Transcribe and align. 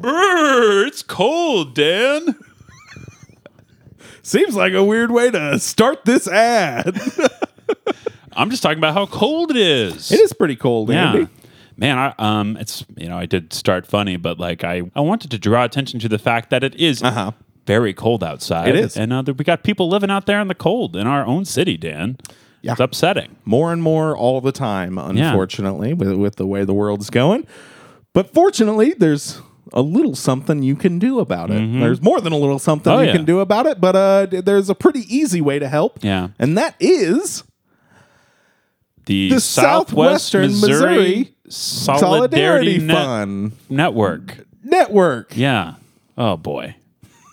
Brr, 0.00 0.86
it's 0.86 1.02
cold, 1.02 1.74
Dan. 1.74 2.36
Seems 4.22 4.54
like 4.54 4.72
a 4.74 4.84
weird 4.84 5.10
way 5.10 5.30
to 5.30 5.58
start 5.58 6.04
this 6.04 6.28
ad. 6.28 6.96
I'm 8.32 8.50
just 8.50 8.62
talking 8.62 8.78
about 8.78 8.94
how 8.94 9.06
cold 9.06 9.50
it 9.50 9.56
is. 9.56 10.12
it 10.12 10.20
is 10.20 10.32
pretty 10.32 10.56
cold, 10.56 10.90
Yeah. 10.90 11.12
Andy. 11.12 11.28
Man, 11.76 11.96
I, 11.96 12.12
um, 12.18 12.56
it's 12.56 12.84
you 12.96 13.08
know 13.08 13.16
I 13.16 13.26
did 13.26 13.52
start 13.52 13.86
funny, 13.86 14.16
but 14.16 14.38
like 14.40 14.64
I, 14.64 14.82
I 14.96 15.00
wanted 15.00 15.30
to 15.30 15.38
draw 15.38 15.64
attention 15.64 16.00
to 16.00 16.08
the 16.08 16.18
fact 16.18 16.50
that 16.50 16.62
it 16.64 16.74
is 16.74 17.02
Uh-huh. 17.02 17.30
very 17.66 17.94
cold 17.94 18.22
outside. 18.24 18.68
It 18.68 18.76
is. 18.76 18.96
and 18.96 19.12
uh, 19.12 19.22
we 19.36 19.44
got 19.44 19.62
people 19.62 19.88
living 19.88 20.10
out 20.10 20.26
there 20.26 20.40
in 20.40 20.48
the 20.48 20.54
cold 20.56 20.96
in 20.96 21.06
our 21.06 21.24
own 21.24 21.44
city. 21.44 21.76
Dan, 21.76 22.16
Yeah. 22.62 22.72
it's 22.72 22.80
upsetting. 22.80 23.36
More 23.44 23.72
and 23.72 23.80
more 23.82 24.16
all 24.16 24.40
the 24.40 24.50
time, 24.52 24.98
unfortunately, 24.98 25.94
with, 25.94 26.12
with 26.14 26.36
the 26.36 26.46
way 26.46 26.64
the 26.64 26.74
world's 26.74 27.10
going. 27.10 27.46
But 28.12 28.34
fortunately, 28.34 28.92
there's 28.98 29.40
a 29.72 29.82
little 29.82 30.14
something 30.14 30.62
you 30.62 30.74
can 30.76 30.98
do 30.98 31.18
about 31.20 31.50
it. 31.50 31.54
There's 31.80 32.00
more 32.02 32.20
than 32.20 32.32
a 32.32 32.36
little 32.36 32.58
something 32.58 32.90
Mm-hmm. 32.92 32.98
Oh, 32.98 33.02
you 33.02 33.08
yeah. 33.08 33.16
can 33.16 33.24
do 33.24 33.40
about 33.40 33.66
it, 33.66 33.80
but 33.80 33.94
uh, 33.96 34.26
there's 34.30 34.68
a 34.70 34.74
pretty 34.74 35.00
easy 35.14 35.40
way 35.40 35.58
to 35.58 35.68
help. 35.68 35.98
Yeah. 36.02 36.28
And 36.38 36.56
that 36.58 36.74
is 36.80 37.44
The, 39.06 39.30
the 39.30 39.40
Southwest 39.40 40.26
Southwestern 40.32 40.42
Missouri, 40.50 40.70
Missouri 40.80 41.34
Solidarity, 41.48 41.98
Solidarity 42.00 42.78
Net- 42.78 42.96
Fund 42.96 43.52
Network. 43.70 44.38
Network. 44.62 45.36
Yeah. 45.36 45.74
Oh 46.16 46.36
boy, 46.36 46.74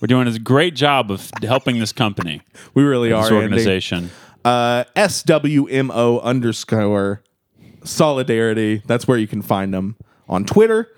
we're 0.01 0.07
doing 0.07 0.27
a 0.27 0.37
great 0.39 0.75
job 0.75 1.11
of 1.11 1.29
helping 1.41 1.79
this 1.79 1.91
company, 1.91 2.41
We 2.73 2.83
really 2.83 3.11
are. 3.11 3.23
this 3.23 3.31
organization. 3.31 4.11
uh, 4.45 4.83
SWMO 4.95 6.21
underscore 6.21 7.21
solidarity. 7.83 8.81
That's 8.85 9.07
where 9.07 9.17
you 9.17 9.27
can 9.27 9.41
find 9.41 9.73
them 9.73 9.95
on 10.29 10.45
Twitter. 10.45 10.89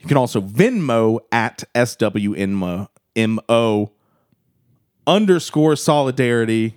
You 0.00 0.06
can 0.06 0.16
also 0.16 0.40
Venmo 0.40 1.20
at 1.32 1.64
SWMO 1.74 2.88
underscore 5.06 5.76
solidarity 5.76 6.74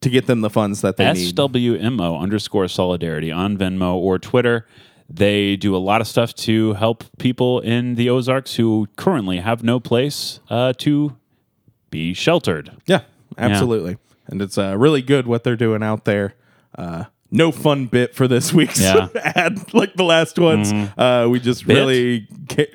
to 0.00 0.10
get 0.10 0.26
them 0.26 0.40
the 0.40 0.50
funds 0.50 0.82
that 0.82 0.96
they 0.96 1.12
need. 1.12 1.34
SWMO 1.34 2.20
underscore 2.20 2.68
solidarity 2.68 3.32
on 3.32 3.56
Venmo 3.56 3.94
or 3.94 4.18
Twitter. 4.18 4.66
They 5.08 5.56
do 5.56 5.74
a 5.76 5.78
lot 5.78 6.00
of 6.00 6.06
stuff 6.06 6.34
to 6.34 6.74
help 6.74 7.04
people 7.18 7.60
in 7.60 7.96
the 7.96 8.08
Ozarks 8.08 8.54
who 8.54 8.88
currently 8.96 9.38
have 9.38 9.62
no 9.62 9.80
place 9.80 10.40
uh, 10.48 10.72
to 10.78 11.16
be 11.90 12.14
sheltered. 12.14 12.70
Yeah, 12.86 13.02
absolutely. 13.36 13.98
And 14.26 14.40
it's 14.40 14.56
uh, 14.56 14.76
really 14.78 15.02
good 15.02 15.26
what 15.26 15.44
they're 15.44 15.56
doing 15.56 15.82
out 15.82 16.04
there. 16.04 16.34
Uh, 16.76 17.04
no 17.32 17.50
fun 17.50 17.86
bit 17.86 18.14
for 18.14 18.28
this 18.28 18.52
week's 18.52 18.80
Yeah. 18.80 19.08
Ad 19.24 19.74
like 19.74 19.94
the 19.94 20.04
last 20.04 20.38
ones. 20.38 20.72
Uh, 20.96 21.26
we 21.28 21.40
just 21.40 21.66
Bit? 21.66 21.74
really 21.76 22.28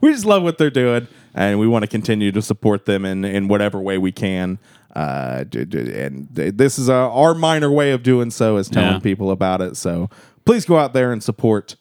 we 0.00 0.12
just 0.12 0.24
love 0.24 0.42
what 0.42 0.58
they're 0.58 0.70
doing, 0.70 1.08
and 1.34 1.58
we 1.58 1.66
want 1.66 1.82
to 1.82 1.86
continue 1.88 2.30
to 2.32 2.42
support 2.42 2.84
them 2.86 3.04
in 3.04 3.24
in 3.24 3.48
whatever 3.48 3.80
way 3.80 3.98
we 3.98 4.12
can. 4.12 4.58
Uh, 4.94 5.44
and 5.54 6.28
th- 6.36 6.54
this 6.54 6.78
is 6.78 6.90
uh, 6.90 7.10
our 7.10 7.34
minor 7.34 7.70
way 7.70 7.92
of 7.92 8.02
doing 8.02 8.30
so 8.30 8.58
is 8.58 8.68
telling 8.68 8.92
Yeah. 8.94 8.98
people 8.98 9.30
about 9.30 9.62
it. 9.62 9.76
So 9.78 10.10
please 10.44 10.66
go 10.66 10.76
out 10.78 10.92
there 10.92 11.12
and 11.12 11.22
support 11.22 11.76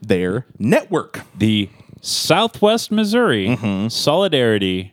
their 0.00 0.46
network. 0.58 1.20
The 1.36 1.68
Southwest 2.00 2.90
Missouri 2.92 3.48
Mm-hmm. 3.48 3.88
Solidarity 3.88 4.92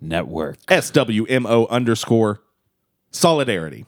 Network. 0.00 0.58
SWMO 0.66 1.68
underscore 1.68 2.40
solidarity. 3.10 3.86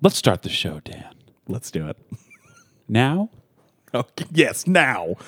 Let's 0.00 0.16
start 0.16 0.42
the 0.42 0.48
show, 0.48 0.80
Dan. 0.80 1.12
Let's 1.48 1.70
do 1.70 1.88
it. 1.88 1.96
Now? 2.88 3.30
Okay. 3.92 4.26
Yes, 4.32 4.66
now. 4.66 5.16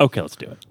Okay, 0.00 0.20
let's 0.20 0.34
do 0.34 0.46
it. 0.46 0.66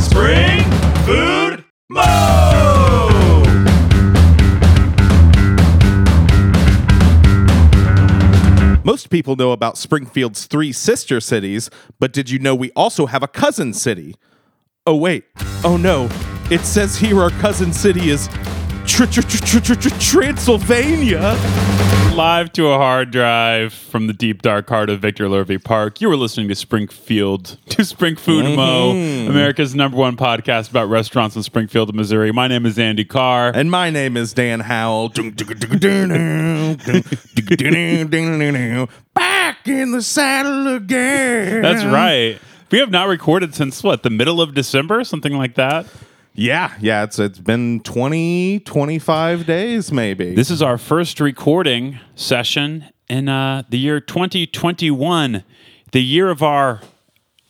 Spring 0.00 0.62
Food 1.04 1.64
Mo! 1.90 3.42
Most 8.84 9.10
people 9.10 9.36
know 9.36 9.52
about 9.52 9.76
Springfield's 9.76 10.46
three 10.46 10.72
sister 10.72 11.20
cities, 11.20 11.68
but 11.98 12.14
did 12.14 12.30
you 12.30 12.38
know 12.38 12.54
we 12.54 12.70
also 12.72 13.04
have 13.04 13.22
a 13.22 13.28
cousin 13.28 13.74
city? 13.74 14.14
Oh, 14.84 14.96
wait. 14.96 15.24
Oh, 15.62 15.76
no. 15.76 16.08
It 16.50 16.62
says 16.62 16.96
here 16.96 17.20
our 17.22 17.30
cousin 17.30 17.72
city 17.72 18.10
is 18.10 18.26
tr- 18.84 19.04
tr- 19.04 19.20
tr- 19.20 19.60
tr- 19.60 19.74
tr- 19.76 19.88
Transylvania. 20.00 21.38
Live 22.16 22.52
to 22.54 22.66
a 22.66 22.76
hard 22.76 23.12
drive 23.12 23.72
from 23.72 24.08
the 24.08 24.12
deep 24.12 24.42
dark 24.42 24.68
heart 24.68 24.90
of 24.90 24.98
Victor 24.98 25.28
Lurvey 25.28 25.62
Park. 25.62 26.00
You 26.00 26.08
were 26.08 26.16
listening 26.16 26.48
to 26.48 26.56
Springfield, 26.56 27.58
to 27.68 27.84
Spring 27.84 28.16
Food 28.16 28.56
Mo, 28.56 28.90
America's 29.30 29.72
number 29.72 29.96
one 29.96 30.16
podcast 30.16 30.68
about 30.70 30.88
restaurants 30.88 31.36
in 31.36 31.44
Springfield, 31.44 31.94
Missouri. 31.94 32.32
My 32.32 32.48
name 32.48 32.66
is 32.66 32.76
Andy 32.76 33.04
Carr. 33.04 33.52
And 33.54 33.70
my 33.70 33.88
name 33.88 34.16
is 34.16 34.32
Dan 34.34 34.58
Howell. 34.60 35.10
Back 39.14 39.68
in 39.68 39.92
the 39.92 40.02
saddle 40.02 40.74
again. 40.74 41.62
That's 41.62 41.84
right. 41.84 42.38
We 42.72 42.78
have 42.78 42.90
not 42.90 43.06
recorded 43.06 43.54
since 43.54 43.82
what, 43.82 44.02
the 44.02 44.08
middle 44.08 44.40
of 44.40 44.54
December? 44.54 45.04
Something 45.04 45.36
like 45.36 45.56
that? 45.56 45.84
Yeah, 46.32 46.74
yeah, 46.80 47.02
it's 47.02 47.18
it's 47.18 47.38
been 47.38 47.80
20, 47.80 48.60
25 48.60 49.44
days 49.44 49.92
maybe. 49.92 50.34
This 50.34 50.50
is 50.50 50.62
our 50.62 50.78
first 50.78 51.20
recording 51.20 52.00
session 52.14 52.86
in 53.10 53.28
uh, 53.28 53.64
the 53.68 53.78
year 53.78 54.00
2021, 54.00 55.44
the 55.90 56.02
year 56.02 56.30
of 56.30 56.42
our 56.42 56.80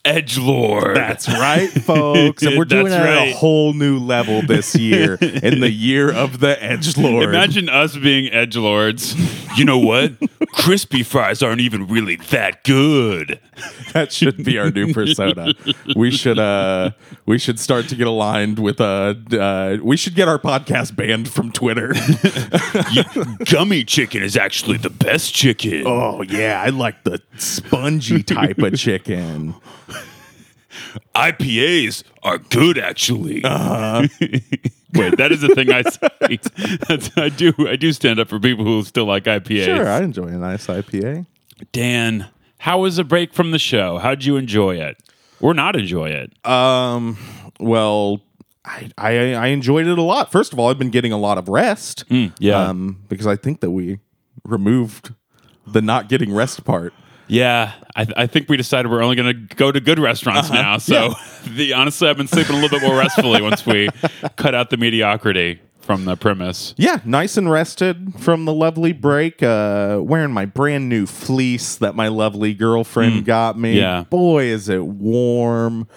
Edge 0.05 0.37
Lord. 0.37 0.97
That's 0.97 1.29
right, 1.29 1.69
folks. 1.85 2.43
And 2.43 2.59
we're 2.59 2.65
doing 2.65 2.87
That's 2.87 3.05
it 3.05 3.09
at 3.09 3.17
right. 3.19 3.29
a 3.29 3.37
whole 3.37 3.73
new 3.73 4.01
level 4.01 4.43
this 4.43 4.75
year 4.75 5.15
in 5.21 5.61
the 5.61 5.71
year 5.71 6.13
of 6.13 6.41
the 6.41 6.61
Edge 6.63 6.97
Lord. 6.99 7.29
Imagine 7.29 7.69
us 7.69 7.97
being 7.97 8.33
edge 8.33 8.57
lords. 8.57 9.15
You 9.57 9.65
know 9.65 9.79
what? 9.79 10.15
Crispy 10.53 11.05
fries 11.05 11.41
aren't 11.43 11.61
even 11.61 11.87
really 11.87 12.17
that 12.17 12.65
good. 12.65 13.39
that 13.93 14.13
should 14.13 14.45
be 14.45 14.59
our 14.59 14.71
new 14.71 14.93
persona. 14.93 15.53
we 15.97 16.11
should 16.11 16.39
uh 16.39 16.91
we 17.27 17.39
should 17.39 17.59
start 17.59 17.89
to 17.89 17.97
get 17.97 18.07
aligned 18.07 18.59
with 18.59 18.81
uh, 18.81 19.15
uh 19.33 19.79
we 19.83 19.97
should 19.97 20.15
get 20.15 20.29
our 20.29 20.39
podcast 20.39 20.97
banned 20.97 21.29
from 21.29 21.53
Twitter. 21.53 21.95
Gummy 23.47 23.85
chicken 23.85 24.23
is 24.23 24.37
actually 24.37 24.79
the 24.79 24.91
best 24.91 25.35
chicken. 25.35 25.85
oh 25.87 26.23
yeah, 26.23 26.63
I 26.65 26.71
like 26.71 27.05
the 27.05 27.21
spongy 27.37 28.23
type 28.23 28.59
of 28.59 28.79
chicken. 28.79 29.55
IPAs 31.15 32.03
are 32.23 32.39
good, 32.39 32.79
actually. 32.79 33.43
Wait, 34.95 35.17
that 35.17 35.29
is 35.31 35.41
the 35.41 35.49
thing 35.55 35.71
I 35.73 35.83
say. 35.83 36.39
That's, 36.89 37.11
I 37.17 37.29
do. 37.29 37.53
I 37.69 37.77
do 37.77 37.93
stand 37.93 38.19
up 38.19 38.29
for 38.29 38.39
people 38.39 38.65
who 38.65 38.83
still 38.85 39.07
like 39.07 39.25
IPAs. 39.25 39.65
Sure, 39.65 39.89
I 39.89 40.03
enjoy 40.03 40.29
a 40.29 40.39
nice 40.39 40.67
IPA. 40.67 41.27
Dan, 41.73 42.29
how 42.63 42.79
was 42.79 42.95
the 42.95 43.03
break 43.03 43.35
from 43.35 43.51
the 43.51 43.59
show? 43.59 43.99
How'd 43.99 44.23
you 44.23 44.37
enjoy 44.37 44.77
it, 44.77 44.97
or 45.41 45.53
not 45.53 45.75
enjoy 45.75 46.11
it? 46.11 46.47
Um 46.47 47.19
well 47.59 48.21
I, 48.65 48.89
I 48.97 49.35
I 49.35 49.47
enjoyed 49.49 49.89
it 49.89 49.99
a 49.99 50.03
lot. 50.03 50.31
First 50.31 50.53
of 50.53 50.61
all, 50.61 50.71
I've 50.71 50.79
been 50.79 50.91
getting 50.91 51.13
a 51.13 51.19
lot 51.19 51.39
of 51.39 51.49
rest. 51.49 52.05
yeah. 52.09 52.69
Um 52.69 53.03
because 53.09 53.27
I 53.27 53.35
think 53.35 53.61
that 53.61 53.73
we 53.73 53.99
removed 54.45 55.13
the 55.67 55.83
not 55.83 56.09
getting 56.09 56.33
rest 56.33 56.65
part. 56.65 56.95
Yeah, 57.27 57.73
I, 57.97 58.07
I 58.17 58.27
think 58.27 58.49
we 58.49 58.57
decided 58.57 58.91
we're 58.91 59.03
only 59.03 59.17
going 59.17 59.49
to 59.49 59.55
go 59.55 59.73
to 59.73 59.81
good 59.81 59.99
restaurants 59.99 60.51
now. 60.51 60.77
So, 60.77 61.15
the 61.47 61.73
honestly, 61.73 62.09
I've 62.09 62.19
been 62.19 62.29
sleeping 62.29 62.57
a 62.57 62.61
little 62.61 62.79
bit 62.79 62.87
more 62.87 62.99
restfully 62.99 63.41
once 63.41 63.65
we 63.65 63.89
cut 64.37 64.55
out 64.55 64.69
the 64.69 64.77
mediocrity 64.77 65.62
from 65.83 66.05
the 66.05 66.17
premise. 66.17 66.75
Yeah, 66.77 67.01
nice 67.05 67.37
and 67.37 67.51
rested 67.51 68.15
from 68.19 68.45
the 68.45 68.55
lovely 68.55 68.93
break. 68.93 69.43
Uh, 69.43 70.01
wearing 70.03 70.33
my 70.33 70.47
brand 70.47 70.89
new 70.89 71.07
fleece 71.07 71.77
that 71.77 71.95
my 71.95 72.09
lovely 72.09 72.55
girlfriend 72.55 73.25
got 73.25 73.59
me. 73.59 73.79
yeah. 73.79 74.05
boy, 74.05 74.45
is 74.45 74.69
it 74.69 74.85
warm. 74.85 75.89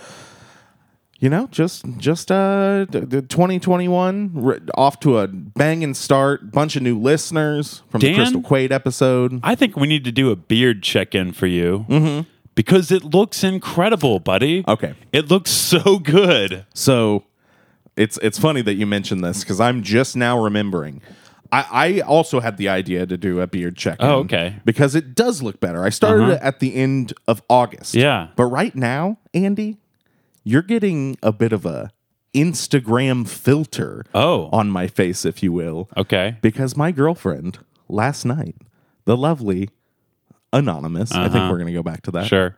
You 1.20 1.30
know, 1.30 1.48
just 1.48 1.86
just 1.98 2.30
uh, 2.30 2.86
d- 2.86 3.00
2021 3.00 4.44
r- 4.46 4.60
off 4.76 5.00
to 5.00 5.18
a 5.18 5.28
banging 5.28 5.94
start. 5.94 6.52
Bunch 6.52 6.76
of 6.76 6.84
new 6.84 7.00
listeners 7.00 7.84
from 7.90 8.02
Dan? 8.02 8.12
the 8.12 8.18
Crystal 8.18 8.42
Quade 8.42 8.72
episode. 8.72 9.40
I 9.42 9.56
think 9.56 9.78
we 9.78 9.88
need 9.88 10.04
to 10.04 10.12
do 10.12 10.30
a 10.30 10.36
beard 10.36 10.84
check 10.84 11.16
in 11.16 11.32
for 11.32 11.48
you 11.48 11.86
mm-hmm. 11.90 12.30
because 12.54 12.92
it 12.92 13.04
looks 13.04 13.44
incredible, 13.44 14.20
buddy. 14.20 14.66
Okay. 14.68 14.94
It 15.14 15.30
looks 15.32 15.52
so 15.52 16.00
good. 16.00 16.66
So 16.74 17.24
it's 17.98 18.18
it's 18.22 18.38
funny 18.38 18.62
that 18.62 18.74
you 18.76 18.86
mentioned 18.86 19.24
this 19.24 19.42
because 19.42 19.60
I'm 19.60 19.84
just 19.84 20.16
now 20.16 20.40
remembering. 20.40 21.02
I, 21.52 21.66
I 21.72 22.00
also 22.02 22.40
had 22.40 22.58
the 22.58 22.68
idea 22.70 23.06
to 23.06 23.18
do 23.18 23.40
a 23.40 23.48
beard 23.48 23.78
check. 23.78 23.98
Oh, 24.00 24.20
okay. 24.22 24.56
Because 24.66 24.96
it 24.96 25.14
does 25.16 25.42
look 25.44 25.60
better. 25.60 25.84
I 25.86 25.90
started 25.90 26.24
Uh-huh. 26.24 26.34
it 26.34 26.42
at 26.42 26.60
the 26.60 26.76
end 26.76 27.14
of 27.28 27.42
August. 27.50 27.94
Yeah. 27.94 28.30
But 28.36 28.46
right 28.46 28.76
now, 28.76 29.20
Andy, 29.34 29.78
you're 30.44 30.64
getting 30.64 31.18
a 31.22 31.32
bit 31.32 31.54
of 31.54 31.66
a 31.66 31.92
Instagram 32.34 33.28
filter 33.30 34.04
Oh. 34.14 34.50
on 34.52 34.70
my 34.70 34.88
face, 34.88 35.24
if 35.24 35.42
you 35.44 35.54
will. 35.54 35.88
Okay. 35.96 36.38
Because 36.42 36.76
my 36.76 36.92
girlfriend 36.92 37.60
last 37.88 38.26
night, 38.26 38.56
the 39.06 39.16
lovely 39.16 39.70
Anonymous, 40.52 41.12
I 41.12 41.30
think 41.30 41.50
we're 41.52 41.58
going 41.58 41.68
to 41.68 41.74
go 41.74 41.84
back 41.84 42.02
to 42.04 42.12
that. 42.12 42.20
Uh-huh. 42.20 42.28
Sure. 42.28 42.56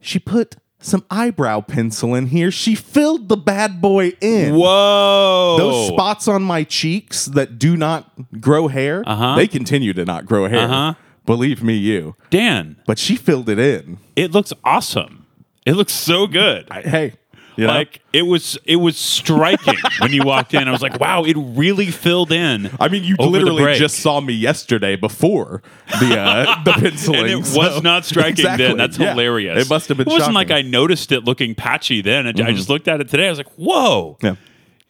She 0.00 0.18
put 0.18 0.56
some 0.84 1.04
eyebrow 1.10 1.60
pencil 1.60 2.14
in 2.14 2.26
here. 2.26 2.50
She 2.50 2.74
filled 2.74 3.28
the 3.28 3.36
bad 3.36 3.80
boy 3.80 4.12
in. 4.20 4.54
Whoa. 4.54 5.56
Those 5.58 5.88
spots 5.88 6.28
on 6.28 6.42
my 6.42 6.64
cheeks 6.64 7.26
that 7.26 7.58
do 7.58 7.76
not 7.76 8.10
grow 8.40 8.68
hair, 8.68 9.02
Uh-huh. 9.06 9.36
they 9.36 9.46
continue 9.46 9.92
to 9.94 10.04
not 10.04 10.26
grow 10.26 10.48
hair. 10.48 10.60
Uh-huh. 10.68 10.94
Believe 11.24 11.62
me, 11.62 11.74
you. 11.74 12.16
Dan, 12.30 12.76
But 12.86 12.98
she 12.98 13.16
filled 13.16 13.48
it 13.48 13.58
in. 13.58 13.98
it 14.16 14.32
looks 14.32 14.52
awesome. 14.64 15.26
It 15.64 15.74
looks 15.74 15.92
so 15.92 16.26
good. 16.26 16.66
I- 16.70 16.80
hey, 16.82 17.12
you 17.56 17.66
know? 17.66 17.72
like 17.72 18.00
it 18.12 18.22
was 18.22 18.58
it 18.64 18.76
was 18.76 18.96
striking 18.96 19.76
when 20.00 20.12
you 20.12 20.22
walked 20.24 20.54
in. 20.54 20.66
I 20.66 20.70
was 20.70 20.82
like, 20.82 20.98
wow, 21.00 21.24
it 21.24 21.36
really 21.36 21.90
filled 21.90 22.32
in. 22.32 22.70
I 22.80 22.88
mean, 22.88 23.04
you 23.04 23.16
literally 23.18 23.74
just 23.74 23.98
saw 24.00 24.20
me 24.20 24.32
yesterday 24.34 24.96
before 24.96 25.62
the 26.00 26.18
uh, 26.18 26.62
the 26.64 26.72
penciling. 26.72 27.20
and 27.20 27.28
it 27.30 27.36
was 27.36 27.82
not 27.82 28.04
striking 28.06 28.32
Exactly, 28.32 28.66
then. 28.66 28.76
That's 28.76 28.98
yeah. 28.98 29.10
hilarious. 29.10 29.64
It 29.66 29.70
must 29.70 29.88
have 29.88 29.96
been. 29.98 30.06
It 30.08 30.10
wasn't 30.10 30.32
shocking. 30.34 30.48
Mm-hmm. 30.48 30.50
like 30.52 30.64
I 30.64 30.68
noticed 30.68 31.12
it 31.12 31.24
looking 31.24 31.54
patchy 31.54 32.00
then. 32.02 32.26
I, 32.26 32.30
I 32.30 32.52
just 32.52 32.68
looked 32.68 32.88
at 32.88 33.00
it 33.00 33.08
today. 33.08 33.26
I 33.26 33.30
was 33.30 33.38
like, 33.38 33.52
whoa, 33.56 34.18
Yeah. 34.22 34.36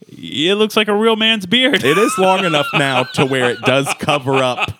it 0.09 0.57
looks 0.57 0.77
like 0.77 0.89
a 0.89 0.95
real 0.95 1.17
man's 1.17 1.47
beard. 1.47 1.85
It 1.85 1.99
is 1.99 2.17
long 2.19 2.45
enough 2.45 2.67
now 2.75 3.05
to 3.15 3.27
where 3.27 3.51
it 3.51 3.61
does 3.63 3.93
cover 3.99 4.37
up 4.37 4.71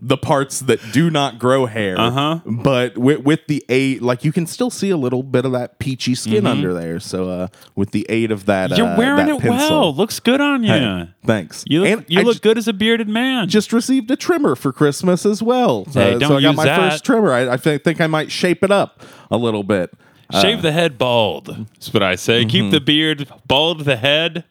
the 0.00 0.16
parts 0.16 0.60
that 0.60 0.80
do 0.92 1.10
not 1.10 1.38
grow 1.38 1.66
hair. 1.66 1.98
Uh-huh. 1.98 2.40
But 2.46 2.96
with, 2.96 3.20
with 3.20 3.46
the 3.48 3.64
aid, 3.68 4.00
like 4.02 4.24
you 4.24 4.30
can 4.32 4.46
still 4.46 4.70
see 4.70 4.90
a 4.90 4.96
little 4.96 5.22
bit 5.22 5.44
of 5.44 5.52
that 5.52 5.78
peachy 5.78 6.14
skin 6.14 6.46
under 6.46 6.72
there. 6.72 7.00
So 7.00 7.28
uh, 7.28 7.48
with 7.74 7.90
the 7.90 8.06
aid 8.08 8.30
of 8.30 8.46
that, 8.46 8.70
Mm-hmm. 8.70 8.78
You're 8.78 8.86
uh, 8.94 8.96
wearing 8.98 9.26
that 9.26 9.36
it 9.36 9.40
pencil, 9.40 9.80
well. 9.80 9.94
Looks 9.94 10.20
good 10.20 10.40
on 10.40 10.62
you. 10.62 10.68
Hey, 10.70 11.08
thanks. 11.24 11.64
You 11.66 11.80
look, 11.82 11.88
And 11.90 12.04
you 12.08 12.20
I 12.20 12.22
look 12.22 12.40
good 12.42 12.58
as 12.58 12.68
a 12.68 12.72
bearded 12.72 13.08
man. 13.08 13.48
just 13.48 13.72
received 13.72 14.10
a 14.10 14.16
trimmer 14.16 14.54
for 14.54 14.72
Christmas 14.72 15.24
as 15.26 15.42
well. 15.42 15.84
Hey, 15.86 16.14
Uh, 16.14 16.18
don't 16.18 16.28
so 16.28 16.36
I 16.36 16.42
got 16.42 16.54
my 16.54 16.64
that. 16.64 16.90
first 16.92 17.04
trimmer. 17.04 17.32
I, 17.32 17.54
I 17.54 17.56
thi- 17.56 17.78
think 17.78 18.00
I 18.00 18.06
might 18.06 18.30
shape 18.30 18.62
it 18.62 18.70
up 18.70 19.02
a 19.30 19.36
little 19.36 19.62
bit. 19.64 19.90
Shave 20.30 20.60
the 20.62 20.72
head 20.72 20.98
bald. 20.98 21.46
That's 21.46 21.92
what 21.94 22.02
I 22.02 22.14
say. 22.14 22.40
Mm-hmm. 22.42 22.48
Keep 22.50 22.70
the 22.72 22.80
beard 22.80 23.28
bald. 23.46 23.80
The 23.86 23.96
head. 23.96 24.44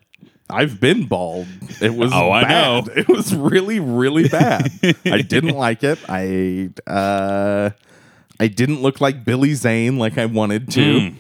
I've 0.50 0.80
been 0.80 1.08
bald. 1.08 1.48
It 1.82 1.94
was 1.94 2.12
Oh, 2.14 2.32
I 2.32 2.44
bad. 2.44 2.88
know. 2.88 2.94
It 2.96 3.08
was 3.10 3.36
really, 3.36 3.80
really 3.80 4.28
bad. 4.30 4.72
I 5.06 5.22
didn't 5.22 5.56
like 5.68 5.84
it. 5.84 6.00
I 6.08 6.70
uh 6.88 7.72
I 8.40 8.48
didn't 8.48 8.82
look 8.82 9.02
like 9.02 9.26
Billy 9.26 9.54
Zane 9.56 9.98
like 9.98 10.18
I 10.18 10.26
wanted 10.26 10.72
to. 10.72 11.00
Hmm. 11.10 11.16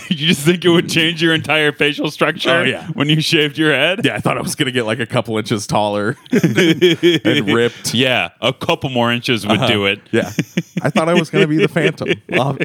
you 0.08 0.26
just 0.26 0.44
think 0.44 0.64
it 0.64 0.68
would 0.68 0.86
mm. 0.86 0.92
change 0.92 1.22
your 1.22 1.34
entire 1.34 1.72
facial 1.72 2.10
structure 2.10 2.50
Oh, 2.50 2.62
yeah. 2.62 2.86
when 2.88 3.08
you 3.08 3.20
shaved 3.20 3.58
your 3.58 3.72
head? 3.72 4.04
Yeah, 4.04 4.16
I 4.16 4.20
thought 4.20 4.38
I 4.38 4.42
was 4.42 4.54
gonna 4.54 4.72
get 4.72 4.84
like 4.84 5.00
a 5.00 5.06
couple 5.06 5.38
inches 5.38 5.66
taller 5.66 6.16
and 6.32 7.46
ripped. 7.46 7.94
Yeah, 7.94 8.30
a 8.40 8.52
couple 8.52 8.90
more 8.90 9.12
inches 9.12 9.46
would 9.46 9.58
uh-huh. 9.58 9.66
do 9.66 9.86
it. 9.86 10.00
Yeah. 10.10 10.32
I 10.82 10.90
thought 10.90 11.08
I 11.08 11.14
was 11.14 11.30
going 11.30 11.42
to 11.42 11.48
be 11.48 11.58
the 11.58 11.68
Phantom. 11.68 12.08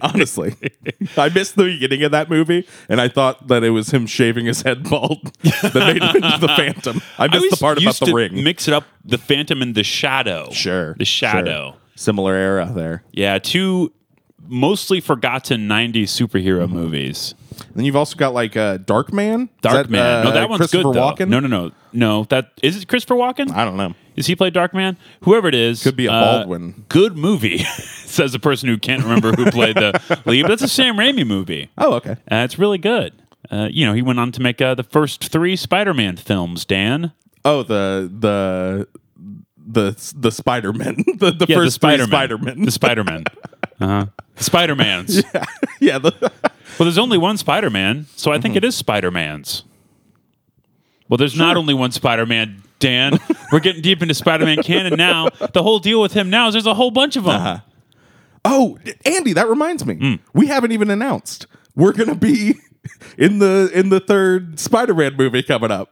Honestly, 0.02 0.56
I 1.18 1.30
missed 1.30 1.56
the 1.56 1.66
beginning 1.66 2.04
of 2.04 2.12
that 2.12 2.30
movie, 2.30 2.68
and 2.90 3.00
I 3.00 3.08
thought 3.08 3.48
that 3.48 3.64
it 3.64 3.70
was 3.70 3.92
him 3.92 4.08
shaving 4.08 4.46
his 4.46 4.64
head 4.64 4.90
bald 4.90 5.34
that 5.44 5.76
made 5.76 6.02
him 6.02 6.24
into 6.24 6.38
the 6.40 6.48
Phantom. 6.48 7.02
I 7.18 7.26
I 7.26 7.28
missed 7.28 7.42
the 7.42 7.48
always 7.48 7.60
part 7.60 7.82
about 7.82 8.00
the 8.00 8.14
ring. 8.14 8.44
Mix 8.44 8.68
it 8.68 8.74
up, 8.74 8.86
the 9.06 9.18
Phantom 9.18 9.62
and 9.62 9.76
the 9.76 9.84
Shadow. 9.84 10.50
sure, 10.52 10.96
the 10.96 11.06
Shadow. 11.06 11.72
sure. 11.72 11.82
Similar 11.96 12.36
era 12.36 12.72
there. 12.74 13.04
Yeah, 13.12 13.40
two 13.40 13.92
mostly 14.48 15.00
forgotten 15.02 15.68
'90s 15.68 16.04
superhero 16.06 16.66
Mm-hmm. 16.66 16.74
movies. 16.76 17.36
Then 17.76 17.86
you've 17.86 17.96
also 17.96 18.16
got 18.16 18.34
like 18.34 18.56
uh, 18.56 18.78
Darkman. 18.78 19.50
Dark 19.62 19.76
that, 19.88 19.90
Man. 19.90 20.24
no, 20.26 20.30
uh, 20.30 20.34
that 20.34 20.50
one's 20.50 20.72
good 20.72 20.86
though. 20.86 20.92
Walken? 20.92 21.28
No, 21.30 21.40
no, 21.40 21.48
no, 21.48 21.72
no. 21.94 22.24
That 22.26 22.52
is 22.62 22.82
it. 22.82 22.88
Christopher 22.88 23.16
Walken. 23.16 23.52
I 23.52 23.66
don't 23.66 23.78
know. 23.78 23.94
Does 24.16 24.28
he 24.28 24.36
play 24.36 24.50
Darkman? 24.52 24.98
Whoever 25.24 25.48
it 25.48 25.56
is, 25.56 25.84
Could 25.84 25.96
be 25.96 26.08
a 26.08 26.12
uh, 26.12 26.38
Baldwin. 26.40 26.86
good 26.90 27.16
movie, 27.18 27.60
says 28.06 28.32
the 28.32 28.40
person 28.40 28.68
who 28.70 28.78
can't 28.78 29.04
remember 29.04 29.32
who 29.34 29.50
played 29.52 29.76
the 29.76 30.22
lead. 30.26 30.44
But 30.44 30.48
that's 30.50 30.64
a 30.64 30.68
Sam 30.68 30.98
Raimi 30.98 31.26
movie. 31.26 31.70
Oh, 31.78 31.94
okay. 31.96 32.12
Uh, 32.32 32.38
it's 32.46 32.58
really 32.60 32.78
good. 32.80 33.14
Uh, 33.52 33.70
you 33.72 33.86
know, 33.86 33.94
he 33.94 34.02
went 34.02 34.20
on 34.20 34.32
to 34.34 34.42
make 34.42 34.60
uh, 34.62 34.74
the 34.76 34.84
first 34.84 35.24
three 35.32 35.56
Spider-Man 35.56 36.18
films. 36.18 36.66
Dan, 36.66 37.12
Oh, 37.46 37.64
the 37.64 38.12
the 38.20 38.88
the 39.68 40.14
the 40.18 40.31
Spider 40.31 40.72
Man. 40.74 40.96
the 41.18 41.31
the 41.31 41.46
yeah, 41.48 41.58
first 41.58 41.75
Spider 41.75 42.08
Man. 42.38 42.64
the 42.64 42.72
Spider-Man, 42.72 43.24
uh-huh. 43.81 44.06
the 44.36 44.44
Spider-Mans. 44.44 45.22
yeah. 45.80 45.98
The, 46.00 46.14
Well, 46.80 46.86
there's 46.86 46.98
only 46.98 47.18
one 47.18 47.38
Spider-Man, 47.38 48.06
so 48.16 48.31
I 48.31 48.36
think 48.40 48.54
Mm-hmm. 48.54 48.58
it 48.58 48.64
is 48.66 48.75
Spider-Man's. 48.75 49.64
Well, 51.10 51.18
there's 51.18 51.36
not 51.38 51.58
only 51.58 51.74
one 51.74 51.92
Spider-Man, 51.92 52.64
Dan. 52.80 53.18
We're 53.52 53.60
getting 53.62 53.81
deep 53.81 54.02
into 54.02 54.14
Spider-Man 54.14 54.62
canon 54.64 54.96
now. 54.98 55.30
The 55.30 55.64
whole 55.64 55.80
deal 55.80 56.02
with 56.02 56.14
him 56.14 56.30
now 56.30 56.48
is 56.50 56.54
there's 56.54 56.66
a 56.66 56.74
whole 56.74 56.92
bunch 56.92 57.16
of 57.16 57.24
them. 57.24 57.36
Uh-huh. 57.36 57.60
oh, 58.46 58.78
Andy, 59.06 59.34
that 59.34 59.48
reminds 59.48 59.86
me. 59.86 59.96
Hmm. 59.96 60.16
We 60.34 60.48
haven't 60.48 60.72
even 60.74 60.90
announced 60.92 61.48
we're 61.75 61.94
gonna 61.94 62.16
be 62.16 62.56
in 63.18 63.40
the 63.40 63.69
in 63.74 63.90
the 63.90 64.00
third 64.00 64.60
Spider 64.60 64.94
Man 64.94 65.16
movie 65.16 65.44
coming 65.44 65.72
up. 65.72 65.90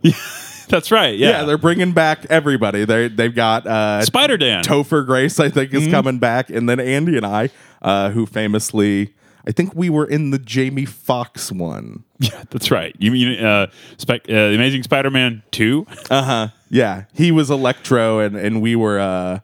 That's 0.67 0.91
right. 0.91 1.17
Yeah, 1.17 1.29
Yeah, 1.29 1.43
they're 1.45 1.57
bringing 1.57 1.91
back 1.93 2.25
everybody. 2.29 2.85
They 2.85 3.07
they've 3.07 3.33
got 3.33 3.65
uh, 3.67 4.03
Spider 4.05 4.37
Dan. 4.37 4.63
Topher 4.63 5.05
Grace, 5.05 5.39
I 5.39 5.49
think, 5.49 5.73
is 5.73 5.83
Mm-hmm. 5.83 5.91
coming 5.91 6.19
back, 6.19 6.49
and 6.49 6.67
then 6.69 6.79
Andy 6.79 7.17
and 7.17 7.25
I, 7.25 7.49
uh, 7.81 8.09
who 8.11 8.25
famously, 8.25 9.13
I 9.47 9.51
think 9.51 9.75
we 9.75 9.89
were 9.89 10.05
in 10.05 10.31
the 10.31 10.39
Jamie 10.39 10.85
Foxx 10.85 11.51
one. 11.51 12.03
yeah, 12.19 12.43
that's 12.49 12.71
right. 12.71 12.95
You 12.99 13.11
mean 13.11 13.43
uh, 13.43 13.67
Spe- 13.97 14.09
uh, 14.11 14.17
the 14.27 14.55
Amazing 14.55 14.83
Spider-Man 14.83 15.43
two? 15.51 15.85
Uh 16.09 16.23
huh. 16.23 16.47
Yeah, 16.69 17.03
he 17.13 17.31
was 17.31 17.49
Electro, 17.51 18.19
and 18.19 18.35
and 18.35 18.61
we 18.61 18.75
were 18.75 18.99
uh, 18.99 19.39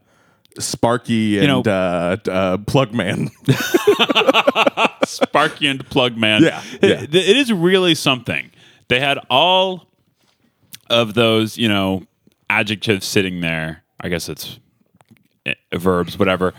Sparky 0.60 1.38
and 1.40 1.48
know- 1.48 1.62
uh, 1.62 2.18
uh, 2.30 2.58
Plugman. 2.58 3.30
Sparky 5.06 5.68
and 5.68 5.88
Plug 5.90 6.18
Man. 6.18 6.44
Yeah, 6.44 6.62
It- 6.82 7.12
yeah. 7.14 7.20
it 7.22 7.38
is 7.38 7.52
really 7.54 7.96
something. 7.96 8.52
They 8.88 9.00
had 9.00 9.20
all 9.30 9.88
of 10.92 11.14
those, 11.14 11.58
you 11.58 11.70
know, 11.70 12.04
adjectives 12.50 13.06
sitting 13.08 13.42
there. 13.42 13.84
I 14.00 14.10
guess 14.10 14.30
it's 14.30 14.60
eh, 15.46 15.54
verbs, 15.74 16.20
whatever. 16.20 16.54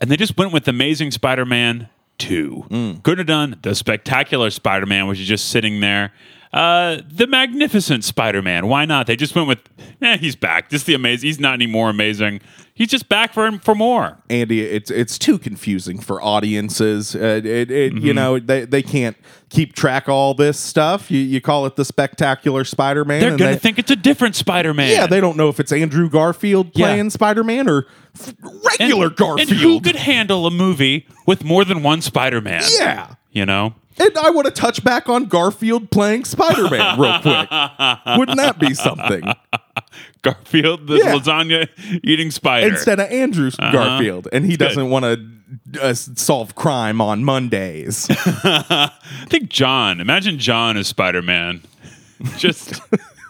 And 0.00 0.10
they 0.10 0.16
just 0.16 0.36
went 0.36 0.52
with 0.52 0.68
Amazing 0.68 1.10
Spider-Man 1.10 1.88
2. 2.18 2.66
Mm. 2.68 3.02
Couldn't 3.02 3.18
have 3.18 3.26
done 3.26 3.58
the 3.62 3.74
Spectacular 3.74 4.50
Spider-Man, 4.50 5.06
which 5.06 5.20
is 5.20 5.26
just 5.26 5.48
sitting 5.48 5.80
there. 5.80 6.12
Uh, 6.54 7.02
the 7.10 7.26
Magnificent 7.26 8.04
Spider-Man. 8.04 8.68
Why 8.68 8.84
not? 8.84 9.08
They 9.08 9.16
just 9.16 9.34
went 9.34 9.48
with, 9.48 9.58
eh, 10.00 10.18
he's 10.18 10.36
back. 10.36 10.70
Just 10.70 10.86
the 10.86 10.94
amazing. 10.94 11.26
He's 11.26 11.40
not 11.40 11.54
any 11.54 11.66
more 11.66 11.90
amazing. 11.90 12.40
He's 12.74 12.88
just 12.88 13.08
back 13.08 13.32
for 13.32 13.50
for 13.58 13.74
more. 13.74 14.18
Andy, 14.30 14.60
it's 14.62 14.90
it's 14.90 15.16
too 15.16 15.38
confusing 15.38 16.00
for 16.00 16.20
audiences. 16.22 17.14
Uh, 17.14 17.40
it, 17.44 17.70
it 17.70 17.92
you 17.92 18.00
Mm-hmm. 18.00 18.14
know 18.16 18.38
they 18.40 18.64
they 18.64 18.82
can't 18.82 19.16
keep 19.48 19.74
track 19.74 20.04
of 20.08 20.14
all 20.14 20.34
this 20.34 20.58
stuff. 20.58 21.08
You 21.10 21.20
you 21.20 21.40
call 21.40 21.66
it 21.66 21.76
the 21.76 21.84
Spectacular 21.84 22.64
Spider 22.64 23.04
Man. 23.04 23.20
They're 23.20 23.36
gonna 23.36 23.56
think 23.56 23.78
it's 23.78 23.92
a 23.92 23.96
different 23.96 24.34
Spider-Man. 24.34 24.90
Yeah, 24.90 25.06
they 25.06 25.20
don't 25.20 25.36
know 25.36 25.48
if 25.48 25.60
it's 25.60 25.70
Andrew 25.70 26.08
Garfield 26.10 26.70
Yeah. 26.74 26.86
playing 26.86 27.10
Spider 27.10 27.44
Man 27.44 27.68
or 27.68 27.86
regular 28.80 29.06
and, 29.06 29.16
Garfield. 29.16 29.50
And 29.50 29.58
who 29.60 29.80
could 29.80 29.96
handle 29.96 30.44
a 30.46 30.50
movie 30.50 31.06
with 31.26 31.44
more 31.44 31.64
than 31.64 31.82
one 31.84 32.00
Spider-Man? 32.02 32.62
yeah. 32.78 33.14
You 33.30 33.44
know? 33.46 33.74
And 33.98 34.16
I 34.18 34.30
want 34.30 34.46
to 34.46 34.50
touch 34.50 34.82
back 34.82 35.08
on 35.08 35.26
Garfield 35.26 35.90
playing 35.90 36.24
Spider 36.24 36.68
Man 36.68 36.98
real 36.98 37.18
quick. 37.22 37.48
Wouldn't 38.18 38.38
that 38.38 38.56
be 38.58 38.74
something? 38.74 39.22
Garfield, 40.22 40.86
the 40.86 40.96
Yeah. 40.96 41.14
lasagna 41.14 41.68
eating 42.02 42.30
spider. 42.30 42.68
Instead 42.68 42.98
of 43.00 43.10
Andrew 43.10 43.48
Uh-huh. 43.58 43.70
Garfield, 43.72 44.28
and 44.32 44.44
he 44.46 44.56
doesn't 44.56 44.90
want 44.90 45.04
to 45.04 45.80
uh, 45.82 45.94
solve 45.94 46.54
crime 46.54 47.00
on 47.00 47.24
Mondays. 47.24 48.06
I 48.10 48.90
think 49.28 49.48
John. 49.50 50.00
Imagine 50.00 50.38
John 50.38 50.76
as 50.76 50.88
Spider-Man. 50.88 51.62
Just 52.38 52.80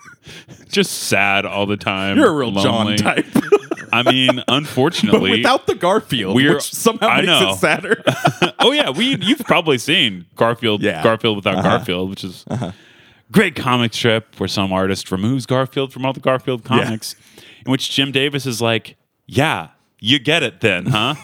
just 0.70 0.92
sad 0.92 1.44
all 1.46 1.66
the 1.66 1.76
time. 1.76 2.16
You're 2.16 2.28
a 2.28 2.32
real 2.34 2.52
lonely. 2.52 2.96
John 2.96 3.14
type, 3.14 3.26
I 3.94 4.02
mean, 4.02 4.36
but 4.36 4.44
unfortunately. 4.48 5.30
without 5.30 5.66
the 5.66 5.74
Garfield, 5.74 6.36
We're- 6.36 6.54
which 6.54 6.72
somehow 6.72 7.08
I 7.08 7.16
makes 7.22 7.26
know. 7.26 7.50
it 7.50 7.56
sadder. 7.58 8.02
oh 8.58 8.72
yeah, 8.72 8.90
we 8.90 9.16
you've 9.16 9.40
probably 9.40 9.78
seen 9.78 10.26
Garfield 10.36 10.82
Yeah. 10.82 11.02
Garfield 11.02 11.36
without 11.36 11.56
uh-huh. 11.56 11.76
Garfield, 11.76 12.10
which 12.10 12.24
is 12.24 12.44
uh-huh. 12.48 12.72
great 13.30 13.54
comic 13.54 13.94
strip 13.94 14.38
where 14.38 14.48
some 14.48 14.72
artist 14.72 15.10
removes 15.10 15.46
Garfield 15.46 15.92
from 15.92 16.04
all 16.04 16.12
the 16.12 16.20
Garfield 16.20 16.64
comics, 16.64 17.14
in 17.64 17.70
which 17.70 17.90
Jim 17.90 18.12
Davis 18.12 18.46
is 18.46 18.60
like, 18.60 18.96
"Yeah, 19.26 19.68
you 20.00 20.18
get 20.18 20.42
it 20.42 20.60
then, 20.60 20.86
huh? 20.86 21.14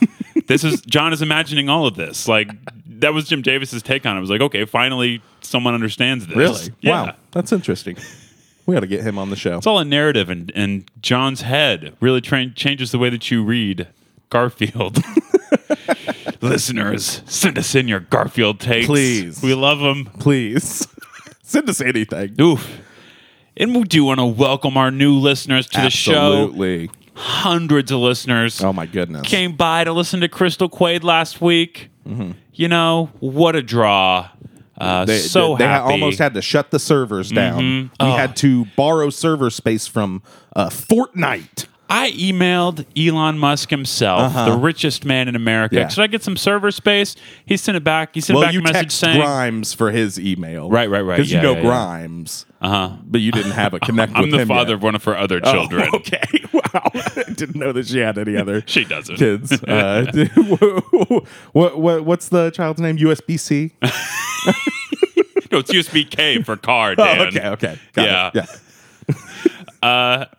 this 0.46 0.64
is 0.64 0.80
John 0.82 1.12
is 1.12 1.22
imagining 1.22 1.68
all 1.68 1.86
of 1.86 1.96
this. 1.96 2.26
Like 2.28 2.50
that 2.86 3.14
was 3.14 3.28
Jim 3.28 3.42
Davis's 3.42 3.82
take 3.82 4.04
on 4.06 4.16
it. 4.16 4.18
It 4.18 4.20
was 4.20 4.30
like, 4.30 4.40
okay, 4.40 4.64
finally 4.64 5.22
someone 5.40 5.74
understands 5.74 6.26
this. 6.26 6.36
really? 6.36 6.68
Yeah. 6.80 7.02
Wow, 7.02 7.16
that's 7.32 7.52
interesting. 7.52 7.96
We 8.70 8.74
got 8.76 8.80
to 8.82 8.86
get 8.86 9.00
him 9.02 9.18
on 9.18 9.30
the 9.30 9.36
show. 9.36 9.58
It's 9.58 9.66
all 9.66 9.80
a 9.80 9.84
narrative, 9.84 10.30
and, 10.30 10.52
and 10.54 10.88
John's 11.02 11.40
head 11.40 11.96
really 11.98 12.20
tra- 12.20 12.50
changes 12.50 12.92
the 12.92 13.00
way 13.00 13.10
that 13.10 13.28
you 13.28 13.42
read 13.42 13.88
Garfield. 14.28 15.02
Listeners, 16.40 17.22
send 17.26 17.58
us 17.58 17.74
in 17.74 17.88
your 17.88 17.98
Garfield 17.98 18.60
takes. 18.60 18.86
Please. 18.86 19.42
We 19.42 19.54
love 19.54 19.80
them. 19.80 20.04
Please. 20.20 20.86
Send 21.42 21.68
us 21.68 21.80
anything. 21.80 22.36
Oof. 22.40 22.80
And 23.56 23.74
we 23.74 23.82
do 23.82 24.04
want 24.04 24.20
to 24.20 24.24
welcome 24.26 24.76
our 24.76 24.92
new 24.92 25.14
listeners 25.14 25.66
to 25.70 25.80
the 25.80 25.90
show. 25.90 26.12
Absolutely. 26.44 26.90
Hundreds 27.14 27.90
of 27.90 27.98
listeners 27.98 28.62
Oh 28.62 28.72
my 28.72 28.86
goodness. 28.86 29.26
came 29.26 29.56
by 29.56 29.82
to 29.82 29.92
listen 29.92 30.20
to 30.20 30.28
Crystal 30.28 30.68
Quade 30.68 31.02
last 31.02 31.40
week. 31.40 31.90
Mm-hmm. 32.08 32.32
You 32.54 32.68
know, 32.68 33.10
what 33.18 33.56
a 33.56 33.62
draw. 33.62 34.28
Uh, 34.80 35.00
Mm-hmm. 35.00 35.06
They, 35.06 35.18
so 35.18 35.56
they, 35.56 35.66
they 35.66 35.72
almost 35.72 36.18
had 36.18 36.34
to 36.34 36.42
shut 36.42 36.70
the 36.70 36.78
servers 36.78 37.30
down. 37.30 37.90
We 38.00 38.06
had 38.06 38.34
to 38.36 38.64
borrow 38.76 39.10
server 39.10 39.50
space 39.50 39.86
from 39.86 40.22
uh, 40.56 40.68
Fortnite. 40.70 41.66
I 41.92 42.12
emailed 42.12 42.86
Elon 42.96 43.36
Musk 43.38 43.68
himself, 43.68 44.32
the 44.32 44.56
richest 44.56 45.04
man 45.04 45.26
in 45.26 45.34
America. 45.34 45.74
Uh-huh. 45.74 45.82
Yeah. 45.82 45.88
Should 45.88 46.02
I 46.02 46.06
get 46.06 46.22
some 46.22 46.36
server 46.36 46.70
space? 46.70 47.16
He 47.46 47.56
sent 47.56 47.76
it 47.76 47.82
back. 47.82 48.14
He 48.14 48.20
sent 48.20 48.38
Well, 48.38 48.46
back 48.46 48.54
a 48.54 48.60
message 48.60 48.92
saying, 48.92 49.20
Grimes 49.20 49.74
for 49.74 49.90
his 49.90 50.16
email, 50.16 50.70
Right, 50.70 50.88
right, 50.88 51.00
right. 51.00 51.16
Because 51.16 51.32
Yeah, 51.32 51.38
you 51.38 51.42
know 51.48 51.54
yeah. 51.54 51.62
Grimes, 51.62 52.46
uh-huh. 52.60 52.96
but 53.04 53.20
you 53.20 53.32
didn't 53.32 53.50
have 53.52 53.74
a 53.74 53.80
connect. 53.80 54.14
I'm 54.14 54.30
with 54.30 54.38
the 54.38 54.46
father 54.46 54.70
yet. 54.70 54.74
of 54.76 54.82
one 54.84 54.94
of 54.94 55.02
her 55.02 55.16
other 55.16 55.40
Oh, 55.42 55.52
children. 55.52 55.90
okay, 55.94 56.22
wow. 56.52 56.90
Didn't 57.34 57.56
know 57.56 57.72
that 57.72 57.88
she 57.88 57.98
had 57.98 58.18
any 58.18 58.36
other 58.36 58.62
She 58.66 58.84
doesn't. 58.84 59.16
kids. 59.16 59.50
Uh, 59.64 60.06
what, 61.52 61.78
what 61.80 62.04
what's 62.04 62.28
the 62.28 62.50
child's 62.52 62.80
name? 62.80 62.98
USB 62.98 63.38
C. 63.38 63.72
No, 65.52 65.58
it's 65.58 65.72
USB 65.72 66.08
K 66.08 66.42
for 66.44 66.56
car, 66.56 66.94
Oh, 66.96 67.22
okay, 67.24 67.48
okay, 67.48 67.78
Got 67.92 68.06
Yeah. 68.34 68.42
it. 68.42 68.60
yeah. 69.82 70.24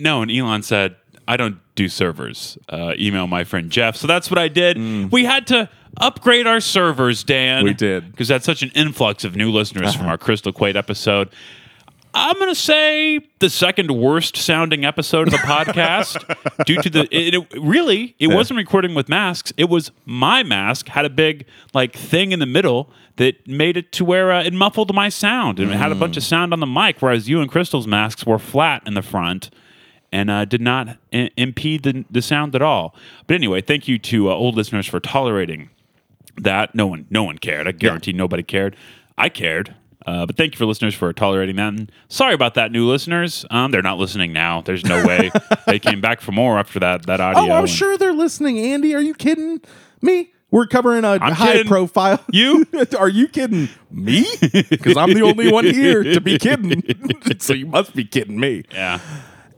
No, 0.00 0.22
and 0.22 0.30
Elon 0.30 0.62
said, 0.62 0.94
I 1.26 1.36
don't 1.36 1.58
do 1.74 1.88
servers. 1.88 2.56
Uh, 2.68 2.92
email 2.98 3.26
my 3.26 3.42
friend 3.44 3.68
Jeff. 3.70 3.96
So 3.96 4.06
that's 4.06 4.30
what 4.30 4.38
I 4.38 4.46
did. 4.48 5.10
We 5.12 5.24
had 5.24 5.46
to 5.48 5.68
upgrade 5.96 6.46
our 6.46 6.60
servers, 6.60 7.24
Dan. 7.24 7.62
Mm. 7.62 7.64
We 7.64 7.74
did. 7.74 8.02
Uh-huh. 8.04 8.10
Because 8.12 8.28
that's 8.28 8.46
such 8.46 8.62
an 8.62 8.70
influx 8.76 9.24
of 9.24 9.34
new 9.34 9.50
listeners 9.50 9.94
from 9.94 10.06
our 10.06 10.16
Crystal 10.16 10.52
Quade 10.52 10.76
episode. 10.76 11.30
I'm 12.14 12.34
going 12.36 12.48
to 12.48 12.54
say 12.54 13.20
the 13.38 13.50
second 13.50 13.90
worst 13.90 14.36
sounding 14.36 14.84
episode 14.84 15.28
of 15.28 15.32
the 15.32 15.38
podcast 15.38 16.64
due 16.66 16.80
to 16.82 16.90
the 16.90 17.00
it, 17.14 17.34
it- 17.34 17.60
really 17.60 18.16
it 18.18 18.28
wasn't 18.28 18.56
recording 18.58 18.94
with 18.94 19.08
masks. 19.08 19.52
It 19.56 19.68
was 19.68 19.90
my 20.04 20.42
mask 20.42 20.88
had 20.88 21.04
a 21.04 21.10
big 21.10 21.46
like 21.74 21.94
thing 21.94 22.32
in 22.32 22.38
the 22.40 22.46
middle 22.46 22.90
that 23.16 23.46
made 23.46 23.76
it 23.76 23.92
to 23.92 24.04
where 24.04 24.32
uh, 24.32 24.42
it 24.42 24.52
muffled 24.52 24.94
my 24.94 25.08
sound 25.08 25.58
and 25.60 25.70
it 25.70 25.76
had 25.76 25.92
a 25.92 25.94
bunch 25.96 26.16
of 26.16 26.22
sound 26.22 26.52
on 26.52 26.60
the 26.60 26.66
mic 26.66 27.00
whereas 27.00 27.28
you 27.28 27.40
and 27.40 27.50
Crystal's 27.50 27.86
masks 27.86 28.24
were 28.24 28.38
flat 28.38 28.82
in 28.86 28.94
the 28.94 29.02
front 29.02 29.50
and 30.10 30.30
uh, 30.30 30.44
did 30.44 30.60
not 30.60 30.96
I- 31.12 31.30
impede 31.36 31.82
the, 31.82 32.04
the 32.10 32.22
sound 32.22 32.54
at 32.54 32.62
all. 32.62 32.94
But 33.26 33.34
anyway 33.34 33.60
thank 33.60 33.86
you 33.88 33.98
to 33.98 34.30
uh, 34.30 34.34
old 34.34 34.56
listeners 34.56 34.86
for 34.86 34.98
tolerating 35.00 35.68
that. 36.36 36.74
No 36.74 36.86
one 36.86 37.06
no 37.10 37.22
one 37.24 37.38
cared. 37.38 37.68
I 37.68 37.72
guarantee 37.72 38.12
nobody 38.12 38.42
cared. 38.42 38.76
I 39.16 39.28
cared 39.28 39.74
uh, 40.08 40.26
but 40.26 40.36
thank 40.36 40.52
you 40.54 40.58
for 40.58 40.66
listeners 40.66 40.94
for 40.94 41.12
tolerating 41.12 41.56
that 41.56 41.68
and 41.74 41.92
sorry 42.08 42.34
about 42.34 42.54
that 42.54 42.72
new 42.72 42.86
listeners 42.88 43.44
um, 43.50 43.70
they're 43.70 43.82
not 43.82 43.98
listening 43.98 44.32
now 44.32 44.60
there's 44.62 44.84
no 44.84 45.04
way 45.06 45.30
they 45.66 45.78
came 45.78 46.00
back 46.00 46.20
for 46.20 46.32
more 46.32 46.58
after 46.58 46.78
that 46.80 47.04
that 47.06 47.20
audio 47.20 47.42
Oh, 47.42 47.50
I'm 47.56 47.60
and- 47.60 47.70
sure 47.70 47.96
they're 47.98 48.12
listening. 48.12 48.58
Andy, 48.58 48.94
are 48.94 49.00
you 49.02 49.14
kidding 49.14 49.60
me? 50.02 50.32
We're 50.50 50.66
covering 50.66 51.04
a 51.04 51.18
I'm 51.20 51.32
high 51.32 51.52
kidding. 51.52 51.66
profile. 51.68 52.24
You? 52.32 52.66
are 52.98 53.08
you 53.10 53.28
kidding 53.28 53.68
me? 53.90 54.24
Because 54.70 54.96
I'm 54.96 55.12
the 55.12 55.22
only 55.22 55.52
one 55.52 55.64
here 55.66 56.02
to 56.02 56.20
be 56.22 56.38
kidding. 56.38 56.82
so 57.38 57.52
you 57.52 57.66
must 57.66 57.94
be 57.94 58.04
kidding 58.04 58.40
me. 58.40 58.64
yeah 58.72 58.98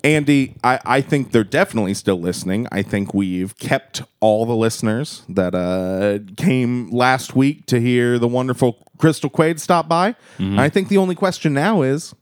Andy, 0.03 0.57
I, 0.65 0.81
I 0.87 1.01
think 1.03 1.31
they're 1.33 1.45
definitely 1.45 1.93
still 1.93 2.19
listening. 2.19 2.67
I 2.73 2.81
think 2.83 3.13
we've 3.13 3.57
kept 3.59 4.03
all 4.21 4.47
the 4.47 4.57
listeners 4.57 5.23
that 5.29 5.55
uh, 5.55 6.21
came 6.43 6.91
last 6.91 7.37
week 7.37 7.67
to 7.67 7.79
hear 7.81 8.19
the 8.19 8.27
wonderful 8.29 8.83
Crystal 9.01 9.31
Quade 9.31 9.61
stop 9.61 9.89
by. 9.89 10.13
Mm-hmm. 10.39 10.59
I 10.59 10.69
think 10.69 10.89
the 10.89 10.99
only 10.99 11.15
question 11.15 11.55
now 11.55 11.83
is 11.83 12.15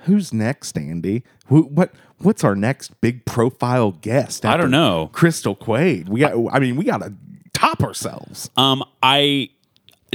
who's 0.00 0.32
next, 0.32 0.76
Andy? 0.76 1.24
Who, 1.46 1.62
what 1.62 1.94
what's 2.18 2.44
our 2.44 2.54
next 2.54 3.00
big 3.00 3.24
profile 3.24 3.92
guest? 3.92 4.44
I 4.44 4.56
don't 4.56 4.70
know. 4.70 5.10
Crystal 5.12 5.54
Quade. 5.54 6.08
We 6.08 6.20
got. 6.20 6.34
I 6.52 6.58
mean, 6.58 6.76
we 6.76 6.84
got 6.84 6.98
to 6.98 7.14
top 7.54 7.82
ourselves. 7.82 8.50
Um, 8.56 8.84
I 9.02 9.50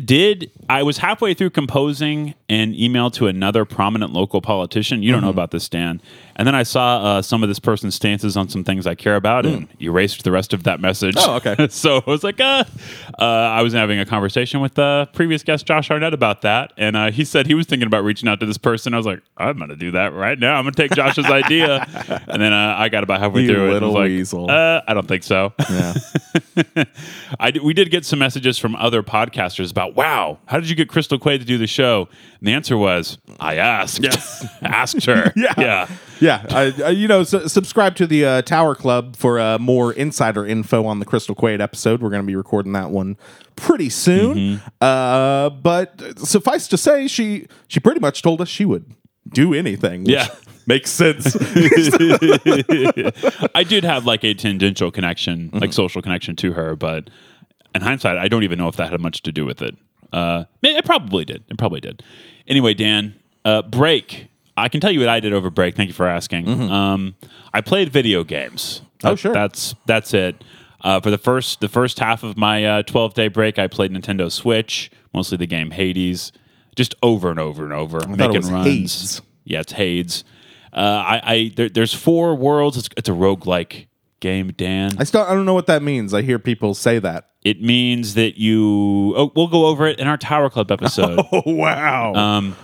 did. 0.06 0.52
I 0.70 0.84
was 0.84 0.98
halfway 1.00 1.34
through 1.34 1.52
composing 1.52 2.34
an 2.50 2.74
email 2.76 3.10
to 3.12 3.28
another 3.28 3.66
prominent 3.66 4.14
local 4.14 4.42
politician. 4.42 5.04
You 5.04 5.12
don't 5.12 5.22
know 5.22 5.30
about 5.30 5.52
this, 5.52 5.68
Dan. 5.70 6.02
And 6.36 6.48
then 6.48 6.56
I 6.56 6.64
saw 6.64 7.04
uh, 7.04 7.22
some 7.22 7.44
of 7.44 7.50
this 7.50 7.60
person's 7.60 7.96
stances 7.96 8.36
on 8.36 8.50
some 8.50 8.64
things 8.64 8.88
I 8.88 8.96
care 8.96 9.16
about, 9.16 9.46
and 9.46 9.68
erased 9.82 10.24
the 10.24 10.32
rest 10.32 10.54
of 10.54 10.64
that 10.64 10.80
message. 10.80 11.16
Oh, 11.18 11.36
okay. 11.36 11.68
so 11.70 11.98
I 12.06 12.10
was 12.10 12.24
like, 12.24 12.40
uh, 12.40 12.64
uh, 13.20 13.24
I 13.24 13.62
was 13.62 13.74
having 13.74 14.00
a 14.00 14.06
conversation 14.06 14.60
with 14.60 14.74
the 14.76 15.08
previous 15.14 15.44
guest 15.44 15.66
Josh 15.66 15.92
Arnett 15.92 16.14
about 16.14 16.42
that, 16.42 16.74
and 16.78 16.96
uh, 16.96 17.12
he 17.12 17.26
said 17.26 17.48
he 17.48 17.54
was 17.54 17.68
thinking 17.68 17.86
about 17.88 18.04
reaching 18.04 18.28
out 18.28 18.40
to 18.40 18.46
this 18.46 18.58
person. 18.58 18.94
I 18.94 18.98
was 18.98 19.06
like, 19.06 19.22
I'm 19.38 19.58
going 19.58 19.70
to 19.70 19.76
do 19.76 19.92
that 19.92 20.14
right 20.14 20.40
now. 20.40 20.56
I'm 20.56 20.64
going 20.64 20.74
to 20.74 20.82
take 20.82 20.92
Josh's 20.92 21.26
idea, 21.30 21.86
and 22.28 22.42
then 22.42 22.54
uh, 22.54 22.76
I 22.78 22.90
got 22.90 23.04
about 23.04 23.20
halfway 23.20 23.44
You 23.44 23.54
through 23.54 23.70
it. 23.70 23.74
little 23.74 23.90
was 23.90 23.96
like, 23.96 24.10
weasel. 24.10 24.50
Uh, 24.50 24.82
I 24.88 24.94
don't 24.94 25.08
think 25.08 25.24
so. 25.24 25.54
Yeah. 25.70 25.94
I 27.40 27.52
we 27.62 27.74
did 27.74 27.92
get 27.92 28.06
some 28.06 28.20
messages 28.20 28.58
from 28.58 28.76
other 28.76 29.04
podcasters 29.04 29.72
about, 29.72 29.91
wow, 29.96 30.40
how 30.46 30.60
did 30.60 30.70
you 30.70 30.76
get 30.76 30.90
Crystal 30.90 31.18
Quade 31.20 31.40
to 31.42 31.46
do 31.46 31.58
the 31.58 31.68
show? 31.68 32.08
And 32.40 32.48
the 32.48 32.54
answer 32.54 32.78
was, 32.78 33.18
I 33.40 33.56
asked. 33.58 34.02
Yes. 34.04 34.46
asked 34.62 35.06
her. 35.06 35.32
Yeah. 35.36 35.54
Yeah. 35.58 35.88
Yeah, 36.20 36.46
I, 36.50 36.74
I, 36.86 36.90
you 36.90 37.08
know, 37.08 37.24
su- 37.24 37.48
subscribe 37.48 37.96
to 37.96 38.06
the 38.06 38.24
uh, 38.26 38.42
Tower 38.44 38.76
Club 38.76 39.16
for 39.16 39.40
uh, 39.40 39.58
more 39.58 39.92
insider 39.94 40.46
info 40.46 40.86
on 40.86 41.00
the 41.00 41.06
Crystal 41.06 41.34
Quade 41.34 41.60
episode. 41.62 42.00
We're 42.02 42.12
going 42.12 42.22
to 42.22 42.28
be 42.28 42.36
recording 42.36 42.74
that 42.74 42.92
one 42.92 43.18
pretty 43.56 43.90
soon. 43.90 44.36
Mm-hmm. 44.38 44.68
Uh, 44.80 45.50
but 45.50 46.00
suffice 46.20 46.68
to 46.68 46.78
say, 46.78 47.08
she 47.08 47.48
she 47.68 47.80
pretty 47.80 48.00
much 48.02 48.22
told 48.22 48.40
us 48.40 48.48
she 48.50 48.66
would 48.66 48.94
do 49.34 49.56
anything. 49.56 50.02
which 50.04 50.12
Yeah. 50.14 50.28
makes 50.68 50.92
sense. 50.92 51.36
I 53.56 53.64
did 53.68 53.84
have 53.84 54.06
like 54.06 54.24
a 54.24 54.34
tangential 54.36 54.92
connection, 54.92 55.48
Mm-hmm. 55.50 55.58
like 55.58 55.74
social 55.74 56.02
connection 56.02 56.36
to 56.38 56.54
her, 56.54 56.76
but 56.76 57.10
in 57.74 57.82
hindsight, 57.82 58.18
I 58.18 58.28
don't 58.28 58.44
even 58.44 58.58
know 58.58 58.68
if 58.68 58.76
that 58.78 58.92
had 58.92 59.00
much 59.02 59.22
to 59.24 59.32
do 59.32 59.46
with 59.46 59.62
it. 59.62 59.76
Uh, 60.12 60.46
it 60.62 60.86
probably 60.86 61.26
did. 61.26 61.44
It 61.50 61.58
probably 61.58 61.80
did. 61.80 62.04
Anyway, 62.48 62.74
Dan, 62.74 63.16
uh, 63.46 63.62
break. 63.62 64.28
I 64.58 64.68
can 64.68 64.82
tell 64.82 64.92
you 64.92 65.00
what 65.00 65.10
I 65.10 65.20
did 65.20 65.34
over 65.34 65.50
break. 65.50 65.76
Thank 65.76 65.88
you 65.88 65.94
for 65.94 66.08
asking. 66.08 66.48
Um, 66.70 67.16
I 67.54 67.62
played 67.62 67.90
video 67.90 68.24
games. 68.24 68.82
Mm-hmm. 68.98 69.08
Oh, 69.08 69.16
sure. 69.16 69.34
That's 69.34 69.74
that's 69.86 70.14
it. 70.14 70.44
Uh, 70.82 71.00
for 71.00 71.12
the 71.12 71.18
first 71.18 71.62
the 71.62 71.70
first 71.70 72.00
half 72.00 72.24
of 72.24 72.38
my 72.38 72.82
twelve 72.84 73.14
day 73.14 73.30
break, 73.30 73.58
I 73.58 73.68
played 73.68 73.92
Nintendo 73.92 74.32
Switch, 74.32 74.92
mostly 75.14 75.38
the 75.38 75.48
game 75.48 75.72
Hades, 75.72 76.32
just 76.76 76.96
over 77.02 77.30
and 77.30 77.40
over 77.40 77.64
and 77.64 77.74
over, 77.74 78.00
it 78.00 78.10
making 78.10 78.42
runs. 78.50 78.66
Hades. 78.66 79.22
Yeah, 79.44 79.62
it's 79.62 79.74
Hades. 79.74 80.24
Uh, 80.74 80.80
I, 81.06 81.22
I 81.24 81.52
there, 81.56 81.70
there's 81.70 81.94
four 81.94 82.36
worlds. 82.36 82.78
It's, 82.78 82.90
it's 82.98 83.10
a 83.10 83.14
roguelike 83.14 83.88
game, 84.20 84.52
Dan. 84.54 84.92
I 84.98 85.04
still 85.04 85.22
I 85.24 85.34
don't 85.34 85.46
know 85.46 85.54
what 85.54 85.68
that 85.68 85.84
means. 85.84 86.14
I 86.14 86.22
hear 86.22 86.40
people 86.40 86.74
say 86.74 87.00
that. 87.00 87.30
It 87.44 87.62
means 87.62 88.14
that 88.14 88.38
you. 88.40 89.14
Oh, 89.18 89.32
we'll 89.36 89.48
go 89.48 89.66
over 89.66 89.88
it 89.88 90.00
in 90.00 90.08
our 90.08 90.18
Tower 90.18 90.50
Club 90.50 90.72
episode. 90.78 91.20
Oh 91.32 91.42
wow! 91.46 92.14
Um, 92.14 92.56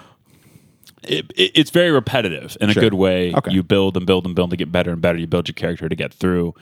it, 1.04 1.32
it- 1.36 1.52
it's 1.56 1.72
very 1.72 1.92
repetitive 1.92 2.56
in 2.62 2.70
a 2.70 2.74
Sure. 2.74 2.82
good 2.82 2.94
way. 2.94 3.34
Okay. 3.34 3.52
You 3.52 3.64
build 3.64 3.98
and 3.98 4.06
build 4.06 4.26
and 4.26 4.36
build 4.36 4.52
to 4.52 4.58
get 4.58 4.72
better 4.72 4.92
and 4.92 5.02
better. 5.02 5.18
You 5.18 5.28
build 5.28 5.48
your 5.48 5.54
character 5.56 5.90
to 5.90 5.96
get 5.96 6.14
through 6.14 6.54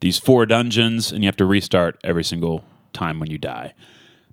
these 0.00 0.18
four 0.18 0.46
dungeons, 0.46 1.10
and 1.12 1.22
you 1.22 1.28
have 1.28 1.36
to 1.36 1.44
restart 1.44 1.98
every 2.04 2.24
single 2.24 2.64
time 2.92 3.18
when 3.20 3.30
you 3.30 3.38
die. 3.38 3.74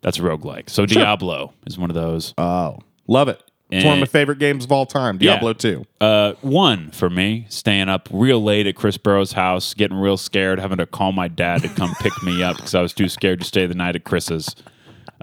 That's 0.01 0.17
roguelike. 0.17 0.69
So 0.69 0.85
Diablo 0.85 1.53
is 1.65 1.77
one 1.77 1.89
of 1.89 1.95
those. 1.95 2.33
oh, 2.37 2.79
love 3.07 3.27
it. 3.27 3.41
It's 3.71 3.85
one 3.85 3.93
of 3.93 3.99
my 3.99 4.05
favorite 4.05 4.39
games 4.39 4.65
of 4.65 4.71
all 4.71 4.85
time. 4.85 5.17
Yeah. 5.21 5.31
Diablo 5.33 5.53
two. 5.53 5.85
Uh, 6.01 6.33
one 6.41 6.91
for 6.91 7.09
me, 7.09 7.45
staying 7.49 7.87
up 7.89 8.09
real 8.11 8.43
late 8.43 8.67
at 8.67 8.75
Chris 8.75 8.97
Burrow's 8.97 9.31
house, 9.31 9.73
getting 9.73 9.97
real 9.97 10.17
scared, 10.17 10.59
having 10.59 10.77
to 10.79 10.85
call 10.85 11.11
my 11.13 11.27
dad 11.27 11.61
to 11.61 11.69
come 11.69 11.93
pick 12.01 12.11
me 12.23 12.43
up 12.43 12.57
because 12.57 12.75
I 12.75 12.81
was 12.81 12.93
too 12.93 13.07
scared 13.07 13.39
to 13.39 13.45
stay 13.45 13.65
the 13.65 13.75
night 13.75 13.95
at 13.95 14.03
Chris's. 14.03 14.55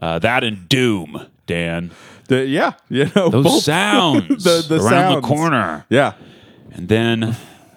Uh, 0.00 0.19
that 0.21 0.45
and 0.45 0.69
Doom, 0.69 1.26
Dan. 1.47 1.90
The, 2.28 2.47
yeah, 2.47 2.73
you 2.88 3.11
know 3.17 3.28
Those 3.31 3.45
both- 3.45 3.62
sounds 3.64 4.45
the, 4.45 4.64
the 4.69 4.76
around 4.76 4.88
sounds. 4.90 5.14
the 5.17 5.21
corner. 5.28 5.87
Yeah. 5.90 6.12
And 6.73 6.88
then 6.88 7.37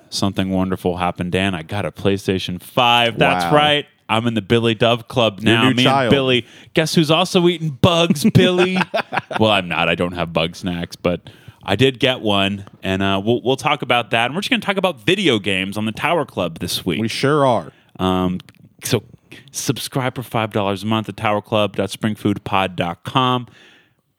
something 0.10 0.50
wonderful 0.52 0.98
happened, 0.98 1.32
Dan. 1.32 1.56
I 1.56 1.64
got 1.64 1.86
a 1.86 1.92
PlayStation 1.92 2.62
5. 2.62 3.18
That's 3.18 3.46
Wow. 3.46 3.56
right. 3.56 3.86
I'm 4.12 4.28
in 4.28 4.34
the 4.34 4.42
Billy 4.42 4.76
Dove 4.76 5.08
Club 5.08 5.40
now. 5.42 5.70
Me 5.70 5.84
child. 5.84 6.04
and 6.04 6.12
Billy. 6.12 6.46
Guess 6.74 6.96
who's 6.96 7.10
also 7.10 7.48
eating 7.48 7.70
bugs, 7.70 8.30
Billy? 8.30 8.78
well, 9.40 9.52
I'm 9.52 9.70
not. 9.70 9.88
I 9.88 9.96
don't 9.96 10.12
have 10.12 10.34
bug 10.34 10.56
snacks, 10.56 10.98
but 10.98 11.30
I 11.64 11.78
did 11.78 12.00
get 12.00 12.20
one. 12.20 12.66
And 12.84 13.02
uh, 13.02 13.22
we'll, 13.24 13.42
we'll 13.42 13.56
talk 13.56 13.82
about 13.82 14.12
that. 14.12 14.26
And 14.26 14.36
we're 14.36 14.42
just 14.42 14.50
going 14.50 14.60
to 14.60 14.66
talk 14.66 14.78
about 14.78 15.00
video 15.00 15.40
games 15.40 15.78
on 15.78 15.86
the 15.86 15.94
Tower 15.94 16.26
Club 16.26 16.60
this 16.60 16.86
week. 16.86 17.00
We 17.00 17.08
sure 17.08 17.46
are. 17.46 17.72
Um, 18.00 18.40
so 18.84 19.04
subscribe 19.52 20.16
for 20.16 20.24
$5 20.24 20.84
a 20.84 20.86
month 20.86 21.08
at 21.08 21.16
towerclub.springfoodpod.com 21.16 23.48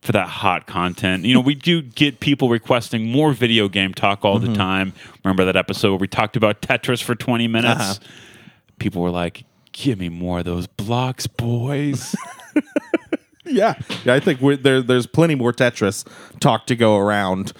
for 0.01 0.13
that 0.13 0.29
hot 0.29 0.67
content. 0.67 1.25
You 1.25 1.35
know, 1.35 1.41
we 1.41 1.55
do 1.55 1.83
get 1.83 2.21
people 2.21 2.49
requesting 2.49 3.11
more 3.11 3.33
video 3.33 3.69
game 3.69 3.93
talk 3.93 4.25
all 4.25 4.39
the 4.39 4.55
time. 4.55 4.95
Remember 5.23 5.45
that 5.45 5.57
episode 5.57 5.91
where 5.91 5.99
we 5.99 6.09
talked 6.09 6.37
about 6.37 6.63
Tetris 6.63 7.03
for 7.03 7.15
20 7.15 7.47
minutes? 7.47 7.81
Uh-huh. 7.81 7.95
People 8.79 9.03
were 9.03 9.11
like, 9.11 9.45
give 9.73 9.99
me 9.99 10.09
more 10.09 10.41
of 10.41 10.45
those 10.45 10.67
blocks, 10.67 11.27
boys. 11.27 12.15
yeah, 13.45 13.75
yeah. 14.05 14.15
I 14.15 14.21
think 14.21 14.41
we're, 14.41 14.57
there. 14.57 14.83
There's 14.83 15.07
plenty 15.07 15.35
more 15.35 15.53
Tetris 15.53 16.07
talk 16.41 16.67
to 16.67 16.77
go 16.77 16.97
around. 16.97 17.53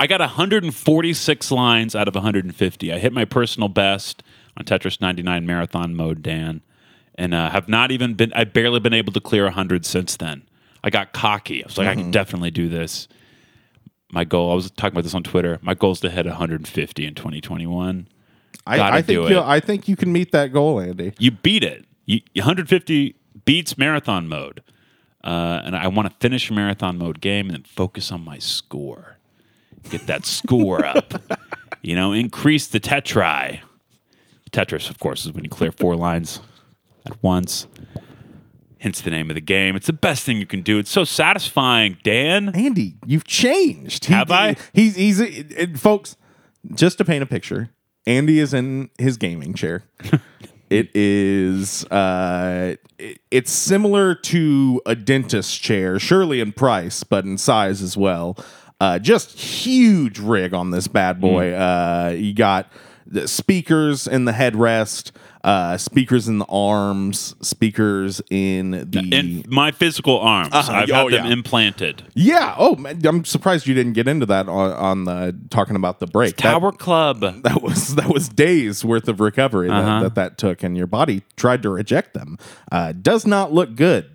I 0.00 0.06
got 0.06 0.20
146 0.20 1.50
lines 1.50 1.96
out 1.96 2.06
of 2.06 2.14
150. 2.14 2.92
I 2.92 2.98
hit 2.98 3.12
my 3.12 3.24
personal 3.24 3.68
best 3.68 4.22
on 4.56 4.64
Tetris 4.64 5.00
99 5.00 5.44
marathon 5.44 5.94
mode, 5.94 6.22
Dan, 6.22 6.62
and 7.16 7.34
uh, 7.34 7.50
have 7.50 7.68
not 7.68 7.90
even 7.90 8.14
been. 8.14 8.32
I've 8.32 8.52
barely 8.52 8.80
been 8.80 8.94
able 8.94 9.12
to 9.12 9.20
clear 9.20 9.44
100 9.44 9.84
since 9.84 10.16
then. 10.16 10.42
I 10.84 10.90
got 10.90 11.12
cocky. 11.12 11.64
I 11.64 11.66
was 11.66 11.76
like, 11.76 11.88
I 11.88 11.94
can 11.94 12.12
definitely 12.12 12.52
do 12.52 12.68
this. 12.68 13.08
My 14.12 14.24
goal. 14.24 14.52
I 14.52 14.54
was 14.54 14.70
talking 14.70 14.94
about 14.94 15.04
this 15.04 15.14
on 15.14 15.24
Twitter. 15.24 15.58
My 15.60 15.74
goal 15.74 15.92
is 15.92 16.00
to 16.00 16.10
hit 16.10 16.24
150 16.26 17.06
in 17.06 17.14
2021. 17.14 18.08
I, 18.66 18.76
I 18.98 19.02
think 19.02 19.28
you'll- 19.30 19.42
I 19.44 19.60
think 19.60 19.88
you 19.88 19.96
can 19.96 20.12
meet 20.12 20.32
that 20.32 20.52
goal, 20.52 20.80
Andy. 20.80 21.12
You 21.18 21.30
beat 21.30 21.64
it. 21.64 21.84
You, 22.06 22.20
150 22.34 23.14
beats 23.44 23.76
marathon 23.78 24.28
mode, 24.28 24.62
uh, 25.24 25.62
and 25.64 25.76
I 25.76 25.88
want 25.88 26.08
to 26.10 26.14
finish 26.20 26.50
a 26.50 26.52
marathon 26.54 26.98
mode 26.98 27.20
game 27.20 27.46
and 27.46 27.54
then 27.56 27.64
focus 27.64 28.10
on 28.12 28.24
my 28.24 28.38
score. 28.38 29.16
Get 29.90 30.06
that 30.06 30.26
score 30.26 30.84
up. 30.84 31.14
You 31.80 31.94
know, 31.94 32.12
increase 32.12 32.66
the 32.66 32.80
tetri. 32.80 33.60
Tetris, 34.50 34.90
of 34.90 34.98
course, 34.98 35.24
is 35.24 35.32
when 35.32 35.44
you 35.44 35.48
clear 35.50 35.70
four 35.70 35.94
lines 35.94 36.40
at 37.06 37.22
once. 37.22 37.68
Hence 38.80 39.00
the 39.00 39.10
name 39.10 39.30
of 39.30 39.34
the 39.34 39.40
game. 39.40 39.76
It's 39.76 39.86
the 39.86 39.92
best 39.92 40.24
thing 40.24 40.38
you 40.38 40.46
can 40.46 40.62
do. 40.62 40.78
It's 40.78 40.90
so 40.90 41.04
satisfying, 41.04 41.96
Dan. 42.02 42.48
Andy, 42.54 42.96
you've 43.06 43.24
changed. 43.24 44.06
He- 44.06 44.12
Have 44.14 44.32
I? 44.32 44.56
He's 44.72 44.96
he's 44.96 45.20
it- 45.20 45.52
it- 45.56 45.78
folks. 45.78 46.16
Just 46.74 46.98
to 46.98 47.04
paint 47.04 47.22
a 47.22 47.26
picture, 47.26 47.70
Andy 48.08 48.38
is 48.40 48.54
in 48.54 48.90
his 48.98 49.16
gaming 49.18 49.52
chair. 49.54 49.84
it 50.70 50.88
is 50.96 51.84
uh, 51.86 52.74
it- 52.98 53.18
it's 53.30 53.52
similar 53.52 54.14
to 54.14 54.80
a 54.86 54.96
dentist 54.96 55.62
chair, 55.62 55.98
surely 55.98 56.40
in 56.40 56.50
price, 56.52 57.04
but 57.04 57.24
in 57.24 57.36
size 57.38 57.82
as 57.82 57.96
well. 57.96 58.36
Uh, 58.80 58.98
just 58.98 59.38
huge 59.38 60.18
rig 60.18 60.54
on 60.54 60.70
this 60.70 60.88
bad 60.88 61.20
boy. 61.20 61.52
Uh, 61.52 62.14
you 62.16 62.32
got 62.32 62.70
the 63.06 63.28
speakers 63.28 64.06
in 64.06 64.24
the 64.24 64.32
headrest, 64.32 65.10
uh, 65.44 65.76
speakers 65.76 66.26
in 66.28 66.38
the 66.38 66.44
arms, 66.48 67.34
speakers 67.40 68.20
in 68.30 68.72
the 68.72 69.08
In 69.12 69.44
my 69.48 69.70
physical 69.70 70.18
arms, 70.18 70.50
Uh-huh. 70.52 70.72
I've 70.72 70.90
Oh, 70.90 71.08
had 71.08 71.12
them 71.12 71.26
yeah. 71.26 71.32
implanted. 71.32 72.02
Yeah. 72.14 72.54
Oh, 72.58 72.74
man, 72.76 73.00
I'm 73.06 73.24
surprised 73.24 73.66
you 73.66 73.74
didn't 73.74 73.92
get 73.92 74.08
into 74.08 74.26
that 74.26 74.48
on, 74.48 74.72
on 74.72 75.04
the 75.04 75.38
talking 75.50 75.76
about 75.76 76.00
the 76.00 76.06
break. 76.06 76.36
That- 76.36 76.42
Tower 76.52 76.72
Club. 76.72 77.20
That, 77.20 77.62
was 77.62 77.94
that 77.94 78.08
was 78.12 78.28
days 78.28 78.84
worth 78.84 79.08
of 79.08 79.20
recovery 79.20 79.68
that, 79.68 79.74
Uh-huh. 79.84 80.02
that 80.04 80.14
that 80.16 80.38
took, 80.38 80.62
and 80.62 80.76
your 80.76 80.86
body 80.88 81.22
tried 81.36 81.62
to 81.62 81.70
reject 81.70 82.14
them. 82.14 82.36
Uh, 82.72 82.92
does 82.92 83.26
not 83.26 83.52
look 83.52 83.74
good. 83.76 84.06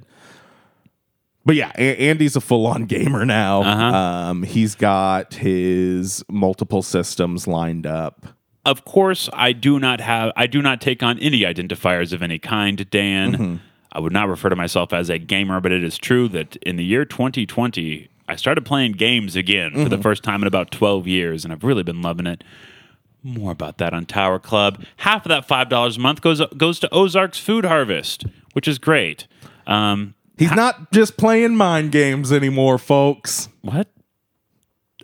But 1.46 1.56
yeah, 1.56 1.72
a- 1.77 1.98
Andy's 2.10 2.36
a 2.36 2.42
full 2.42 2.65
on 2.68 2.86
gamer 2.88 3.25
now. 3.25 3.62
Uh-huh. 3.63 3.98
Um, 3.98 4.44
he's 4.44 4.75
got 4.75 5.34
his 5.36 6.24
multiple 6.30 6.82
systems 6.82 7.48
lined 7.48 7.86
up. 7.86 8.25
Of 8.65 8.86
course, 8.86 9.29
I 9.34 9.51
do 9.51 9.79
not 9.79 10.00
have. 10.01 10.32
I 10.36 10.48
do 10.48 10.62
not 10.62 10.79
take 10.82 11.03
on 11.03 11.20
any 11.20 11.41
identifiers 11.41 12.13
of 12.13 12.22
any 12.24 12.39
kind, 12.39 12.89
Dan. 12.89 13.32
Mm-hmm. 13.34 13.55
I 13.91 14.00
would 14.00 14.13
not 14.13 14.27
refer 14.27 14.50
to 14.50 14.55
myself 14.55 14.91
as 14.93 15.10
a 15.10 15.17
gamer, 15.20 15.60
but 15.60 15.72
it 15.72 15.84
is 15.84 15.98
true 15.98 16.27
that 16.29 16.55
in 16.58 16.77
the 16.77 16.84
year 16.84 17.05
2020, 17.05 18.10
I 18.27 18.36
started 18.36 18.65
playing 18.65 18.93
games 18.93 19.36
again 19.36 19.72
for 19.72 19.77
Mm-hmm. 19.79 19.89
the 19.89 19.98
first 20.00 20.24
time 20.24 20.41
in 20.41 20.48
about 20.48 20.72
12 20.72 21.08
years, 21.08 21.43
and 21.43 21.53
I've 21.53 21.63
really 21.63 21.84
been 21.84 22.01
loving 22.01 22.25
it. 22.25 22.43
More 23.22 23.51
about 23.51 23.77
that 23.77 23.93
on 23.93 24.05
Tower 24.05 24.39
Club. 24.39 24.84
Half 24.98 25.25
of 25.25 25.29
that 25.29 25.46
five 25.48 25.70
dollars 25.70 25.98
a 25.98 26.00
month 26.00 26.22
goes 26.22 26.41
goes 26.58 26.79
to 26.79 26.89
Ozark's 26.93 27.38
Food 27.39 27.65
Harvest, 27.65 28.25
which 28.53 28.67
is 28.67 28.79
great. 28.79 29.27
Um, 29.67 30.15
He's 30.38 30.51
not 30.51 30.91
just 30.91 31.15
playing 31.15 31.55
mind 31.55 31.91
games 31.91 32.32
anymore, 32.34 32.77
folks. 32.79 33.48
What? 33.62 33.88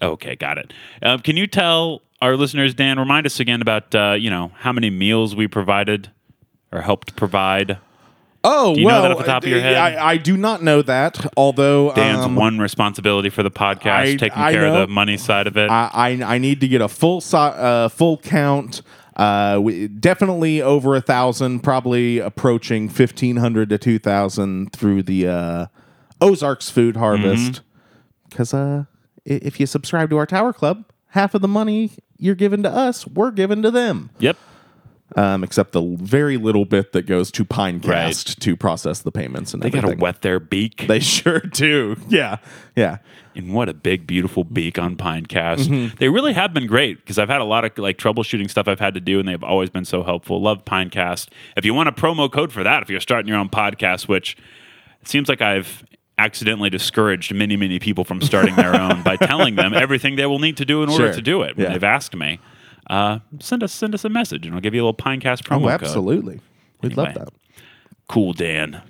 Okay, 0.01 0.35
got 0.35 0.57
it. 0.57 0.73
Uh, 1.01 1.17
can 1.19 1.37
you 1.37 1.45
tell 1.47 2.01
our 2.21 2.35
listeners, 2.35 2.73
Dan, 2.73 2.99
remind 2.99 3.25
us 3.25 3.39
again 3.39 3.61
about 3.61 3.93
uh, 3.95 4.15
you 4.17 4.29
know 4.29 4.51
how 4.59 4.71
many 4.71 4.89
meals 4.89 5.35
we 5.35 5.47
provided 5.47 6.11
or 6.71 6.81
helped 6.81 7.15
provide? 7.15 7.77
Oh, 8.43 8.73
you 8.73 8.81
know 8.81 8.87
well, 8.87 9.01
that 9.01 9.11
off 9.11 9.17
the 9.17 9.23
top 9.25 9.43
of 9.43 9.49
your 9.49 9.59
head? 9.59 9.75
I, 9.75 10.11
I 10.11 10.17
do 10.17 10.37
not 10.37 10.63
know 10.63 10.81
that. 10.83 11.25
Although 11.35 11.93
Dan's 11.93 12.23
um, 12.23 12.35
one 12.35 12.57
responsibility 12.59 13.29
for 13.29 13.43
the 13.43 13.51
podcast, 13.51 13.87
I- 13.87 14.15
taking 14.15 14.37
I 14.37 14.53
care 14.53 14.61
know. 14.61 14.81
of 14.81 14.87
the 14.87 14.93
money 14.93 15.17
side 15.17 15.45
of 15.47 15.57
it. 15.57 15.69
I, 15.69 15.89
I 15.93 16.35
I 16.35 16.37
need 16.37 16.61
to 16.61 16.67
get 16.67 16.81
a 16.81 16.87
full 16.87 17.19
si- 17.21 17.35
uh, 17.37 17.89
full 17.89 18.17
count. 18.17 18.81
Uh, 19.17 19.59
we, 19.61 19.89
definitely 19.89 20.61
over 20.61 20.95
a 20.95 21.01
thousand, 21.01 21.59
probably 21.59 22.19
approaching 22.19 22.87
fifteen 22.87 23.35
hundred 23.35 23.67
to 23.69 23.77
two 23.77 23.99
thousand 23.99 24.71
through 24.71 25.03
the 25.03 25.27
uh, 25.27 25.65
Ozarks 26.21 26.69
Food 26.69 26.95
Harvest. 26.95 27.59
Because 28.29 28.53
uh, 28.53 28.85
if 29.25 29.59
you 29.59 29.65
subscribe 29.65 30.09
to 30.11 30.17
our 30.17 30.25
Tower 30.25 30.53
Club, 30.53 30.85
half 31.07 31.33
of 31.33 31.41
the 31.41 31.47
money 31.49 31.91
you're 32.19 32.35
giving 32.35 32.63
to 32.63 32.69
us, 32.69 33.07
we're 33.07 33.31
giving 33.31 33.61
to 33.63 33.71
them. 33.71 34.11
yep. 34.19 34.37
Um, 35.15 35.43
except 35.43 35.71
the 35.71 35.81
very 35.99 36.37
little 36.37 36.65
bit 36.65 36.91
that 36.91 37.07
goes 37.07 37.31
to 37.31 37.43
Pinecast 37.43 38.37
to 38.41 38.55
process 38.55 38.99
the 38.99 39.11
payments 39.11 39.55
and 39.55 39.63
They 39.63 39.71
got 39.71 39.81
to 39.81 39.95
wet 39.95 40.21
their 40.21 40.39
beak. 40.39 40.85
They 40.87 40.99
sure 40.99 41.39
do. 41.39 41.95
Yeah, 42.09 42.37
yeah. 42.75 42.97
and 43.33 43.51
what 43.55 43.69
a 43.69 43.73
big, 43.73 44.05
beautiful 44.05 44.43
beak 44.43 44.77
on 44.77 44.97
Pinecast. 44.97 45.67
Mm-hmm. 45.67 45.95
They 45.97 46.09
really 46.09 46.33
have 46.33 46.53
been 46.53 46.67
great 46.67 46.97
because 46.99 47.17
I've 47.17 47.27
had 47.27 47.41
a 47.41 47.45
lot 47.45 47.65
of 47.65 47.75
like 47.79 47.97
troubleshooting 47.97 48.51
stuff 48.51 48.67
I've 48.67 48.79
had 48.79 48.93
to 48.93 48.99
do, 48.99 49.17
and 49.17 49.27
they've 49.27 49.43
always 49.43 49.71
been 49.71 49.83
so 49.85 50.03
helpful. 50.03 50.39
Love 50.43 50.63
Pinecast. 50.63 51.29
If 51.57 51.65
you 51.65 51.73
want 51.73 51.89
a 51.89 51.91
promo 51.91 52.31
code 52.31 52.51
for 52.51 52.61
that, 52.63 52.83
if 52.83 52.89
you're 52.91 52.99
starting 52.99 53.27
your 53.27 53.37
own 53.39 53.49
podcast, 53.49 54.07
which 54.07 54.37
it 55.01 55.07
seems 55.07 55.27
like 55.27 55.41
I've 55.41 55.83
accidentally 56.19 56.69
discouraged 56.69 57.33
many, 57.33 57.55
many 57.55 57.79
people 57.79 58.03
from 58.03 58.21
starting 58.21 58.55
their 58.55 58.75
own 58.79 59.01
by 59.03 59.15
telling 59.31 59.55
them 59.55 59.73
everything 59.73 60.15
they 60.17 60.25
will 60.25 60.39
need 60.39 60.57
to 60.57 60.65
do 60.65 60.83
in 60.83 60.89
order 60.89 61.05
Sure. 61.05 61.13
to 61.13 61.21
do 61.21 61.41
it 61.41 61.57
when 61.57 61.65
Yeah. 61.67 61.73
they've 61.73 61.83
asked 61.83 62.15
me. 62.15 62.39
Uh, 62.89 63.19
send 63.39 63.63
us 63.63 63.71
send 63.71 63.93
us 63.95 64.03
a 64.05 64.09
message, 64.09 64.45
and 64.45 64.53
I'll 64.55 64.61
give 64.61 64.73
you 64.75 64.81
a 64.81 64.85
little 64.85 64.93
Pinecast 64.95 65.43
promo 65.43 65.65
Oh, 65.65 65.69
code. 65.77 65.83
absolutely. 65.83 66.39
We'd 66.81 66.97
love 66.97 67.13
that. 67.13 67.29
Cool, 68.07 68.33
Dan. 68.33 68.81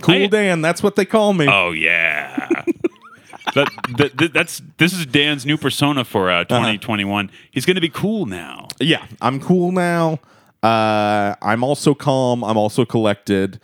Cool 0.00 0.24
I- 0.24 0.26
Dan, 0.26 0.60
that's 0.62 0.82
what 0.82 0.96
they 0.96 1.04
call 1.04 1.32
me. 1.32 1.46
Oh 1.48 1.70
yeah. 1.70 2.48
that, 3.54 3.68
that, 3.98 4.16
that- 4.18 4.32
that's 4.32 4.62
this 4.78 4.92
is 4.92 5.06
Dan's 5.06 5.46
new 5.46 5.56
persona 5.56 6.04
for 6.04 6.30
uh, 6.30 6.44
2021. 6.44 7.30
He's 7.50 7.64
going 7.64 7.76
to 7.76 7.80
be 7.80 7.88
cool 7.88 8.26
now. 8.26 8.68
Yeah, 8.80 9.06
I'm 9.20 9.38
cool 9.40 9.70
now. 9.72 10.18
Uh, 10.62 11.34
I'm 11.42 11.62
also 11.62 11.94
calm. 11.94 12.42
I'm 12.42 12.56
also 12.56 12.84
collected. 12.84 13.60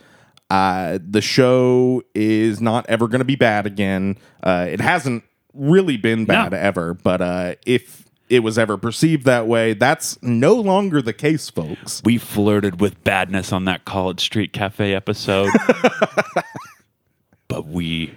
Uh, 0.51 0.99
the 1.01 1.21
show 1.21 2.03
is 2.13 2.59
not 2.59 2.85
ever 2.89 3.07
going 3.07 3.19
to 3.19 3.25
be 3.25 3.37
bad 3.37 3.65
again. 3.65 4.17
Uh, 4.43 4.65
it 4.69 4.81
hasn't 4.81 5.23
really 5.53 5.95
been 5.95 6.25
bad 6.25 6.51
No. 6.51 6.57
ever, 6.57 6.93
but 6.93 7.21
uh, 7.21 7.55
if 7.65 8.03
it 8.27 8.39
was 8.39 8.59
ever 8.59 8.75
perceived 8.77 9.25
that 9.25 9.47
way, 9.47 9.73
that's 9.73 10.21
no 10.21 10.55
longer 10.55 11.01
the 11.01 11.13
case, 11.13 11.49
folks. 11.49 12.01
We 12.03 12.17
flirted 12.17 12.81
with 12.81 13.01
badness 13.05 13.53
on 13.53 13.63
that 13.65 13.85
College 13.85 14.19
Street 14.19 14.51
Cafe 14.51 14.93
episode, 14.93 15.49
but 17.47 17.67
we 17.67 18.13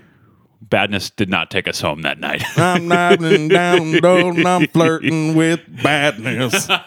badness 0.68 1.10
did 1.10 1.28
not 1.28 1.50
take 1.50 1.68
us 1.68 1.80
home 1.80 2.02
that 2.02 2.18
night. 2.18 2.42
I'm 2.56 2.88
nodding 2.88 3.48
down 3.48 3.94
and 4.04 4.48
I'm 4.48 4.66
flirting 4.68 5.34
with 5.34 5.60
badness. 5.82 6.68
all 6.70 6.78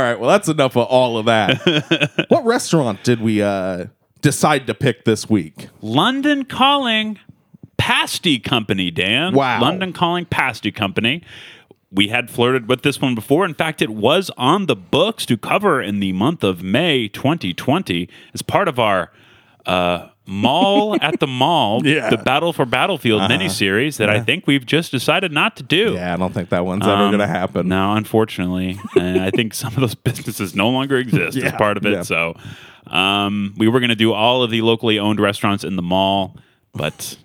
right, 0.00 0.18
well, 0.18 0.28
that's 0.30 0.48
enough 0.48 0.76
of 0.76 0.86
all 0.86 1.18
of 1.18 1.26
that. 1.26 2.26
what 2.28 2.44
restaurant 2.44 3.02
did 3.04 3.20
we 3.20 3.42
uh, 3.42 3.86
decide 4.20 4.66
to 4.66 4.74
pick 4.74 5.04
this 5.04 5.28
week? 5.28 5.68
London 5.80 6.44
Calling 6.44 7.18
Pasty 7.76 8.38
Company, 8.38 8.90
Dan. 8.90 9.34
Wow. 9.34 9.60
London 9.60 9.92
Calling 9.92 10.26
Pasty 10.26 10.70
Company. 10.70 11.22
We 11.90 12.08
had 12.08 12.30
flirted 12.30 12.68
with 12.68 12.82
this 12.82 13.00
one 13.00 13.14
before. 13.14 13.46
In 13.46 13.54
fact, 13.54 13.80
it 13.80 13.88
was 13.88 14.30
on 14.36 14.66
the 14.66 14.76
books 14.76 15.24
to 15.26 15.38
cover 15.38 15.80
in 15.80 16.00
the 16.00 16.12
month 16.12 16.44
of 16.44 16.62
May 16.62 17.08
2020 17.08 18.10
as 18.34 18.42
part 18.42 18.68
of 18.68 18.78
our 18.78 19.10
uh, 19.64 20.08
Mall 20.30 20.96
at 21.00 21.18
the 21.20 21.26
Mall, 21.26 21.80
Yeah. 21.86 21.98
Uh-huh. 22.06 22.10
the 22.10 22.18
Battle 22.18 22.52
for 22.52 22.66
Battlefield 22.66 23.22
miniseries 23.22 23.96
that 23.96 24.10
I 24.10 24.20
think 24.20 24.46
we've 24.46 24.66
just 24.66 24.90
decided 24.92 25.32
not 25.32 25.56
to 25.56 25.62
do. 25.62 25.94
Yeah, 25.94 26.12
I 26.12 26.16
don't 26.16 26.34
think 26.34 26.50
that 26.50 26.64
one's 26.66 26.84
ever 26.86 26.92
Um, 27.04 27.10
going 27.10 27.20
to 27.20 27.26
happen. 27.26 27.68
No, 27.68 27.94
unfortunately, 27.94 28.78
and 28.96 29.22
I 29.22 29.30
think 29.30 29.54
some 29.54 29.72
of 29.74 29.80
those 29.80 29.94
businesses 30.08 30.54
no 30.54 30.68
longer 30.68 30.98
exist 30.98 31.36
as 31.38 31.52
part 31.52 31.76
of 31.78 31.86
it. 31.86 31.92
yeah. 31.92 32.02
So, 32.02 32.36
um, 32.88 33.54
we 33.56 33.68
were 33.68 33.80
going 33.80 33.88
to 33.90 33.96
do 33.96 34.12
all 34.12 34.42
of 34.42 34.50
the 34.50 34.60
locally 34.62 34.98
owned 34.98 35.18
restaurants 35.20 35.64
in 35.64 35.76
the 35.76 35.82
mall, 35.82 36.36
but 36.74 37.16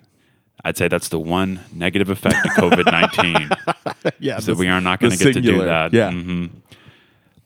I'd 0.64 0.76
say 0.78 0.88
that's 0.88 1.08
the 1.10 1.18
one 1.20 1.60
negative 1.74 2.08
effect 2.08 2.36
of 2.46 2.52
COVID 2.52 2.86
nineteen. 2.90 3.50
Yeah, 4.18 4.38
so 4.38 4.52
we 4.54 4.68
are 4.68 4.80
not 4.80 5.00
going 5.00 5.12
to 5.12 5.18
get 5.24 5.32
to 5.34 5.40
do 5.40 5.64
that. 5.64 5.92
Yeah. 5.92 6.10
Mhm. 6.10 6.50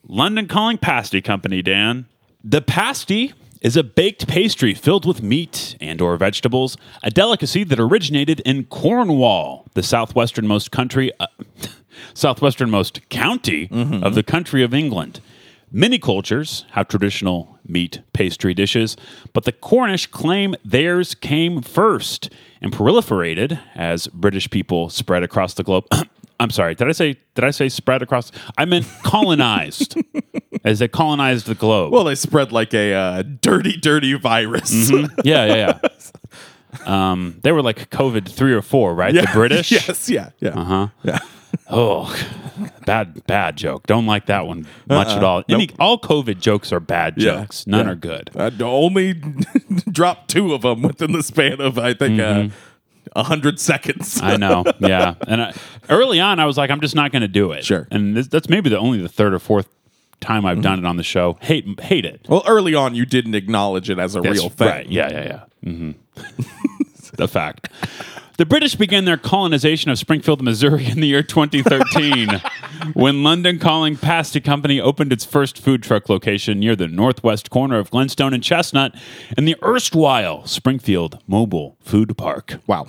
London 0.07 0.47
Calling 0.47 0.77
Pasty 0.77 1.21
Company, 1.21 1.61
Dan. 1.61 2.05
The 2.43 2.61
pasty 2.61 3.33
is 3.61 3.75
a 3.75 3.83
baked 3.83 4.27
pastry 4.27 4.73
filled 4.73 5.05
with 5.05 5.21
meat 5.21 5.75
and 5.81 6.01
or 6.01 6.15
vegetables, 6.17 6.77
a 7.03 7.09
delicacy 7.11 7.63
that 7.65 7.79
originated 7.79 8.39
in 8.41 8.63
Cornwall, 8.65 9.65
the 9.73 9.81
southwesternmost 9.81 10.71
country 10.71 11.11
uh, 11.19 11.27
southwesternmost 12.13 13.07
county 13.09 13.67
Mm-hmm. 13.67 14.03
of 14.03 14.15
the 14.15 14.23
country 14.23 14.63
of 14.63 14.73
England. 14.73 15.19
Many 15.71 15.99
cultures 15.99 16.65
have 16.71 16.87
traditional 16.87 17.59
meat 17.67 18.01
pastry 18.13 18.53
dishes, 18.55 18.97
but 19.33 19.43
the 19.43 19.51
Cornish 19.51 20.07
claim 20.07 20.55
theirs 20.65 21.13
came 21.13 21.61
first 21.61 22.31
and 22.61 22.71
proliferated 22.71 23.59
as 23.75 24.07
British 24.07 24.49
people 24.49 24.89
spread 24.89 25.21
across 25.21 25.53
the 25.53 25.63
globe. 25.63 25.85
I'm 26.39 26.49
sorry, 26.51 26.75
did 26.75 26.87
I 26.87 26.93
say 26.93 27.17
did 27.35 27.43
I 27.43 27.51
say 27.51 27.67
spread 27.69 28.01
across? 28.01 28.31
I 28.57 28.65
meant 28.65 28.87
colonized 29.03 29.97
as 30.63 30.79
they 30.79 30.87
colonized 30.87 31.47
the 31.47 31.55
globe. 31.55 31.91
Well, 31.91 32.03
they 32.05 32.15
spread 32.15 32.51
like 32.51 32.73
a 32.73 32.93
uh, 32.93 33.23
dirty, 33.41 33.75
dirty 33.77 34.13
virus. 34.13 34.89
Mm-hmm. 34.91 35.19
yeah, 35.23 35.45
yeah, 35.45 35.55
yeah. 35.55 35.89
Um, 36.85 37.39
they 37.41 37.51
were 37.51 37.63
like 37.63 37.89
COVID 37.89 38.29
three 38.29 38.53
or 38.53 38.61
four, 38.61 38.93
right? 38.93 39.11
Yeah. 39.13 39.21
The 39.21 39.31
British. 39.33 39.71
yes, 39.87 40.07
yeah, 40.07 40.29
yeah. 40.39 40.49
Uh-huh. 40.49 40.87
Yeah. 41.03 41.19
Oh, 41.67 42.15
bad, 42.85 43.25
bad 43.25 43.57
joke. 43.57 43.87
Don't 43.87 44.05
like 44.05 44.27
that 44.27 44.45
one 44.45 44.67
much 44.87 45.07
at 45.07 45.23
all. 45.23 45.43
Any, 45.49 45.71
all 45.79 45.99
COVID 45.99 46.39
jokes 46.39 46.71
are 46.71 46.79
bad 46.79 47.15
Yeah. 47.17 47.41
jokes. 47.41 47.65
None 47.65 47.87
Yeah. 47.87 47.91
are 47.91 47.95
good. 47.95 48.29
I 48.35 48.51
only 48.61 49.13
dropped 49.91 50.29
two 50.29 50.53
of 50.53 50.61
them 50.61 50.83
within 50.83 51.11
the 51.11 51.23
span 51.23 51.59
of 51.59 51.79
I 51.79 51.95
think 51.95 52.19
uh, 52.19 52.49
a 53.15 53.23
hundred 53.23 53.59
seconds. 53.59 54.15
Mm-hmm. 54.15 54.25
I 54.25 54.35
know. 54.37 54.63
Yeah. 54.79 55.15
And 55.27 55.41
I, 55.41 55.53
early 55.89 56.19
on, 56.19 56.39
I 56.39 56.45
was 56.45 56.57
like, 56.57 56.69
I'm 56.69 56.81
just 56.81 56.95
not 56.95 57.11
going 57.11 57.21
to 57.21 57.27
do 57.27 57.51
it. 57.51 57.63
Sure. 57.65 57.87
And 57.91 58.15
this, 58.15 58.27
that's 58.27 58.49
maybe 58.49 58.69
the 58.69 58.79
only 58.79 58.99
the 59.01 59.09
third 59.09 59.33
or 59.33 59.39
fourth 59.39 59.67
time 60.19 60.45
I've 60.45 60.61
done 60.61 60.79
it 60.79 60.85
on 60.85 60.97
the 60.97 61.03
show. 61.03 61.37
Hate, 61.41 61.79
hate 61.79 62.05
it. 62.05 62.25
well, 62.27 62.43
early 62.47 62.75
on, 62.75 62.93
you 62.95 63.05
didn't 63.05 63.35
acknowledge 63.35 63.89
it 63.89 63.99
as 63.99 64.15
a 64.15 64.21
real 64.21 64.49
thing. 64.49 64.67
Right. 64.67 64.89
Yeah, 64.89 65.09
yeah, 65.11 65.23
yeah. 65.63 65.71
hmm 65.71 65.91
the 67.13 67.27
fact. 67.27 67.69
The 68.37 68.45
British 68.45 68.75
began 68.75 69.03
their 69.03 69.17
colonization 69.17 69.91
of 69.91 69.99
Springfield, 69.99 70.41
Missouri 70.41 70.85
in 70.85 71.01
the 71.01 71.07
year 71.07 71.21
2013 71.23 72.41
when 72.93 73.21
London 73.21 73.59
Calling 73.59 73.97
Pasty 73.97 74.39
Company 74.39 74.79
opened 74.79 75.11
its 75.11 75.25
first 75.25 75.57
food 75.57 75.83
truck 75.83 76.07
location 76.07 76.57
near 76.57 76.73
the 76.73 76.87
northwest 76.87 77.49
corner 77.49 77.79
of 77.79 77.91
Glenstone 77.91 78.33
and 78.33 78.41
Chestnut 78.41 78.95
in 79.37 79.43
the 79.43 79.57
erstwhile 79.61 80.45
Springfield 80.45 81.19
Mobile 81.27 81.75
Food 81.81 82.17
Park. 82.17 82.61
Wow. 82.65 82.87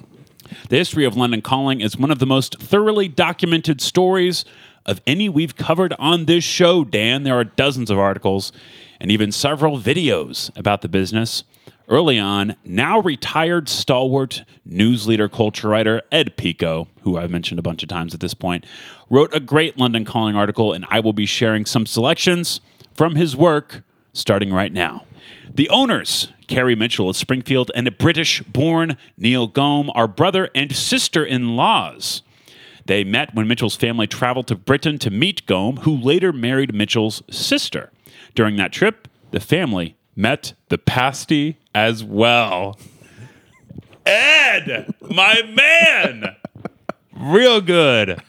The 0.68 0.76
history 0.76 1.04
of 1.04 1.16
London 1.16 1.42
Calling 1.42 1.80
is 1.80 1.96
one 1.96 2.10
of 2.10 2.18
the 2.18 2.26
most 2.26 2.60
thoroughly 2.60 3.08
documented 3.08 3.80
stories 3.80 4.44
of 4.86 5.00
any 5.06 5.28
we've 5.28 5.56
covered 5.56 5.92
on 5.98 6.24
this 6.24 6.44
show, 6.44 6.84
Dan. 6.84 7.22
There 7.22 7.38
are 7.38 7.44
dozens 7.44 7.90
of 7.90 7.98
articles 7.98 8.52
and 9.00 9.10
even 9.10 9.32
several 9.32 9.78
videos 9.78 10.56
about 10.56 10.82
the 10.82 10.88
business. 10.88 11.44
Early 11.88 12.18
on, 12.20 12.54
now 12.64 13.00
retired 13.00 13.68
stalwart 13.68 14.44
news 14.64 15.08
leader 15.08 15.28
culture 15.28 15.68
writer 15.68 16.02
Ed 16.12 16.36
Pico, 16.36 16.86
who 17.02 17.18
I've 17.18 17.30
mentioned 17.30 17.58
a 17.58 17.62
bunch 17.62 17.82
of 17.82 17.88
times 17.88 18.14
at 18.14 18.20
this 18.20 18.34
point, 18.34 18.64
wrote 19.08 19.34
a 19.34 19.40
great 19.40 19.76
London 19.76 20.04
Calling 20.04 20.36
article, 20.36 20.72
and 20.72 20.86
I 20.88 21.00
will 21.00 21.12
be 21.12 21.26
sharing 21.26 21.66
some 21.66 21.86
selections 21.86 22.60
from 22.94 23.16
his 23.16 23.36
work 23.36 23.82
starting 24.12 24.52
right 24.52 24.72
now. 24.72 25.04
The 25.52 25.68
owners, 25.68 26.32
Carrie 26.50 26.74
Mitchell 26.74 27.08
of 27.08 27.16
Springfield 27.16 27.70
and 27.76 27.86
a 27.86 27.92
British 27.92 28.42
born 28.42 28.96
Neil 29.16 29.46
Gome, 29.46 29.88
are 29.94 30.08
brother 30.08 30.50
and 30.52 30.74
sister 30.74 31.24
in 31.24 31.54
laws. 31.54 32.22
They 32.86 33.04
met 33.04 33.34
when 33.36 33.46
Mitchell's 33.46 33.76
family 33.76 34.08
traveled 34.08 34.48
to 34.48 34.56
Britain 34.56 34.98
to 34.98 35.10
meet 35.10 35.46
Gome, 35.46 35.76
who 35.78 35.96
later 35.96 36.32
married 36.32 36.74
Mitchell's 36.74 37.22
sister. 37.30 37.92
During 38.34 38.56
that 38.56 38.72
trip, 38.72 39.06
the 39.30 39.38
family 39.38 39.96
met 40.16 40.54
the 40.70 40.78
pasty 40.78 41.58
as 41.72 42.02
well. 42.02 42.76
Ed, 44.04 44.92
my 45.08 45.42
man! 45.42 46.34
Real 47.16 47.60
good. 47.60 48.20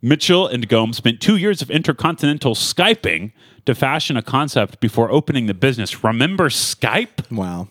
Mitchell 0.00 0.46
and 0.46 0.68
Gome 0.68 0.92
spent 0.92 1.20
two 1.20 1.36
years 1.36 1.62
of 1.62 1.70
intercontinental 1.70 2.54
Skyping 2.54 3.32
to 3.68 3.74
fashion 3.74 4.16
a 4.16 4.22
concept 4.22 4.80
before 4.80 5.10
opening 5.10 5.44
the 5.44 5.52
business. 5.52 6.02
Remember 6.02 6.48
Skype? 6.48 7.30
Wow. 7.30 7.68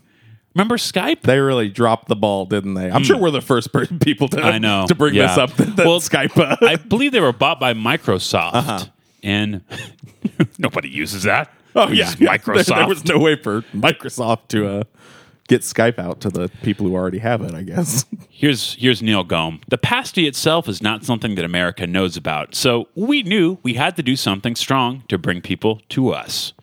Remember 0.54 0.78
Skype? 0.78 1.22
They 1.22 1.40
really 1.40 1.70
dropped 1.70 2.08
the 2.08 2.16
ball, 2.16 2.46
didn't 2.46 2.76
they? 2.76 2.92
I'm 2.92 3.04
sure 3.04 3.18
we're 3.18 3.32
the 3.32 3.42
first 3.42 3.74
per- 3.74 3.88
people 3.88 4.28
to. 4.30 4.42
I 4.44 4.60
know. 4.60 4.86
to 4.88 4.94
bring 4.94 5.16
Yeah. 5.16 5.28
this 5.28 5.38
up. 5.40 5.54
That, 5.56 5.76
that 5.78 5.86
Well, 5.88 6.00
Skype. 6.00 6.38
Uh, 6.38 6.56
I 6.66 6.76
believe 6.76 7.12
they 7.14 7.20
were 7.20 7.34
bought 7.34 7.60
by 7.60 7.74
Microsoft, 7.74 8.92
and 9.24 9.62
nobody 10.60 10.90
uses 10.90 11.24
that. 11.24 11.52
oh 11.76 11.90
yeah, 11.90 12.14
yeah. 12.20 12.38
Microsoft. 12.38 12.66
There, 12.68 12.78
there 12.78 12.88
was 12.88 13.06
no 13.06 13.18
way 13.18 13.36
for 13.36 13.62
Microsoft 13.74 14.50
to 14.50 14.68
uh, 14.68 14.84
get 15.48 15.62
Skype 15.62 15.98
out 15.98 16.22
to 16.22 16.30
the 16.30 16.50
people 16.62 16.86
who 16.86 16.96
already 16.96 17.20
have 17.20 17.42
it. 17.42 17.54
I 17.54 17.64
guess. 17.64 18.06
Here's 18.30 18.76
here's 18.76 19.02
Neil 19.02 19.24
Gome. 19.24 19.62
The 19.68 19.80
pasty 19.80 20.28
itself 20.28 20.70
is 20.70 20.80
not 20.80 21.04
something 21.04 21.34
that 21.36 21.46
America 21.46 21.88
knows 21.88 22.16
about, 22.16 22.54
so 22.54 22.88
we 22.94 23.24
knew 23.24 23.58
we 23.64 23.74
had 23.74 23.96
to 23.96 24.04
do 24.04 24.16
something 24.16 24.56
strong 24.56 25.04
to 25.08 25.18
bring 25.18 25.42
people 25.42 25.82
to 25.90 26.14
us. 26.14 26.54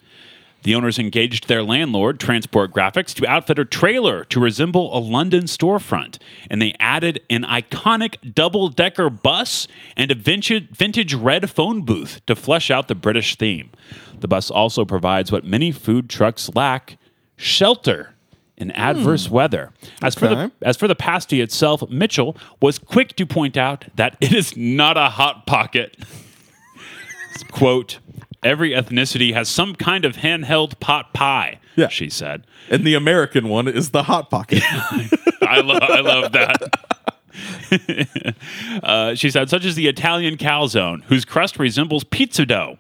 The 0.63 0.75
owners 0.75 0.99
engaged 0.99 1.47
their 1.47 1.63
landlord, 1.63 2.19
Transport 2.19 2.73
Graphics, 2.73 3.13
to 3.15 3.27
outfit 3.27 3.59
a 3.59 3.67
trailer 3.67 4.25
to 4.27 4.41
resemble 4.41 4.97
a 4.97 4.99
London 4.99 5.45
storefront, 5.45 6.19
and 6.49 6.63
they 6.63 6.75
added 6.81 7.21
an 7.29 7.43
iconic 7.43 8.35
double 8.35 8.69
decker 8.69 9.11
bus 9.11 9.69
and 9.95 10.11
a 10.11 10.15
vintage, 10.15 10.71
vintage 10.71 11.13
red 11.13 11.51
phone 11.51 11.83
booth 11.83 12.25
to 12.27 12.35
flesh 12.35 12.71
out 12.71 12.89
the 12.89 12.95
British 12.95 13.37
theme. 13.37 13.73
The 14.21 14.29
bus 14.29 14.51
also 14.51 14.87
provides 14.87 15.31
what 15.31 15.45
many 15.45 15.71
food 15.71 16.09
trucks 16.09 16.49
lack 16.55 16.97
shelter 17.37 18.14
in 18.65 18.71
adverse 18.73 19.29
weather. 19.31 19.73
As 20.03 20.15
for 20.15 20.27
the 20.29 20.51
as 20.63 20.77
for 20.77 20.89
the 20.89 20.95
pasty 20.97 21.41
itself, 21.41 21.89
Mitchell 21.91 22.37
was 22.61 22.79
quick 22.79 23.15
to 23.17 23.27
point 23.27 23.57
out 23.57 23.85
that 23.97 24.17
it 24.21 24.33
is 24.33 24.57
not 24.57 24.97
a 24.97 25.11
hot 25.11 25.47
pocket. 25.47 25.97
Quote, 27.53 27.99
every 28.43 28.71
ethnicity 28.71 29.33
has 29.35 29.49
some 29.49 29.75
kind 29.75 30.05
of 30.05 30.17
handheld 30.17 30.79
pot 30.81 31.13
pie, 31.13 31.59
Yeah. 31.77 31.89
she 31.89 32.09
said. 32.09 32.47
and 32.71 32.85
the 32.85 32.95
American 32.95 33.49
one 33.49 33.69
is 33.69 33.91
the 33.91 34.05
hot 34.05 34.31
pocket. 34.31 34.63
I, 35.43 35.61
lo- 35.61 35.79
I 35.81 36.01
love 36.01 36.33
that. 36.33 36.57
uh, 38.83 39.15
she 39.15 39.31
said, 39.31 39.51
such 39.51 39.65
as 39.65 39.75
the 39.75 39.89
Italian 39.89 40.37
calzone, 40.37 41.03
whose 41.05 41.25
crust 41.25 41.59
resembles 41.59 42.05
pizza 42.05 42.47
dough. 42.47 42.79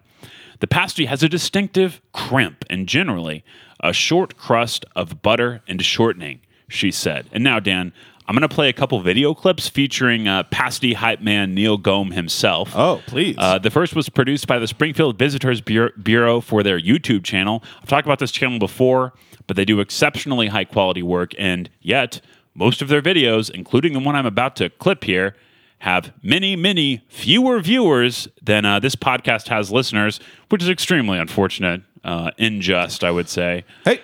The 0.61 0.66
pasty 0.68 1.07
has 1.07 1.23
a 1.23 1.29
distinctive 1.29 2.01
crimp 2.12 2.64
and 2.70 2.87
generally 2.88 3.44
a 3.85 3.92
short 3.92 4.37
crust 4.37 4.85
of 4.97 5.23
butter 5.23 5.62
and 5.68 5.81
shortening, 5.85 6.40
she 6.68 6.90
said. 6.90 7.29
And 7.31 7.44
now, 7.44 7.61
Dan, 7.61 7.92
I'm 8.27 8.35
going 8.35 8.49
to 8.49 8.53
play 8.53 8.70
a 8.70 8.73
couple 8.73 8.99
video 9.01 9.35
clips 9.35 9.68
featuring 9.68 10.27
uh, 10.27 10.44
pasty 10.44 10.94
hype 10.94 11.20
man 11.20 11.55
Neil 11.55 11.77
Gome 11.77 12.12
himself. 12.12 12.75
oh, 12.75 13.03
please. 13.07 13.37
Uh, 13.38 13.59
the 13.59 13.70
first 13.70 13.94
was 13.94 14.09
produced 14.09 14.47
by 14.47 14.59
the 14.59 14.66
Springfield 14.66 15.18
Visitors 15.18 15.61
Bureau, 15.61 15.90
Bureau 16.03 16.40
for 16.40 16.62
their 16.62 16.81
YouTube 16.81 17.23
channel. 17.23 17.62
I've 17.83 17.88
talked 17.88 18.07
about 18.07 18.18
this 18.18 18.33
channel 18.33 18.59
before, 18.59 19.12
but 19.47 19.57
they 19.57 19.66
do 19.66 19.81
exceptionally 19.81 20.49
high 20.49 20.64
quality 20.64 21.03
work, 21.03 21.33
and 21.38 21.68
yet 21.83 22.23
most 22.55 22.81
of 22.81 22.88
their 22.88 23.03
videos, 23.03 23.51
including 23.51 23.92
the 23.92 24.01
one 24.01 24.16
I'm 24.16 24.25
about 24.27 24.57
to 24.57 24.70
clip 24.70 25.05
here, 25.05 25.37
have 25.81 26.14
many, 26.23 26.57
many 26.57 27.03
fewer 27.09 27.61
viewers 27.61 28.27
than 28.42 28.64
uh, 28.64 28.81
this 28.81 28.97
podcast 28.97 29.49
has 29.49 29.70
listeners, 29.70 30.18
which 30.49 30.62
is 30.62 30.70
extremely 30.70 31.18
unfortunate, 31.18 31.83
uh, 32.05 32.31
unjust, 32.38 33.03
I 33.03 33.11
would 33.11 33.29
say. 33.29 33.64
hey, 33.85 34.01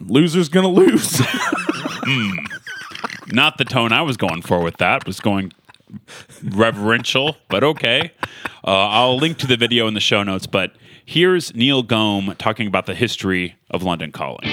loser's 0.00 0.48
gonna 0.48 0.68
lose. 0.68 1.20
Not 3.28 3.58
the 3.58 3.64
tone 3.64 3.92
I 3.92 4.02
was 4.02 4.16
going 4.16 4.42
for 4.42 4.62
with 4.62 4.76
that. 4.78 5.06
Was 5.06 5.20
going 5.20 5.52
reverential, 6.42 7.36
but 7.48 7.64
okay. 7.64 8.12
Uh, 8.64 8.88
I'll 8.88 9.16
link 9.16 9.38
to 9.38 9.46
the 9.46 9.56
video 9.56 9.86
in 9.88 9.94
the 9.94 10.00
show 10.00 10.22
notes. 10.22 10.46
But 10.46 10.72
here's 11.04 11.54
Neil 11.54 11.82
Gome 11.82 12.36
talking 12.38 12.66
about 12.66 12.86
the 12.86 12.94
history 12.94 13.56
of 13.70 13.82
London 13.82 14.12
Calling. 14.12 14.48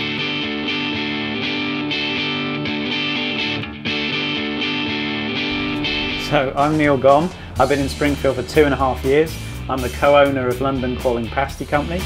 So 6.30 6.54
I'm 6.56 6.78
Neil 6.78 6.96
Gom. 6.96 7.30
I've 7.60 7.70
been 7.70 7.80
in 7.80 7.90
Springfield 7.90 8.36
for 8.36 8.44
two 8.44 8.64
and 8.64 8.74
a 8.74 8.78
half 8.78 9.04
years. 9.04 9.36
I'm 9.68 9.82
the 9.82 9.90
co-owner 9.90 10.48
of 10.48 10.62
London 10.62 10.96
Calling 10.98 11.28
Pasty 11.28 11.66
Company. 11.66 12.02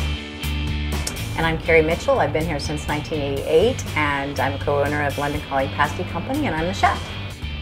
And 1.36 1.48
I'm 1.48 1.58
Carrie 1.58 1.82
Mitchell. 1.82 2.20
I've 2.20 2.32
been 2.32 2.46
here 2.46 2.60
since 2.60 2.88
1988, 2.88 3.98
and 3.98 4.40
I'm 4.40 4.54
a 4.54 4.60
co-owner 4.64 5.02
of 5.02 5.18
London 5.18 5.42
Calling 5.50 5.68
Pasty 5.70 6.04
Company, 6.04 6.46
and 6.46 6.56
I'm 6.56 6.68
the 6.68 6.74
chef. 6.74 7.02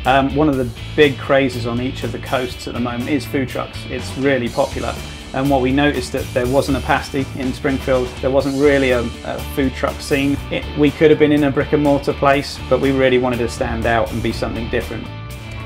Um, 0.06 0.36
one 0.36 0.50
of 0.50 0.58
the 0.58 0.70
big 0.98 1.18
crazes 1.18 1.66
on 1.66 1.80
each 1.80 2.04
of 2.04 2.12
the 2.12 2.20
coasts 2.20 2.68
at 2.68 2.74
the 2.74 2.82
moment 2.82 3.10
is 3.10 3.26
food 3.26 3.48
trucks. 3.48 3.80
It's 3.90 4.18
really 4.18 4.50
popular. 4.50 4.94
And 5.34 5.50
what 5.50 5.62
we 5.62 5.72
noticed 5.72 6.12
that 6.12 6.26
there 6.34 6.46
wasn't 6.48 6.80
a 6.80 6.82
pasty 6.82 7.26
in 7.38 7.54
Springfield. 7.54 8.10
There 8.20 8.30
wasn't 8.30 8.62
really 8.62 8.92
a, 8.92 9.04
a 9.24 9.40
food 9.56 9.74
truck 9.74 10.02
scene. 10.02 10.36
It, 10.52 10.66
we 10.78 10.92
could 10.92 11.10
have 11.10 11.20
been 11.20 11.32
in 11.32 11.46
a 11.46 11.52
brick 11.52 11.72
and 11.72 11.82
mortar 11.82 12.12
place, 12.12 12.60
but 12.70 12.82
we 12.82 12.92
really 12.92 13.20
wanted 13.20 13.38
to 13.38 13.48
stand 13.48 13.86
out 13.86 14.12
and 14.12 14.22
be 14.22 14.34
something 14.34 14.70
different. 14.70 15.08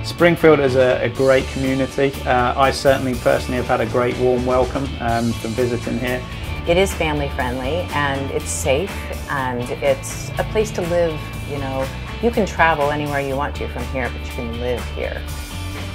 Springfield 0.03 0.59
is 0.59 0.75
a, 0.75 1.03
a 1.03 1.09
great 1.09 1.47
community. 1.47 2.13
Uh, 2.21 2.53
I 2.55 2.69
certainly 2.69 3.15
personally 3.15 3.57
have 3.57 3.65
had 3.65 3.81
a 3.81 3.87
great 3.87 4.15
warm 4.19 4.45
welcome 4.45 4.87
um, 4.99 5.31
from 5.33 5.51
visiting 5.51 5.97
here. 5.97 6.23
It 6.67 6.77
is 6.77 6.91
family 6.93 7.29
friendly, 7.29 7.81
and 7.93 8.31
it's 8.31 8.49
safe, 8.49 8.91
and 9.29 9.61
it's 9.83 10.29
a 10.39 10.43
place 10.45 10.71
to 10.71 10.81
live. 10.81 11.19
You 11.49 11.59
know, 11.59 11.87
you 12.23 12.31
can 12.31 12.45
travel 12.47 12.89
anywhere 12.89 13.19
you 13.19 13.35
want 13.35 13.55
to 13.57 13.67
from 13.67 13.83
here, 13.85 14.09
but 14.09 14.25
you 14.25 14.31
can 14.33 14.59
live 14.59 14.83
here. 14.95 15.21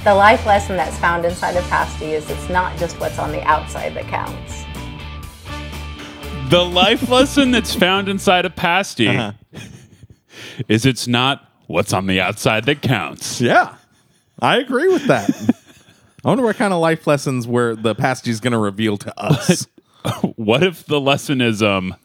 The 0.05 0.13
life 0.13 0.45
lesson 0.45 0.77
that's 0.77 0.97
found 0.97 1.25
inside 1.25 1.57
of 1.57 1.63
Pasty 1.65 2.13
is 2.13 2.29
it's 2.29 2.49
not 2.49 2.77
just 2.79 2.99
what's 3.01 3.19
on 3.19 3.31
the 3.33 3.41
outside 3.43 3.93
that 3.95 4.07
counts. 4.07 4.63
the 6.49 6.63
life 6.65 7.07
lesson 7.09 7.51
that's 7.51 7.73
found 7.75 8.07
inside 8.09 8.45
a 8.45 8.49
pasty 8.49 9.07
Uh-huh. 9.09 9.31
is 10.67 10.85
it's 10.85 11.07
not 11.07 11.49
what's 11.67 11.93
on 11.93 12.07
the 12.07 12.19
outside 12.21 12.65
that 12.65 12.81
counts. 12.81 13.39
Yeah, 13.41 13.75
I 14.41 14.57
agree 14.57 14.87
with 14.89 15.05
that. 15.07 15.29
I 16.25 16.27
wonder 16.29 16.43
what 16.43 16.55
kind 16.55 16.73
of 16.73 16.79
life 16.79 17.07
lessons 17.07 17.45
where 17.47 17.75
the 17.75 17.93
pasty 17.95 18.31
is 18.31 18.39
going 18.39 18.51
to 18.53 18.57
reveal 18.59 18.97
to 18.97 19.19
us. 19.21 19.67
What 20.35 20.63
if 20.63 20.85
the 20.85 20.99
lesson 20.99 21.41
is 21.41 21.61
um 21.61 21.95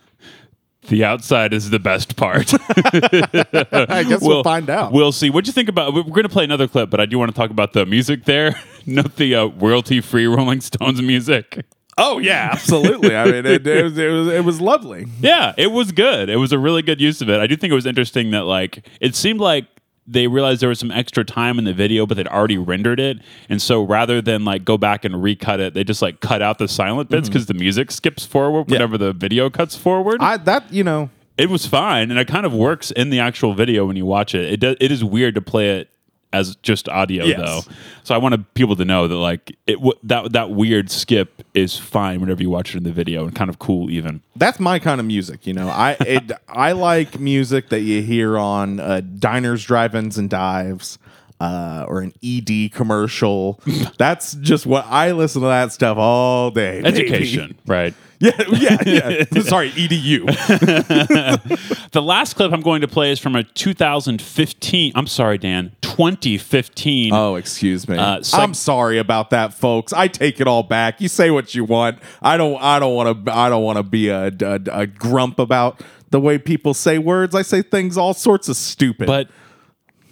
the 0.88 1.04
outside 1.04 1.52
is 1.52 1.70
the 1.70 1.78
best 1.78 2.16
part? 2.16 2.52
I 2.70 4.04
guess 4.08 4.20
we'll, 4.22 4.44
find 4.44 4.70
out. 4.70 4.92
We'll 4.92 5.12
see. 5.12 5.30
What'd 5.30 5.46
you 5.46 5.52
think 5.52 5.68
about? 5.68 5.94
We're 5.94 6.02
going 6.04 6.22
to 6.22 6.28
play 6.28 6.44
another 6.44 6.68
clip, 6.68 6.90
but 6.90 7.00
I 7.00 7.06
do 7.06 7.18
want 7.18 7.30
to 7.30 7.36
talk 7.36 7.50
about 7.50 7.72
the 7.72 7.84
music 7.86 8.24
there. 8.24 8.60
Not 8.86 9.16
the 9.16 9.34
uh, 9.34 9.46
royalty-free 9.46 10.26
Rolling 10.26 10.60
Stones 10.60 11.02
music. 11.02 11.64
oh 11.98 12.18
yeah, 12.18 12.50
absolutely. 12.52 13.16
I 13.16 13.24
mean, 13.24 13.46
it, 13.46 13.66
it, 13.66 13.84
was, 13.84 13.98
it 13.98 14.08
was 14.10 14.28
it 14.28 14.44
was 14.44 14.60
lovely. 14.60 15.06
Yeah, 15.20 15.54
it 15.56 15.72
was 15.72 15.92
good. 15.92 16.28
It 16.28 16.36
was 16.36 16.52
a 16.52 16.58
really 16.58 16.82
good 16.82 17.00
use 17.00 17.20
of 17.20 17.28
it. 17.28 17.40
I 17.40 17.46
do 17.46 17.56
think 17.56 17.72
it 17.72 17.74
was 17.74 17.86
interesting 17.86 18.30
that 18.30 18.44
like 18.44 18.86
it 19.00 19.16
seemed 19.16 19.40
like 19.40 19.66
they 20.06 20.26
realized 20.26 20.60
there 20.62 20.68
was 20.68 20.78
some 20.78 20.90
extra 20.90 21.24
time 21.24 21.58
in 21.58 21.64
the 21.64 21.72
video, 21.72 22.06
but 22.06 22.16
they'd 22.16 22.28
already 22.28 22.58
rendered 22.58 23.00
it, 23.00 23.18
and 23.48 23.60
so 23.60 23.82
rather 23.82 24.20
than 24.22 24.44
like 24.44 24.64
go 24.64 24.78
back 24.78 25.04
and 25.04 25.22
recut 25.22 25.60
it, 25.60 25.74
they 25.74 25.84
just 25.84 26.02
like 26.02 26.20
cut 26.20 26.42
out 26.42 26.58
the 26.58 26.68
silent 26.68 27.10
bits 27.10 27.28
mm-hmm. 27.28 27.32
because 27.32 27.46
the 27.46 27.54
music 27.54 27.90
skips 27.90 28.24
forward 28.24 28.70
whenever 28.70 28.96
the 28.96 29.12
video 29.12 29.50
cuts 29.50 29.76
forward. 29.76 30.20
I 30.20 30.36
that 30.36 30.72
you 30.72 30.84
know 30.84 31.10
it 31.36 31.50
was 31.50 31.66
fine, 31.66 32.10
and 32.10 32.18
it 32.18 32.28
kind 32.28 32.46
of 32.46 32.54
works 32.54 32.90
in 32.90 33.10
the 33.10 33.20
actual 33.20 33.54
video 33.54 33.86
when 33.86 33.96
you 33.96 34.06
watch 34.06 34.34
it. 34.34 34.52
It 34.52 34.60
does, 34.60 34.76
it 34.80 34.90
is 34.90 35.04
weird 35.04 35.34
to 35.34 35.42
play 35.42 35.78
it 35.78 35.90
as 36.32 36.56
just 36.56 36.88
audio 36.88 37.24
Yes. 37.24 37.38
though. 37.38 37.60
So 38.04 38.14
I 38.14 38.18
wanted 38.18 38.52
people 38.54 38.76
to 38.76 38.84
know 38.84 39.08
that 39.08 39.14
like 39.14 39.56
it 39.66 39.74
w- 39.76 39.98
that 40.04 40.32
that 40.32 40.50
weird 40.50 40.90
skip 40.90 41.42
is 41.54 41.78
fine 41.78 42.20
whenever 42.20 42.42
you 42.42 42.50
watch 42.50 42.74
it 42.74 42.78
in 42.78 42.82
the 42.84 42.92
video 42.92 43.24
and 43.24 43.34
kind 43.34 43.48
of 43.48 43.58
cool 43.58 43.90
even. 43.90 44.20
that's 44.36 44.60
my 44.60 44.78
kind 44.78 45.00
of 45.00 45.06
music. 45.06 45.46
You 45.46 45.54
know, 45.54 45.68
I 45.68 45.96
it, 46.00 46.32
I 46.48 46.72
like 46.72 47.18
music 47.20 47.70
that 47.70 47.80
you 47.80 48.02
hear 48.02 48.36
on 48.38 48.80
uh, 48.80 49.00
diners, 49.18 49.64
drive-ins, 49.64 50.18
and 50.18 50.28
dives. 50.30 50.98
Uh, 51.38 51.84
or 51.86 52.00
an 52.00 52.14
ED 52.24 52.72
commercial. 52.72 53.60
That's 53.98 54.32
just 54.36 54.64
what 54.64 54.86
I 54.86 55.12
listen 55.12 55.42
to 55.42 55.48
that 55.48 55.70
stuff 55.70 55.98
all 55.98 56.50
day. 56.50 56.80
baby. 56.80 56.88
Education, 56.98 57.58
right? 57.66 57.92
Yeah, 58.18 58.42
yeah, 58.52 58.76
yeah. 59.32 59.42
Sorry, 59.42 59.70
edu. 59.72 60.26
The 61.92 62.02
last 62.02 62.34
clip 62.34 62.52
I'm 62.52 62.60
going 62.60 62.80
to 62.82 62.88
play 62.88 63.10
is 63.10 63.18
from 63.18 63.36
a 63.36 63.42
2015. 63.42 64.92
I'm 64.94 65.06
sorry, 65.06 65.38
Dan. 65.38 65.72
2015. 65.80 67.12
Oh, 67.14 67.36
excuse 67.36 67.88
me. 67.88 67.96
Uh, 67.96 68.22
sec- 68.22 68.40
I'm 68.40 68.54
sorry 68.54 68.98
about 68.98 69.30
that, 69.30 69.54
folks. 69.54 69.92
I 69.92 70.08
take 70.08 70.40
it 70.40 70.46
all 70.46 70.62
back. 70.62 71.00
You 71.00 71.08
say 71.08 71.30
what 71.30 71.54
you 71.54 71.64
want. 71.64 71.98
I 72.20 72.36
don't. 72.36 72.60
I 72.60 72.78
don't 72.78 72.94
want 72.94 73.26
to. 73.26 73.32
I 73.34 73.48
don't 73.48 73.64
want 73.64 73.78
to 73.78 73.82
be 73.82 74.08
a, 74.08 74.26
a, 74.26 74.60
a 74.72 74.86
grump 74.86 75.38
about 75.38 75.82
the 76.10 76.20
way 76.20 76.38
people 76.38 76.74
say 76.74 76.98
words. 76.98 77.34
I 77.34 77.42
say 77.42 77.62
things 77.62 77.96
all 77.96 78.14
sorts 78.14 78.48
of 78.48 78.56
stupid. 78.56 79.06
But 79.06 79.30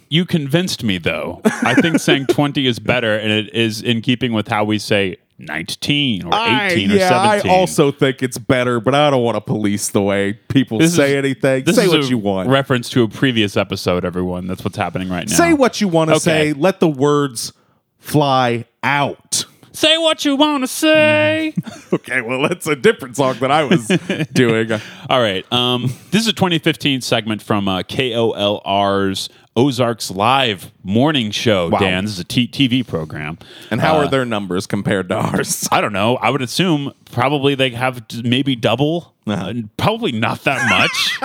you 0.09 0.25
convinced 0.25 0.83
me, 0.83 0.97
though. 0.97 1.41
I 1.45 1.73
think 1.75 1.99
saying 1.99 2.27
20 2.27 2.65
is 2.67 2.79
better, 2.79 3.15
and 3.17 3.31
it 3.31 3.53
is 3.53 3.81
in 3.81 4.01
keeping 4.01 4.33
with 4.33 4.47
how 4.47 4.63
we 4.63 4.79
say 4.79 5.17
19 5.37 6.23
or 6.25 6.29
18 6.29 6.33
I, 6.33 6.93
or 6.93 6.97
yeah, 6.97 7.09
17. 7.39 7.51
I 7.51 7.53
also 7.53 7.91
think 7.91 8.23
it's 8.23 8.37
better, 8.37 8.79
but 8.79 8.95
I 8.95 9.09
don't 9.09 9.23
want 9.23 9.35
to 9.35 9.41
police 9.41 9.89
the 9.89 10.01
way 10.01 10.33
people 10.47 10.77
This 10.79 10.95
say 10.95 11.11
is- 11.11 11.15
anything. 11.17 11.65
Say 11.73 11.87
what 11.89 12.09
you 12.09 12.17
want. 12.17 12.49
Reference 12.49 12.89
to 12.91 13.03
a 13.03 13.07
previous 13.09 13.57
episode, 13.57 14.05
everyone. 14.05 14.47
That's 14.47 14.63
what's 14.63 14.77
happening 14.77 15.09
right 15.09 15.27
now. 15.29 15.35
say 15.35 15.53
what 15.53 15.81
you 15.81 15.87
want 15.89 16.09
to 16.09 16.15
Okay. 16.15 16.21
say. 16.21 16.53
Let 16.53 16.79
the 16.79 16.87
words 16.87 17.51
fly 17.99 18.65
out. 18.83 19.45
Say 19.75 19.97
what 19.97 20.23
you 20.25 20.35
want 20.35 20.63
to 20.63 20.67
say. 20.67 21.53
Okay, 21.93 22.19
well, 22.21 22.41
that's 22.47 22.67
a 22.67 22.75
different 22.75 23.15
song 23.15 23.37
that 23.39 23.51
I 23.51 23.63
was 23.63 23.87
doing. 24.33 24.69
All 25.09 25.21
right. 25.21 25.49
Um, 25.51 25.83
this 26.11 26.21
is 26.23 26.27
a 26.27 26.33
2015 26.33 26.99
segment 27.01 27.41
from 27.41 27.67
uh, 27.69 27.83
KOLR's 27.83 29.29
Ozarks 29.55 30.11
Live 30.11 30.71
morning 30.83 31.31
show. 31.31 31.69
Wow. 31.69 31.79
Dan, 31.79 32.03
this 32.03 32.13
is 32.13 32.19
a 32.19 32.23
t- 32.25 32.47
TV 32.49 32.85
program. 32.85 33.37
And 33.71 33.79
how 33.79 33.95
Uh, 33.97 34.03
are 34.05 34.07
their 34.09 34.25
numbers 34.25 34.67
compared 34.67 35.07
to 35.09 35.15
ours? 35.15 35.67
I 35.71 35.79
don't 35.79 35.93
know. 35.93 36.17
I 36.17 36.29
would 36.31 36.41
assume 36.41 36.91
probably 37.11 37.55
they 37.55 37.69
have 37.69 38.03
maybe 38.23 38.55
double, 38.57 39.13
Uh-huh. 39.25 39.45
uh, 39.49 39.53
probably 39.77 40.11
not 40.11 40.43
that 40.43 40.67
much. 40.69 41.19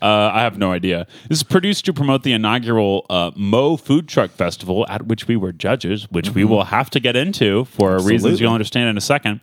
Uh, 0.00 0.30
I 0.32 0.42
have 0.42 0.58
no 0.58 0.72
idea. 0.72 1.06
This 1.28 1.38
is 1.38 1.42
produced 1.42 1.84
to 1.86 1.92
promote 1.92 2.22
the 2.22 2.32
inaugural 2.32 3.04
uh, 3.10 3.32
Mo 3.34 3.76
Food 3.76 4.08
Truck 4.08 4.30
Festival, 4.30 4.86
at 4.88 5.06
which 5.06 5.26
we 5.26 5.36
were 5.36 5.52
judges, 5.52 6.10
which 6.10 6.30
we 6.30 6.44
will 6.44 6.64
have 6.64 6.90
to 6.90 7.00
get 7.00 7.16
into 7.16 7.64
for 7.66 7.98
reasons 8.00 8.36
Mm-hmm. 8.36 8.44
You'll 8.44 8.52
understand 8.52 8.88
in 8.90 8.96
a 8.96 9.00
second. 9.00 9.40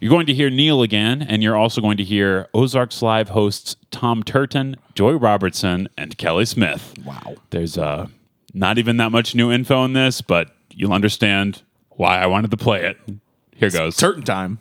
You're 0.00 0.10
going 0.10 0.26
to 0.26 0.34
hear 0.34 0.50
Neil 0.50 0.82
again, 0.82 1.22
and 1.22 1.42
you're 1.42 1.56
also 1.56 1.80
going 1.80 1.96
to 1.96 2.04
hear 2.04 2.48
Ozarks 2.52 3.00
Live 3.00 3.30
hosts 3.30 3.76
Tom 3.90 4.22
Turton, 4.22 4.76
Joy 4.94 5.12
Robertson, 5.12 5.88
and 5.96 6.18
Kelly 6.18 6.44
Smith. 6.44 6.94
Wow. 7.04 7.36
There's 7.50 7.78
uh, 7.78 8.08
not 8.52 8.78
even 8.78 8.98
that 8.98 9.10
much 9.10 9.34
new 9.34 9.50
info 9.50 9.84
in 9.84 9.94
this, 9.94 10.20
but 10.20 10.54
you'll 10.70 10.92
understand 10.92 11.62
why 11.90 12.18
I 12.18 12.26
wanted 12.26 12.50
to 12.50 12.56
play 12.58 12.84
it. 12.84 12.98
Here 13.54 13.70
goes. 13.70 13.96
Certain 13.96 14.22
time. 14.22 14.58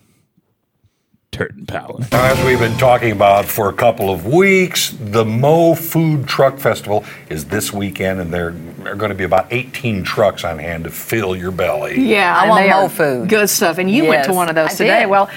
Turton 1.32 1.66
Power. 1.66 1.98
As 2.12 2.46
we've 2.46 2.60
been 2.60 2.78
talking 2.78 3.12
about 3.12 3.46
for 3.46 3.68
a 3.68 3.74
couple 3.74 4.10
of 4.10 4.26
weeks, 4.26 4.96
the 5.00 5.26
Mo 5.26 5.76
Food 5.76 6.28
Truck 6.28 6.58
Festival 6.58 7.04
is 7.30 7.46
this 7.46 7.74
weekend, 7.74 8.22
and 8.22 8.34
there 8.34 8.56
are 8.86 8.96
going 8.96 9.10
to 9.10 9.16
be 9.16 9.26
about 9.26 9.48
18 9.52 10.04
trucks 10.04 10.46
on 10.46 10.60
hand 10.60 10.86
to 10.86 10.90
fill 10.92 11.36
your 11.36 11.52
belly. 11.52 12.00
Yeah, 12.00 12.34
I 12.36 12.48
want 12.48 12.70
Mo 12.70 12.88
food. 12.88 13.28
Good 13.28 13.50
stuff. 13.50 13.78
And 13.78 13.92
you 13.92 14.06
went 14.06 14.26
to 14.26 14.34
one 14.34 14.48
of 14.48 14.56
those 14.56 14.70
I 14.70 14.76
today. 14.76 15.00
did. 15.02 15.10
Well, 15.10 15.30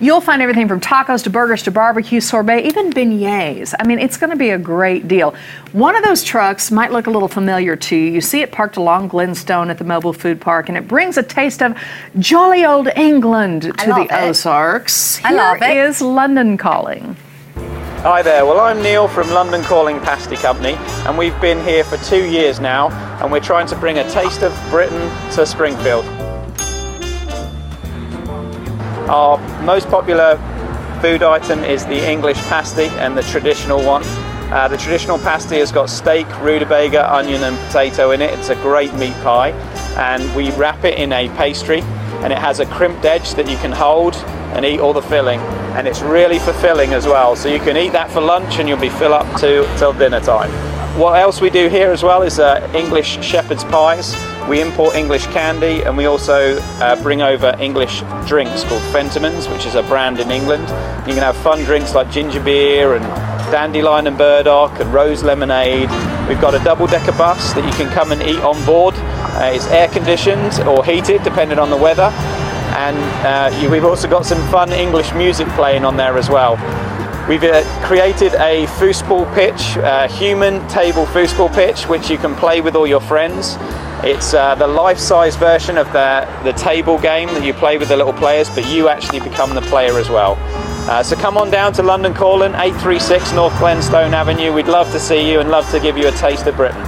you'll 0.00 0.20
find 0.20 0.42
everything 0.42 0.68
from 0.68 0.80
tacos 0.80 1.22
to 1.24 1.30
burgers 1.30 1.62
to 1.64 1.70
barbecue, 1.70 2.20
sorbet, 2.20 2.62
even 2.66 2.92
beignets. 2.92 3.74
I 3.78 3.86
mean, 3.86 3.98
it's 3.98 4.16
going 4.16 4.30
to 4.30 4.36
be 4.36 4.50
a 4.50 4.58
great 4.58 5.08
deal. 5.08 5.34
One 5.72 5.96
of 5.96 6.04
those 6.04 6.22
trucks 6.22 6.70
might 6.70 6.92
look 6.92 7.06
a 7.06 7.10
little 7.10 7.28
familiar 7.28 7.76
to 7.76 7.96
you. 7.96 8.10
You 8.12 8.20
see 8.20 8.42
it 8.42 8.52
parked 8.52 8.76
along 8.76 9.08
Glenstone 9.08 9.70
at 9.70 9.78
the 9.78 9.84
Mobile 9.84 10.12
Food 10.12 10.40
Park, 10.40 10.68
and 10.68 10.76
it 10.76 10.86
brings 10.88 11.16
a 11.16 11.22
taste 11.22 11.62
of 11.62 11.76
jolly 12.18 12.64
old 12.64 12.88
England 12.96 13.62
to 13.62 13.70
the 13.86 14.02
it. 14.02 14.12
Ozarks. 14.12 15.22
I 15.24 15.32
love 15.32 15.58
Here 15.58 15.84
it. 15.84 15.88
is 15.88 16.00
London 16.00 16.56
calling. 16.56 17.16
Hi 18.00 18.22
there, 18.22 18.46
well 18.46 18.60
I'm 18.60 18.80
Neil 18.82 19.08
from 19.08 19.28
London 19.30 19.62
Calling 19.62 19.98
Pasty 19.98 20.36
Company 20.36 20.74
and 21.08 21.18
we've 21.18 21.38
been 21.40 21.60
here 21.64 21.82
for 21.82 21.96
two 21.96 22.30
years 22.30 22.60
now 22.60 22.90
and 23.20 23.32
we're 23.32 23.40
trying 23.40 23.66
to 23.66 23.76
bring 23.76 23.98
a 23.98 24.08
taste 24.12 24.42
of 24.42 24.52
Britain 24.70 25.10
to 25.32 25.44
Springfield. 25.44 26.04
Our 29.08 29.38
most 29.62 29.88
popular 29.88 30.36
food 31.00 31.22
item 31.22 31.62
is 31.62 31.86
the 31.86 32.10
English 32.10 32.38
pasty 32.48 32.86
and 32.98 33.16
the 33.16 33.22
traditional 33.22 33.80
one. 33.84 34.02
Uh, 34.50 34.66
the 34.66 34.76
traditional 34.76 35.18
pasty 35.18 35.58
has 35.58 35.70
got 35.70 35.88
steak, 35.88 36.26
rutabaga, 36.40 37.12
onion 37.14 37.42
and 37.44 37.56
potato 37.66 38.10
in 38.10 38.20
it. 38.20 38.36
It's 38.36 38.48
a 38.48 38.56
great 38.56 38.92
meat 38.94 39.14
pie 39.22 39.50
and 39.96 40.34
we 40.34 40.50
wrap 40.56 40.84
it 40.84 40.98
in 40.98 41.12
a 41.12 41.28
pastry 41.36 41.82
and 42.22 42.32
it 42.32 42.38
has 42.38 42.58
a 42.58 42.66
crimped 42.66 43.04
edge 43.04 43.34
that 43.34 43.48
you 43.48 43.56
can 43.58 43.70
hold 43.70 44.16
and 44.54 44.64
eat 44.64 44.80
all 44.80 44.92
the 44.92 45.02
filling 45.02 45.38
and 45.76 45.86
it's 45.86 46.00
really 46.00 46.40
fulfilling 46.40 46.92
as 46.92 47.06
well. 47.06 47.36
So 47.36 47.48
you 47.48 47.60
can 47.60 47.76
eat 47.76 47.92
that 47.92 48.10
for 48.10 48.20
lunch 48.20 48.58
and 48.58 48.68
you'll 48.68 48.80
be 48.80 48.88
fill 48.88 49.14
up 49.14 49.40
to 49.40 49.68
till 49.78 49.92
dinner 49.92 50.20
time. 50.20 50.75
What 50.96 51.20
else 51.20 51.42
we 51.42 51.50
do 51.50 51.68
here 51.68 51.90
as 51.92 52.02
well 52.02 52.22
is 52.22 52.38
uh, 52.38 52.72
English 52.74 53.22
shepherd's 53.22 53.64
pies. 53.64 54.16
We 54.48 54.62
import 54.62 54.94
English 54.94 55.26
candy 55.26 55.82
and 55.82 55.94
we 55.94 56.06
also 56.06 56.56
uh, 56.80 57.00
bring 57.02 57.20
over 57.20 57.54
English 57.60 58.00
drinks 58.26 58.64
called 58.64 58.80
Fentimans, 58.94 59.52
which 59.52 59.66
is 59.66 59.74
a 59.74 59.82
brand 59.82 60.20
in 60.20 60.30
England. 60.30 60.62
You 61.06 61.12
can 61.12 61.22
have 61.22 61.36
fun 61.36 61.64
drinks 61.64 61.94
like 61.94 62.10
ginger 62.10 62.42
beer 62.42 62.94
and 62.94 63.04
dandelion 63.52 64.06
and 64.06 64.16
burdock 64.16 64.80
and 64.80 64.90
rose 64.90 65.22
lemonade. 65.22 65.90
We've 66.30 66.40
got 66.40 66.54
a 66.54 66.64
double 66.64 66.86
decker 66.86 67.12
bus 67.12 67.52
that 67.52 67.66
you 67.66 67.72
can 67.72 67.92
come 67.92 68.10
and 68.10 68.22
eat 68.22 68.40
on 68.40 68.64
board. 68.64 68.94
Uh, 68.96 69.50
it's 69.52 69.66
air 69.66 69.88
conditioned 69.88 70.66
or 70.66 70.82
heated 70.82 71.22
depending 71.24 71.58
on 71.58 71.68
the 71.68 71.76
weather. 71.76 72.10
And 72.74 72.96
uh, 73.26 73.54
you, 73.60 73.68
we've 73.68 73.84
also 73.84 74.08
got 74.08 74.24
some 74.24 74.40
fun 74.50 74.72
English 74.72 75.12
music 75.12 75.46
playing 75.48 75.84
on 75.84 75.98
there 75.98 76.16
as 76.16 76.30
well. 76.30 76.56
We've 77.28 77.42
uh, 77.42 77.64
created 77.84 78.34
a 78.34 78.66
foosball 78.78 79.32
pitch, 79.34 79.76
uh, 79.78 80.06
human 80.06 80.66
table 80.68 81.06
foosball 81.06 81.52
pitch, 81.52 81.88
which 81.88 82.08
you 82.08 82.18
can 82.18 82.36
play 82.36 82.60
with 82.60 82.76
all 82.76 82.86
your 82.86 83.00
friends. 83.00 83.56
It's 84.04 84.32
uh, 84.32 84.54
the 84.54 84.68
life-size 84.68 85.34
version 85.34 85.76
of 85.76 85.92
the, 85.92 86.28
the 86.44 86.52
table 86.52 87.00
game 87.00 87.26
that 87.30 87.42
you 87.44 87.52
play 87.52 87.78
with 87.78 87.88
the 87.88 87.96
little 87.96 88.12
players, 88.12 88.48
but 88.50 88.64
you 88.68 88.88
actually 88.88 89.18
become 89.18 89.56
the 89.56 89.62
player 89.62 89.98
as 89.98 90.08
well. 90.08 90.36
Uh, 90.88 91.02
so 91.02 91.16
come 91.16 91.36
on 91.36 91.50
down 91.50 91.72
to 91.72 91.82
London 91.82 92.14
Calling, 92.14 92.52
836 92.52 93.32
North 93.32 93.58
Glenstone 93.58 94.14
Avenue. 94.14 94.52
We'd 94.52 94.68
love 94.68 94.92
to 94.92 95.00
see 95.00 95.28
you 95.28 95.40
and 95.40 95.50
love 95.50 95.68
to 95.72 95.80
give 95.80 95.98
you 95.98 96.06
a 96.06 96.12
taste 96.12 96.46
of 96.46 96.54
Britain. 96.54 96.80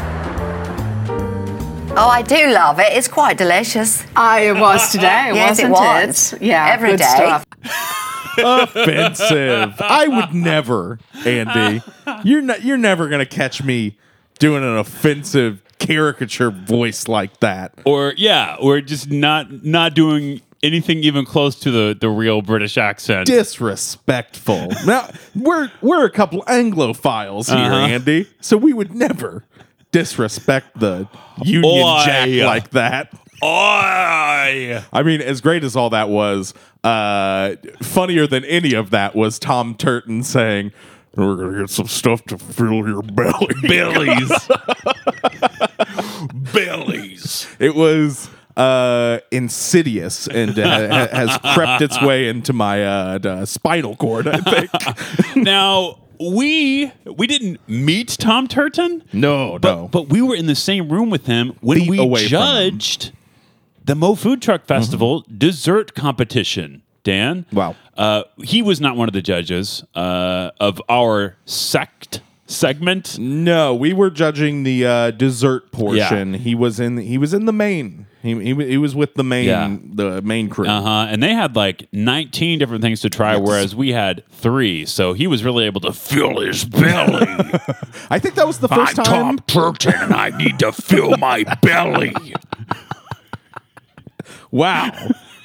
Oh, 1.96 2.08
I 2.08 2.22
do 2.22 2.52
love 2.52 2.78
it. 2.78 2.92
It's 2.92 3.08
quite 3.08 3.36
delicious. 3.38 4.06
I 4.14 4.50
it 4.50 4.60
was 4.60 4.92
today, 4.92 5.02
Yes, 5.34 5.58
it 5.58 5.68
wasn't 5.68 6.32
was. 6.32 6.40
Yeah, 6.40 6.72
Every 6.72 6.90
good 6.90 6.98
day. 7.00 7.40
offensive. 8.38 9.74
I 9.80 10.08
would 10.08 10.34
never, 10.34 10.98
Andy. 11.24 11.82
You're 12.24 12.42
not. 12.42 12.62
You're 12.62 12.76
never 12.78 13.08
gonna 13.08 13.26
catch 13.26 13.62
me 13.62 13.96
doing 14.38 14.62
an 14.62 14.76
offensive 14.78 15.62
caricature 15.78 16.50
voice 16.50 17.08
like 17.08 17.40
that. 17.40 17.72
Or 17.84 18.14
yeah, 18.16 18.56
or 18.60 18.80
just 18.80 19.10
not 19.10 19.64
not 19.64 19.94
doing 19.94 20.40
anything 20.62 20.98
even 21.04 21.24
close 21.24 21.58
to 21.60 21.70
the 21.70 21.96
the 21.98 22.08
real 22.08 22.42
British 22.42 22.76
accent. 22.78 23.26
Disrespectful. 23.26 24.68
now 24.86 25.08
we're 25.34 25.70
we're 25.82 26.04
a 26.04 26.10
couple 26.10 26.42
Anglophiles 26.44 27.48
here, 27.48 27.56
Uh-huh. 27.72 27.86
Andy. 27.86 28.26
So 28.40 28.56
we 28.56 28.72
would 28.72 28.94
never 28.94 29.44
disrespect 29.92 30.78
the 30.78 31.08
Union 31.44 31.64
Oi. 31.86 32.02
Jack 32.04 32.28
like 32.46 32.70
that. 32.70 33.12
Oi! 33.42 34.82
I 34.92 35.02
mean, 35.04 35.20
as 35.20 35.40
great 35.40 35.64
as 35.64 35.76
all 35.76 35.90
that 35.90 36.08
was, 36.08 36.54
uh, 36.84 37.54
funnier 37.82 38.26
than 38.26 38.44
any 38.44 38.74
of 38.74 38.90
that 38.90 39.14
was 39.14 39.38
Tom 39.38 39.74
Turton 39.76 40.22
saying, 40.22 40.72
"We're 41.14 41.36
gonna 41.36 41.60
get 41.60 41.70
some 41.70 41.86
stuff 41.88 42.24
to 42.26 42.38
fill 42.38 42.86
your 42.88 43.02
belly." 43.02 43.48
Billies. 43.62 44.30
Billies. 46.52 47.46
It 47.58 47.74
was 47.74 48.28
uh, 48.56 49.18
insidious 49.30 50.26
and 50.28 50.58
uh, 50.58 51.08
has 51.08 51.38
crept 51.54 51.82
its 51.82 52.00
way 52.02 52.28
into 52.28 52.52
my 52.52 52.84
uh, 52.84 53.46
spinal 53.46 53.96
cord. 53.96 54.26
I 54.28 54.38
think. 54.38 54.70
Now 55.36 55.98
we 56.20 56.90
we 57.06 57.26
didn't 57.28 57.60
meet 57.68 58.08
Tom 58.18 58.48
Turton. 58.48 59.04
no, 59.12 59.58
But, 59.60 59.74
no. 59.76 59.88
but 59.88 60.08
we 60.08 60.20
were 60.20 60.34
in 60.34 60.46
the 60.46 60.56
same 60.56 60.88
room 60.88 61.10
with 61.10 61.26
him 61.26 61.56
when 61.60 61.78
Feet 61.80 61.90
we 62.08 62.26
judged 62.26 63.12
the 63.88 63.94
Mo 63.94 64.14
Food 64.14 64.40
Truck 64.42 64.64
Festival 64.66 65.24
dessert 65.36 65.94
competition. 65.94 66.82
Dan, 67.04 67.46
Wow. 67.52 67.74
uh, 67.96 68.24
he 68.44 68.60
was 68.60 68.82
not 68.82 68.94
one 68.96 69.08
of 69.08 69.14
the 69.14 69.22
judges 69.22 69.82
uh, 69.94 70.50
of 70.60 70.82
our 70.90 71.36
sect 71.46 72.20
segment. 72.46 73.18
No, 73.18 73.74
we 73.74 73.94
were 73.94 74.10
judging 74.10 74.62
the 74.62 74.84
uh, 74.84 75.10
dessert 75.12 75.72
portion. 75.72 76.34
He 76.34 76.54
was 76.54 76.78
in. 76.80 76.98
He 76.98 77.16
was 77.16 77.32
in 77.32 77.46
the 77.46 77.52
main. 77.52 78.04
He 78.20 78.34
he, 78.42 78.52
wa- 78.52 78.64
he 78.64 78.76
was 78.76 78.94
with 78.94 79.14
the 79.14 79.24
main 79.24 79.46
Yeah. 79.46 79.74
the 79.94 80.20
main 80.20 80.50
crew. 80.50 80.66
Uh 80.68 80.82
huh. 80.82 81.06
And 81.08 81.22
they 81.22 81.32
had 81.32 81.56
like 81.56 81.88
19 81.92 82.58
different 82.58 82.82
things 82.82 83.00
to 83.02 83.08
try, 83.08 83.36
whereas 83.38 83.74
we 83.74 83.92
had 83.92 84.22
three. 84.30 84.84
So 84.84 85.14
he 85.14 85.26
was 85.26 85.42
really 85.44 85.64
able 85.64 85.80
to 85.82 85.92
fill 85.94 86.40
his 86.40 86.64
belly. 86.66 87.26
I 88.10 88.18
think 88.18 88.34
that 88.34 88.46
was 88.46 88.58
the 88.58 88.68
1st 88.68 89.04
time. 89.04 89.38
And 90.04 90.12
I 90.14 90.36
need 90.36 90.58
to 90.58 90.72
fill 90.72 91.16
my 91.16 91.44
belly. 91.62 92.12
Wow. 94.50 94.92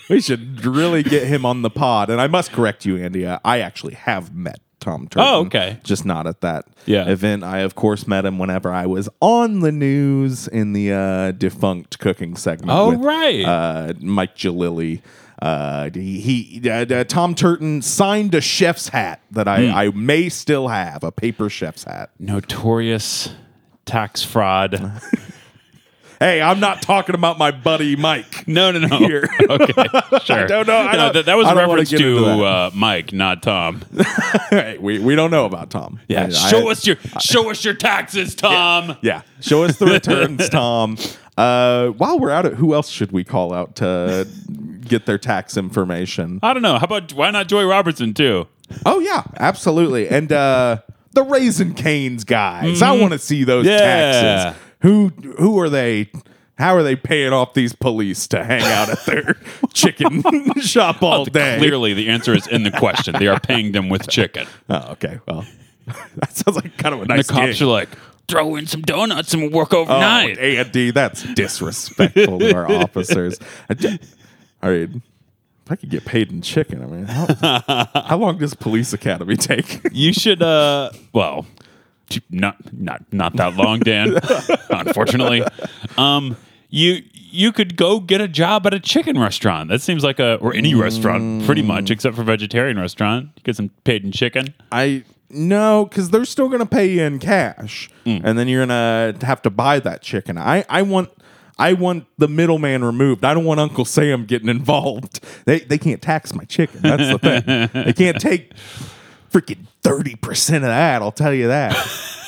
we 0.10 0.22
should 0.22 0.66
really 0.66 1.04
get 1.04 1.28
him 1.28 1.46
on 1.46 1.62
the 1.62 1.70
pod. 1.70 2.10
And 2.10 2.20
I 2.22 2.28
must 2.28 2.52
correct 2.52 2.86
you, 2.86 2.98
Andy. 2.98 3.26
uh, 3.26 3.40
I 3.46 3.60
actually 3.60 3.94
have 3.96 4.34
met 4.36 4.60
Tom 4.80 5.08
Turton. 5.08 5.22
Oh, 5.28 5.46
okay. 5.46 5.80
Just 5.84 6.06
not 6.06 6.28
at 6.28 6.42
that 6.42 6.66
Yeah. 6.86 7.08
event. 7.08 7.44
I, 7.44 7.60
of 7.60 7.74
course, 7.76 8.06
met 8.08 8.26
him 8.26 8.38
whenever 8.38 8.72
I 8.72 8.86
was 8.86 9.08
on 9.22 9.62
the 9.62 9.72
news 9.72 10.48
in 10.48 10.74
the 10.74 10.92
uh, 10.92 11.32
defunct 11.32 12.00
cooking 12.00 12.36
segment. 12.36 12.72
Oh, 12.72 12.90
with, 12.90 13.00
right. 13.00 13.46
Uh, 13.46 13.94
Mike 14.02 14.36
Jalili. 14.36 15.02
Uh, 15.42 15.90
he, 15.94 16.20
he 16.60 16.70
uh, 16.70 16.86
uh, 16.86 17.04
Tom 17.06 17.34
Turton 17.36 17.82
signed 17.82 18.34
a 18.36 18.40
chef's 18.42 18.90
hat 18.90 19.22
that 19.32 19.48
I, 19.48 19.68
Hmm. 19.68 19.74
I 19.76 19.88
may 19.90 20.30
still 20.30 20.68
have, 20.70 21.04
a 21.04 21.12
paper 21.12 21.50
chef's 21.50 21.84
hat. 21.86 22.12
Notorious 22.20 23.30
tax 23.86 24.24
fraud. 24.24 25.02
Hey, 26.24 26.42
I'm 26.42 26.62
not 26.62 26.82
talking 26.82 27.16
about 27.16 27.38
my 27.38 27.52
buddy 27.52 27.98
Mike. 27.98 28.48
No, 28.48 28.72
no, 28.72 28.80
no. 28.88 28.98
Here. 28.98 29.28
Okay, 29.50 29.74
sure. 30.24 30.48
don't 30.48 30.66
know. 30.68 30.78
I 30.78 30.92
No, 30.94 30.98
don't- 30.98 31.14
that, 31.16 31.26
that 31.26 31.36
was 31.38 31.48
a 31.50 31.54
reference 31.56 31.90
to 31.90 32.46
uh, 32.46 32.72
Mike, 32.74 33.12
not 33.12 33.44
Tom. 33.44 33.82
Hey, 34.50 34.78
we, 34.80 35.00
we 35.00 35.16
don't 35.16 35.32
know 35.32 35.46
about 35.46 35.70
Tom. 35.70 36.00
Yeah, 36.08 36.28
I- 36.28 36.30
show 36.30 36.70
I- 36.70 36.72
us 36.72 36.88
your 36.88 36.96
show 37.20 37.50
us 37.52 37.66
your 37.66 37.74
taxes, 37.74 38.36
Tom. 38.36 38.96
Yeah, 39.02 39.24
show 39.42 39.64
us 39.64 39.78
the 39.78 39.86
returns, 39.88 40.48
Tom. 40.50 40.98
Uh, 41.38 41.88
while 41.90 42.20
we're 42.20 42.30
at 42.30 42.46
it, 42.46 42.54
who 42.54 42.74
else 42.74 42.88
should 42.90 43.12
we 43.12 43.24
call 43.26 43.54
out 43.54 43.76
to 43.78 44.26
get 44.82 45.06
their 45.06 45.18
tax 45.18 45.58
information? 45.58 46.40
I 46.42 46.54
don't 46.54 46.62
know. 46.62 46.78
How 46.78 46.86
about 46.86 47.12
why 47.14 47.32
not 47.32 47.48
Joy 47.48 47.66
Robertson 47.66 48.14
too? 48.14 48.48
Oh 48.86 49.00
yeah, 49.00 49.24
absolutely. 49.40 50.08
And 50.08 50.32
uh, 50.32 50.78
the 51.12 51.24
Raising 51.24 51.74
Canes 51.74 52.24
guys. 52.24 52.82
I 52.82 52.92
want 52.94 53.12
to 53.14 53.20
see 53.20 53.44
those 53.44 53.66
Mm-hmm. 53.66 53.78
Yeah. 53.78 54.44
taxes. 54.52 54.63
Who 54.84 55.08
who 55.40 55.60
are 55.60 55.70
they? 55.70 56.10
How 56.60 56.76
are 56.76 56.84
they 56.84 56.96
paying 56.96 57.34
off 57.34 57.56
these 57.56 57.74
police 57.74 58.28
to 58.28 58.44
hang 58.44 58.62
out 58.62 58.88
at 58.88 59.04
their 59.06 59.36
chicken 59.74 60.22
shop 60.62 61.02
all 61.02 61.26
day? 61.26 61.58
Clearly, 61.58 61.96
the 61.96 62.10
answer 62.10 62.32
is 62.36 62.46
in 62.46 62.62
the 62.64 62.70
question. 62.72 63.16
They 63.18 63.28
are 63.28 63.40
paying 63.40 63.72
them 63.72 63.90
with 63.90 64.08
chicken. 64.08 64.46
Oh, 64.70 64.92
okay. 64.92 65.20
Well, 65.28 65.46
that 66.18 66.36
sounds 66.38 66.56
like 66.58 66.78
kind 66.78 66.94
of 66.94 67.00
a 67.00 67.04
And 67.04 67.10
nice 67.10 67.28
the 67.28 67.34
cops 67.34 67.54
gig. 67.54 67.62
are 67.64 67.66
like, 67.72 67.90
throw 68.28 68.56
in 68.56 68.68
some 68.68 68.82
donuts 68.84 69.34
and 69.34 69.42
we'll 69.44 69.52
work 69.52 69.74
Oh, 69.74 69.80
overnight. 69.82 70.38
Andy, 70.38 70.92
that's 70.92 71.24
disrespectful 71.34 72.40
to 72.40 72.54
our 72.56 72.72
officers. 72.72 73.40
I 73.70 73.74
d- 73.74 74.00
right. 74.62 74.90
If 75.66 75.72
I 75.72 75.76
could 75.76 75.90
get 75.90 76.06
paid 76.06 76.32
in 76.32 76.42
chicken, 76.42 76.84
I 76.84 76.86
mean, 76.86 77.06
how, 77.06 77.88
how 78.08 78.18
long 78.18 78.38
does 78.38 78.54
police 78.54 78.94
academy 78.94 79.38
take? 79.38 79.80
You 79.92 80.14
should, 80.14 80.42
uh, 80.44 80.92
well, 81.14 81.46
not 82.30 82.58
not 82.74 83.02
not 83.12 83.36
that 83.38 83.56
long, 83.56 83.80
Dan. 83.80 84.20
unfortunately, 84.70 85.44
um, 85.98 86.36
you 86.70 87.04
you 87.14 87.52
could 87.52 87.76
go 87.76 88.00
get 88.00 88.22
a 88.22 88.28
job 88.28 88.68
at 88.68 88.74
a 88.74 88.80
chicken 88.80 89.20
restaurant. 89.20 89.70
That 89.70 89.82
seems 89.82 90.04
like 90.04 90.20
a 90.20 90.36
or 90.36 90.54
any 90.54 90.76
restaurant, 90.76 91.46
pretty 91.46 91.64
much, 91.64 91.90
except 91.90 92.16
for 92.16 92.24
vegetarian 92.24 92.80
restaurant. 92.80 93.30
You 93.36 93.44
get 93.44 93.56
some 93.56 93.70
paid 93.84 94.04
in 94.04 94.12
chicken. 94.12 94.54
I 94.72 95.04
no, 95.30 95.86
because 95.86 96.12
they're 96.12 96.26
still 96.26 96.48
going 96.48 96.60
to 96.60 96.66
pay 96.66 96.86
you 96.92 97.02
in 97.02 97.18
cash, 97.20 97.90
and 98.06 98.38
then 98.38 98.48
you're 98.48 98.66
going 98.66 99.18
to 99.20 99.26
have 99.26 99.42
to 99.44 99.50
buy 99.50 99.80
that 99.80 100.02
chicken. 100.02 100.38
I 100.38 100.66
I 100.70 100.82
want. 100.84 101.10
I 101.60 101.74
want 101.74 102.08
the 102.18 102.28
middleman 102.28 102.84
removed. 102.84 103.24
I 103.24 103.36
don't 103.36 103.46
want 103.46 103.60
Uncle 103.60 103.86
Sam 103.86 104.26
getting 104.26 104.50
involved. 104.50 105.24
They 105.46 105.60
they 105.60 105.78
can't 105.78 106.02
tax 106.02 106.34
my 106.34 106.46
chicken. 106.46 106.82
That's 106.82 107.10
the 107.12 107.20
thing. 107.20 107.84
they 107.86 107.94
can't 107.94 108.20
take 108.20 108.54
freaking 109.34 109.66
thirty 109.82 110.16
percent 110.16 110.64
of 110.64 110.70
that. 110.70 111.02
I'll 111.02 111.12
tell 111.12 111.34
you 111.34 111.48
that. 111.48 111.76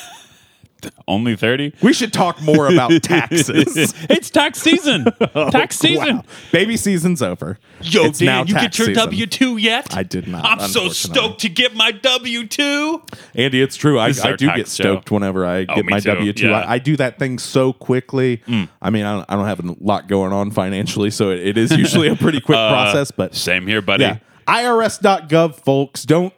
Only 1.08 1.34
thirty. 1.36 1.72
We 1.82 1.92
should 1.92 2.12
talk 2.12 2.40
more 2.42 2.68
about 2.72 2.90
taxes. 3.02 3.94
it's 4.08 4.30
tax 4.30 4.60
season. 4.60 5.06
Oh, 5.34 5.50
tax 5.50 5.78
season. 5.78 6.16
Wow. 6.18 6.24
Baby 6.52 6.76
season's 6.76 7.20
over. 7.20 7.58
Yo, 7.82 8.04
It's 8.04 8.20
now 8.20 8.44
Dan, 8.44 8.46
you 8.48 8.54
get 8.54 8.78
your. 8.78 8.92
W 8.94 9.26
two 9.26 9.56
yet? 9.56 9.94
I 9.94 10.02
did 10.02 10.28
not, 10.28 10.44
I'm 10.46 10.68
so 10.68 10.88
stoked 10.88 11.40
to 11.40 11.48
get 11.48 11.74
my 11.74 11.90
W 11.92 12.46
two. 12.46 13.02
Andy, 13.34 13.60
it's 13.60 13.76
true. 13.76 13.98
I, 13.98 14.08
This 14.08 14.18
is 14.18 14.24
I 14.24 14.30
our 14.30 14.36
do 14.36 14.46
tax 14.46 14.56
get 14.56 14.68
stoked 14.68 15.10
whenever 15.10 15.44
I 15.44 15.60
oh, 15.62 15.64
get 15.66 15.78
Oh, 15.78 15.82
me 15.82 15.90
my 15.90 16.00
too. 16.00 16.10
W 16.14 16.32
two. 16.32 16.48
Yeah. 16.48 16.60
I, 16.60 16.74
I 16.74 16.78
do 16.78 16.96
that 16.96 17.18
thing 17.18 17.38
so 17.38 17.72
quickly. 17.72 18.42
Hmm. 18.46 18.64
I 18.80 18.90
mean, 18.90 19.04
I 19.04 19.14
don't, 19.16 19.26
I 19.28 19.34
don't 19.36 19.46
have 19.46 19.60
a 19.64 19.76
lot 19.80 20.08
going 20.08 20.32
on 20.32 20.50
financially, 20.50 21.10
so 21.10 21.30
it, 21.30 21.40
it 21.40 21.58
is 21.58 21.72
usually 21.72 22.08
a 22.08 22.16
pretty 22.16 22.40
quick 22.40 22.56
uh, 22.58 22.68
process. 22.70 23.10
But 23.10 23.34
Same 23.34 23.66
here, 23.66 23.82
buddy. 23.82 24.04
yeah, 24.04 24.18
IRS.gov, 24.46 25.56
folks. 25.56 26.04
Don't 26.04 26.32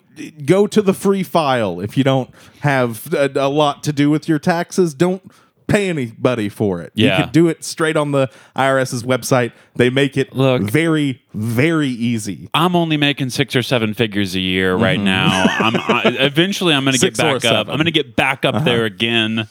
go 0.45 0.67
to 0.67 0.83
the 0.83 0.95
free 0.95 1.23
file 1.23 1.81
if 1.81 1.97
you 1.97 2.05
don't 2.05 2.31
have 2.61 3.13
a, 3.15 3.31
a 3.35 3.49
lot 3.49 3.83
to 3.85 3.93
do 3.93 4.11
with 4.11 4.29
your 4.29 4.39
taxes. 4.39 4.95
Don't 4.95 5.31
pay 5.67 5.89
anybody 5.91 6.49
for 6.49 6.81
it. 6.81 6.93
Yeah. 6.95 7.19
You 7.19 7.25
can 7.25 7.33
do 7.33 7.49
it 7.49 7.63
straight 7.63 7.97
on 7.97 8.13
the 8.13 8.31
IRS's 8.57 9.03
website. 9.05 9.53
They 9.77 9.91
make 9.91 10.17
it 10.17 10.35
Look. 10.35 10.63
very, 10.63 11.23
very 11.35 11.91
easy. 11.91 12.49
I'm 12.55 12.75
only 12.75 12.97
making 12.97 13.31
six 13.31 13.55
or 13.55 13.63
seven 13.63 13.93
figures 13.93 14.35
a 14.35 14.41
year 14.41 14.75
right 14.75 14.99
now. 14.99 15.45
I'm 15.59 15.77
I, 15.77 16.03
eventually 16.21 16.73
I'm 16.73 16.85
going 16.85 16.97
to 16.99 17.01
get 17.01 17.15
Mm-hmm. 17.15 17.35
Back 17.39 17.45
up. 17.45 17.53
Uh-huh. 17.67 17.73
I'm 17.73 17.77
going 17.77 17.85
to 17.85 17.91
get 17.91 18.17
back 18.17 18.45
up 18.47 18.65
there 18.65 18.85
again, 18.87 19.47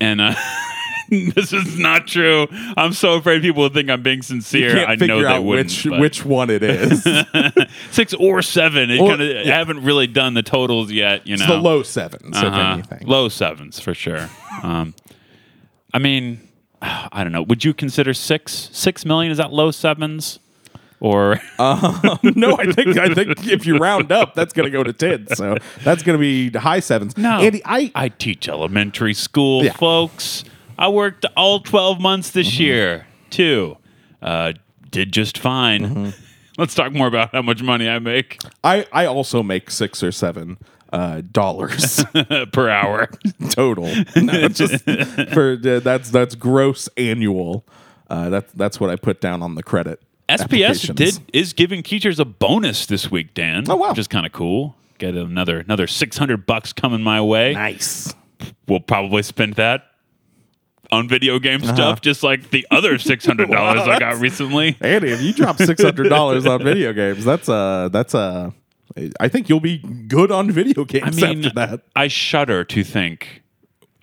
and 0.00 0.20
uh, 0.20 0.34
this 1.34 1.52
is 1.52 1.78
not 1.78 2.06
true. 2.06 2.46
I'm 2.76 2.92
so 2.92 3.14
afraid 3.14 3.42
people 3.42 3.62
will 3.62 3.68
think 3.68 3.90
I'm 3.90 4.02
being 4.02 4.22
sincere. 4.22 4.84
I 4.86 4.94
know 4.96 5.20
they 5.20 5.26
out 5.26 5.44
wouldn't. 5.44 5.68
which 5.68 5.84
but- 5.88 6.00
which 6.00 6.24
one 6.24 6.48
it 6.50 6.62
is. 6.62 7.06
six 7.90 8.14
or 8.14 8.40
seven. 8.42 8.90
It 8.90 8.98
kinda, 8.98 9.40
I 9.40 9.42
yeah. 9.42 9.58
haven't 9.58 9.82
really 9.84 10.06
done 10.06 10.34
the 10.34 10.42
totals 10.42 10.90
yet. 10.90 11.26
You 11.26 11.36
know, 11.36 11.44
It's 11.44 11.52
the 11.52 11.58
low 11.58 11.82
sevens, 11.82 12.36
Uh-huh. 12.36 12.72
anything. 12.74 13.06
Low 13.06 13.28
sevens 13.28 13.78
for 13.78 13.94
sure. 13.94 14.28
Um, 14.62 14.94
I 15.94 15.98
mean, 15.98 16.40
I 16.82 17.22
don't 17.22 17.32
know. 17.32 17.42
Would 17.42 17.64
you 17.64 17.74
consider 17.74 18.14
six 18.14 18.70
six 18.72 19.04
million? 19.04 19.30
Is 19.32 19.38
that 19.38 19.52
low 19.52 19.70
sevens? 19.70 20.38
Or 21.00 21.40
no, 21.58 22.56
I 22.58 22.72
think 22.72 22.96
I 22.96 23.12
think 23.12 23.44
if 23.48 23.66
you 23.66 23.76
round 23.78 24.12
up, 24.12 24.34
that's 24.36 24.52
going 24.52 24.66
to 24.66 24.70
go 24.70 24.84
to 24.84 24.92
ten. 24.92 25.26
So 25.34 25.56
that's 25.82 26.04
going 26.04 26.16
to 26.16 26.20
be 26.20 26.56
high 26.56 26.78
sevens. 26.78 27.18
no, 27.18 27.40
Andy, 27.40 27.60
I, 27.64 27.90
I 27.96 28.08
teach 28.08 28.48
elementary 28.48 29.12
school, 29.12 29.64
Yeah. 29.64 29.72
folks. 29.72 30.44
I 30.78 30.88
worked 30.88 31.24
all 31.36 31.60
twelve 31.60 32.00
months 32.00 32.30
this 32.30 32.48
Mm-hmm. 32.52 32.62
year 32.62 33.06
too. 33.30 33.76
Uh, 34.20 34.52
did 34.90 35.12
just 35.12 35.38
fine. 35.38 35.82
Mm-hmm. 35.82 36.08
Let's 36.58 36.74
talk 36.74 36.92
more 36.92 37.06
about 37.06 37.32
how 37.32 37.42
much 37.42 37.62
money 37.62 37.88
I 37.88 37.98
make 37.98 38.40
I 38.62 38.86
I 38.92 39.06
also 39.06 39.42
make 39.42 39.70
six 39.70 40.02
or 40.02 40.12
seven 40.12 40.58
uh, 40.92 41.22
dollars 41.32 42.04
per 42.52 42.68
hour. 42.68 43.08
total. 43.50 43.90
No, 44.16 44.48
just 44.48 44.84
for 45.32 45.52
uh, 45.64 45.80
that's 45.80 46.10
that's 46.10 46.34
gross 46.34 46.88
annual. 46.96 47.64
Uh, 48.10 48.28
that's 48.28 48.52
that's 48.52 48.78
what 48.78 48.90
I 48.90 48.96
put 48.96 49.20
down 49.20 49.42
on 49.42 49.54
the 49.54 49.62
credit. 49.62 50.00
SPS 50.28 50.94
did 50.94 51.18
is 51.32 51.52
giving 51.54 51.82
teachers 51.82 52.20
a 52.20 52.24
bonus 52.26 52.84
this 52.86 53.10
week, 53.10 53.32
Dan. 53.34 53.64
Oh, 53.68 53.76
wow. 53.76 53.88
which 53.90 53.98
is 53.98 54.06
kind 54.08 54.26
of 54.26 54.32
cool. 54.32 54.76
Get 54.98 55.14
another 55.16 55.58
another 55.60 55.86
six 55.86 56.18
hundred 56.18 56.44
bucks 56.46 56.72
coming 56.74 57.02
my 57.02 57.20
way. 57.22 57.54
nice. 57.54 58.14
We'll 58.68 58.80
probably 58.80 59.22
spend 59.22 59.54
that 59.54 59.86
on 60.92 61.08
video 61.08 61.38
game 61.38 61.62
uh-huh. 61.62 61.74
stuff, 61.74 62.00
just 62.00 62.22
like 62.22 62.50
the 62.50 62.66
other 62.70 62.98
six 63.10 63.26
hundred 63.26 63.50
dollars 63.50 63.88
I 63.88 63.98
got 63.98 64.20
recently. 64.20 64.76
Andy, 64.80 65.10
if 65.10 65.22
you 65.22 65.32
drop 65.32 65.58
six 65.58 65.82
hundred 65.82 66.08
dollars 66.08 66.46
on 66.46 66.62
video 66.62 66.92
games, 66.92 67.24
that's 67.24 67.48
a 67.48 67.90
that's 67.92 68.14
a. 68.14 68.54
I 69.18 69.28
think 69.28 69.48
you'll 69.48 69.60
be 69.60 69.78
good 69.78 70.30
on 70.30 70.50
video 70.50 70.84
games 70.84 71.22
I 71.22 71.28
mean, 71.28 71.46
after 71.46 71.54
that. 71.54 71.80
I 71.96 72.08
shudder 72.08 72.62
to 72.62 72.84
think 72.84 73.41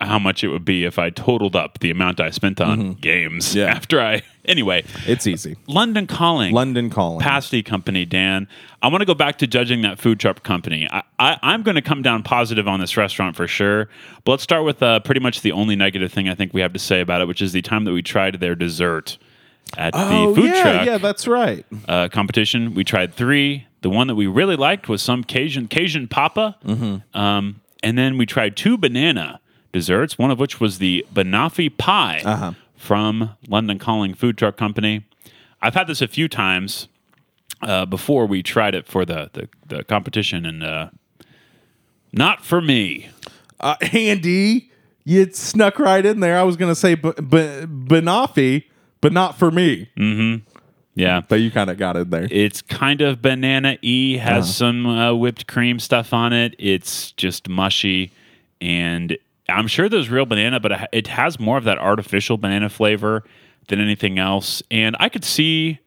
how 0.00 0.18
much 0.18 0.42
it 0.42 0.48
would 0.48 0.64
be 0.64 0.84
if 0.84 0.98
I 0.98 1.10
totaled 1.10 1.54
up 1.54 1.78
the 1.80 1.90
amount 1.90 2.20
I 2.20 2.30
spent 2.30 2.60
on 2.60 2.94
games 2.94 3.48
Mm-hmm. 3.50 3.58
Yeah. 3.60 3.66
after 3.66 4.00
I. 4.00 4.22
Anyway, 4.46 4.84
It's 5.06 5.26
easy. 5.26 5.56
London 5.66 6.06
Calling. 6.06 6.54
London 6.54 6.88
calling. 6.90 7.20
pasty 7.20 7.62
company, 7.62 8.04
Dan. 8.06 8.48
I 8.82 8.88
want 8.88 9.02
to 9.02 9.06
go 9.06 9.14
back 9.14 9.36
to 9.38 9.46
judging 9.46 9.82
that 9.82 9.98
food 9.98 10.18
truck 10.18 10.42
company. 10.42 10.88
I, 10.90 11.02
I, 11.18 11.38
I'm 11.42 11.62
going 11.62 11.74
to 11.74 11.82
come 11.82 12.00
down 12.02 12.22
positive 12.22 12.66
on 12.66 12.80
this 12.80 12.96
restaurant 12.96 13.36
for 13.36 13.46
sure. 13.46 13.88
But 14.24 14.32
let's 14.32 14.42
start 14.42 14.64
with 14.64 14.82
uh, 14.82 15.00
pretty 15.00 15.20
much 15.20 15.42
the 15.42 15.52
only 15.52 15.76
negative 15.76 16.10
thing 16.12 16.28
I 16.28 16.34
think 16.34 16.54
we 16.54 16.62
have 16.62 16.72
to 16.72 16.78
say 16.78 17.00
about 17.00 17.20
it, 17.20 17.28
which 17.28 17.42
is 17.42 17.52
the 17.52 17.60
time 17.62 17.84
that 17.84 17.92
we 17.92 18.02
tried 18.02 18.40
their 18.40 18.54
dessert 18.54 19.18
at 19.76 19.92
oh 19.94 20.30
the 20.34 20.40
food 20.40 20.50
yeah, 20.54 20.62
truck 20.62 20.86
yeah, 20.86 20.98
that's 20.98 21.28
right. 21.28 21.64
uh, 21.86 22.08
competition. 22.08 22.74
We 22.74 22.82
tried 22.82 23.12
three. 23.14 23.66
The 23.82 23.90
one 23.90 24.06
that 24.08 24.14
we 24.16 24.26
really 24.26 24.56
liked 24.56 24.88
was 24.88 25.00
some 25.02 25.22
Cajun 25.22 25.68
Cajun 25.68 26.08
Papa, 26.08 26.56
Mm-hmm. 26.64 27.16
um, 27.18 27.60
and 27.82 27.96
then 27.96 28.18
we 28.18 28.26
tried 28.26 28.56
two 28.56 28.76
banana 28.78 29.38
desserts. 29.72 30.18
One 30.18 30.30
of 30.30 30.38
which 30.38 30.60
was 30.60 30.78
the 30.78 31.06
banoffee 31.12 31.74
pie 31.76 32.22
Uh-huh. 32.24 32.52
from 32.76 33.30
London 33.48 33.78
Calling 33.78 34.14
Food 34.14 34.36
Truck 34.38 34.56
Company. 34.56 35.04
I've 35.62 35.74
had 35.74 35.86
this 35.86 36.00
a 36.02 36.08
few 36.08 36.28
times 36.28 36.88
uh, 37.62 37.84
before 37.86 38.26
we 38.26 38.42
tried 38.42 38.74
it 38.74 38.86
for 38.86 39.04
the 39.04 39.28
the, 39.34 39.48
the 39.66 39.84
competition, 39.84 40.46
and 40.46 40.62
uh, 40.62 40.88
not 42.12 42.44
for 42.44 42.60
me. 42.60 43.10
Uh, 43.60 43.76
Andy, 43.92 44.70
you 45.04 45.30
snuck 45.32 45.78
right 45.78 46.04
in 46.04 46.20
there. 46.20 46.38
I 46.38 46.42
was 46.42 46.56
going 46.56 46.70
to 46.70 46.74
say 46.74 46.94
b- 46.94 47.12
b- 47.16 47.66
Banoffee, 47.66 48.64
but 49.00 49.12
not 49.12 49.38
for 49.38 49.50
me. 49.50 49.90
Yeah, 50.94 51.20
But 51.26 51.36
you 51.36 51.50
kind 51.50 51.70
of 51.70 51.78
got 51.78 51.96
it 51.96 52.10
there. 52.10 52.26
It's 52.30 52.60
kind 52.62 53.00
of 53.00 53.22
banana 53.22 53.78
y, 53.82 54.18
has 54.20 54.54
some 54.54 54.86
uh, 54.86 55.14
whipped 55.14 55.46
cream 55.46 55.78
stuff 55.78 56.12
on 56.12 56.32
it. 56.32 56.54
It's 56.58 57.12
just 57.12 57.48
mushy, 57.48 58.12
and 58.60 59.16
I'm 59.50 59.66
sure 59.66 59.88
there's 59.88 60.08
real 60.08 60.26
banana, 60.26 60.60
but 60.60 60.88
it 60.92 61.06
has 61.08 61.38
more 61.38 61.58
of 61.58 61.64
that 61.64 61.78
artificial 61.78 62.36
banana 62.36 62.68
flavor 62.68 63.24
than 63.68 63.80
anything 63.80 64.18
else. 64.18 64.62
And 64.70 64.96
I 65.00 65.08
could 65.08 65.24
see, 65.24 65.78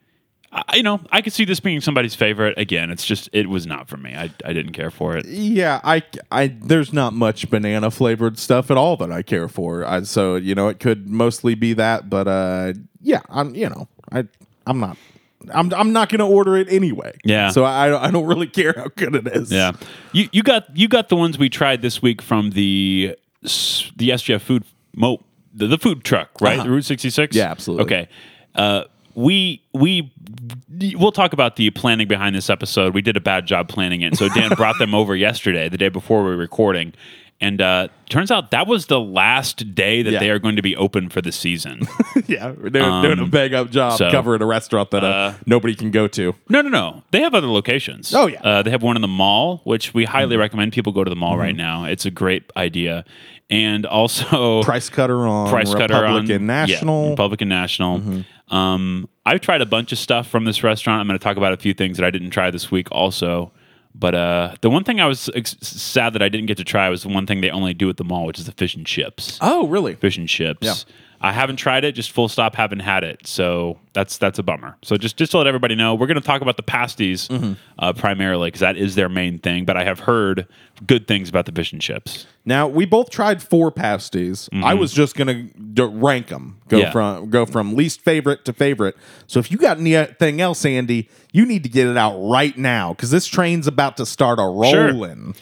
you 0.74 0.84
know, 0.84 1.02
I 1.12 1.22
could 1.22 1.34
see 1.34 1.46
this 1.46 1.60
being 1.60 1.82
somebody's 1.82 2.16
favorite. 2.16 2.58
Again, 2.58 2.90
it's 2.90 3.06
just 3.06 3.30
it 3.34 3.48
was 3.50 3.68
not 3.68 3.88
for 3.88 3.98
me. 3.98 4.16
I, 4.16 4.32
I 4.44 4.54
didn't 4.54 4.74
care 4.74 4.92
for 4.92 5.16
it. 5.16 5.26
Yeah, 5.26 5.80
I, 5.84 6.04
I, 6.32 6.48
there's 6.48 6.94
not 6.94 7.14
much 7.14 7.50
banana 7.50 7.92
flavored 7.92 8.40
stuff 8.40 8.72
at 8.72 8.78
all 8.78 8.98
that 8.98 9.12
I 9.12 9.22
care 9.22 9.48
for. 9.48 9.86
I, 9.86 10.04
so 10.04 10.36
you 10.36 10.56
know, 10.56 10.68
it 10.68 10.80
could 10.80 11.10
mostly 11.10 11.56
be 11.56 11.74
that, 11.74 12.10
but 12.10 12.28
uh, 12.28 12.74
yeah, 13.02 13.22
I'm, 13.30 13.54
you 13.56 13.70
know, 13.70 13.88
I, 14.12 14.26
I'm 14.66 14.80
not, 14.80 14.98
I'm, 15.54 15.74
I'm 15.74 15.92
not 15.92 16.10
going 16.10 16.20
to 16.20 16.26
order 16.26 16.56
it 16.56 16.72
anyway. 16.72 17.18
Yeah. 17.24 17.50
So 17.50 17.64
I, 17.64 18.08
I 18.08 18.12
don't 18.12 18.26
really 18.26 18.48
care 18.62 18.74
how 18.76 18.88
good 18.96 19.16
it 19.16 19.28
is. 19.28 19.52
Yeah, 19.52 19.74
you 20.14 20.30
you 20.32 20.44
got 20.44 20.76
you 20.76 20.88
got 20.88 21.10
the 21.10 21.16
ones 21.16 21.38
we 21.38 21.50
tried 21.50 21.82
this 21.82 22.02
week 22.02 22.22
from 22.22 22.52
the 22.52 23.18
the 23.96 24.10
SGF 24.10 24.42
food 24.42 24.64
mo 24.96 25.20
the, 25.54 25.68
the 25.68 25.78
food 25.78 26.04
truck 26.04 26.30
right 26.42 26.56
Uh-huh. 26.56 26.64
the 26.64 26.72
Route 26.72 26.86
sixty 26.86 27.10
six 27.10 27.36
Yeah, 27.36 27.52
absolutely. 27.52 27.86
okay. 27.86 28.10
Uh, 28.56 28.84
we 29.16 29.62
we 29.74 30.12
we'll 30.96 31.12
talk 31.12 31.34
about 31.34 31.56
the 31.56 31.70
planning 31.70 32.08
behind 32.08 32.36
this 32.36 32.50
episode. 32.50 32.94
We 32.96 33.02
did 33.04 33.16
a 33.16 33.22
bad 33.22 33.46
job 33.46 33.68
planning 33.70 34.02
it. 34.02 34.16
So 34.18 34.28
Dan 34.30 34.50
brought 34.56 34.80
them 34.80 34.96
over 34.96 35.16
yesterday, 35.28 35.70
the 35.70 35.78
day 35.78 35.90
before 35.90 36.24
we 36.24 36.32
were 36.32 36.38
recording, 36.38 36.94
and 37.44 37.62
uh, 37.62 37.88
turns 38.10 38.32
out 38.32 38.52
that 38.52 38.68
was 38.68 38.86
the 38.88 39.00
last 39.00 39.76
day 39.76 40.02
that 40.02 40.12
Yeah. 40.12 40.20
they 40.20 40.30
are 40.30 40.40
going 40.40 40.56
to 40.56 40.62
be 40.62 40.76
open 40.76 41.10
for 41.10 41.22
the 41.22 41.32
season. 41.32 41.82
yeah, 42.28 42.54
they're 42.58 43.02
doing 43.02 43.20
a 43.20 43.26
bag 43.28 43.54
up 43.54 43.70
job 43.70 43.92
Um, 43.94 43.98
so, 43.98 44.12
covering 44.12 44.42
a 44.42 44.46
restaurant 44.46 44.92
that 44.92 45.04
uh, 45.04 45.08
uh, 45.08 45.34
nobody 45.46 45.76
can 45.76 45.92
go 45.92 46.08
to. 46.08 46.34
No, 46.50 46.62
no, 46.62 46.70
no. 46.70 47.04
They 47.12 47.22
have 47.22 47.34
other 47.34 47.48
locations. 47.48 48.14
Oh, 48.14 48.28
yeah. 48.28 48.42
Uh, 48.42 48.62
they 48.64 48.72
have 48.72 48.82
one 48.82 48.96
in 48.96 49.02
the 49.02 49.08
mall, 49.08 49.62
which 49.66 49.94
we 49.94 50.06
highly 50.06 50.36
Mm-hmm. 50.36 50.40
recommend 50.42 50.74
people 50.74 50.94
go 50.94 51.04
to 51.04 51.10
the 51.10 51.16
mall 51.16 51.38
right 51.38 51.56
now. 51.56 51.86
It's 51.86 52.06
a 52.06 52.12
great 52.12 52.50
idea, 52.56 53.04
and 53.50 53.86
also 53.86 54.64
Price 54.74 54.90
cutter 54.90 55.28
on 55.28 55.50
price 55.50 55.74
cutter 55.76 55.94
Republican 56.02 56.36
on 56.42 56.46
National. 56.48 56.96
Mm-hmm. 56.96 57.06
Yeah, 57.06 57.10
Republican 57.12 57.50
National. 57.50 58.24
Um, 58.50 59.10
I've 59.26 59.42
tried 59.42 59.62
a 59.62 59.66
bunch 59.66 59.92
of 59.92 59.98
stuff 59.98 60.28
from 60.28 60.46
this 60.46 60.64
restaurant. 60.64 61.02
I'm 61.02 61.08
going 61.08 61.18
to 61.20 61.24
talk 61.24 61.38
about 61.38 61.54
a 61.54 61.58
few 61.58 61.74
things 61.74 61.98
that 61.98 62.06
I 62.06 62.12
didn't 62.12 62.30
try 62.32 62.52
this 62.52 62.70
week, 62.72 62.88
also. 62.92 63.52
But 63.96 64.16
uh, 64.16 64.56
the 64.62 64.70
one 64.70 64.84
thing 64.84 65.00
I 65.00 65.06
was 65.06 65.30
ex- 65.36 65.56
sad 65.62 66.14
that 66.14 66.22
I 66.22 66.30
didn't 66.30 66.48
get 66.48 66.58
to 66.58 66.64
try 66.64 66.90
was 66.90 67.04
the 67.04 67.10
one 67.10 67.28
thing 67.28 67.42
they 67.42 67.50
only 67.52 67.74
do 67.74 67.90
at 67.90 67.98
the 67.98 68.04
mall, 68.04 68.26
which 68.26 68.40
is 68.40 68.46
the 68.46 68.52
fish 68.52 68.76
and 68.76 68.86
chips 68.86 69.38
oh, 69.42 69.68
really? 69.68 69.96
fish 69.96 70.18
and 70.18 70.28
chips. 70.28 70.66
Yeah. 70.66 70.74
I 71.26 71.32
haven't 71.32 71.56
tried 71.56 71.86
it, 71.86 71.94
just 71.94 72.12
full 72.12 72.28
stop, 72.28 72.54
haven't 72.54 72.82
had 72.82 73.06
it. 73.06 73.26
So 73.26 73.80
that's 73.94 74.18
that's 74.18 74.40
a 74.40 74.44
bummer. 74.44 74.76
So 74.84 74.98
just 74.98 75.16
just 75.16 75.32
to 75.32 75.38
let 75.38 75.48
everybody 75.48 75.74
know, 75.74 75.96
we're 75.96 76.06
going 76.08 76.20
to 76.20 76.28
talk 76.28 76.42
about 76.42 76.58
the 76.58 76.64
pasties 76.64 77.30
Mm-hmm. 77.30 77.54
uh, 77.80 77.94
primarily 77.94 78.48
because 78.50 78.60
that 78.60 78.76
is 78.76 78.96
their 78.96 79.08
main 79.08 79.40
thing. 79.40 79.64
But 79.64 79.78
I 79.78 79.86
have 79.86 80.02
heard 80.02 80.48
good 80.86 81.08
things 81.08 81.30
about 81.30 81.46
the 81.46 81.54
fish 81.54 81.72
and 81.72 81.82
chips. 81.82 82.28
Now 82.44 82.68
we 82.68 82.86
both 82.86 83.10
tried 83.10 83.42
four 83.42 83.72
pasties. 83.72 84.50
I 84.52 84.74
was 84.74 84.92
just 84.92 85.16
gonna 85.16 85.44
d- 85.44 85.84
rank 85.84 86.28
them, 86.28 86.58
go 86.68 86.78
Mm-hmm. 86.78 86.86
Yeah. 86.88 86.92
from 86.92 87.30
go 87.30 87.46
from 87.46 87.74
least 87.76 88.02
favorite 88.02 88.44
to 88.44 88.52
favorite. 88.52 88.98
So 89.28 89.40
if 89.40 89.50
you 89.50 89.58
got 89.58 89.78
anything 89.80 90.42
else, 90.42 90.66
Andy, 90.66 91.10
you 91.32 91.46
need 91.46 91.64
to 91.64 91.70
get 91.70 91.88
it 91.88 91.96
out 91.96 92.18
right 92.20 92.58
now 92.58 92.92
because 92.94 93.12
this 93.12 93.28
train's 93.28 93.66
about 93.66 93.96
to 93.96 94.06
start 94.06 94.40
a 94.40 94.42
Sure. 94.42 94.88
rolling. 94.92 95.36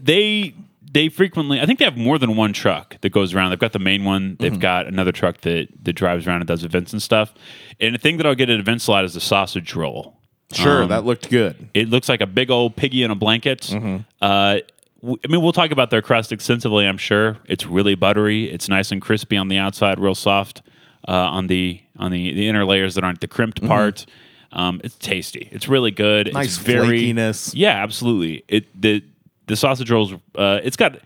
They 0.00 0.54
they 0.90 1.08
frequently, 1.08 1.60
I 1.60 1.66
think 1.66 1.78
they 1.78 1.84
have 1.84 1.96
more 1.96 2.18
than 2.18 2.36
one 2.36 2.52
truck 2.52 3.00
that 3.02 3.10
goes 3.10 3.34
around. 3.34 3.50
They've 3.50 3.58
got 3.58 3.72
the 3.72 3.78
main 3.78 4.04
one. 4.04 4.36
They've 4.40 4.52
Mm-hmm. 4.52 4.60
got 4.60 4.86
another 4.86 5.12
truck 5.12 5.38
that 5.42 5.68
that 5.84 5.92
drives 5.94 6.26
around 6.26 6.40
and 6.40 6.46
does 6.48 6.64
events 6.64 6.92
and 6.92 7.02
stuff. 7.02 7.32
And 7.80 7.94
the 7.94 7.98
thing 7.98 8.16
that 8.18 8.26
I'll 8.26 8.34
get 8.34 8.48
at 8.50 8.58
events 8.58 8.86
a 8.86 8.90
lot 8.92 9.04
is 9.04 9.14
the 9.14 9.20
sausage 9.20 9.74
roll. 9.74 10.16
Sure, 10.52 10.82
Um, 10.84 10.88
that 10.88 11.04
looked 11.04 11.28
good. 11.30 11.68
It 11.74 11.90
looks 11.90 12.08
like 12.08 12.20
a 12.22 12.26
big 12.26 12.50
old 12.50 12.74
piggy 12.76 13.02
in 13.02 13.10
a 13.10 13.14
blanket. 13.14 13.60
Mm-hmm. 13.62 13.96
Uh, 14.22 14.58
w- 15.02 15.18
I 15.22 15.28
mean, 15.28 15.42
we'll 15.42 15.52
talk 15.52 15.70
about 15.72 15.90
their 15.90 16.00
crust 16.00 16.32
extensively. 16.32 16.86
I'm 16.86 16.96
sure 16.96 17.36
it's 17.46 17.66
really 17.66 17.94
buttery. 17.94 18.50
It's 18.50 18.66
nice 18.68 18.90
and 18.90 19.02
crispy 19.02 19.36
on 19.36 19.48
the 19.48 19.58
outside, 19.58 19.98
real 20.00 20.14
soft 20.14 20.62
uh, 21.06 21.12
on 21.12 21.48
the 21.48 21.80
on 21.98 22.12
the, 22.12 22.32
the 22.32 22.48
inner 22.48 22.64
layers 22.64 22.94
that 22.94 23.04
aren't 23.04 23.20
the 23.20 23.28
crimped 23.28 23.66
part. 23.66 24.06
Um, 24.52 24.80
it's 24.82 24.94
tasty. 24.96 25.48
It's 25.52 25.68
really 25.68 25.90
good. 25.90 26.28
Mm-hmm. 26.28 26.36
Nice 26.36 26.46
it's 26.56 26.56
very 26.58 27.02
flakiness. 27.12 27.52
Yeah, 27.54 27.82
absolutely. 27.82 28.44
It 28.48 28.80
the 28.80 29.04
the 29.48 29.56
sausage 29.56 29.90
rolls. 29.90 30.12
Uh, 30.34 30.60
it's 30.62 30.76
got 30.76 30.98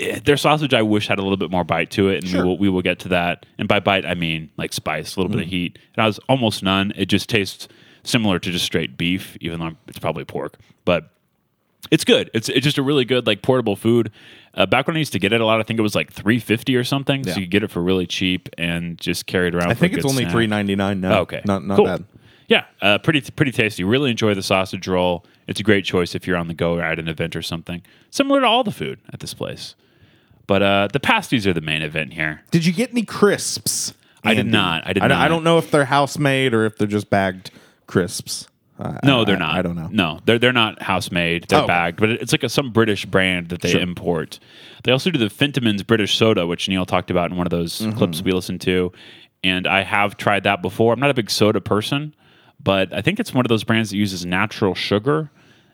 eh, 0.00 0.18
their 0.24 0.36
sausage. 0.36 0.74
I 0.74 0.82
wish 0.82 1.06
had 1.08 1.18
a 1.18 1.22
little 1.22 1.36
bit 1.36 1.50
more 1.50 1.64
bite 1.64 1.90
to 1.92 2.08
it, 2.08 2.24
and 2.24 2.32
we 2.32 2.42
will 2.42 2.58
we 2.58 2.68
will 2.68 2.82
get 2.82 2.98
to 3.00 3.08
that. 3.10 3.46
And 3.58 3.68
by 3.68 3.78
bite, 3.80 4.04
I 4.04 4.14
mean 4.14 4.50
like 4.56 4.72
spice, 4.72 5.14
a 5.16 5.20
little 5.20 5.30
Mm. 5.30 5.36
bit 5.38 5.42
of 5.44 5.48
heat. 5.50 5.78
It 5.96 6.00
has 6.00 6.18
almost 6.28 6.62
none. 6.62 6.92
It 6.96 7.06
just 7.06 7.28
tastes 7.28 7.68
similar 8.02 8.38
to 8.38 8.50
just 8.50 8.64
straight 8.64 8.96
beef, 8.96 9.36
even 9.40 9.60
though 9.60 9.72
it's 9.86 9.98
probably 9.98 10.24
pork, 10.24 10.58
but 10.84 11.10
it's 11.90 12.04
good. 12.04 12.30
It's 12.34 12.48
it's 12.48 12.64
just 12.64 12.78
a 12.78 12.82
really 12.82 13.04
good 13.04 13.26
like 13.26 13.42
portable 13.42 13.76
food. 13.76 14.10
Uh, 14.54 14.66
back 14.66 14.86
when 14.88 14.96
I 14.96 14.98
used 14.98 15.12
to 15.12 15.18
get 15.20 15.32
it 15.32 15.40
a 15.40 15.46
lot, 15.46 15.60
I 15.60 15.62
think 15.62 15.78
it 15.78 15.82
was 15.82 15.94
like 15.94 16.12
three 16.12 16.38
fifty 16.40 16.76
or 16.76 16.84
something. 16.84 17.22
Yeah. 17.24 17.34
So 17.34 17.40
you 17.40 17.46
could 17.46 17.50
get 17.52 17.62
it 17.62 17.70
for 17.70 17.80
really 17.82 18.06
cheap 18.06 18.48
and 18.58 18.98
just 18.98 19.26
carry 19.26 19.48
it 19.48 19.54
around. 19.54 19.70
I 19.70 19.74
think 19.74 19.92
it's 19.94 20.04
only 20.04 20.24
three 20.24 20.46
ninety 20.46 20.74
nine 20.76 21.00
now. 21.00 21.18
Oh, 21.18 21.22
okay, 21.22 21.40
not 21.44 21.64
not 21.64 21.76
Cool. 21.76 21.84
bad. 21.86 22.04
Yeah, 22.50 22.64
uh, 22.82 22.98
pretty 22.98 23.20
pretty 23.30 23.52
tasty. 23.52 23.84
Really 23.84 24.10
enjoy 24.10 24.34
the 24.34 24.42
sausage 24.42 24.86
roll. 24.88 25.24
It's 25.46 25.60
a 25.60 25.62
great 25.62 25.84
choice 25.84 26.14
if 26.14 26.26
you're 26.26 26.36
on 26.36 26.48
the 26.48 26.54
go 26.54 26.74
or 26.74 26.82
at 26.82 26.98
an 26.98 27.06
event 27.08 27.34
or 27.36 27.42
something. 27.42 27.80
Similar 28.10 28.40
to 28.40 28.46
all 28.46 28.64
the 28.64 28.72
food 28.72 28.98
at 29.12 29.20
this 29.20 29.32
place, 29.34 29.76
but 30.48 30.60
uh, 30.62 30.88
the 30.92 30.98
pasties 31.00 31.46
are 31.46 31.52
the 31.52 31.60
main 31.60 31.80
event 31.82 32.12
here. 32.12 32.42
Did 32.50 32.66
you 32.66 32.72
get 32.72 32.90
any 32.90 33.04
crisps? 33.04 33.94
I 34.24 34.34
did 34.34 34.46
not. 34.46 34.86
I 34.86 34.92
did 34.92 35.02
I, 35.04 35.06
not. 35.08 35.18
I 35.18 35.28
don't 35.28 35.44
know 35.44 35.56
if 35.58 35.70
they're 35.70 35.84
house 35.86 36.18
made 36.18 36.52
or 36.52 36.66
if 36.66 36.76
they're 36.76 36.86
just 36.88 37.08
bagged 37.08 37.50
crisps. 37.86 38.48
I- 38.80 38.98
No, 39.04 39.20
I- 39.20 39.24
they're 39.24 39.36
not. 39.38 39.54
I 39.54 39.62
don't 39.62 39.76
know. 39.76 39.88
No, 39.92 40.20
they're 40.26 40.38
they're 40.40 40.52
not 40.52 40.82
house 40.82 41.10
made. 41.12 41.44
They're 41.48 41.62
Oh, 41.62 41.66
bagged, 41.68 42.00
but 42.00 42.10
it's 42.10 42.32
like 42.32 42.42
a, 42.42 42.48
some 42.48 42.70
British 42.72 43.06
brand 43.06 43.50
that 43.50 43.60
they 43.62 43.70
Sure. 43.70 43.80
import. 43.80 44.40
They 44.82 44.90
also 44.92 45.10
do 45.10 45.18
the 45.20 45.26
Fentimans 45.30 45.86
British 45.86 46.16
soda, 46.16 46.46
which 46.48 46.68
Neil 46.68 46.84
talked 46.84 47.10
about 47.12 47.30
in 47.30 47.36
one 47.36 47.46
of 47.46 47.50
those 47.52 47.78
Mm-hmm. 47.80 47.96
clips 47.96 48.22
we 48.22 48.32
listened 48.32 48.60
to. 48.62 48.90
And 49.44 49.66
I 49.68 49.82
have 49.84 50.16
tried 50.16 50.42
that 50.44 50.60
before. 50.62 50.92
I'm 50.92 51.00
not 51.00 51.10
a 51.10 51.14
big 51.14 51.30
soda 51.30 51.60
person, 51.62 52.14
but 52.62 52.92
I 52.92 53.00
think 53.00 53.18
it's 53.20 53.32
one 53.34 53.44
of 53.44 53.48
those 53.48 53.64
brands 53.64 53.90
that 53.90 53.96
uses 53.96 54.24
natural 54.26 54.74
sugar. 54.74 55.30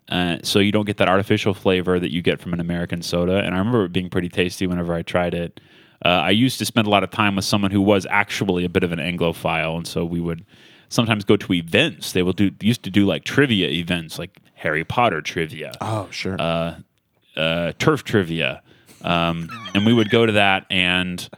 Uh, 0.08 0.38
so 0.44 0.60
you 0.60 0.70
don't 0.70 0.84
get 0.84 0.98
that 0.98 1.08
artificial 1.08 1.52
flavor 1.52 1.98
that 1.98 2.12
you 2.12 2.22
get 2.22 2.40
from 2.40 2.52
an 2.52 2.60
American 2.60 3.02
soda. 3.02 3.38
And 3.38 3.54
I 3.54 3.58
remember 3.58 3.86
it 3.86 3.92
being 3.92 4.08
pretty 4.08 4.28
tasty 4.28 4.64
whenever 4.66 4.94
I 4.94 5.02
tried 5.02 5.34
it. 5.34 5.60
Uh, 6.04 6.08
I 6.10 6.30
used 6.30 6.58
to 6.58 6.64
spend 6.64 6.86
a 6.86 6.90
lot 6.90 7.02
of 7.02 7.10
time 7.10 7.34
with 7.34 7.44
someone 7.44 7.72
who 7.72 7.80
was 7.82 8.06
actually 8.08 8.64
a 8.64 8.68
bit 8.68 8.84
of 8.84 8.92
an 8.92 9.00
Anglophile, 9.00 9.76
and 9.78 9.86
so 9.86 10.04
we 10.04 10.20
would 10.20 10.44
sometimes 10.90 11.24
go 11.24 11.36
to 11.36 11.52
events. 11.54 12.12
They 12.12 12.22
will 12.22 12.34
do 12.34 12.52
used 12.60 12.82
to 12.84 12.90
do 12.90 13.04
like 13.04 13.24
trivia 13.24 13.68
events, 13.68 14.16
like 14.18 14.38
Harry 14.54 14.84
Potter 14.84 15.20
trivia, 15.22 15.72
Oh, 15.80 16.06
sure. 16.12 16.36
uh, 16.38 17.72
turf 17.78 18.04
trivia, 18.04 18.62
um, 19.02 19.48
and 19.74 19.84
we 19.86 19.92
would 19.92 20.10
go 20.10 20.24
to 20.26 20.32
that 20.32 20.66
and. 20.70 21.28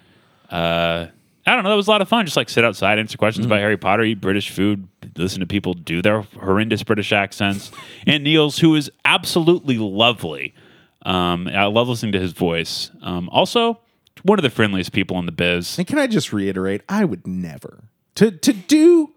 I 1.49 1.55
don't 1.55 1.65
know. 1.65 1.71
That 1.71 1.77
was 1.77 1.89
a 1.89 1.91
lot 1.91 2.03
of 2.03 2.09
fun. 2.09 2.27
Just 2.27 2.37
like 2.37 2.49
sit 2.49 2.65
outside, 2.65 2.99
answer 2.99 3.17
questions 3.17 3.47
about 3.47 3.61
Harry 3.61 3.77
Potter, 3.77 4.03
eat 4.03 4.21
British 4.21 4.51
food, 4.51 4.87
listen 5.17 5.41
to 5.41 5.47
people 5.47 5.75
do 5.75 6.03
their 6.03 6.23
horrendous 6.23 6.83
British 6.83 7.13
accents. 7.13 7.73
and 8.07 8.23
Niels, 8.23 8.59
who 8.59 8.75
is 8.75 8.91
absolutely 9.05 9.79
lovely. 9.79 10.55
Um, 11.07 11.49
I 11.49 11.65
love 11.67 11.89
listening 11.89 12.13
to 12.13 12.21
his 12.21 12.33
voice. 12.33 12.91
Um, 13.03 13.29
also, 13.31 13.81
one 14.23 14.39
of 14.39 14.43
the 14.43 14.51
friendliest 14.51 14.93
people 14.93 15.19
in 15.19 15.27
the 15.27 15.33
biz. 15.33 15.79
And 15.79 15.87
can 15.87 15.99
I 15.99 16.07
just 16.07 16.33
reiterate, 16.33 16.83
I 16.89 17.05
would 17.05 17.27
never 17.27 17.85
to 18.17 18.31
to 18.31 18.53
do 18.53 19.15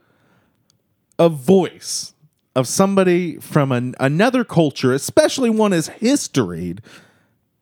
a 1.18 1.28
voice 1.28 2.14
of 2.56 2.68
somebody 2.68 3.38
from 3.38 3.72
an, 3.72 3.96
another 4.00 4.44
culture, 4.44 4.94
especially 4.94 5.50
one 5.50 5.74
as 5.74 5.88
historied 5.88 6.82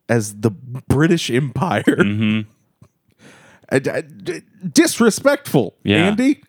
as 0.08 0.40
the 0.40 0.50
British 0.50 1.30
Empire. 1.30 1.82
Mm-hmm. 1.82 2.50
Uh, 3.72 3.78
d- 3.78 4.42
disrespectful, 4.72 5.74
Yeah. 5.84 6.06
Andy. 6.08 6.42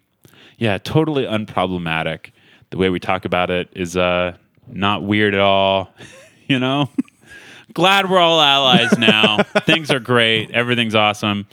Yeah, 0.58 0.78
totally 0.78 1.24
unproblematic. 1.26 2.32
The 2.72 2.78
way 2.78 2.90
we 2.90 3.00
talk 3.00 3.26
about 3.26 3.50
it 3.50 3.70
is 3.74 3.98
uh 3.98 4.36
not 4.68 5.04
weird 5.04 5.34
at 5.34 5.40
all. 5.40 5.94
you 6.48 6.60
know? 6.60 6.90
Glad 7.74 8.10
we're 8.10 8.20
all 8.20 8.42
allies 8.42 8.98
now. 8.98 9.44
Things 9.66 9.92
are 9.92 10.00
great. 10.00 10.52
Everything's 10.52 10.96
awesome. 10.96 11.48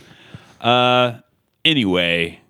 Uh 0.60 1.18
anyway, 1.64 2.40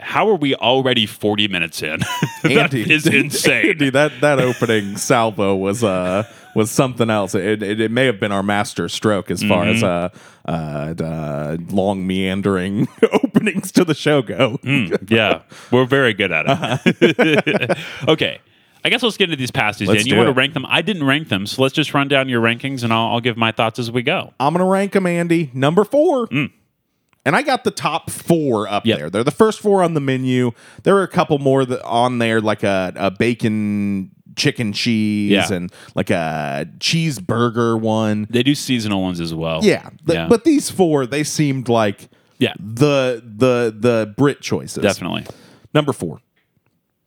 how 0.00 0.28
are 0.28 0.34
we 0.36 0.54
already 0.54 1.06
40 1.06 1.48
minutes 1.48 1.82
in? 1.82 2.00
that 2.42 2.50
Andy 2.74 2.92
is 2.92 3.06
insane. 3.06 3.70
Andy, 3.70 3.90
that 3.90 4.12
that 4.20 4.38
opening 4.38 4.96
salvo 4.96 5.54
was 5.56 5.82
uh 5.84 6.24
was 6.56 6.70
something 6.70 7.10
else. 7.10 7.34
It, 7.34 7.62
it, 7.62 7.80
it 7.80 7.90
may 7.90 8.06
have 8.06 8.18
been 8.18 8.32
our 8.32 8.42
master 8.42 8.88
stroke 8.88 9.30
as 9.30 9.42
far 9.42 9.66
as 9.66 9.82
uh, 9.82 10.08
uh, 10.48 10.50
uh 10.50 11.56
long 11.68 12.06
meandering 12.06 12.88
openings 13.12 13.70
to 13.72 13.84
the 13.84 13.94
show 13.94 14.22
go. 14.22 14.58
yeah, 15.06 15.42
we're 15.70 15.84
very 15.84 16.14
good 16.14 16.32
at 16.32 16.46
it. 16.86 17.78
okay. 18.08 18.40
I 18.84 18.88
guess 18.88 19.02
let's 19.02 19.16
get 19.16 19.24
into 19.24 19.36
these 19.36 19.50
pasties, 19.50 19.88
Let's 19.88 20.04
Dan. 20.04 20.12
You 20.12 20.16
want 20.16 20.28
to 20.28 20.32
rank 20.32 20.54
them? 20.54 20.64
I 20.68 20.80
didn't 20.80 21.04
rank 21.04 21.28
them, 21.28 21.46
so 21.46 21.60
let's 21.60 21.74
just 21.74 21.92
run 21.92 22.06
down 22.08 22.28
your 22.28 22.40
rankings 22.40 22.84
and 22.84 22.92
I'll, 22.92 23.14
I'll 23.14 23.20
give 23.20 23.36
my 23.36 23.50
thoughts 23.52 23.78
as 23.80 23.90
we 23.90 24.02
go. 24.02 24.32
I'm 24.40 24.54
gonna 24.54 24.64
rank 24.64 24.92
them, 24.92 25.06
Andy. 25.06 25.50
Number 25.52 25.84
four. 25.84 26.28
And 26.30 27.34
I 27.34 27.42
got 27.42 27.64
the 27.64 27.72
top 27.72 28.08
four 28.10 28.68
up 28.68 28.84
Mm. 28.84 28.86
Yep. 28.86 28.98
there. 28.98 29.10
They're 29.10 29.24
the 29.24 29.30
first 29.32 29.60
four 29.60 29.82
on 29.82 29.94
the 29.94 30.00
menu. 30.00 30.52
There 30.84 30.96
are 30.96 31.02
a 31.02 31.08
couple 31.08 31.38
more 31.40 31.64
that 31.64 31.82
on 31.82 32.18
there, 32.18 32.40
like 32.40 32.62
a, 32.62 32.92
a 32.94 33.10
bacon 33.10 34.12
chicken 34.36 34.72
cheese 34.72 35.30
Yeah. 35.32 35.52
and 35.52 35.72
like 35.94 36.10
a 36.10 36.68
cheeseburger 36.78 37.80
one. 37.80 38.26
They 38.30 38.42
do 38.42 38.54
seasonal 38.54 39.02
ones 39.02 39.20
as 39.20 39.34
well. 39.34 39.60
Yeah, 39.62 39.88
th- 40.06 40.16
yeah. 40.16 40.28
but 40.28 40.44
these 40.44 40.70
four 40.70 41.06
they 41.06 41.24
seemed 41.24 41.68
like 41.68 42.08
yeah, 42.38 42.52
the 42.60 43.22
the 43.24 43.74
the 43.78 44.14
Brit 44.16 44.40
choices. 44.40 44.82
definitely. 44.82 45.26
Number 45.74 45.92
four, 45.92 46.20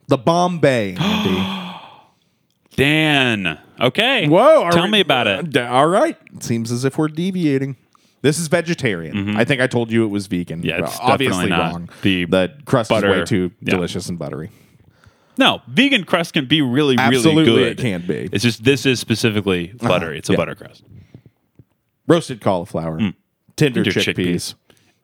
the 0.08 0.18
Bombay. 0.18 0.96
Andy. 1.00 1.76
Dan. 2.76 3.58
Okay. 3.80 4.28
Whoa! 4.28 4.62
are 4.62 4.72
Tell 4.72 4.84
we- 4.84 4.90
me 4.90 5.00
about 5.00 5.26
it. 5.26 5.56
All 5.56 5.88
right. 5.88 6.16
It 6.34 6.42
seems 6.42 6.70
as 6.70 6.84
if 6.84 6.98
we're 6.98 7.08
deviating. 7.08 7.76
This 8.22 8.38
is 8.38 8.48
vegetarian. 8.48 9.34
I 9.36 9.44
think 9.44 9.62
I 9.62 9.66
told 9.66 9.90
you 9.90 10.04
it 10.04 10.08
was 10.08 10.26
vegan. 10.26 10.58
Mm-hmm. 10.60 10.68
Yeah, 10.68 10.78
it's 10.84 10.98
Well, 10.98 11.12
obviously 11.12 11.48
definitely 11.48 11.50
not. 11.64 11.72
wrong. 11.72 11.90
The 12.02 12.24
The 12.26 12.52
crust 12.66 12.90
is 12.90 12.94
butter- 12.96 13.10
way 13.10 13.24
too 13.24 13.50
yeah. 13.62 13.70
delicious 13.70 14.08
and 14.10 14.18
buttery. 14.18 14.50
No, 15.36 15.62
vegan 15.68 16.04
crust 16.04 16.34
can 16.34 16.46
be 16.46 16.60
really, 16.60 16.96
Absolutely, 16.98 17.44
really 17.44 17.62
good. 17.62 17.80
it 17.80 17.82
can 17.82 18.06
be. 18.06 18.28
It's 18.32 18.44
just 18.44 18.64
this 18.64 18.84
is 18.84 19.00
specifically 19.00 19.70
uh-huh. 19.70 19.88
butter. 19.88 20.12
It's 20.12 20.28
a 20.28 20.32
yeah. 20.32 20.36
butter 20.36 20.54
crust. 20.54 20.84
Roasted 22.06 22.40
cauliflower, 22.40 22.98
mm. 22.98 23.14
tender, 23.56 23.84
Tender 23.84 24.00
chickpeas, 24.00 24.54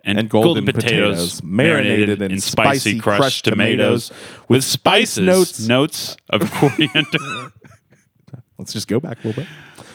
And, 0.05 0.19
and 0.19 0.29
golden, 0.29 0.65
potatoes, 0.65 1.43
marinated 1.43 2.21
in 2.21 2.41
spicy 2.41 2.99
crushed 2.99 3.45
tomatoes 3.45 4.13
with 4.49 4.65
spices, 4.65 5.25
notes- 5.25 5.67
notes 5.67 6.17
of 6.31 6.51
coriander, 6.53 7.53
Let's 8.59 8.73
just 8.73 8.89
go 8.89 9.01
back 9.01 9.23
a 9.23 9.29
little 9.29 9.45
bit. 9.45 9.53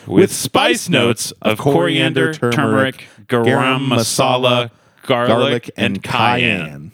with 0.08 0.32
spice 0.32 0.88
notes 0.88 1.32
of 1.42 1.58
coriander, 1.58 2.34
turmeric, 2.34 3.06
garam 3.28 3.88
masala, 3.88 4.72
garlic, 5.04 5.72
and 5.76 6.02
cayenne. 6.02 6.92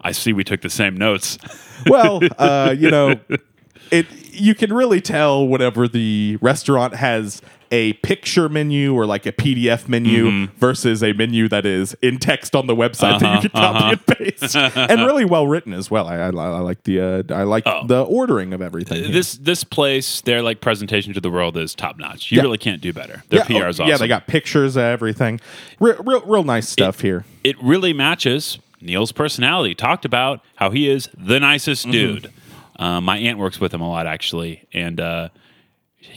I 0.00 0.12
see 0.12 0.32
we 0.32 0.44
took 0.44 0.62
the 0.62 0.70
same 0.70 0.96
notes. 0.96 1.38
well, 1.86 2.20
uh, 2.38 2.74
you 2.78 2.90
know, 2.90 3.20
it 3.90 4.06
you 4.32 4.54
can 4.54 4.72
really 4.72 5.00
tell 5.00 5.46
whenever 5.46 5.86
the 5.88 6.38
restaurant 6.40 6.94
has 6.94 7.42
a 7.72 7.92
picture 7.94 8.48
menu 8.48 8.94
or 8.94 9.06
like 9.06 9.26
a 9.26 9.32
PDF 9.32 9.88
menu 9.88 10.26
Mm-hmm. 10.26 10.56
versus 10.58 11.04
a 11.04 11.12
menu 11.12 11.48
that 11.48 11.64
is 11.64 11.94
in 12.02 12.18
text 12.18 12.56
on 12.56 12.66
the 12.66 12.74
website 12.74 13.20
that 13.20 13.42
you 13.44 13.48
can 13.48 13.60
Uh-huh, 13.60 13.72
copy 13.72 13.92
and 13.92 14.06
paste, 14.40 14.56
and 14.76 15.06
really 15.06 15.24
well 15.24 15.46
written 15.46 15.72
as 15.72 15.88
well. 15.90 16.08
I, 16.08 16.16
I, 16.16 16.28
I 16.30 16.58
like 16.60 16.82
the 16.84 17.00
uh, 17.00 17.22
I 17.34 17.44
like 17.44 17.64
the 17.64 18.02
ordering 18.08 18.52
of 18.54 18.60
everything. 18.62 18.98
here. 18.98 19.08
Oh. 19.08 19.12
This 19.12 19.34
this 19.34 19.62
place, 19.62 20.20
their 20.22 20.42
like 20.42 20.60
presentation 20.60 21.12
to 21.14 21.20
the 21.20 21.30
world 21.30 21.56
is 21.56 21.74
top 21.76 21.96
notch. 21.98 22.32
You 22.32 22.36
Yeah. 22.38 22.42
really 22.42 22.58
can't 22.58 22.80
do 22.80 22.92
better. 22.92 23.22
Their 23.28 23.40
yeah, 23.40 23.44
PR 23.46 23.64
oh, 23.64 23.68
awesome. 23.68 23.86
yeah, 23.88 23.96
they 23.98 24.08
got 24.08 24.26
pictures 24.26 24.76
of 24.76 24.82
everything. 24.82 25.40
Real, 25.78 25.96
real, 26.04 26.22
real 26.22 26.44
nice 26.44 26.68
stuff 26.68 27.00
here. 27.00 27.24
it 27.44 27.56
really 27.62 27.92
matches 27.92 28.58
Neil's 28.80 29.12
personality. 29.12 29.74
Talked 29.74 30.04
about 30.04 30.40
how 30.56 30.70
he 30.70 30.88
is 30.88 31.08
the 31.16 31.38
nicest 31.40 31.84
Mm-hmm. 31.86 31.92
dude. 31.92 32.32
Uh, 32.78 33.00
my 33.00 33.18
aunt 33.18 33.38
works 33.38 33.60
with 33.60 33.74
him 33.74 33.80
a 33.82 33.88
lot 33.88 34.06
actually, 34.06 34.66
and 34.72 35.00
uh, 35.00 35.28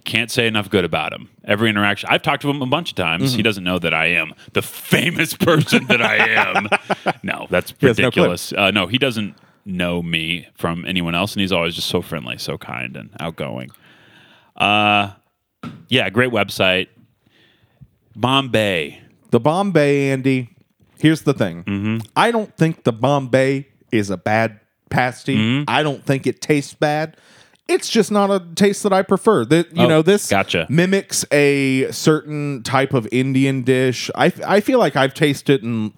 can't 0.06 0.32
say 0.32 0.48
enough 0.48 0.70
good 0.70 0.86
about 0.86 1.12
him. 1.12 1.30
Every 1.44 1.70
interaction, 1.70 2.08
I've 2.10 2.22
talked 2.22 2.42
to 2.44 2.50
him 2.50 2.62
a 2.62 2.66
bunch 2.66 2.92
of 2.92 2.96
times. 2.96 3.32
Mm-hmm. 3.32 3.36
He 3.38 3.44
doesn't 3.44 3.64
know 3.66 3.80
that 3.80 3.94
I 3.94 4.06
am 4.08 4.34
the 4.54 4.62
famous 4.62 5.34
person 5.34 5.88
that 5.88 6.02
I 6.02 6.16
am. 6.30 6.70
no, 7.24 7.48
that's 7.50 7.72
has 7.72 7.82
no 7.82 8.06
ridiculous. 8.06 8.54
uh, 8.54 8.72
no, 8.72 8.88
he 8.88 8.98
doesn't 8.98 9.36
know 9.66 10.02
me 10.02 10.48
from 10.56 10.86
anyone 10.86 11.16
else, 11.16 11.34
and 11.34 11.42
he's 11.42 11.52
always 11.52 11.76
just 11.76 11.88
so 11.90 12.02
friendly, 12.02 12.38
so 12.38 12.58
kind, 12.58 12.96
and 12.96 13.10
outgoing. 13.20 13.70
Uh, 14.56 15.12
yeah, 15.90 16.10
great 16.10 16.32
website. 16.32 16.88
Bombay. 18.16 19.02
The 19.32 19.40
Bombay, 19.40 20.12
Andy. 20.12 20.50
Here's 21.04 21.22
the 21.22 21.34
thing. 21.34 21.64
Mm-hmm. 21.66 21.98
I 22.16 22.32
don't 22.32 22.56
think 22.58 22.84
the 22.86 22.94
Bombay 22.94 23.68
is 23.92 24.10
a 24.10 24.18
bad 24.18 24.60
pasty. 24.90 25.36
Mm-hmm. 25.36 25.64
I 25.68 25.84
don't 25.84 26.04
think 26.06 26.26
it 26.26 26.42
tastes 26.42 26.74
bad. 26.74 27.18
It's 27.68 27.90
just 27.90 28.10
not 28.12 28.32
a 28.32 28.42
taste 28.56 28.84
that 28.84 28.94
I 28.94 29.02
prefer. 29.04 29.46
That 29.46 29.76
you 29.76 29.84
Oh, 29.84 29.88
know, 29.88 30.02
this 30.02 30.30
gotcha. 30.30 30.66
mimics 30.70 31.26
a 31.32 31.92
certain 31.92 32.64
type 32.64 32.94
of 32.94 33.08
Indian 33.12 33.64
dish. 33.64 34.10
I 34.16 34.32
I 34.46 34.60
feel 34.62 34.80
like 34.80 34.96
I've 34.96 35.14
tasted 35.14 35.62
and 35.64 35.92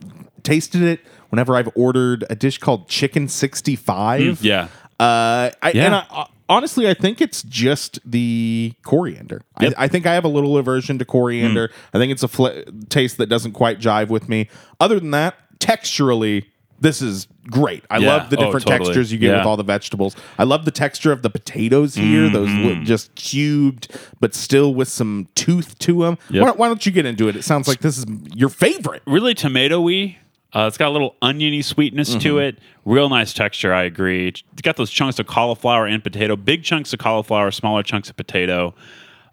tasted 0.44 0.82
it 0.82 1.00
whenever 1.30 1.56
I've 1.56 1.70
ordered 1.76 2.24
a 2.30 2.36
dish 2.36 2.58
called 2.58 2.88
chicken 2.88 3.28
sixty 3.28 3.76
five. 3.76 4.44
Yeah. 4.44 4.68
Uh, 5.00 5.50
I, 5.62 5.72
Yeah. 5.74 5.86
and 5.86 5.96
I, 5.96 6.26
honestly, 6.50 6.90
I 6.90 6.94
think 6.94 7.22
it's 7.22 7.44
just 7.44 8.00
the 8.06 8.74
coriander. 8.84 9.42
Yep. 9.62 9.74
I, 9.78 9.86
I 9.86 9.88
think 9.88 10.06
I 10.06 10.14
have 10.14 10.26
a 10.26 10.30
little 10.30 10.58
aversion 10.58 10.98
to 11.00 11.06
coriander. 11.06 11.72
I 11.94 11.98
think 11.98 12.12
it's 12.12 12.24
a 12.24 12.28
fl- 12.28 12.48
taste 12.90 13.18
that 13.18 13.28
doesn't 13.28 13.54
quite 13.54 13.80
jive 13.80 14.10
with 14.10 14.30
me. 14.30 14.50
Other 14.80 15.00
than 15.00 15.12
that, 15.12 15.36
texturally, 15.60 16.46
this 16.80 17.02
is 17.02 17.28
great. 17.50 17.84
I 17.90 17.98
Yeah. 18.00 18.08
love 18.08 18.30
the 18.30 18.38
Oh, 18.38 18.44
different 18.46 18.66
totally. 18.66 18.86
textures 18.90 19.12
you 19.12 19.18
get 19.18 19.30
Yeah. 19.30 19.38
with 19.38 19.46
all 19.46 19.56
the 19.58 19.64
vegetables. 19.64 20.16
I 20.38 20.44
love 20.44 20.66
the 20.66 20.72
texture 20.72 21.12
of 21.12 21.22
the 21.22 21.30
potatoes 21.30 21.96
here; 21.96 22.30
those 22.30 22.50
li- 22.50 22.74
Mm-hmm. 22.76 22.84
just 22.84 23.16
cubed, 23.16 23.88
but 24.20 24.36
still 24.36 24.74
with 24.74 24.90
some 24.90 25.28
tooth 25.36 25.80
to 25.80 26.02
them. 26.04 26.18
Yep. 26.30 26.44
Why, 26.44 26.52
why 26.52 26.68
don't 26.68 26.86
you 26.86 26.92
get 26.92 27.06
into 27.06 27.28
it? 27.30 27.36
It 27.36 27.44
sounds 27.44 27.68
like 27.68 27.80
this 27.80 27.98
is 27.98 28.06
your 28.34 28.50
favorite. 28.50 29.04
really 29.08 29.34
tomatoey. 29.34 30.18
Uh, 30.56 30.68
it's 30.68 30.78
got 30.78 30.88
a 30.88 30.92
little 30.92 31.16
oniony 31.22 31.62
sweetness 31.62 32.12
Mm-hmm. 32.12 32.20
to 32.20 32.38
it. 32.40 32.60
Real 32.86 33.10
nice 33.10 33.34
texture. 33.34 33.74
I 33.74 33.84
agree. 33.84 34.30
It's 34.30 34.44
got 34.62 34.78
those 34.78 34.90
chunks 34.90 35.20
of 35.20 35.28
cauliflower 35.28 35.86
and 35.86 36.02
potato. 36.04 36.36
Big 36.38 36.64
chunks 36.64 36.94
of 36.94 37.00
cauliflower, 37.00 37.52
smaller 37.52 37.84
chunks 37.84 38.10
of 38.10 38.16
potato. 38.16 38.74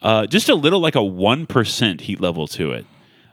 Uh, 0.02 0.26
just 0.26 0.48
a 0.48 0.54
little 0.56 0.80
like 0.80 0.96
a 0.96 1.02
one 1.02 1.46
percent 1.46 2.00
heat 2.02 2.20
level 2.20 2.48
to 2.48 2.72
it. 2.72 2.84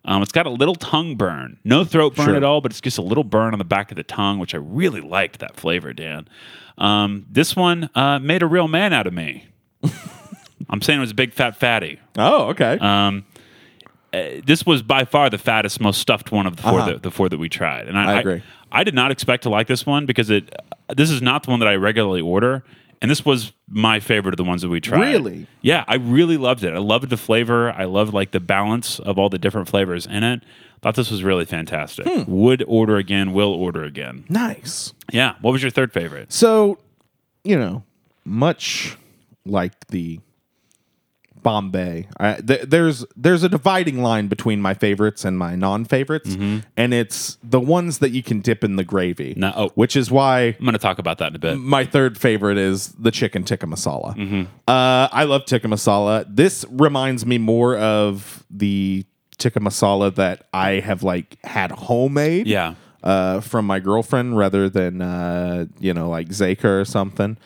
Um, 0.05 0.21
it's 0.21 0.31
got 0.31 0.45
a 0.45 0.49
little 0.51 0.75
tongue 0.75 1.15
burn, 1.15 1.57
no 1.63 1.83
throat 1.83 2.15
burn 2.15 2.27
Sure. 2.27 2.35
at 2.35 2.43
all, 2.43 2.61
but 2.61 2.71
it's 2.71 2.79
just 2.79 2.97
a 2.97 3.01
little 3.01 3.23
burn 3.23 3.53
on 3.53 3.59
the 3.59 3.65
back 3.65 3.91
of 3.91 3.97
the 3.97 4.03
tongue, 4.03 4.39
which 4.39 4.53
I 4.55 4.57
really 4.59 5.01
liked 5.01 5.39
that 5.39 5.55
flavor, 5.57 5.91
Dan. 5.93 6.27
Um, 6.77 7.25
this 7.29 7.55
one 7.55 7.89
uh, 7.95 8.17
made 8.19 8.41
a 8.41 8.47
real 8.47 8.67
man 8.67 8.93
out 8.93 9.07
of 9.07 9.13
me. 9.13 9.47
I'm 10.69 10.81
saying 10.81 10.99
it 10.99 11.01
was 11.01 11.11
a 11.11 11.15
big 11.15 11.33
fat 11.33 11.55
fatty. 11.57 11.99
Oh, 12.17 12.49
okay. 12.49 12.77
Um, 12.79 13.25
this 14.11 14.65
was 14.65 14.81
by 14.81 15.05
far 15.05 15.29
the 15.29 15.37
fattest, 15.37 15.79
most 15.79 15.99
stuffed 15.99 16.31
one 16.31 16.45
of 16.47 16.55
the 16.55 16.61
4 16.63 16.71
Uh-huh. 16.79 16.85
that, 16.93 17.03
the 17.03 17.11
four 17.11 17.29
that 17.29 17.37
we 17.37 17.49
tried. 17.49 17.87
And 17.87 17.97
I 17.97 18.13
I, 18.15 18.19
agree. 18.19 18.41
I, 18.71 18.83
did 18.83 18.93
not 18.95 19.11
expect 19.11 19.43
to 19.43 19.49
like 19.49 19.67
this 19.67 19.85
one 19.85 20.05
because 20.05 20.29
it. 20.29 20.53
This 20.95 21.09
is 21.11 21.21
not 21.21 21.43
the 21.43 21.51
one 21.51 21.59
that 21.59 21.67
I 21.69 21.75
regularly 21.75 22.21
order, 22.21 22.63
and 23.01 23.11
this 23.11 23.23
was 23.23 23.51
my 23.69 23.99
favorite 23.99 24.33
of 24.33 24.37
the 24.37 24.43
ones 24.43 24.63
that 24.63 24.69
we 24.69 24.79
tried. 24.81 25.01
Really? 25.01 25.45
Yeah, 25.61 25.83
I 25.87 25.95
really 25.95 26.37
loved 26.37 26.63
it. 26.63 26.73
I 26.73 26.79
loved 26.79 27.09
the 27.09 27.17
flavor. 27.17 27.71
I 27.71 27.85
loved 27.85 28.13
like 28.13 28.31
the 28.31 28.39
balance 28.39 28.99
of 28.99 29.19
all 29.19 29.29
the 29.29 29.37
different 29.37 29.67
flavors 29.69 30.07
in 30.07 30.23
it. 30.23 30.41
Thought 30.81 30.95
this 30.95 31.11
was 31.11 31.23
really 31.23 31.45
fantastic. 31.45 32.07
Hmm. 32.07 32.23
Would 32.31 32.63
order 32.67 32.97
again. 32.97 33.33
Will 33.33 33.53
order 33.53 33.83
again. 33.83 34.25
nice. 34.29 34.93
Yeah. 35.11 35.35
What 35.41 35.51
was 35.51 35.61
your 35.61 35.71
third 35.71 35.91
favorite? 35.93 36.31
So, 36.31 36.79
you 37.43 37.57
know, 37.59 37.83
much 38.25 38.97
like 39.45 39.73
the 39.87 40.19
Bombay, 41.41 42.07
I, 42.19 42.35
th- 42.35 42.63
there's 42.63 43.05
there's 43.15 43.43
a 43.43 43.49
dividing 43.49 44.01
line 44.01 44.27
between 44.27 44.61
my 44.61 44.73
favorites 44.73 45.23
and 45.25 45.37
my 45.37 45.55
non-favorites, 45.55 46.35
and 46.75 46.93
it's 46.93 47.37
the 47.43 47.59
ones 47.59 47.99
that 47.99 48.11
you 48.11 48.21
can 48.23 48.41
dip 48.41 48.63
in 48.63 48.75
the 48.75 48.83
gravy. 48.83 49.33
No- 49.37 49.53
oh. 49.55 49.69
which 49.75 49.95
is 49.95 50.11
why 50.11 50.55
I'm 50.59 50.65
going 50.65 50.73
to 50.73 50.77
talk 50.79 50.99
about 50.99 51.17
that 51.19 51.29
in 51.29 51.35
a 51.35 51.39
bit. 51.39 51.57
my 51.57 51.85
third 51.85 52.17
favorite 52.17 52.57
is 52.57 52.89
the 52.99 53.11
chicken 53.11 53.43
tikka 53.43 53.65
masala. 53.67 54.47
Uh, 54.67 55.07
I 55.11 55.23
love 55.23 55.45
tikka 55.45 55.67
masala. 55.67 56.25
This 56.27 56.65
reminds 56.69 57.25
me 57.25 57.37
more 57.37 57.77
of 57.77 58.43
the 58.49 59.05
tikka 59.37 59.59
masala 59.61 60.13
that 60.15 60.47
I 60.53 60.81
have 60.81 61.03
like 61.03 61.37
had 61.45 61.71
homemade. 61.71 62.47
Yeah. 62.47 62.75
uh, 63.01 63.39
from 63.39 63.65
my 63.65 63.79
girlfriend 63.79 64.35
rather 64.37 64.69
than 64.69 65.01
uh, 65.01 65.65
you 65.79 65.93
know 65.93 66.09
like 66.09 66.27
Zaker 66.29 66.81
or 66.81 66.85
something. 66.85 67.37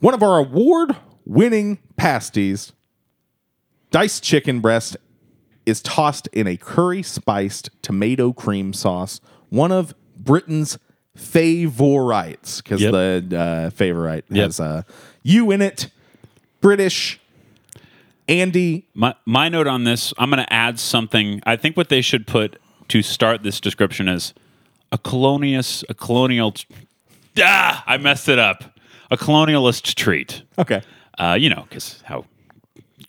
One 0.00 0.12
of 0.14 0.22
our 0.22 0.38
award-winning 0.38 1.78
pasties, 1.96 2.72
diced 3.90 4.22
chicken 4.22 4.60
breast, 4.60 4.96
is 5.66 5.80
tossed 5.82 6.26
in 6.32 6.46
a 6.46 6.56
curry-spiced 6.56 7.70
tomato 7.82 8.32
cream 8.32 8.72
sauce. 8.72 9.20
One 9.50 9.70
of 9.72 9.94
Britain's 10.16 10.78
favorites 11.14 12.60
because 12.60 12.80
Yep. 12.80 12.92
the 13.28 13.38
uh, 13.38 13.70
favorite 13.70 14.24
Yep. 14.30 14.44
has 14.46 14.60
uh, 14.60 14.82
you 15.22 15.50
in 15.50 15.60
it. 15.62 15.90
British. 16.60 17.18
Andy, 18.28 18.86
My 18.94 19.14
my 19.26 19.48
note 19.48 19.66
on 19.66 19.84
this, 19.84 20.14
I'm 20.16 20.30
going 20.30 20.42
to 20.44 20.52
add 20.52 20.78
something. 20.78 21.40
I 21.44 21.56
think 21.56 21.76
what 21.76 21.88
they 21.88 22.00
should 22.00 22.26
put 22.28 22.60
to 22.88 23.02
start 23.02 23.42
this 23.42 23.60
description 23.60 24.08
is 24.08 24.34
a 24.92 24.98
colonius, 24.98 25.82
a 25.88 25.94
colonial. 25.94 26.54
Ah, 27.38 27.82
I 27.86 27.96
messed 27.96 28.28
it 28.28 28.38
up. 28.38 28.78
A 29.10 29.16
colonialist 29.16 29.94
treat. 29.94 30.42
okay, 30.58 30.82
Uh, 31.18 31.36
you 31.40 31.50
know, 31.50 31.66
because 31.68 32.00
how 32.04 32.24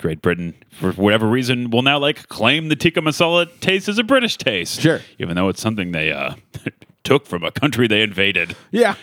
Great 0.01 0.21
Britain, 0.21 0.53
for 0.71 0.91
whatever 0.93 1.27
reason, 1.27 1.69
will 1.69 1.81
now 1.83 1.97
like 1.99 2.27
claim 2.27 2.67
the 2.69 2.75
tikka 2.75 2.99
masala 3.01 3.47
taste 3.61 3.87
as 3.87 3.97
a 3.97 4.03
British 4.03 4.37
taste. 4.37 4.81
Sure. 4.81 4.99
even 5.19 5.35
though 5.35 5.47
it's 5.49 5.61
something 5.61 5.91
they 5.91 6.11
uh, 6.11 6.33
took 7.03 7.25
from 7.25 7.43
a 7.43 7.51
country 7.51 7.87
they 7.87 8.01
invaded. 8.01 8.55
Yeah, 8.71 8.95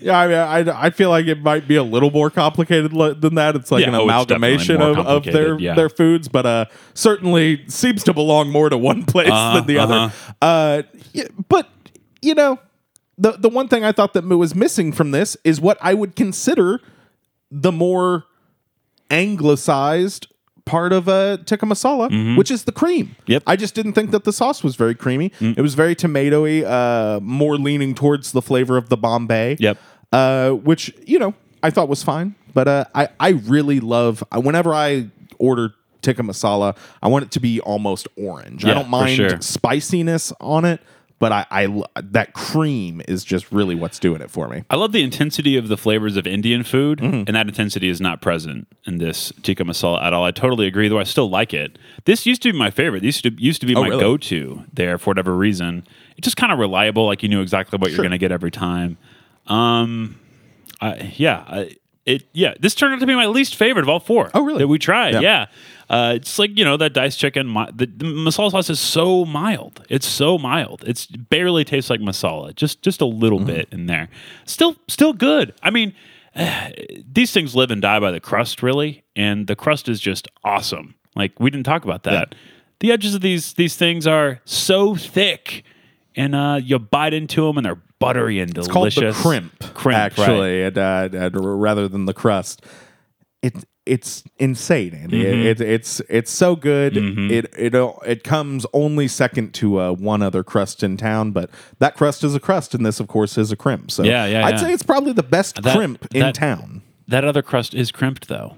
yeah. 0.00 0.18
I, 0.18 0.28
mean, 0.28 0.68
I 0.68 0.86
I 0.86 0.90
feel 0.90 1.10
like 1.10 1.26
it 1.26 1.42
might 1.42 1.66
be 1.66 1.76
a 1.76 1.82
little 1.82 2.10
more 2.10 2.30
complicated 2.30 2.92
le- 2.92 3.14
than 3.14 3.34
that. 3.34 3.56
It's 3.56 3.70
like 3.70 3.82
Yeah, 3.82 3.88
an 3.88 3.94
oh, 3.94 4.08
it's 4.08 4.26
definitely 4.26 4.36
amalgamation 4.36 4.78
more 4.78 4.90
of, 4.90 4.98
of 4.98 5.04
their 5.24 5.32
complicated, 5.34 5.60
yeah. 5.60 5.74
their 5.74 5.88
foods, 5.88 6.28
but 6.28 6.46
uh, 6.46 6.64
certainly 6.94 7.64
seems 7.68 8.04
to 8.04 8.12
belong 8.14 8.50
more 8.50 8.68
to 8.68 8.78
one 8.78 9.04
place 9.04 9.30
Uh-huh, 9.30 9.56
than 9.60 9.66
the 9.66 9.78
other. 9.78 10.12
Uh, 10.40 10.82
yeah, 11.12 11.24
but 11.48 11.68
you 12.22 12.34
know, 12.34 12.58
the 13.18 13.32
the 13.32 13.48
one 13.48 13.68
thing 13.68 13.84
I 13.84 13.92
thought 13.92 14.12
that 14.14 14.22
Moo 14.24 14.38
was 14.38 14.54
missing 14.54 14.92
from 14.92 15.10
this 15.10 15.36
is 15.44 15.60
what 15.60 15.76
I 15.80 15.94
would 15.94 16.14
consider 16.16 16.80
the 17.50 17.72
more 17.72 18.24
anglicized 19.10 20.26
part 20.72 20.92
of 20.92 21.06
a 21.06 21.38
tikka 21.44 21.66
masala, 21.66 22.36
which 22.38 22.50
is 22.50 22.64
the 22.64 22.72
cream. 22.72 23.06
Mm-hmm. 23.06 23.32
Yep. 23.32 23.42
Mm. 23.44 23.52
I 23.52 23.56
just 23.56 23.74
didn't 23.74 23.92
think 23.92 24.10
that 24.12 24.24
the 24.24 24.32
sauce 24.32 24.64
was 24.64 24.74
very 24.74 24.94
creamy. 24.94 25.30
It 25.40 25.60
was 25.60 25.74
very 25.74 25.94
tomatoey, 25.94 26.64
uh, 26.64 27.20
more 27.20 27.56
leaning 27.58 27.94
towards 27.94 28.32
the 28.32 28.40
flavor 28.40 28.76
of 28.78 28.88
the 28.88 28.96
Bombay. 28.96 29.56
Yep. 29.60 29.76
Uh, 30.12 30.50
which 30.50 30.94
you 31.06 31.18
know 31.18 31.34
I 31.62 31.70
thought 31.70 31.88
was 31.88 32.02
fine, 32.02 32.34
but 32.54 32.68
uh, 32.68 32.84
I 32.94 33.08
I 33.20 33.30
really 33.54 33.80
love 33.80 34.24
whenever 34.34 34.72
I 34.74 35.10
order 35.38 35.74
tikka 36.00 36.22
masala, 36.22 36.76
I 37.02 37.08
want 37.08 37.24
it 37.26 37.30
to 37.32 37.40
be 37.40 37.60
almost 37.60 38.08
orange. 38.16 38.64
I 38.64 38.74
don't 38.74 38.88
mind 38.88 39.16
sure. 39.16 39.40
spiciness 39.40 40.32
on 40.40 40.64
it, 40.64 40.80
but 41.22 41.30
I, 41.30 41.46
I 41.52 41.82
that 42.02 42.32
cream 42.32 43.00
is 43.06 43.22
just 43.22 43.52
really 43.52 43.76
what's 43.76 44.00
doing 44.00 44.20
it 44.20 44.28
for 44.28 44.48
me. 44.48 44.64
I 44.68 44.74
love 44.74 44.90
the 44.90 45.04
intensity 45.04 45.56
of 45.56 45.68
the 45.68 45.76
flavors 45.76 46.16
of 46.16 46.26
Indian 46.26 46.64
food, 46.64 46.98
Mm-hmm. 46.98 47.14
and 47.28 47.36
that 47.36 47.46
intensity 47.46 47.88
is 47.88 48.00
not 48.00 48.20
present 48.20 48.66
in 48.86 48.98
this 48.98 49.32
tikka 49.44 49.62
masala 49.62 50.02
at 50.02 50.12
all. 50.12 50.24
I 50.24 50.32
totally 50.32 50.66
agree, 50.66 50.88
though 50.88 50.98
I 50.98 51.04
still 51.04 51.30
like 51.30 51.54
it. 51.54 51.78
This 52.06 52.26
used 52.26 52.42
to 52.42 52.52
be 52.52 52.58
my 52.58 52.72
favorite. 52.72 53.02
This 53.04 53.22
used 53.22 53.36
to, 53.38 53.40
used 53.42 53.60
to 53.60 53.66
be 53.68 53.74
my 53.74 53.82
Oh, 53.82 53.90
really? 53.90 54.00
go-to 54.00 54.64
there 54.74 54.98
for 54.98 55.10
whatever 55.10 55.36
reason. 55.36 55.86
It's 56.16 56.24
just 56.26 56.36
kind 56.36 56.52
of 56.52 56.58
reliable, 56.58 57.06
like 57.06 57.22
you 57.22 57.28
knew 57.28 57.40
exactly 57.40 57.78
what 57.78 57.90
you're 57.92 57.98
going 57.98 58.10
to 58.10 58.18
get 58.18 58.32
every 58.32 58.50
time. 58.50 58.98
Um, 59.46 60.18
I, 60.80 61.12
yeah, 61.16 61.44
I, 61.46 61.76
it 62.06 62.24
yeah. 62.32 62.54
This 62.60 62.74
turned 62.74 62.94
out 62.94 63.00
to 63.00 63.06
be 63.06 63.14
my 63.14 63.26
least 63.26 63.56
favorite 63.56 63.82
of 63.82 63.88
all 63.88 64.00
four. 64.00 64.30
Oh, 64.34 64.42
really? 64.44 64.58
That 64.58 64.68
we 64.68 64.78
tried. 64.78 65.14
Yeah. 65.14 65.20
Yeah. 65.20 65.46
Uh, 65.90 66.12
it's 66.16 66.38
like 66.38 66.56
you 66.58 66.64
know 66.64 66.76
that 66.78 66.94
diced 66.94 67.18
chicken. 67.18 67.52
The, 67.52 67.86
the 67.86 68.04
masala 68.06 68.50
sauce 68.50 68.70
is 68.70 68.80
so 68.80 69.24
mild. 69.24 69.84
It's 69.90 70.06
so 70.06 70.38
mild. 70.38 70.82
It's 70.86 71.06
barely 71.06 71.64
tastes 71.64 71.90
like 71.90 72.00
masala. 72.00 72.54
Just 72.54 72.82
just 72.82 73.00
a 73.00 73.06
little 73.06 73.38
Mm-hmm. 73.38 73.46
bit 73.46 73.68
in 73.72 73.86
there. 73.86 74.08
Still 74.46 74.76
still 74.88 75.12
good. 75.12 75.54
I 75.62 75.70
mean, 75.70 75.94
these 77.12 77.32
things 77.32 77.54
live 77.54 77.70
and 77.70 77.82
die 77.82 78.00
by 78.00 78.10
the 78.10 78.20
crust, 78.20 78.62
really, 78.62 79.04
and 79.16 79.46
the 79.46 79.56
crust 79.56 79.88
is 79.88 80.00
just 80.00 80.28
awesome. 80.44 80.94
Like 81.14 81.38
we 81.38 81.50
didn't 81.50 81.66
talk 81.66 81.84
about 81.84 82.04
that. 82.04 82.34
The 82.80 82.90
edges 82.90 83.14
of 83.14 83.20
these 83.20 83.52
these 83.54 83.76
things 83.76 84.06
are 84.06 84.40
so 84.44 84.96
thick, 84.96 85.62
and 86.16 86.34
uh, 86.34 86.58
you 86.62 86.78
bite 86.78 87.12
into 87.14 87.46
them, 87.46 87.58
and 87.58 87.66
they're 87.66 87.80
buttery 88.02 88.38
and 88.40 88.56
It's 88.58 88.68
called 88.68 88.90
delicious. 88.90 89.16
the 89.16 89.22
crimp, 89.22 89.58
crimp, 89.74 89.84
right. 89.84 89.94
actually, 89.96 90.62
and, 90.64 90.76
uh, 90.76 91.08
and 91.12 91.60
rather 91.62 91.88
than 91.88 92.04
the 92.04 92.14
crust. 92.14 92.62
It 93.42 93.64
it's 93.84 94.22
insane, 94.38 94.94
Andy. 94.94 95.24
Mm-hmm. 95.24 95.46
It, 95.46 95.60
it's 95.60 96.00
it's 96.08 96.30
so 96.30 96.54
good. 96.54 96.96
It 96.96 97.46
it 97.58 97.74
it 98.06 98.22
comes 98.22 98.64
only 98.72 99.08
second 99.08 99.54
to 99.54 99.80
uh, 99.80 99.92
one 99.92 100.22
other 100.22 100.44
crust 100.44 100.84
in 100.84 100.96
town, 100.96 101.32
but 101.32 101.50
that 101.80 101.96
crust 101.96 102.22
is 102.22 102.34
a 102.36 102.40
crust, 102.40 102.74
and 102.74 102.86
this, 102.86 103.00
of 103.00 103.08
course, 103.08 103.36
is 103.36 103.50
a 103.50 103.56
crimp. 103.56 103.90
So 103.90 104.04
Yeah, 104.04 104.26
yeah, 104.26 104.46
I'd 104.46 104.54
yeah. 104.54 104.60
say 104.60 104.72
it's 104.72 104.84
probably 104.84 105.12
the 105.12 105.24
best 105.24 105.60
That- 105.62 105.74
crimp 105.76 106.06
in 106.14 106.20
that- 106.20 106.34
town, 106.36 106.82
That 107.08 107.24
other 107.24 107.42
crust 107.42 107.74
is 107.74 107.90
crimped, 107.90 108.28
though. 108.28 108.56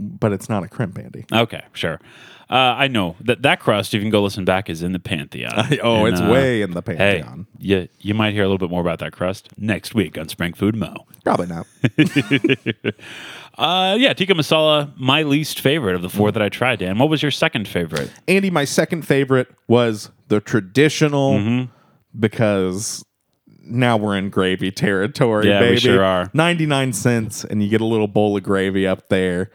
But 0.00 0.32
it's 0.32 0.48
not 0.48 0.62
a 0.64 0.68
crimp, 0.68 0.98
Andy. 0.98 1.24
Okay, 1.32 1.62
sure. 1.72 2.00
Uh, 2.48 2.74
I 2.76 2.88
know 2.88 3.14
that 3.20 3.42
that 3.42 3.60
crust. 3.60 3.94
You 3.94 4.00
can 4.00 4.10
go 4.10 4.20
listen 4.22 4.44
back. 4.44 4.68
Is 4.68 4.82
in 4.82 4.92
the 4.92 4.98
pantheon. 4.98 5.52
Oh, 5.82 6.04
And, 6.06 6.14
it's 6.14 6.20
uh, 6.20 6.28
way 6.30 6.62
in 6.62 6.72
the 6.72 6.82
Hey, 6.84 6.96
pantheon. 7.22 7.46
you 7.58 7.88
you 8.00 8.12
might 8.14 8.32
hear 8.32 8.42
a 8.42 8.46
little 8.46 8.58
bit 8.58 8.70
more 8.70 8.80
about 8.80 8.98
that 8.98 9.12
crust 9.12 9.50
next 9.56 9.94
week 9.94 10.18
on 10.18 10.28
Spring 10.28 10.52
Food 10.52 10.74
Mo. 10.74 11.06
Probably 11.24 11.46
not. 11.46 11.66
Uh, 13.58 13.94
yeah, 13.98 14.14
tikka 14.14 14.32
masala, 14.32 14.90
my 14.96 15.22
least 15.22 15.60
favorite 15.60 15.94
of 15.94 16.00
the 16.00 16.08
four 16.08 16.32
that 16.32 16.40
I 16.40 16.48
tried. 16.48 16.78
Dan, 16.78 16.98
what 16.98 17.10
was 17.10 17.20
your 17.20 17.30
second 17.32 17.68
favorite? 17.68 18.10
Andy, 18.26 18.48
my 18.48 18.64
second 18.64 19.02
favorite 19.06 19.48
was 19.68 20.10
the 20.28 20.40
traditional 20.40 21.34
Mm-hmm. 21.34 22.18
because 22.18 23.04
now 23.62 23.98
we're 23.98 24.16
in 24.16 24.30
gravy 24.30 24.70
territory, 24.70 25.48
Yeah, 25.48 25.60
we 25.60 25.66
baby. 25.70 25.80
sure 25.80 26.02
are. 26.02 26.30
99 26.32 26.92
cents, 26.94 27.44
and 27.44 27.62
you 27.62 27.68
get 27.68 27.82
a 27.82 27.84
little 27.84 28.08
bowl 28.08 28.34
of 28.36 28.42
gravy 28.42 28.86
up 28.86 29.08
there. 29.10 29.50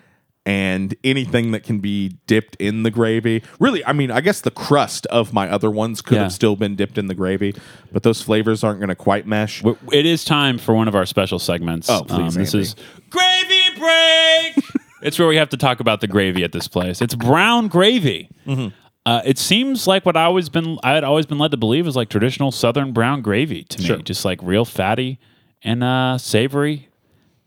And 0.47 0.93
anything 1.03 1.51
that 1.53 1.63
can 1.63 1.79
be 1.79 2.17
dipped 2.27 2.55
in 2.57 2.83
the 2.83 2.91
gravy. 2.91 3.41
Really, 3.59 3.83
I 3.83 3.93
mean, 3.93 4.11
I 4.11 4.21
guess 4.21 4.41
the 4.41 4.51
crust 4.51 5.07
of 5.07 5.33
my 5.33 5.49
other 5.49 5.71
ones 5.71 6.03
could 6.03 6.17
Yeah. 6.17 6.23
have 6.23 6.33
still 6.33 6.55
been 6.55 6.75
dipped 6.75 6.99
in 6.99 7.07
the 7.07 7.15
gravy, 7.15 7.55
but 7.91 8.03
those 8.03 8.21
flavors 8.21 8.63
aren't 8.63 8.79
going 8.79 8.89
to 8.89 8.95
quite 8.95 9.25
mesh. 9.25 9.63
It 9.91 10.05
is 10.05 10.23
time 10.23 10.59
for 10.59 10.75
one 10.75 10.87
of 10.87 10.93
our 10.93 11.07
special 11.07 11.39
segments. 11.39 11.89
Um, 11.89 12.01
Oh, 12.01 12.03
please, 12.15 12.35
this 12.35 12.53
Andy. 12.53 12.61
is 12.63 12.75
gravy 13.09 13.79
break. 13.79 14.65
it's 15.01 15.17
where 15.17 15.27
we 15.27 15.37
have 15.37 15.49
to 15.49 15.57
talk 15.57 15.79
about 15.79 16.01
the 16.01 16.07
gravy 16.07 16.43
at 16.43 16.51
this 16.51 16.67
place. 16.67 17.01
It's 17.01 17.15
brown 17.15 17.67
gravy. 17.67 18.29
Mm-hmm. 18.45 18.67
Uh, 19.07 19.21
it 19.25 19.39
seems 19.39 19.87
like 19.87 20.05
what 20.05 20.15
I 20.15 20.25
always 20.25 20.49
been 20.49 20.77
I 20.83 20.91
had 20.93 21.03
always 21.03 21.25
been 21.25 21.37
led 21.39 21.51
to 21.51 21.57
believe 21.57 21.87
is 21.87 21.95
like 21.95 22.09
traditional 22.09 22.51
Southern 22.51 22.91
brown 22.91 23.21
gravy 23.23 23.63
to 23.63 23.79
me, 23.79 23.85
Sure. 23.85 23.97
just 23.97 24.25
like 24.25 24.39
real 24.43 24.65
fatty 24.65 25.19
and 25.63 25.83
uh, 25.83 26.17
savory, 26.19 26.89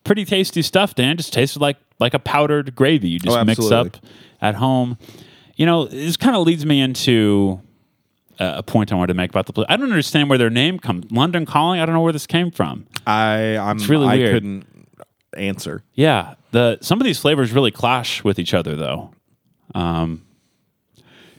pretty 0.09 0.25
tasty 0.25 0.63
stuff. 0.63 0.95
Dan 0.97 1.17
just 1.17 1.33
tasted 1.33 1.61
like 1.61 1.77
like 2.01 2.15
a 2.15 2.19
powdered 2.19 2.75
gravy 2.75 3.09
you 3.11 3.19
just 3.21 3.37
Oh, 3.37 3.45
mix 3.45 3.71
up 3.71 3.97
at 4.41 4.57
home. 4.57 4.99
You 5.57 5.67
know, 5.67 5.85
this 5.87 6.17
kind 6.17 6.35
of 6.37 6.47
leads 6.47 6.65
me 6.67 6.81
into 6.81 7.61
uh, 8.41 8.55
a 8.59 8.63
point 8.63 8.93
I 8.93 8.95
wanted 8.97 9.09
to 9.09 9.15
make 9.15 9.31
about 9.31 9.47
the 9.47 9.53
place. 9.53 9.67
I 9.69 9.77
don't 9.77 9.91
understand 9.91 10.29
where 10.29 10.39
their 10.39 10.51
name 10.51 10.79
comes. 10.79 11.11
London 11.11 11.45
Calling. 11.47 11.81
I 11.81 11.87
don't 11.87 11.95
know 11.95 12.01
where 12.01 12.13
this 12.13 12.27
came 12.27 12.51
from. 12.51 12.87
I, 13.07 13.57
I'm, 13.57 13.79
really 13.79 14.07
I 14.07 14.17
weird. 14.17 14.33
couldn't 14.35 14.67
answer. 15.37 15.83
Yeah, 15.95 16.35
the 16.53 16.79
some 16.81 17.01
of 17.01 17.05
these 17.05 17.19
flavors 17.19 17.53
really 17.53 17.71
clash 17.73 18.23
with 18.25 18.39
each 18.39 18.55
other, 18.55 18.77
though. 18.77 19.11
Um, 19.75 20.25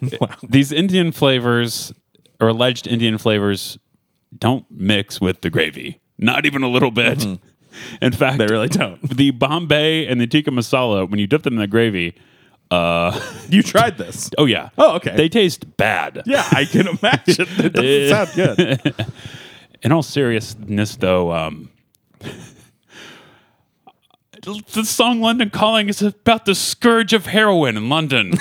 These 0.49 0.71
Indian 0.71 1.11
flavors 1.11 1.93
or 2.39 2.49
alleged 2.49 2.87
Indian 2.87 3.17
flavors 3.17 3.77
don't 4.37 4.65
mix 4.69 5.19
with 5.19 5.41
the 5.41 5.49
gravy, 5.49 5.99
not 6.17 6.45
even 6.45 6.63
a 6.63 6.69
little 6.69 6.91
bit. 6.91 7.25
In 8.01 8.11
fact, 8.11 8.37
They 8.39 8.47
really 8.47 8.67
don't. 8.67 9.01
the 9.17 9.31
Bombay 9.31 10.05
and 10.07 10.19
the 10.19 10.27
tikka 10.27 10.51
masala, 10.51 11.09
when 11.09 11.19
you 11.19 11.27
dip 11.27 11.43
them 11.43 11.53
in 11.53 11.59
the 11.59 11.67
gravy, 11.67 12.15
You 13.49 13.63
tried 13.63 13.97
this. 13.97 14.29
oh 14.37 14.45
yeah, 14.45 14.69
Oh, 14.77 14.95
okay. 14.95 15.15
they 15.15 15.27
taste 15.29 15.75
bad. 15.77 16.21
Yeah, 16.25 16.45
I 16.51 16.65
can 16.65 16.87
imagine. 17.01 17.47
It 17.57 17.73
doesn't 17.73 18.09
sound 18.09 18.29
good. 18.35 19.05
In 19.81 19.91
all 19.91 20.03
seriousness, 20.03 20.95
though, 20.97 21.31
um, 21.33 21.69
the 24.41 24.83
song 24.85 25.19
"London 25.21 25.49
Calling" 25.49 25.89
is 25.89 26.01
about 26.01 26.45
the 26.45 26.55
scourge 26.55 27.13
of 27.13 27.25
heroin 27.27 27.75
in 27.77 27.89
London. 27.89 28.33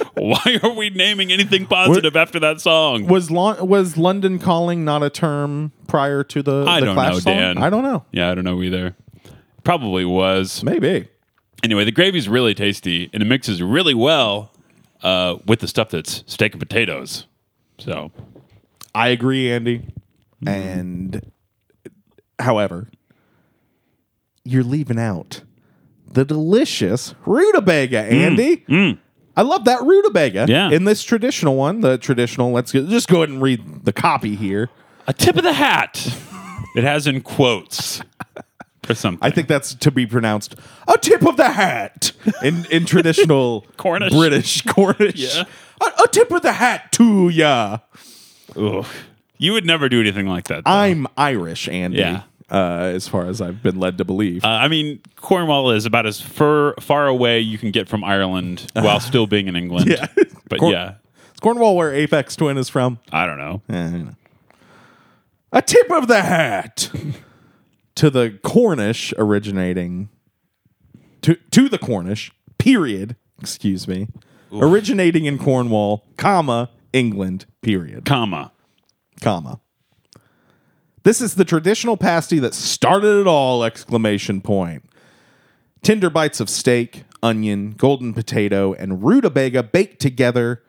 Why 0.14 0.58
are 0.62 0.72
we 0.72 0.90
naming 0.90 1.32
anything 1.32 1.66
positive 1.66 2.16
after 2.16 2.38
that 2.40 2.60
song? 2.60 3.06
Was 3.06 3.30
Lon- 3.30 3.66
was 3.68 3.96
London 3.96 4.38
calling 4.38 4.84
not 4.84 5.02
a 5.02 5.10
term 5.10 5.72
prior 5.86 6.24
to 6.24 6.42
the, 6.42 6.64
I 6.66 6.80
the 6.80 6.86
don't 6.86 6.94
Clash 6.94 7.12
know, 7.14 7.18
song? 7.20 7.36
Dan. 7.36 7.58
I 7.58 7.70
don't 7.70 7.82
know. 7.82 8.04
yeah, 8.12 8.30
I 8.30 8.34
don't 8.34 8.44
know 8.44 8.62
either. 8.62 8.96
Probably 9.64 10.04
was. 10.04 10.62
Maybe. 10.64 11.08
Anyway, 11.62 11.84
the 11.84 11.92
gravy's 11.92 12.28
really 12.28 12.54
tasty 12.54 13.08
and 13.12 13.22
it 13.22 13.26
mixes 13.26 13.62
really 13.62 13.94
well 13.94 14.50
uh, 15.02 15.36
with 15.46 15.60
the 15.60 15.68
stuff 15.68 15.90
that's 15.90 16.24
steak 16.26 16.52
and 16.52 16.60
potatoes. 16.60 17.26
So, 17.78 18.10
I 18.94 19.08
agree, 19.08 19.50
Andy. 19.52 19.86
And 20.46 21.30
however, 22.38 22.88
you're 24.44 24.64
leaving 24.64 24.98
out 24.98 25.42
the 26.10 26.24
delicious 26.24 27.14
rutabaga, 27.24 28.00
Andy. 28.00 28.64
I 29.36 29.42
love 29.42 29.64
that 29.64 29.82
rutabaga. 29.82 30.46
Yeah. 30.48 30.70
In 30.70 30.84
this 30.84 31.02
traditional 31.02 31.56
one, 31.56 31.80
the 31.80 31.98
traditional. 31.98 32.52
Let's 32.52 32.72
get, 32.72 32.88
just 32.88 33.08
go 33.08 33.18
ahead 33.18 33.30
and 33.30 33.40
read 33.42 33.84
the 33.84 33.92
copy 33.92 34.36
here. 34.36 34.68
A 35.06 35.12
tip 35.12 35.36
of 35.36 35.42
the 35.42 35.52
hat. 35.54 36.06
it 36.76 36.84
has 36.84 37.06
in 37.06 37.20
quotes 37.22 38.00
or 38.88 38.94
something. 38.94 39.18
I 39.26 39.30
think 39.30 39.48
that's 39.48 39.74
to 39.76 39.90
be 39.90 40.06
pronounced 40.06 40.54
a 40.88 40.98
tip 40.98 41.26
of 41.26 41.36
the 41.36 41.50
hat 41.50 42.12
in 42.42 42.66
in 42.66 42.84
traditional 42.84 43.62
Cornish. 43.76 44.12
British 44.12 44.62
Cornish. 44.62 45.34
Yeah. 45.36 45.44
A, 45.80 46.02
a 46.04 46.08
tip 46.08 46.30
of 46.30 46.42
the 46.42 46.52
hat 46.52 46.92
to 46.92 47.28
ya. 47.28 47.78
Ugh. 48.56 48.86
you 49.38 49.52
would 49.54 49.64
never 49.64 49.88
do 49.88 50.00
anything 50.00 50.26
like 50.26 50.44
that. 50.48 50.64
though. 50.64 50.70
I'm 50.70 51.06
Irish, 51.16 51.68
Andy. 51.68 51.98
Yeah. 51.98 52.22
Uh, 52.52 52.92
as 52.94 53.08
far 53.08 53.26
as 53.26 53.40
I've 53.40 53.62
been 53.62 53.80
led 53.80 53.96
to 53.96 54.04
believe. 54.04 54.44
Uh, 54.44 54.48
I 54.48 54.68
mean, 54.68 55.00
Cornwall 55.16 55.70
is 55.70 55.86
about 55.86 56.04
as 56.04 56.20
far 56.20 56.74
far 56.80 57.06
away 57.06 57.40
you 57.40 57.56
can 57.56 57.70
get 57.70 57.88
from 57.88 58.04
Ireland 58.04 58.70
while 58.74 59.00
still 59.10 59.26
being 59.26 59.48
in 59.48 59.56
England. 59.56 59.88
Yeah. 59.88 60.06
but 60.50 60.58
Corn- 60.60 60.72
yeah, 60.72 60.94
Is 61.32 61.40
Cornwall 61.40 61.76
where 61.76 61.90
Aphex 61.92 62.36
Twin 62.36 62.58
is 62.58 62.68
from? 62.68 62.98
I 63.10 63.24
don't 63.24 63.38
know. 63.38 63.62
Eh, 63.70 63.88
you 63.90 64.04
know. 64.04 64.14
A 65.50 65.62
tip 65.62 65.90
of 65.90 66.08
the 66.08 66.20
hat 66.20 66.90
to 67.94 68.10
the 68.10 68.38
Cornish 68.42 69.14
originating 69.16 70.10
to 71.22 71.36
to 71.52 71.70
the 71.70 71.78
Cornish 71.78 72.32
period. 72.58 73.16
Excuse 73.40 73.88
me, 73.88 74.08
originating 74.52 75.24
in 75.24 75.38
Cornwall, 75.38 76.04
comma 76.18 76.68
England. 76.92 77.46
Period, 77.62 78.04
Comma. 78.04 78.52
comma. 79.22 79.60
This 81.04 81.20
is 81.20 81.34
the 81.34 81.44
traditional 81.44 81.96
pasty 81.96 82.38
that 82.38 82.54
started 82.54 83.20
it 83.20 83.26
all! 83.26 83.64
Exclamation 83.64 84.40
point. 84.40 84.84
Tender 85.82 86.10
bites 86.10 86.38
of 86.38 86.48
steak, 86.48 87.04
onion, 87.22 87.72
golden 87.72 88.14
potato, 88.14 88.72
and 88.74 89.02
rutabaga 89.02 89.62
baked 89.64 90.00
together 90.00 90.62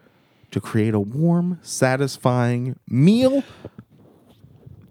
to 0.52 0.60
create 0.60 0.94
a 0.96 1.00
warm, 1.00 1.60
satisfying 1.62 2.78
meal. 2.88 3.44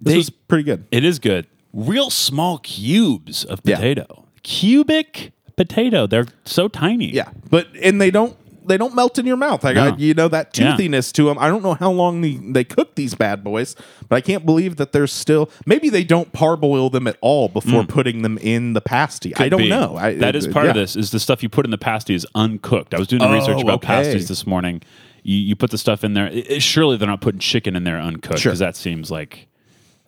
This 0.00 0.14
They- 0.14 0.18
is 0.18 0.30
pretty 0.30 0.64
good. 0.64 0.84
It 0.92 1.04
is 1.04 1.18
good. 1.18 1.46
Real 1.72 2.10
small 2.10 2.58
cubes 2.58 3.44
of 3.44 3.60
Yeah. 3.64 3.76
potato. 3.76 4.26
Cubic 4.44 5.32
potato. 5.56 6.06
They're 6.06 6.26
so 6.44 6.68
tiny. 6.68 7.12
Yeah, 7.12 7.30
but 7.50 7.66
and 7.82 8.00
they 8.00 8.10
don't 8.10 8.36
they 8.66 8.76
don't 8.76 8.94
melt 8.94 9.18
in 9.18 9.26
your 9.26 9.36
mouth. 9.36 9.64
I 9.64 9.72
got 9.74 9.98
No. 9.98 10.04
you 10.04 10.14
know 10.14 10.28
that 10.28 10.56
Yeah. 10.56 10.70
toothiness 10.72 11.12
to 11.12 11.24
them. 11.24 11.38
I 11.38 11.48
don't 11.48 11.62
know 11.62 11.74
how 11.74 11.90
long 11.90 12.20
the, 12.20 12.38
they 12.42 12.64
cook 12.64 12.94
these 12.94 13.14
bad 13.14 13.42
boys, 13.44 13.74
but 14.08 14.16
I 14.16 14.20
can't 14.20 14.44
believe 14.46 14.76
that 14.76 14.92
they're 14.92 15.06
still 15.06 15.50
maybe 15.66 15.88
they 15.88 16.04
don't 16.04 16.32
parboil 16.32 16.90
them 16.90 17.06
at 17.06 17.16
all 17.20 17.48
before 17.48 17.82
mm. 17.82 17.88
putting 17.88 18.22
them 18.22 18.38
in 18.38 18.72
the 18.72 18.80
pasty. 18.80 19.34
I 19.36 19.48
don't 19.48 19.62
be. 19.62 19.68
know. 19.68 19.96
I, 19.96 20.14
that 20.14 20.36
is 20.36 20.46
uh, 20.46 20.52
part 20.52 20.66
of 20.66 20.74
this. 20.74 20.96
Is 20.96 21.10
the 21.10 21.20
stuff 21.20 21.42
you 21.42 21.48
put 21.48 21.64
in 21.64 21.70
the 21.70 21.78
pasty 21.78 22.14
is 22.14 22.26
uncooked. 22.34 22.94
I 22.94 22.98
was 22.98 23.08
doing 23.08 23.22
the 23.22 23.28
research 23.30 23.56
Oh, 23.58 23.62
about 23.62 23.76
okay. 23.84 23.86
pasties 23.88 24.28
this 24.28 24.46
morning. 24.46 24.82
You, 25.24 25.36
you 25.36 25.54
put 25.56 25.70
the 25.70 25.78
stuff 25.78 26.02
in 26.04 26.14
there. 26.14 26.26
It- 26.28 26.62
surely 26.62 26.96
they're 26.96 27.08
not 27.08 27.20
putting 27.20 27.38
chicken 27.40 27.76
in 27.76 27.84
there 27.84 27.98
uncooked 28.00 28.40
Sure. 28.40 28.50
because 28.50 28.58
that 28.60 28.76
seems 28.76 29.10
like 29.10 29.46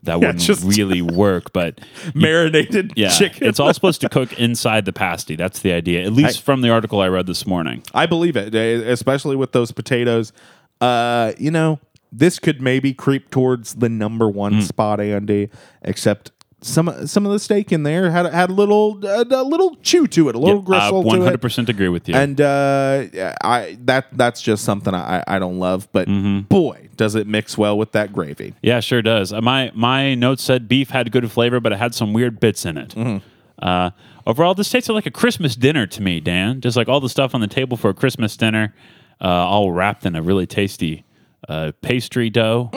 that 0.04 0.12
Yeah, 0.20 0.26
wouldn't 0.28 0.40
just- 0.40 0.64
really 0.78 1.02
work. 1.02 1.52
But 1.52 1.80
you- 2.14 2.20
marinated 2.22 2.92
yeah, 2.96 3.08
chicken. 3.10 3.46
it's 3.46 3.58
all 3.60 3.72
supposed 3.78 4.00
to 4.02 4.08
cook 4.08 4.32
inside 4.38 4.84
the 4.84 4.92
pasty. 4.92 5.36
That's 5.36 5.60
the 5.60 5.72
idea. 5.72 6.04
At 6.04 6.12
least 6.12 6.38
I- 6.38 6.40
from 6.42 6.60
the 6.62 6.70
article 6.70 7.00
I 7.00 7.08
read 7.08 7.26
this 7.26 7.46
morning. 7.46 7.82
I 7.94 8.06
believe 8.06 8.36
it, 8.36 8.54
eh, 8.54 8.82
especially 8.90 9.36
with 9.36 9.52
those 9.52 9.72
potatoes. 9.72 10.32
Uh, 10.80 11.32
you 11.38 11.50
know, 11.50 11.78
this 12.12 12.38
could 12.38 12.60
maybe 12.62 12.94
creep 12.94 13.30
towards 13.30 13.74
the 13.74 13.88
number 13.88 14.28
one 14.28 14.54
Hmm. 14.54 14.60
spot, 14.60 15.00
Andy. 15.00 15.48
Except 15.82 16.30
some 16.64 17.06
some 17.06 17.26
of 17.26 17.32
the 17.32 17.38
steak 17.38 17.72
in 17.72 17.82
there 17.82 18.10
had 18.10 18.26
had 18.32 18.50
a 18.50 18.52
little 18.52 18.98
uh, 19.06 19.24
a 19.30 19.44
little 19.44 19.76
chew 19.82 20.06
to 20.08 20.28
it, 20.28 20.34
a 20.34 20.38
little 20.38 20.60
I 20.60 20.64
gristle 20.64 21.02
to 21.02 21.08
it. 21.16 21.22
hundred 21.22 21.42
percent 21.42 21.68
agree 21.68 21.88
with 21.88 22.08
you. 22.08 22.14
And 22.14 22.40
uh, 22.40 23.04
I 23.42 23.76
that 23.84 24.06
that's 24.12 24.40
just 24.42 24.64
something 24.64 24.94
I, 24.94 25.22
I 25.26 25.38
don't 25.38 25.58
love, 25.58 25.88
but 25.92 26.08
Mm-hmm. 26.08 26.40
boy, 26.42 26.88
does 26.96 27.14
it 27.14 27.26
mix 27.26 27.58
well 27.58 27.76
with 27.76 27.92
that 27.92 28.12
gravy. 28.12 28.54
Yeah, 28.62 28.80
sure 28.80 29.02
does. 29.02 29.32
Uh, 29.32 29.40
my 29.40 29.70
my 29.74 30.14
notes 30.14 30.42
said 30.42 30.66
beef 30.68 30.90
had 30.90 31.12
good 31.12 31.30
flavor, 31.30 31.60
but 31.60 31.72
it 31.72 31.78
had 31.78 31.94
some 31.94 32.12
weird 32.12 32.40
bits 32.40 32.64
in 32.64 32.78
it. 32.78 32.90
Mm-hmm. 32.90 33.18
Uh, 33.60 33.90
overall, 34.26 34.54
this 34.54 34.70
tasted 34.70 34.92
like 34.92 35.06
a 35.06 35.10
Christmas 35.10 35.54
dinner 35.56 35.86
to 35.86 36.02
me, 36.02 36.20
Dan. 36.20 36.60
Just 36.60 36.76
like 36.76 36.88
all 36.88 37.00
the 37.00 37.08
stuff 37.08 37.34
on 37.34 37.40
the 37.40 37.46
table 37.46 37.76
for 37.76 37.90
a 37.90 37.94
Christmas 37.94 38.36
dinner, 38.36 38.74
uh, 39.20 39.26
all 39.26 39.70
wrapped 39.70 40.04
in 40.06 40.16
a 40.16 40.22
really 40.22 40.46
tasty 40.46 41.04
uh, 41.48 41.72
pastry 41.82 42.30
dough, 42.30 42.70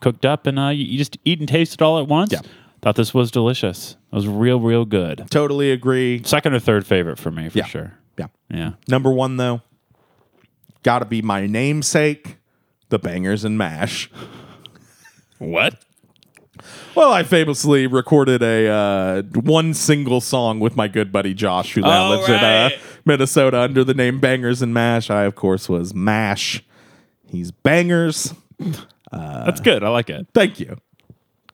cooked 0.00 0.24
up, 0.24 0.46
and 0.46 0.58
uh, 0.58 0.68
you, 0.68 0.96
just 0.98 1.18
eat 1.24 1.38
and 1.40 1.48
taste 1.48 1.74
it 1.74 1.82
all 1.82 1.98
at 1.98 2.08
once. 2.08 2.32
Mm. 2.32 2.42
Yeah. 2.44 2.50
Thought 2.82 2.96
this 2.96 3.14
was 3.14 3.30
delicious. 3.30 3.96
It 4.12 4.16
was 4.16 4.26
real, 4.26 4.60
real 4.60 4.84
good. 4.84 5.26
Totally 5.30 5.70
agree. 5.70 6.20
Second 6.24 6.54
or 6.54 6.58
third 6.58 6.84
favorite 6.86 7.18
for 7.18 7.30
me, 7.30 7.48
for 7.48 7.58
Yeah. 7.58 7.64
sure. 7.66 7.94
Yeah. 8.18 8.26
Yeah. 8.50 8.72
Number 8.88 9.10
one 9.10 9.36
though, 9.36 9.62
got 10.82 10.98
to 10.98 11.04
be 11.04 11.22
my 11.22 11.46
namesake, 11.46 12.38
the 12.88 12.98
bangers 12.98 13.44
and 13.44 13.56
mash. 13.56 14.10
What? 15.38 15.76
Well, 16.94 17.12
I 17.12 17.22
famously 17.22 17.86
recorded 17.86 18.42
a 18.42 18.68
uh, 18.68 19.22
one 19.22 19.74
single 19.74 20.20
song 20.20 20.60
with 20.60 20.76
my 20.76 20.88
good 20.88 21.10
buddy 21.10 21.34
Josh, 21.34 21.72
who 21.72 21.80
now 21.80 22.06
Oh, 22.06 22.10
lives 22.10 22.28
in 22.28 22.34
uh. 22.34 22.70
Minnesota 23.04 23.58
under 23.60 23.82
the 23.82 23.94
name 23.94 24.20
Bangers 24.20 24.60
and 24.62 24.72
Mash. 24.74 25.10
I, 25.10 25.22
of 25.22 25.34
course, 25.34 25.68
was 25.68 25.94
Mash. 25.94 26.62
He's 27.26 27.50
Bangers. 27.50 28.34
That's 29.10 29.60
good. 29.60 29.82
I 29.82 29.88
like 29.88 30.10
it. 30.10 30.26
Thank 30.34 30.60
you. 30.60 30.76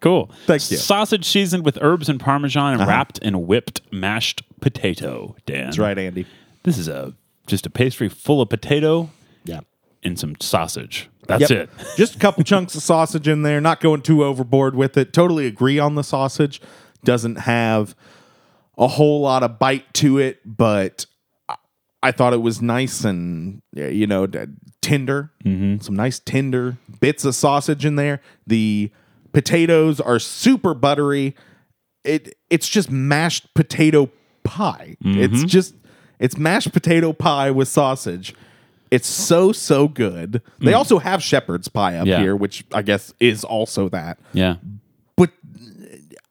Cool. 0.01 0.31
Thank 0.47 0.71
you. 0.71 0.77
Sausage 0.77 1.25
seasoned 1.25 1.65
with 1.65 1.79
herbs 1.81 2.09
and 2.09 2.21
parmesan 2.21 2.75
and 2.75 2.83
uh-huh. 2.83 2.91
wrapped 2.91 3.19
in 3.19 3.47
whipped 3.47 3.81
mashed 3.93 4.43
potato. 4.61 5.37
Dan. 5.47 5.65
That's 5.65 5.79
right, 5.79 5.99
Andy. 5.99 6.27
This 6.63 6.79
is 6.79 6.89
a 6.89 7.15
just 7.47 7.67
a 7.67 7.71
pastry 7.71 8.09
full 8.09 8.41
of 8.41 8.49
potato 8.49 9.11
Yeah. 9.45 9.61
and 10.05 10.19
some 10.19 10.37
sausage. 10.41 11.09
That's 11.27 11.51
Yep. 11.51 11.51
it. 11.51 11.71
Just 11.97 12.17
a 12.17 12.19
couple 12.19 12.43
chunks 12.43 12.75
of 12.75 12.83
sausage 12.83 13.29
in 13.29 13.43
there, 13.43 13.61
not 13.61 13.81
going 13.81 14.01
too 14.01 14.25
overboard 14.25 14.75
with 14.75 14.97
it. 14.97 15.13
Totally 15.13 15.47
agree 15.47 15.79
on 15.79 15.95
the 15.95 16.03
sausage. 16.03 16.59
Doesn't 17.05 17.41
have 17.41 17.95
a 18.79 18.89
whole 18.89 19.21
lot 19.21 19.43
of 19.43 19.59
bite 19.59 19.93
to 19.95 20.17
it, 20.19 20.41
but 20.45 21.05
I- 22.03 22.13
thought 22.13 22.33
it 22.33 22.41
was 22.41 22.63
nice 22.63 23.05
and, 23.05 23.61
you 23.75 24.07
know, 24.07 24.27
tender. 24.81 25.31
Mm-hmm. 25.45 25.83
Some 25.83 25.97
nice 25.97 26.19
tender 26.19 26.79
bits 26.99 27.27
of 27.27 27.35
sausage 27.35 27.85
in 27.85 27.97
there. 27.97 28.23
The 28.47 28.91
potatoes 29.33 30.01
are 30.01 30.19
super 30.19 30.75
buttery. 30.75 31.35
It 32.05 32.37
It's 32.51 32.69
just 32.69 32.91
mashed 32.91 33.53
potato 33.55 34.11
pie. 34.45 34.97
It's 35.05 35.45
just, 35.45 35.75
it's 36.19 36.37
mashed 36.39 36.73
potato 36.73 37.13
pie 37.13 37.51
with 37.51 37.69
sausage. 37.69 38.35
It's 38.91 39.07
so 39.07 39.53
so 39.53 39.87
good. 39.89 40.41
They 40.61 40.73
also 40.73 40.99
have 40.99 41.23
shepherd's 41.23 41.69
pie 41.69 41.97
up 41.97 42.07
Yeah. 42.07 42.21
here, 42.21 42.35
which 42.35 42.65
I 42.73 42.81
guess 42.83 43.13
is 43.21 43.45
also 43.45 43.89
that. 43.91 44.19
Yeah. 44.33 44.57
But 45.17 45.31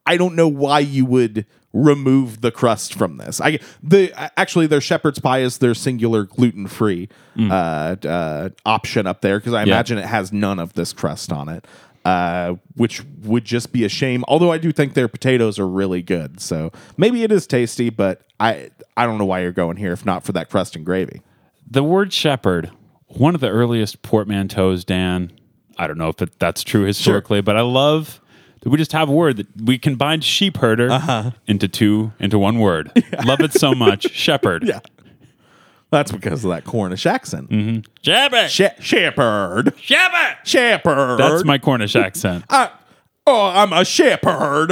I 0.08 0.18
don't 0.18 0.36
know 0.36 0.48
why 0.48 0.80
you 0.80 1.06
would 1.06 1.46
remove 1.74 2.42
the 2.42 2.50
crust 2.50 2.96
from 2.96 3.18
this. 3.18 3.40
I 3.40 3.60
the 3.84 4.12
actually 4.40 4.66
their 4.66 4.82
shepherd's 4.82 5.20
pie 5.20 5.40
is 5.42 5.60
their 5.60 5.76
singular 5.76 6.24
gluten 6.24 6.66
free 6.66 7.10
uh, 7.40 7.96
uh, 8.04 8.50
option 8.66 9.06
up 9.06 9.22
there 9.22 9.38
because 9.40 9.54
I 9.54 9.60
Yeah. 9.60 9.74
imagine 9.74 10.00
it 10.00 10.06
has 10.06 10.34
none 10.34 10.58
of 10.58 10.74
this 10.74 10.94
crust 10.94 11.32
on 11.32 11.50
it. 11.50 11.66
Uh, 12.08 12.56
which 12.76 13.04
would 13.24 13.44
just 13.44 13.74
be 13.74 13.84
a 13.84 13.90
shame. 13.90 14.24
Although 14.30 14.52
I 14.52 14.58
do 14.58 14.72
think 14.72 14.94
their 14.94 15.10
potatoes 15.10 15.60
are 15.60 15.68
really 15.68 16.02
good, 16.02 16.40
so 16.40 16.72
maybe 16.96 17.24
it 17.24 17.32
is 17.34 17.46
tasty. 17.46 17.90
But 17.90 18.22
I 18.40 18.70
I 18.96 19.06
don't 19.06 19.18
know 19.18 19.26
why 19.26 19.42
you're 19.42 19.52
going 19.52 19.76
here 19.76 19.92
if 19.92 20.06
not 20.06 20.24
for 20.24 20.32
that 20.32 20.50
crust 20.50 20.76
and 20.78 20.86
gravy. 20.86 21.22
The 21.70 21.84
word 21.84 22.14
shepherd, 22.14 22.72
one 23.08 23.36
of 23.36 23.42
the 23.42 23.50
earliest 23.50 24.04
portmanteaus, 24.04 24.86
Dan. 24.86 25.34
I 25.78 25.86
don't 25.88 25.98
know 25.98 26.08
if 26.08 26.22
it, 26.22 26.40
that's 26.40 26.64
true 26.64 26.86
historically, 26.86 27.42
but 27.42 27.58
I 27.58 27.62
love 27.62 28.22
that 28.62 28.70
we 28.70 28.78
just 28.78 28.94
have 28.94 29.10
a 29.10 29.12
word 29.12 29.38
that 29.38 29.48
we 29.62 29.78
combined 29.78 30.24
sheep 30.24 30.58
herder 30.58 30.90
Uh-huh. 30.90 31.32
into 31.46 31.68
two 31.68 32.14
into 32.20 32.40
one 32.40 32.60
word. 32.60 32.90
Love 33.26 33.42
it 33.42 33.52
so 33.54 33.76
much. 33.76 34.12
Shepherd. 34.14 34.64
Yeah. 34.66 34.80
That's 35.90 36.12
because 36.12 36.44
of 36.44 36.50
that 36.52 36.66
Cornish 36.66 37.06
accent. 37.06 37.50
Shepherd. 38.02 38.50
She- 38.50 38.68
shepherd. 38.80 39.74
Shepherd. 39.80 40.38
Shepherd. 40.44 41.18
That's 41.18 41.46
my 41.46 41.58
Cornish 41.58 41.96
accent. 41.96 42.44
I, 42.50 42.72
oh, 43.26 43.48
I'm 43.48 43.72
a 43.72 43.86
shepherd. 43.86 44.72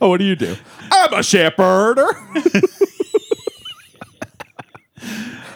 oh, 0.00 0.08
what 0.08 0.18
do 0.18 0.24
you 0.24 0.36
do? 0.36 0.56
I'm 0.92 1.12
a 1.14 1.22
shepherd. 1.22 1.98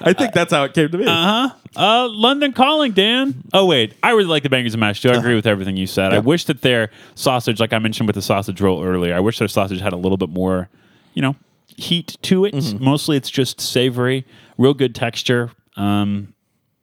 I 0.01 0.13
think 0.13 0.33
that's 0.33 0.53
how 0.53 0.65
it 0.65 0.75
came 0.75 0.91
to 0.91 0.99
me. 0.99 1.07
Uh, 1.07 1.49
huh. 1.77 2.09
London 2.11 2.53
Calling, 2.53 2.93
Dan. 2.93 3.43
Oh 3.53 3.67
wait, 3.67 3.95
I 4.03 4.11
really 4.11 4.27
like 4.27 4.43
the 4.43 4.49
bangers 4.49 4.75
and 4.75 4.81
mash 4.81 5.03
too. 5.03 5.11
I 5.11 5.15
agree 5.17 5.35
with 5.35 5.47
everything 5.47 5.77
you 5.77 5.87
said. 5.87 6.13
I 6.13 6.19
wish 6.19 6.45
that 6.45 6.63
their 6.63 6.91
sausage, 7.15 7.61
like 7.61 7.73
I 7.73 7.79
mentioned 7.79 8.09
with 8.09 8.15
the 8.15 8.23
sausage 8.23 8.61
roll 8.61 8.83
earlier, 8.83 9.15
I 9.15 9.21
wish 9.21 9.39
their 9.39 9.49
sausage 9.49 9.81
had 9.81 9.93
a 9.93 9.97
little 9.97 10.17
bit 10.17 10.29
more, 10.29 10.69
you 11.15 11.23
know, 11.23 11.37
heat 11.79 12.17
to 12.23 12.45
it. 12.45 12.81
Mostly, 12.81 13.17
it's 13.17 13.31
just 13.31 13.61
savory, 13.61 14.27
real 14.59 14.75
good 14.75 14.95
texture. 14.95 15.51
Um, 15.77 16.35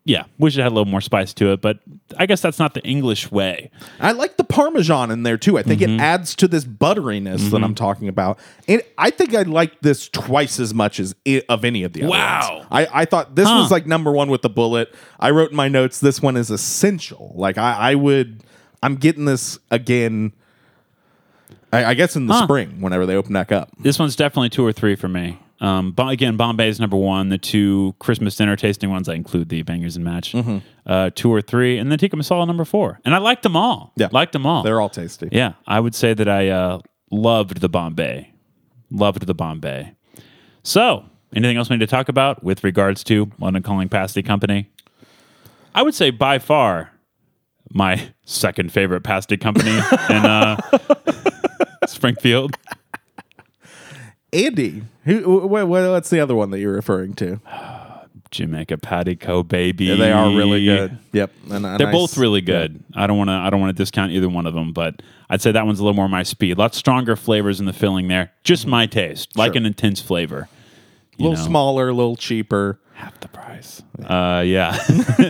yeah, 0.07 0.25
wish 0.37 0.55
it 0.55 0.61
had 0.61 0.67
a 0.67 0.75
little 0.75 0.85
more 0.85 1.01
spice 1.01 1.33
to 1.33 1.51
it, 1.51 1.61
but 1.61 1.79
I 2.15 2.27
guess 2.27 2.39
that's 2.39 2.59
not 2.59 2.75
the 2.75 2.83
English 2.83 3.31
way. 3.31 3.71
I 3.99 4.11
like 4.11 4.37
the 4.37 4.43
Parmesan 4.43 5.09
in 5.09 5.23
there 5.23 5.35
too. 5.37 5.57
I 5.57 5.63
think 5.63 5.81
Mm-hmm. 5.81 5.99
it 5.99 6.01
adds 6.03 6.35
to 6.35 6.47
this 6.47 6.63
butteriness 6.63 7.49
that 7.49 7.63
I'm 7.63 7.73
talking 7.73 8.07
about. 8.07 8.37
And 8.67 8.83
I 8.99 9.09
think 9.09 9.33
I 9.33 9.41
like 9.41 9.81
this 9.81 10.07
twice 10.07 10.59
as 10.59 10.75
much 10.75 10.99
as 10.99 11.15
i 11.27 11.41
of 11.49 11.65
any 11.65 11.81
of 11.81 11.93
the 11.93 12.01
other 12.03 12.11
Wow. 12.11 12.57
ones. 12.57 12.67
I, 12.69 12.87
I 13.01 13.05
thought 13.05 13.35
this 13.35 13.47
Huh. 13.47 13.55
was 13.55 13.71
like 13.71 13.87
number 13.87 14.11
one 14.11 14.29
with 14.29 14.43
the 14.43 14.49
bullet. 14.49 14.93
I 15.19 15.31
wrote 15.31 15.49
in 15.49 15.55
my 15.57 15.69
notes 15.69 15.99
this 15.99 16.21
one 16.21 16.37
is 16.37 16.51
essential. 16.51 17.31
Like 17.35 17.57
I, 17.57 17.73
I 17.91 17.95
would, 17.95 18.43
I'm 18.83 18.97
getting 18.97 19.25
this 19.25 19.57
again. 19.71 20.33
I, 21.75 21.89
I 21.91 21.93
guess 21.93 22.15
in 22.15 22.27
the 22.27 22.33
Huh. 22.33 22.43
spring 22.45 22.81
whenever 22.81 23.05
they 23.05 23.15
open 23.15 23.33
back 23.33 23.51
up. 23.51 23.69
This 23.79 23.99
one's 23.99 24.15
definitely 24.15 24.49
two 24.49 24.65
or 24.65 24.71
three 24.73 24.95
for 24.95 25.07
me. 25.07 25.39
Um, 25.61 25.91
but 25.93 26.09
again, 26.09 26.35
Bombay 26.35 26.67
is 26.67 26.79
number 26.81 26.97
one. 26.97 27.29
The 27.29 27.37
two 27.37 27.95
Christmas 27.99 28.35
dinner 28.35 28.55
tasting 28.57 28.89
ones, 28.89 29.07
I 29.07 29.13
include 29.13 29.47
the 29.49 29.61
bangers 29.61 29.95
and 29.95 30.03
match, 30.03 30.33
Mm-hmm. 30.33 30.57
uh, 30.85 31.11
two 31.15 31.31
or 31.33 31.41
three, 31.41 31.77
and 31.77 31.89
then 31.89 31.97
tikka 31.97 32.17
masala 32.17 32.45
number 32.45 32.65
four. 32.65 32.99
And 33.05 33.15
I 33.15 33.19
liked 33.19 33.43
them 33.43 33.55
all. 33.55 33.93
Yeah. 33.95 34.09
liked 34.11 34.33
them 34.33 34.45
all. 34.45 34.63
They're 34.63 34.81
all 34.81 34.89
tasty. 34.89 35.29
Yeah, 35.31 35.53
I 35.65 35.79
would 35.79 35.95
say 35.95 36.13
that 36.13 36.27
I 36.27 36.49
uh, 36.49 36.79
loved 37.09 37.61
the 37.61 37.69
Bombay. 37.69 38.33
Loved 38.91 39.25
the 39.25 39.33
Bombay. 39.33 39.93
So, 40.61 41.05
anything 41.33 41.55
else 41.57 41.69
we 41.69 41.77
need 41.77 41.81
to 41.85 41.87
talk 41.87 42.09
about 42.09 42.43
with 42.43 42.63
regards 42.63 43.03
to 43.05 43.31
London 43.39 43.63
Calling 43.63 43.87
Pasty 43.87 44.21
Company? 44.23 44.69
I 45.73 45.83
would 45.83 45.95
say 45.95 46.09
by 46.09 46.37
far 46.39 46.91
my 47.71 48.09
second 48.25 48.71
favorite 48.73 49.01
pasty 49.01 49.37
company 49.37 49.71
in 49.71 50.25
uh, 50.25 50.57
Springfield. 51.89 52.57
Andy, 54.33 54.83
who, 55.05 55.47
what, 55.47 55.67
what's 55.67 56.09
the 56.09 56.19
other 56.19 56.35
one 56.35 56.51
that 56.51 56.59
you're 56.59 56.73
referring 56.73 57.13
to? 57.15 57.39
Jamaica 58.31 58.77
Patty 58.79 59.15
Co. 59.15 59.43
Baby. 59.43 59.85
Yeah, 59.85 59.95
they 59.95 60.11
are 60.11 60.29
really 60.29 60.65
good. 60.65 60.97
Yep, 61.13 61.31
and, 61.51 61.65
and 61.65 61.79
They're 61.79 61.87
I 61.87 61.91
both 61.91 62.11
s- 62.11 62.17
really 62.17 62.41
yeah. 62.41 62.45
good. 62.45 62.83
I 62.93 63.07
don't 63.07 63.17
want 63.17 63.29
to. 63.29 63.33
I 63.33 63.49
don't 63.49 63.61
want 63.61 63.75
to 63.75 63.81
discount 63.81 64.11
either 64.11 64.27
one 64.27 64.45
of 64.45 64.53
them, 64.53 64.73
but 64.73 65.01
I'd 65.29 65.41
say 65.41 65.53
that 65.53 65.65
one's 65.65 65.79
a 65.79 65.83
little 65.83 65.95
more 65.95 66.09
my 66.09 66.23
speed. 66.23 66.57
Lots 66.57 66.77
stronger 66.77 67.15
flavors 67.15 67.61
in 67.61 67.65
the 67.65 67.71
filling 67.71 68.09
there. 68.09 68.33
Just 68.43 68.67
my 68.67 68.87
taste, 68.87 69.37
like 69.37 69.55
an 69.55 69.65
intense 69.65 70.01
flavor. 70.01 70.49
A 71.17 71.21
little 71.23 71.37
know. 71.37 71.45
smaller, 71.45 71.89
a 71.89 71.93
little 71.93 72.17
cheaper. 72.17 72.79
Half 72.93 73.21
the 73.21 73.29
price. 73.29 73.81
Uh, 74.03 74.43
yeah. 74.45 74.77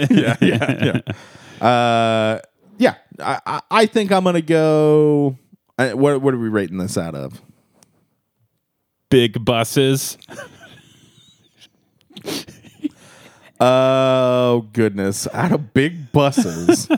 yeah, 0.09 0.35
yeah, 0.41 0.83
yeah. 0.83 1.01
Uh, 1.61 2.41
yeah, 2.77 2.95
I, 3.17 3.39
I, 3.45 3.61
I 3.71 3.85
think 3.85 4.11
I'm 4.11 4.25
gonna 4.25 4.41
go. 4.41 5.37
I, 5.77 5.93
what 5.93 6.21
what 6.21 6.33
are 6.33 6.37
we 6.37 6.49
rating 6.49 6.77
this 6.77 6.97
out 6.97 7.15
of? 7.15 7.41
Big 9.09 9.43
buses. 9.43 10.17
Oh 13.59 14.67
goodness, 14.73 15.27
out 15.33 15.51
of 15.53 15.73
big 15.73 16.11
buses, 16.11 16.89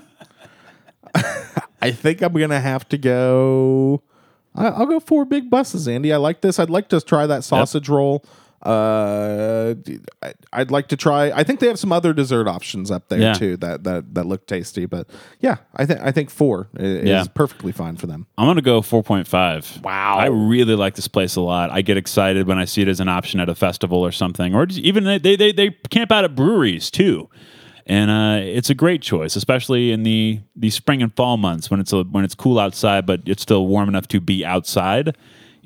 I 1.81 1.91
think 1.91 2.21
I'm 2.21 2.33
gonna 2.33 2.59
have 2.59 2.87
to 2.89 2.97
go. 2.97 4.01
I, 4.55 4.67
I'll 4.67 4.87
go 4.87 4.99
four 4.99 5.23
big 5.25 5.51
buses, 5.51 5.87
Andy. 5.87 6.11
I 6.11 6.17
like 6.17 6.41
this. 6.41 6.57
I'd 6.59 6.71
like 6.71 6.89
to 6.89 6.99
try 7.01 7.27
that 7.27 7.43
sausage 7.43 7.89
roll. 7.89 8.25
Uh, 8.67 9.75
I'd 10.53 10.71
like 10.71 10.87
to 10.89 10.97
try. 10.97 11.31
I 11.31 11.43
think 11.43 11.59
they 11.59 11.67
have 11.67 11.79
some 11.79 11.91
other 11.91 12.13
dessert 12.13 12.47
options 12.47 12.91
up 12.91 13.07
there 13.09 13.19
Yeah. 13.19 13.33
too 13.33 13.57
that 13.57 13.83
that 13.85 14.13
that 14.15 14.25
look 14.25 14.45
tasty. 14.47 14.85
But 14.85 15.07
yeah, 15.39 15.57
I 15.75 15.85
think 15.85 15.99
I 16.01 16.11
think 16.11 16.29
four 16.29 16.67
is 16.77 17.07
Yeah. 17.07 17.23
perfectly 17.33 17.71
fine 17.71 17.95
for 17.95 18.07
them. 18.07 18.27
I'm 18.37 18.47
gonna 18.47 18.61
go 18.61 18.81
4.5. 18.81 19.81
Wow. 19.83 20.17
I 20.17 20.27
really 20.27 20.75
like 20.75 20.95
this 20.95 21.07
place 21.07 21.35
a 21.35 21.41
lot. 21.41 21.71
I 21.71 21.81
get 21.81 21.97
excited 21.97 22.47
when 22.47 22.57
I 22.59 22.65
see 22.65 22.81
it 22.81 22.87
as 22.87 22.99
an 22.99 23.09
option 23.09 23.39
at 23.39 23.49
a 23.49 23.55
festival 23.55 23.99
or 23.99 24.11
something, 24.11 24.53
or 24.53 24.65
just 24.65 24.81
even 24.81 25.03
they 25.03 25.17
they 25.17 25.51
they 25.51 25.69
camp 25.89 26.11
out 26.11 26.23
at 26.23 26.35
breweries 26.35 26.91
too. 26.91 27.29
And 27.89 28.11
uh, 28.11 28.41
it's 28.43 28.69
a 28.69 28.73
great 28.75 29.01
choice, 29.01 29.37
especially 29.37 29.93
in 29.93 30.03
the, 30.03 30.41
the 30.57 30.69
spring 30.71 31.01
and 31.01 31.15
fall 31.15 31.37
months 31.37 31.71
when 31.71 31.79
it's 31.79 31.93
a, 31.93 32.03
when 32.03 32.25
it's 32.25 32.35
cool 32.35 32.59
outside, 32.59 33.05
but 33.05 33.21
it's 33.25 33.41
still 33.41 33.65
warm 33.65 33.87
enough 33.87 34.09
to 34.09 34.19
be 34.19 34.43
outside. 34.43 35.15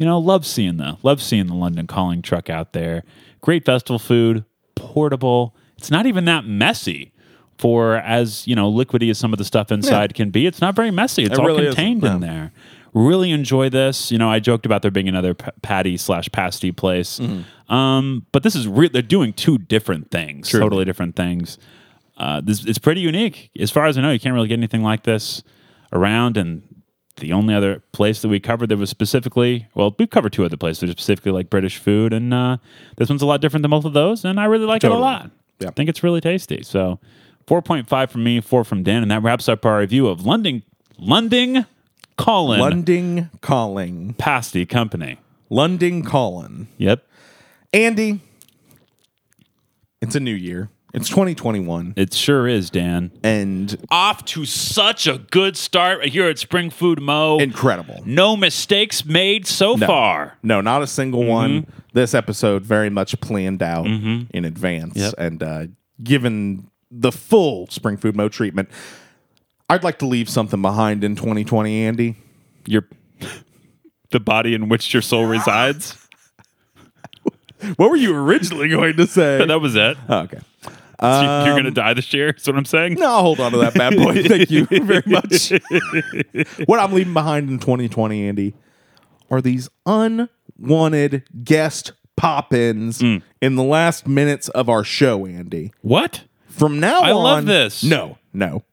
You 0.01 0.07
know, 0.07 0.17
love 0.17 0.47
seeing 0.47 0.77
the 0.77 0.97
love 1.03 1.21
seeing 1.21 1.45
the 1.45 1.53
London 1.53 1.85
Calling 1.85 2.23
truck 2.23 2.49
out 2.49 2.73
there. 2.73 3.03
Great 3.39 3.63
festival 3.67 3.99
food, 3.99 4.45
portable. 4.73 5.55
It's 5.77 5.91
not 5.91 6.07
even 6.07 6.25
that 6.25 6.43
messy 6.43 7.11
for 7.59 7.97
as 7.97 8.47
you 8.47 8.55
know 8.55 8.71
liquidy 8.71 9.11
as 9.11 9.19
some 9.19 9.31
of 9.31 9.37
the 9.37 9.45
stuff 9.45 9.71
inside 9.71 10.15
can 10.15 10.31
be. 10.31 10.47
It's 10.47 10.59
not 10.59 10.75
very 10.75 10.89
messy. 10.89 11.21
It's 11.23 11.33
It 11.33 11.39
all 11.39 11.45
really 11.45 11.67
contained 11.67 12.01
no. 12.01 12.15
in 12.15 12.21
there. 12.21 12.51
Really 12.95 13.29
enjoy 13.29 13.69
this. 13.69 14.11
You 14.11 14.17
know, 14.17 14.27
I 14.27 14.39
joked 14.39 14.65
about 14.65 14.81
there 14.81 14.89
being 14.89 15.07
another 15.07 15.35
p- 15.35 15.51
patty 15.61 15.97
slash 15.97 16.29
pasty 16.31 16.71
place, 16.71 17.19
Mm-hmm. 17.19 17.71
um, 17.71 18.25
but 18.31 18.41
this 18.41 18.55
is 18.55 18.67
re- 18.67 18.89
they're 18.89 19.03
doing 19.03 19.33
two 19.33 19.59
different 19.59 20.09
things, 20.09 20.49
totally 20.49 20.83
different 20.83 21.15
things. 21.15 21.59
Uh, 22.17 22.41
this 22.41 22.65
it's 22.65 22.79
pretty 22.79 23.01
unique, 23.01 23.51
as 23.59 23.69
far 23.69 23.85
as 23.85 23.99
I 23.99 24.01
know. 24.01 24.09
You 24.11 24.19
can't 24.19 24.33
really 24.33 24.47
get 24.47 24.57
anything 24.57 24.81
like 24.81 25.03
this 25.03 25.43
around, 25.93 26.37
and 26.37 26.63
the 27.17 27.33
only 27.33 27.53
other 27.53 27.81
place 27.91 28.21
that 28.21 28.29
we 28.29 28.39
covered 28.39 28.69
that 28.69 28.77
was 28.77 28.89
specifically 28.89 29.67
well, 29.75 29.95
we've 29.97 30.09
covered 30.09 30.33
two 30.33 30.45
other 30.45 30.57
places 30.57 30.81
that 30.81 30.89
are 30.89 30.93
specifically 30.93 31.31
like 31.31 31.49
British 31.49 31.77
food, 31.77 32.13
and 32.13 32.33
uh, 32.33 32.57
this 32.97 33.09
one's 33.09 33.21
a 33.21 33.25
lot 33.25 33.41
different 33.41 33.63
than 33.63 33.71
both 33.71 33.85
of 33.85 33.93
those, 33.93 34.25
and 34.25 34.39
I 34.39 34.45
really 34.45 34.65
like 34.65 34.83
it 34.83 34.91
a 34.91 34.95
lot. 34.95 35.31
Yeah. 35.59 35.69
I 35.69 35.71
think 35.71 35.89
it's 35.89 36.03
really 36.03 36.21
tasty. 36.21 36.63
So, 36.63 36.99
four 37.47 37.61
point 37.61 37.87
five 37.87 38.11
from 38.11 38.23
me, 38.23 38.41
four 38.41 38.63
from 38.63 38.83
Dan, 38.83 39.01
and 39.01 39.11
that 39.11 39.21
wraps 39.21 39.47
up 39.49 39.65
our 39.65 39.79
review 39.79 40.07
of 40.07 40.25
London 40.25 40.63
London 40.97 41.65
Colin 42.17 42.59
London 42.59 43.29
calling, 43.41 44.13
Pasty 44.13 44.65
Company. 44.65 45.17
London 45.49 46.03
calling. 46.03 46.67
Yep, 46.77 47.05
Andy, 47.73 48.21
it's 50.01 50.15
a 50.15 50.19
new 50.19 50.35
year. 50.35 50.69
It's 50.93 51.07
2021, 51.07 51.93
it 51.95 52.13
sure 52.13 52.47
is, 52.47 52.69
Dan. 52.69 53.11
and 53.23 53.77
Off 53.89 54.25
to 54.25 54.43
such 54.45 55.07
a 55.07 55.19
good 55.19 55.55
start 55.55 56.05
here 56.05 56.27
at 56.27 56.37
Spring 56.37 56.69
Food 56.69 57.01
Mo. 57.01 57.37
incredible. 57.39 58.03
no 58.05 58.35
mistakes 58.35 59.05
made 59.05 59.47
so 59.47 59.77
far. 59.77 60.37
No, 60.43 60.59
not 60.59 60.81
a 60.81 60.87
single 60.87 61.23
one. 61.23 61.61
Mm-hmm. 61.61 61.79
This 61.93 62.13
episode 62.13 62.63
very 62.63 62.89
much 62.89 63.19
planned 63.21 63.63
out 63.63 63.85
in 63.85 64.45
advance 64.45 65.13
and 65.17 65.41
uh, 65.41 65.67
given 66.03 66.69
the 66.91 67.11
full 67.11 67.67
Spring 67.67 67.95
Food 67.97 68.15
Mo 68.15 68.27
treatment. 68.27 68.69
I'd 69.69 69.85
like 69.85 69.99
to 69.99 70.05
leave 70.05 70.29
something 70.29 70.61
behind 70.61 71.03
in 71.05 71.15
2020, 71.15 71.85
Andy. 71.85 72.17
Your 72.65 72.85
the 74.11 74.19
body 74.19 74.53
in 74.53 74.67
which 74.67 74.93
your 74.93 75.01
soul 75.01 75.25
resides. 75.25 75.97
What 77.75 77.91
were 77.91 77.95
you 77.95 78.15
originally 78.15 78.69
going 78.69 78.97
to 78.97 79.05
say? 79.05 79.45
that 79.45 79.61
was 79.61 79.75
it. 79.75 79.95
Oh, 80.09 80.27
okay. 81.01 81.25
So 81.25 81.39
you- 81.39 81.45
You're 81.45 81.53
going 81.55 81.65
to 81.65 81.71
die 81.71 81.93
this 81.93 82.13
year. 82.13 82.29
Is 82.37 82.45
what 82.47 82.55
I'm 82.57 82.65
saying. 82.65 82.95
No, 82.95 83.05
I'll 83.07 83.21
hold 83.21 83.39
on 83.39 83.51
to 83.53 83.57
that 83.59 83.73
bad 83.73 83.95
boy. 83.95 84.23
Thank 84.27 84.51
you 84.51 84.65
very 84.65 85.03
much. 85.05 85.51
what 86.65 86.79
I'm 86.79 86.93
leaving 86.93 87.13
behind 87.13 87.49
in 87.49 87.59
2020, 87.59 88.27
Andy, 88.27 88.53
are 89.29 89.41
these 89.41 89.69
unwanted 89.85 91.23
guest 91.43 91.93
pop 92.15 92.53
ins 92.53 92.99
Mm. 92.99 93.21
in 93.41 93.55
the 93.55 93.63
last 93.63 94.07
minutes 94.07 94.49
of 94.49 94.69
our 94.69 94.83
show, 94.83 95.25
Andy. 95.25 95.71
What? 95.81 96.23
From 96.49 96.79
now 96.79 97.01
I 97.01 97.11
on, 97.11 97.23
love 97.23 97.45
this. 97.45 97.83
No, 97.83 98.17
no, 98.33 98.63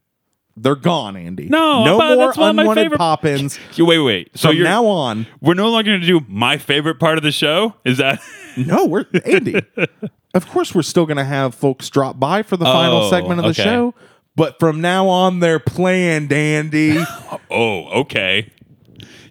they're 0.56 0.74
gone, 0.74 1.16
Andy. 1.16 1.48
No, 1.48 1.84
no 1.84 1.96
but 1.98 2.16
more 2.36 2.48
unwanted 2.50 2.92
pop-ins. 2.92 3.58
Wait, 3.78 3.98
wait. 4.00 4.36
So 4.36 4.48
From 4.48 4.62
now 4.64 4.84
on, 4.86 5.26
we're 5.40 5.54
no 5.54 5.70
longer 5.70 5.90
going 5.92 6.00
to 6.00 6.06
do 6.06 6.20
my 6.28 6.58
favorite 6.58 6.98
part 6.98 7.16
of 7.16 7.22
the 7.24 7.30
show. 7.32 7.74
Is 7.84 7.98
that? 7.98 8.20
no, 8.56 8.84
we're 8.86 9.06
Andy. 9.24 9.62
of 10.34 10.46
course, 10.48 10.74
we're 10.74 10.82
still 10.82 11.06
going 11.06 11.16
to 11.16 11.24
have 11.24 11.54
folks 11.54 11.88
drop 11.88 12.18
by 12.20 12.42
for 12.42 12.56
the 12.56 12.64
final 12.64 12.98
Oh, 12.98 13.10
segment 13.10 13.40
of 13.40 13.44
the 13.44 13.50
okay. 13.60 13.64
show, 13.64 13.94
but 14.36 14.58
from 14.58 14.80
now 14.80 15.08
on, 15.08 15.40
they're 15.40 15.58
planned, 15.58 16.32
Andy. 16.32 16.98
oh, 17.50 18.00
okay. 18.00 18.52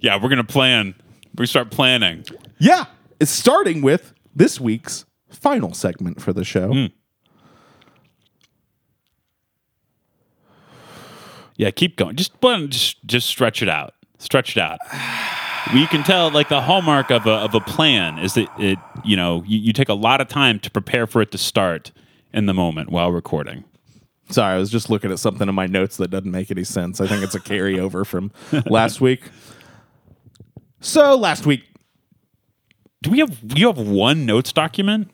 Yeah, 0.02 0.16
we're 0.16 0.30
going 0.30 0.38
to 0.38 0.43
plan. 0.43 0.95
We 1.36 1.45
start 1.45 1.70
planning. 1.72 2.26
yeah, 2.58 2.86
it's 3.20 3.32
starting 3.32 3.82
with 3.82 4.14
this 4.36 4.60
week's 4.60 5.06
final 5.30 5.74
segment 5.74 6.22
for 6.22 6.34
the 6.34 6.43
show. 6.43 6.72
Hmm. 6.72 6.86
Yeah, 11.56 11.72
keep 11.72 11.95
going. 11.95 12.16
Just 12.16 12.39
just 12.41 13.06
just 13.06 13.28
stretch 13.28 13.62
it 13.64 13.70
out. 13.70 13.93
Stretch 14.20 14.56
it 14.58 14.62
out. 14.62 14.80
You 15.74 15.86
can 15.88 16.03
tell, 16.03 16.32
like 16.32 16.49
the 16.49 16.61
hallmark 16.61 17.11
of 17.11 17.26
a 17.26 17.32
of 17.32 17.53
a 17.53 17.59
plan 17.59 18.20
is 18.20 18.36
that 18.36 18.47
it, 18.57 18.80
you 19.03 19.15
know, 19.18 19.43
you, 19.45 19.59
you 19.59 19.74
take 19.74 19.89
a 19.89 19.93
lot 19.93 20.22
of 20.22 20.28
time 20.28 20.59
to 20.61 20.72
prepare 20.72 21.05
for 21.07 21.22
it 21.22 21.32
to 21.32 21.38
start 21.38 21.91
in 22.34 22.45
the 22.45 22.53
moment 22.53 22.89
while 22.89 23.11
recording. 23.11 23.63
Sorry, 24.30 24.55
I 24.55 24.57
was 24.57 24.70
just 24.70 24.89
looking 24.89 25.11
at 25.11 25.20
something 25.20 25.47
in 25.47 25.55
my 25.55 25.68
notes 25.68 25.97
that 25.97 26.09
doesn't 26.09 26.32
make 26.32 26.51
any 26.51 26.63
sense. 26.63 27.01
I 27.01 27.07
think 27.07 27.24
it's 27.24 27.36
a 27.36 27.39
carryover 27.39 28.05
from 28.05 28.32
last 28.65 29.01
week. 29.01 29.30
So 30.80 31.15
last 31.18 31.45
week, 31.45 31.63
Do 33.03 33.09
we 33.11 33.20
have 33.20 33.39
you 33.55 33.68
have 33.68 33.78
one 33.78 34.26
notes 34.26 34.53
document? 34.53 35.09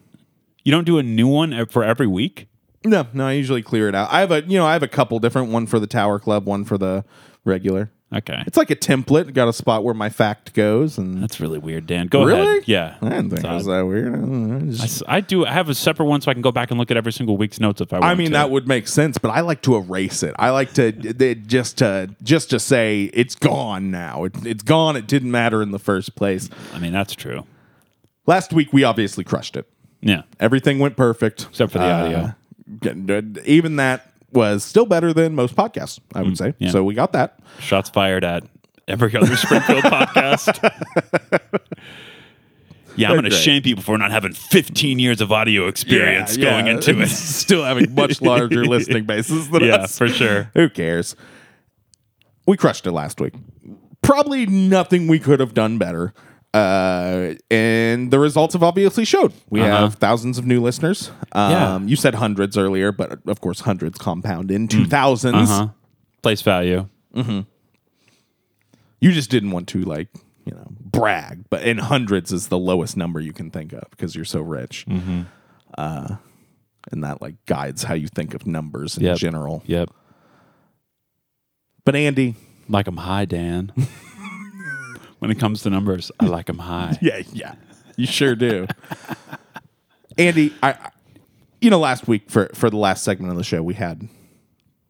You 0.64 0.72
don't 0.72 0.86
do 0.86 0.98
a 0.98 1.04
new 1.04 1.28
one 1.28 1.66
for 1.68 1.84
every 1.84 2.08
week? 2.08 2.48
no, 2.86 3.08
no, 3.14 3.28
I 3.28 3.32
usually 3.34 3.62
clear 3.62 3.88
it 3.88 3.96
out. 3.96 4.12
I 4.12 4.20
have 4.20 4.32
a, 4.32 4.44
you 4.44 4.58
know, 4.58 4.66
I 4.66 4.74
have 4.74 4.84
a 4.84 4.90
couple 4.90 5.18
different 5.20 5.52
one 5.52 5.68
for 5.68 5.80
the 5.80 5.88
Tower 5.88 6.20
Club, 6.20 6.46
one 6.46 6.66
for 6.66 6.78
the 6.78 7.06
regular. 7.46 7.93
Okay. 8.14 8.44
It's 8.46 8.58
like 8.58 8.70
a 8.70 8.76
template. 8.76 9.34
Got 9.34 9.48
a 9.48 9.54
spot 9.54 9.84
where 9.84 9.94
my 9.94 10.10
fact 10.10 10.54
goes, 10.54 10.98
and 10.98 11.22
That's 11.24 11.40
really 11.40 11.58
weird, 11.58 11.88
Dan. 11.88 12.08
Go 12.08 12.24
really, 12.24 12.42
ahead. 12.42 12.64
Yeah. 12.68 12.96
I 13.02 13.10
didn't 13.10 13.32
think 13.32 13.44
it 13.44 13.52
was 13.52 13.66
that 13.66 13.86
weird. 13.88 14.10
I 14.10 14.18
don't 14.18 14.48
know. 14.50 14.56
I, 14.68 14.72
Just- 14.72 14.84
s- 14.84 15.04
I 15.08 15.20
do. 15.22 15.46
I 15.46 15.52
have 15.52 15.68
a 15.70 15.74
separate 15.76 16.06
one 16.06 16.22
so 16.22 16.30
I 16.30 16.34
can 16.34 16.44
go 16.44 16.52
back 16.52 16.70
and 16.70 16.80
look 16.80 16.92
at 16.92 16.98
every 16.98 17.12
single 17.12 17.38
week's 17.38 17.60
notes 17.60 17.82
if 17.82 17.92
I 17.92 18.00
want 18.00 18.06
I 18.12 18.16
mean, 18.16 18.28
to. 18.28 18.34
that 18.34 18.52
would 18.52 18.68
make 18.68 18.88
sense, 18.88 19.18
but 19.18 19.30
I 19.30 19.40
like 19.42 19.62
to 19.64 19.76
erase 19.76 20.22
it. 20.24 20.36
I 20.38 20.52
like 20.52 20.74
to 20.74 20.92
they- 20.94 21.36
just 21.36 21.80
to 21.80 22.14
just 22.22 22.52
to 22.52 22.60
say 22.60 23.10
it's 23.14 23.36
gone 23.36 23.90
now. 23.90 24.26
It, 24.26 24.46
it's 24.46 24.64
gone. 24.64 24.96
It 24.96 25.08
didn't 25.08 25.32
matter 25.32 25.62
in 25.64 25.72
the 25.72 25.80
first 25.80 26.16
place. 26.16 26.50
I 26.74 26.80
mean, 26.80 26.94
that's 26.94 27.14
true. 27.16 27.46
Last 28.28 28.54
week 28.54 28.72
we 28.72 28.84
obviously 28.84 29.24
crushed 29.24 29.56
it. 29.58 29.68
Yeah. 30.02 30.22
Everything 30.40 30.80
went 30.80 30.96
perfect 30.98 31.48
Except 31.50 31.72
for 31.72 31.80
the 31.80 31.86
Uh, 31.86 32.04
audio. 32.06 32.36
Even 33.46 33.78
that 33.78 34.13
was 34.34 34.64
still 34.64 34.86
better 34.86 35.14
than 35.14 35.36
most 35.36 35.56
podcasts, 35.56 36.00
I 36.14 36.22
would 36.22 36.38
say. 36.38 36.50
Mm, 36.50 36.56
yeah. 36.60 36.70
So 36.72 36.84
we 36.84 36.94
got 36.94 37.14
that. 37.14 37.40
Shots 37.60 37.90
fired 37.90 38.24
at 38.24 38.44
every 38.88 39.16
other 39.16 39.36
Springfield 39.36 39.84
podcast. 39.84 40.60
Yeah, 42.96 43.10
I'm 43.10 43.16
going 43.16 43.24
to 43.24 43.32
shame 43.32 43.64
people 43.64 43.84
for 43.84 43.98
not 43.98 44.12
having 44.12 44.34
15 44.34 45.00
years 45.00 45.20
of 45.20 45.32
audio 45.32 45.68
experience 45.68 46.38
Yeah, 46.38 46.52
going 46.52 46.68
yeah. 46.68 46.74
into 46.74 47.02
it. 47.02 47.08
Still 47.10 47.64
having 47.64 47.94
much 47.96 48.22
larger 48.22 48.66
listening 48.68 49.06
bases 49.06 49.50
than 49.50 49.64
us. 49.64 49.68
Yeah, 49.68 49.76
us. 49.78 49.98
for 49.98 50.08
sure. 50.08 50.52
Who 50.54 50.70
cares? 50.70 51.16
We 52.46 52.56
crushed 52.58 52.86
it 52.86 52.92
last 52.92 53.20
week. 53.20 53.34
Probably 54.02 54.46
nothing 54.46 55.08
we 55.08 55.18
could 55.18 55.40
have 55.40 55.54
done 55.54 55.78
better. 55.78 56.14
Uh, 56.54 57.34
and 57.50 58.12
the 58.12 58.20
results 58.20 58.54
have 58.54 58.62
obviously 58.62 59.06
showed. 59.06 59.34
We 59.50 59.62
Uh-huh. 59.62 59.76
have 59.82 59.96
thousands 59.96 60.38
of 60.38 60.46
new 60.46 60.62
listeners. 60.62 61.10
Um, 61.32 61.52
Yeah. 61.52 61.80
You 61.82 61.96
said 61.96 62.16
hundreds 62.16 62.58
earlier, 62.58 62.92
but 62.92 63.20
of 63.28 63.42
course, 63.42 63.62
hundreds 63.62 63.98
compound 63.98 64.52
into 64.52 64.86
thousands. 64.86 65.50
Uh-huh. 65.50 65.70
Place 66.22 66.42
value. 66.44 66.88
You 67.16 67.46
just 69.12 69.30
didn't 69.30 69.52
want 69.52 69.68
to, 69.70 69.82
like, 69.82 70.08
you 70.46 70.54
know, 70.54 70.68
brag. 70.80 71.46
But 71.50 71.64
in 71.64 71.78
hundreds 71.80 72.32
is 72.32 72.48
the 72.48 72.58
lowest 72.58 72.96
number 72.96 73.20
you 73.20 73.34
can 73.34 73.50
think 73.52 73.74
of 73.74 73.84
because 73.92 74.16
you're 74.16 74.24
so 74.24 74.40
rich. 74.42 74.86
Mm-hmm. 74.88 75.24
Uh, 75.78 76.16
and 76.92 77.04
that, 77.04 77.22
like, 77.22 77.36
guides 77.46 77.84
how 77.84 77.96
you 77.96 78.08
think 78.08 78.34
of 78.34 78.46
numbers 78.48 78.98
in 78.98 79.04
Yep. 79.04 79.18
general. 79.18 79.64
Yep. 79.66 79.90
But, 81.86 81.96
Andy, 81.96 82.36
Like 82.70 82.88
I'm 82.88 82.98
high, 82.98 83.26
Dan. 83.26 83.74
when 85.24 85.32
it 85.32 85.40
comes 85.40 85.64
to 85.64 85.70
numbers, 85.70 86.12
I 86.20 86.26
like 86.26 86.48
them 86.48 86.60
high. 86.60 86.98
Yeah, 87.02 87.22
yeah, 87.32 87.56
you 87.96 88.06
sure 88.06 88.36
do. 88.36 88.68
Andy, 90.18 90.54
I, 90.62 90.72
I- 90.74 90.90
you 91.62 91.70
know, 91.70 91.80
last 91.80 92.10
week 92.10 92.30
for 92.30 92.50
for 92.54 92.70
the 92.70 92.76
last 92.76 93.06
segment 93.06 93.32
of 93.32 93.38
the 93.38 93.44
show, 93.46 93.64
we 93.64 93.74
had 93.74 94.10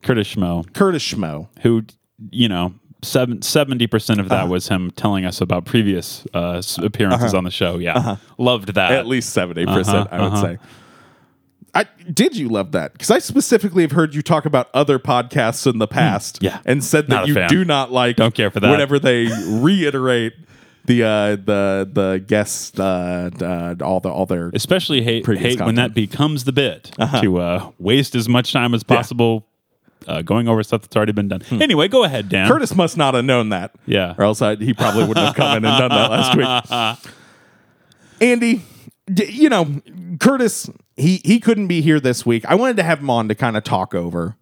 Curtis 0.02 0.34
Schmo, 0.34 0.66
Curtis 0.74 1.04
Schmo. 1.08 1.48
who, 1.62 1.84
you 2.32 2.50
know, 2.50 2.74
70% 3.04 4.14
of 4.14 4.20
Uh-huh. 4.20 4.28
that 4.30 4.48
was 4.50 4.70
him 4.70 4.90
telling 4.92 5.24
us 5.24 5.40
about 5.40 5.66
previous 5.66 6.26
uh, 6.34 6.64
appearances 6.80 7.36
on 7.36 7.44
the 7.44 7.52
show. 7.52 7.78
Yeah. 7.78 8.16
Loved 8.40 8.74
that. 8.74 8.90
Uh-huh. 8.92 9.00
At 9.00 9.06
least 9.08 9.30
seventy 9.34 9.66
percent, 9.68 10.08
Uh-huh, 10.12 10.16
I 10.16 10.22
would 10.24 10.34
uh-huh. 10.34 10.42
say. 10.42 10.58
I 11.76 11.86
did 12.11 12.36
you 12.38 12.49
love 12.49 12.71
that? 12.74 12.93
Because 12.93 13.09
I 13.09 13.19
specifically 13.19 13.82
have 13.84 13.91
heard 13.93 14.13
you 14.13 14.21
talk 14.21 14.45
about 14.45 14.69
other 14.74 14.99
podcasts 14.99 15.65
in 15.71 15.80
the 15.80 15.88
past, 15.88 16.38
Hmm. 16.38 16.45
yeah. 16.45 16.59
and 16.65 16.84
said 16.84 17.07
that 17.07 17.15
Not 17.15 17.24
a 17.26 17.28
you 17.28 17.34
fan. 17.34 17.49
do 17.49 17.65
not 17.65 17.91
like, 17.91 18.15
Don't 18.15 18.36
care 18.36 18.51
for 18.51 18.59
that. 18.59 18.69
Whenever 18.69 18.99
they 18.99 19.28
reiterate 19.47 20.34
the 20.86 21.01
uh, 21.03 21.36
the 21.38 21.89
the 21.91 22.24
guests, 22.28 22.78
uh, 22.80 23.30
uh, 23.41 23.84
all 23.84 23.99
the 24.01 24.09
all 24.09 24.26
their 24.26 24.51
especially 24.53 25.01
hate, 25.01 25.24
Previous 25.24 25.53
hate 25.55 25.65
when 25.65 25.76
that 25.76 25.93
content. 25.95 25.97
Uh-huh. 26.13 26.17
becomes 26.17 26.43
the 26.43 26.51
bit 26.51 26.91
to 27.21 27.38
uh, 27.39 27.71
waste 27.80 28.15
as 28.15 28.28
much 28.30 28.51
time 28.53 28.74
as 28.74 28.84
possible 28.84 29.47
uh, 30.07 30.21
going 30.21 30.47
over 30.49 30.61
stuff 30.61 30.82
that's 30.82 30.95
already 30.97 31.13
been 31.13 31.30
done. 31.30 31.41
Anyway, 31.51 31.88
go 31.88 32.03
ahead, 32.03 32.28
Dan. 32.30 32.45
Hmm. 32.47 32.51
Curtis 32.53 32.76
must 32.76 32.97
not 32.97 33.13
have 33.13 33.24
known 33.26 33.49
that. 33.49 33.71
Yeah. 33.86 34.13
Or 34.17 34.26
else 34.26 34.41
I, 34.41 34.57
he 34.57 34.74
probably 34.74 35.05
wouldn't 35.05 35.26
have 35.26 35.36
come 35.36 35.57
in 35.57 35.63
and 35.65 35.80
done 35.80 35.89
that 35.89 36.11
last 36.11 37.01
week. 37.07 37.13
Andy, 38.21 38.61
d- 39.11 39.32
you 39.32 39.49
know, 39.49 39.82
Curtis, 40.19 40.69
he, 40.96 41.22
he 41.24 41.39
couldn't 41.39 41.68
be 41.68 41.82
here 41.82 42.00
this 42.00 42.26
week. 42.26 42.46
I 42.46 42.56
wanted 42.56 42.78
to 42.78 42.84
have 42.84 43.00
him 43.00 43.10
on 43.10 43.28
to 43.30 43.36
kind 43.36 43.58
of 43.58 43.64
talk 43.64 43.96
over 43.96 44.36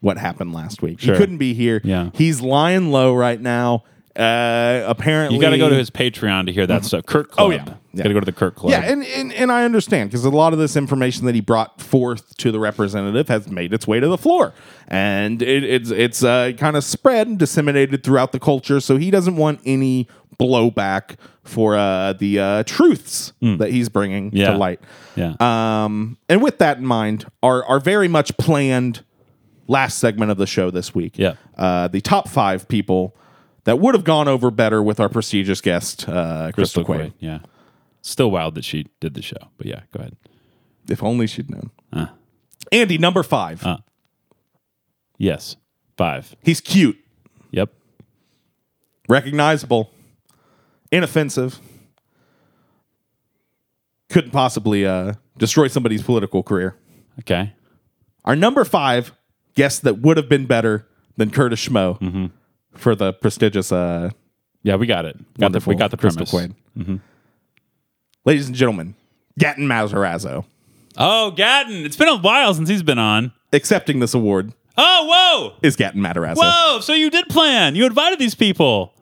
what 0.00 0.18
happened 0.18 0.52
last 0.52 0.82
week. 0.82 1.00
Sure. 1.00 1.14
He 1.14 1.18
couldn't 1.18 1.38
be 1.38 1.54
here. 1.54 1.80
Yeah. 1.84 2.10
He's 2.14 2.40
lying 2.40 2.90
low 2.90 3.14
right 3.14 3.40
now. 3.40 3.84
Uh, 4.16 4.82
apparently, 4.86 5.36
you 5.36 5.40
got 5.40 5.50
to 5.50 5.58
go 5.58 5.68
to 5.68 5.76
his 5.76 5.90
Patreon 5.90 6.46
to 6.46 6.52
hear 6.52 6.66
that 6.66 6.84
stuff. 6.84 7.06
Kurt 7.06 7.30
Club. 7.30 7.46
Oh, 7.46 7.50
yeah. 7.52 7.74
Yeah. 7.92 8.02
Got 8.02 8.08
to 8.08 8.14
go 8.14 8.20
to 8.20 8.26
the 8.26 8.32
Kurt 8.32 8.56
Club. 8.56 8.72
Yeah, 8.72 8.80
and, 8.80 9.04
and, 9.04 9.32
and 9.32 9.52
I 9.52 9.64
understand 9.64 10.10
because 10.10 10.24
a 10.24 10.30
lot 10.30 10.52
of 10.52 10.58
this 10.58 10.74
information 10.74 11.24
that 11.26 11.36
he 11.36 11.40
brought 11.40 11.80
forth 11.80 12.36
to 12.38 12.50
the 12.50 12.58
representative 12.58 13.28
has 13.28 13.48
made 13.48 13.72
its 13.72 13.86
way 13.86 14.00
to 14.00 14.08
the 14.08 14.18
floor, 14.18 14.54
and 14.88 15.40
it, 15.40 15.62
it's 15.62 15.90
it's 15.90 16.24
uh, 16.24 16.50
kind 16.58 16.76
of 16.76 16.82
spread 16.82 17.28
and 17.28 17.38
disseminated 17.38 18.02
throughout 18.02 18.32
the 18.32 18.40
culture. 18.40 18.80
So 18.80 18.96
he 18.96 19.12
doesn't 19.12 19.36
want 19.36 19.60
any 19.64 20.08
blowback 20.38 21.16
for 21.44 21.76
uh, 21.76 22.12
the 22.14 22.38
uh, 22.38 22.62
truths 22.64 23.32
that 23.40 23.70
he's 23.70 23.88
bringing. 23.88 24.30
Yeah. 24.32 24.52
to 24.52 24.58
light. 24.58 24.80
yeah. 25.16 25.34
Um, 25.40 26.18
and 26.28 26.42
with 26.42 26.58
that 26.58 26.78
in 26.78 26.86
mind, 26.86 27.24
our 27.42 27.64
our 27.64 27.80
very 27.80 28.08
much 28.08 28.36
planned 28.36 29.04
last 29.66 29.98
segment 29.98 30.30
of 30.30 30.36
the 30.38 30.46
show 30.46 30.70
this 30.70 30.94
week. 30.94 31.18
Yeah. 31.18 31.34
uh, 31.56 31.88
the 31.88 32.00
top 32.00 32.28
five 32.28 32.68
people 32.68 33.14
that 33.64 33.78
would 33.78 33.94
have 33.94 34.04
gone 34.04 34.28
over 34.28 34.50
better 34.50 34.82
with 34.82 34.98
our 35.00 35.08
prestigious 35.10 35.60
guest, 35.60 36.08
uh, 36.08 36.50
Crystal, 36.52 36.52
Crystal 36.54 36.84
Quade. 36.84 36.98
Quade. 37.00 37.12
Yeah. 37.18 37.38
Still 38.00 38.30
wild 38.30 38.54
that 38.54 38.64
she 38.64 38.86
did 39.00 39.12
the 39.14 39.20
show. 39.22 39.36
But 39.58 39.66
yeah, 39.66 39.80
go 39.92 40.00
ahead. 40.00 40.16
If 40.88 41.02
only 41.02 41.26
she'd 41.26 41.50
known. 41.50 41.70
Uh. 41.92 42.06
Andy, 42.72 42.96
number 42.96 43.22
five. 43.22 43.62
Uh. 43.66 43.78
Yes. 45.18 45.56
Five. 45.98 46.34
He's 46.42 46.60
cute, 46.60 46.96
Yep. 47.50 47.70
recognizable, 49.08 49.90
inoffensive. 50.90 51.58
Couldn't 54.08 54.30
possibly 54.30 54.86
uh, 54.86 55.14
destroy 55.36 55.68
somebody's 55.68 56.02
political 56.02 56.42
career. 56.42 56.76
Okay. 57.20 57.52
Our 58.24 58.34
number 58.36 58.64
five 58.64 59.12
guest 59.54 59.82
that 59.82 59.98
would 59.98 60.16
have 60.16 60.28
been 60.28 60.46
better 60.46 60.86
than 61.16 61.30
Curtis 61.30 61.66
Schmo 61.66 61.98
Mm-hmm. 62.00 62.26
for 62.76 62.94
the 62.94 63.12
prestigious. 63.12 63.70
Uh, 63.72 64.10
Yeah, 64.62 64.76
we 64.76 64.86
got 64.86 65.04
it. 65.04 65.16
Got 65.38 65.52
the, 65.52 65.62
we 65.66 65.74
got 65.74 65.90
the 65.90 65.96
Crystal 65.96 66.24
premise. 66.26 66.54
Quade. 66.76 67.00
Ladies 68.24 68.46
and 68.46 68.54
gentlemen, 68.56 68.94
Gaten 69.40 69.58
Matarazzo 69.66 70.44
Oh, 70.96 71.32
Gaten. 71.36 71.84
It's 71.84 71.96
been 71.96 72.08
a 72.08 72.16
while 72.18 72.52
since 72.54 72.68
he's 72.68 72.82
been 72.82 72.98
on. 72.98 73.32
accepting 73.52 74.00
this 74.00 74.14
award 74.14 74.52
Oh, 74.76 75.52
whoa. 75.52 75.58
is 75.62 75.76
Gaten 75.76 75.96
Matarazzo. 75.96 76.36
Whoa. 76.38 76.80
So 76.80 76.92
you 76.92 77.10
did 77.10 77.28
plan. 77.28 77.74
You 77.76 77.84
invited 77.86 78.18
these 78.18 78.34
people. 78.34 78.94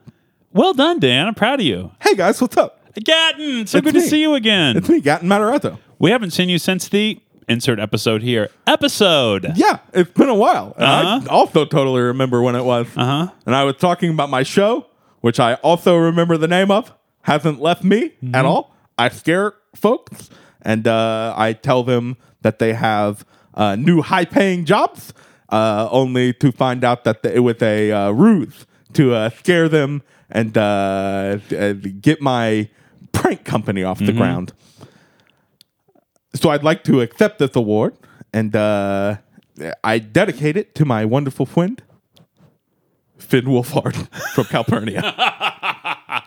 Well 0.57 0.72
done, 0.72 0.98
Dan. 1.00 1.26
I'm 1.26 1.34
proud 1.34 1.61
of 1.61 1.66
you. 1.66 1.90
Hey 2.00 2.14
guys, 2.14 2.40
what's 2.40 2.57
up? 2.57 2.80
Gaten, 2.94 3.68
so 3.68 3.76
It's 3.76 3.84
good 3.84 3.94
me. 3.94 4.00
to 4.00 4.00
see 4.00 4.22
you 4.22 4.32
again. 4.34 4.78
It's 4.78 4.88
me, 4.88 5.02
Gaten 5.02 5.24
Matarazzo. 5.24 5.78
We 5.98 6.11
haven't 6.11 6.30
seen 6.30 6.48
you 6.48 6.59
since 6.59 6.88
the 6.88 7.20
insert 7.46 7.78
episode 7.78 8.22
here. 8.22 8.48
Episode. 8.66 9.52
Yeah, 9.54 9.80
it's 9.92 10.11
been 10.12 10.30
a 10.30 10.34
while. 10.34 10.72
And 10.76 10.84
Uh-huh. 10.86 11.20
I 11.24 11.26
also 11.30 11.66
totally 11.66 12.00
remember 12.00 12.40
when 12.40 12.54
it 12.54 12.64
was. 12.64 12.86
Uh-huh. 12.96 13.28
And 13.44 13.54
I 13.54 13.64
was 13.64 13.76
talking 13.76 14.09
about 14.11 14.30
my 14.30 14.42
show, 14.44 14.86
which 15.20 15.38
I 15.38 15.54
also 15.57 15.94
remember 15.98 16.38
the 16.38 16.48
name 16.48 16.70
of. 16.70 16.90
Hasn't 17.22 17.61
left 17.61 17.84
me 17.84 18.12
Mm-hmm. 18.22 18.34
at 18.34 18.46
all. 18.46 18.74
I 18.96 19.11
scare 19.11 19.52
folks 19.74 20.30
and 20.62 20.88
uh, 20.88 21.34
I 21.36 21.52
tell 21.52 21.82
them 21.82 22.16
that 22.40 22.61
they 22.61 22.72
have 22.72 23.26
uh, 23.52 23.76
new 23.76 24.00
high 24.00 24.24
paying 24.24 24.64
jobs, 24.64 25.12
uh, 25.50 25.86
only 25.90 26.32
to 26.32 26.50
find 26.50 26.82
out 26.82 27.04
that 27.04 27.22
it 27.26 27.40
was 27.40 27.61
a 27.61 27.92
uh, 27.92 28.11
ruse 28.12 28.64
to 28.94 29.12
uh, 29.12 29.28
scare 29.30 29.68
them 29.68 30.02
and 30.31 30.57
uh, 30.59 31.39
uh, 31.57 31.72
get 32.01 32.20
my 32.20 32.68
prank 33.12 33.45
company 33.45 33.83
off 33.83 33.99
Mm-hmm. 33.99 34.07
the 34.07 34.12
ground. 34.12 34.53
So 36.35 36.51
I'd 36.51 36.62
like 36.64 36.85
to 36.85 37.01
accept 37.01 37.39
this 37.39 37.55
award, 37.57 37.95
and 38.33 38.55
uh, 38.55 39.16
I 39.83 39.99
dedicate 39.99 40.57
it 40.57 40.74
to 40.74 40.85
my 40.85 41.05
wonderful 41.05 41.47
friend, 41.47 41.83
Finn 43.18 43.47
Wolfhard 43.47 43.95
from 44.35 44.45
Calpurnia. 44.45 45.03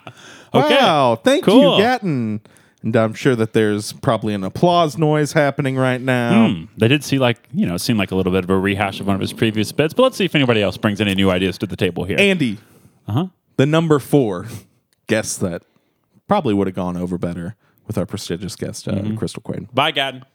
Okay. 0.52 0.76
Wow, 0.78 1.16
thank 1.16 1.44
Cool. 1.44 1.78
you, 1.78 1.84
Gaten. 1.84 2.40
And 2.82 2.96
I'm 2.96 3.14
sure 3.14 3.36
that 3.36 3.54
there's 3.54 3.94
probably 3.94 4.34
an 4.34 4.44
applause 4.44 4.98
noise 4.98 5.34
happening 5.34 5.76
right 5.78 6.02
now. 6.02 6.48
Hmm. 6.48 6.64
They 6.76 6.88
did 6.88 7.04
see 7.04 7.20
like, 7.20 7.38
you 7.54 7.68
know, 7.68 7.76
it 7.76 7.80
seemed 7.80 8.00
like 8.00 8.10
a 8.10 8.16
little 8.16 8.32
bit 8.32 8.46
of 8.46 8.50
a 8.50 8.58
rehash 8.58 9.00
of 9.00 9.06
one 9.06 9.14
of 9.14 9.22
his 9.22 9.32
previous 9.32 9.72
bits, 9.72 9.94
but 9.94 10.02
let's 10.02 10.18
see 10.18 10.26
if 10.26 10.34
anybody 10.34 10.64
else 10.64 10.76
brings 10.76 11.00
any 11.02 11.14
new 11.14 11.30
ideas 11.30 11.60
to 11.60 11.68
the 11.68 11.76
table 11.76 12.04
here. 12.04 12.18
Andy, 12.20 12.58
uh-huh. 13.08 13.28
The 13.60 13.66
number 13.66 14.00
four 14.00 14.48
guest 15.08 15.42
that 15.42 15.64
probably 16.30 16.54
would 16.54 16.68
have 16.68 16.76
gone 16.78 16.96
over 16.96 17.18
better 17.18 17.58
with 17.88 17.98
our 17.98 18.06
prestigious 18.06 18.56
guest, 18.56 18.88
uh, 18.88 18.94
Mm-hmm. 18.94 19.18
Crystal 19.18 19.42
Quade. 19.42 19.68
Bye, 19.76 19.92
God. 19.92 20.26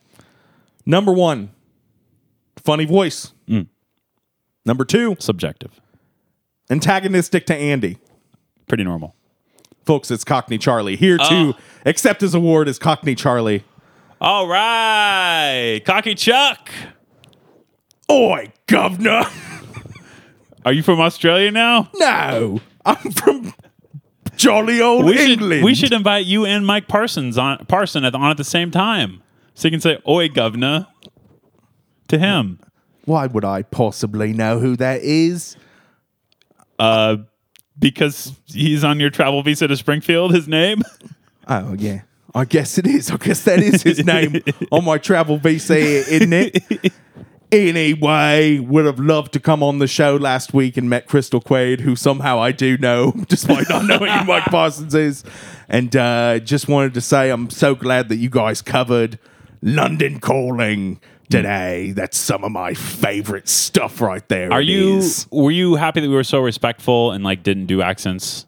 Number 0.84 1.10
one, 1.10 1.48
funny 2.62 2.84
voice. 2.84 3.32
Mm. 3.48 3.68
Number 4.66 4.84
two, 4.84 5.16
Subjective. 5.20 5.80
antagonistic 6.68 7.46
to 7.46 7.54
Andy. 7.56 7.96
Pretty 8.68 8.84
normal. 8.84 9.14
Folks, 9.86 10.10
it's 10.10 10.22
Cockney 10.24 10.58
Charlie. 10.58 10.96
Here 10.96 11.16
Oh. 11.18 11.52
to 11.52 11.54
accept 11.86 12.20
his 12.20 12.34
award 12.34 12.68
is 12.68 12.78
Cockney 12.78 13.14
Charlie. 13.14 13.64
All 14.20 14.46
right. 14.46 15.80
Cocky 15.86 16.14
Chuck. 16.14 16.68
Oi, 18.12 18.52
governor! 18.66 19.24
Are 20.66 20.72
you 20.74 20.82
from 20.82 21.00
Australia 21.00 21.50
now? 21.50 21.88
No, 21.94 22.60
I'm 22.84 23.10
from 23.12 23.54
jolly 24.36 24.80
old 24.80 25.04
We 25.06 25.16
should, 25.16 25.30
England. 25.30 25.64
we 25.64 25.74
should 25.74 25.92
invite 25.92 26.26
you 26.26 26.44
and 26.44 26.66
Mike 26.66 26.88
Parsons 26.88 27.38
on 27.38 27.64
Parson 27.66 28.04
at, 28.04 28.14
on 28.14 28.30
at 28.30 28.36
the 28.36 28.44
same 28.44 28.70
time, 28.70 29.22
so 29.54 29.68
you 29.68 29.72
can 29.72 29.80
say 29.80 29.98
"Oi, 30.08 30.28
governor" 30.28 30.86
to 32.08 32.18
him. 32.18 32.58
Why 33.04 33.26
would 33.26 33.44
I 33.44 33.62
possibly 33.62 34.32
know 34.32 34.58
who 34.58 34.76
that 34.76 35.02
is? 35.02 35.56
Uh, 36.78 37.18
because 37.78 38.32
he's 38.46 38.82
on 38.84 38.98
your 39.00 39.10
travel 39.10 39.42
visa 39.42 39.68
to 39.68 39.76
Springfield. 39.76 40.34
His 40.34 40.48
name. 40.48 40.82
Oh 41.46 41.74
yeah, 41.78 42.02
I 42.34 42.44
guess 42.44 42.78
it 42.78 42.86
is. 42.86 43.10
I 43.10 43.16
guess 43.16 43.44
that 43.44 43.60
is 43.60 43.82
his 43.82 44.04
name 44.04 44.42
on 44.72 44.84
my 44.84 44.98
travel 44.98 45.36
visa, 45.38 45.76
isn't 45.76 46.32
it? 46.32 46.92
Anyway, 47.54 48.58
would 48.58 48.84
have 48.84 48.98
loved 48.98 49.32
to 49.32 49.40
come 49.40 49.62
on 49.62 49.78
the 49.78 49.86
show 49.86 50.16
last 50.16 50.52
week 50.52 50.76
and 50.76 50.90
met 50.90 51.06
Crystal 51.06 51.40
Quade, 51.40 51.80
who 51.82 51.94
somehow 51.94 52.40
I 52.40 52.50
do 52.50 52.76
know, 52.76 53.12
despite 53.28 53.68
not 53.68 53.84
knowing 53.84 54.10
who 54.10 54.24
Mike 54.24 54.44
Parsons 54.46 54.94
is. 54.94 55.22
And 55.68 55.94
uh, 55.94 56.40
just 56.40 56.66
wanted 56.68 56.94
to 56.94 57.00
say 57.00 57.30
I'm 57.30 57.50
so 57.50 57.74
glad 57.76 58.08
that 58.08 58.16
you 58.16 58.28
guys 58.28 58.60
covered 58.60 59.18
London 59.62 60.18
Calling 60.18 61.00
today. 61.30 61.92
That's 61.92 62.18
some 62.18 62.42
of 62.42 62.50
my 62.50 62.74
favorite 62.74 63.48
stuff 63.48 64.00
right 64.00 64.26
there. 64.28 64.52
Are 64.52 64.60
It 64.60 64.66
you? 64.68 64.96
is. 64.98 65.26
Were 65.30 65.50
you 65.52 65.76
happy 65.76 66.00
that 66.00 66.08
we 66.08 66.14
were 66.14 66.24
so 66.24 66.40
respectful 66.40 67.12
and 67.12 67.22
like 67.22 67.42
didn't 67.44 67.66
do 67.66 67.82
accents? 67.82 68.46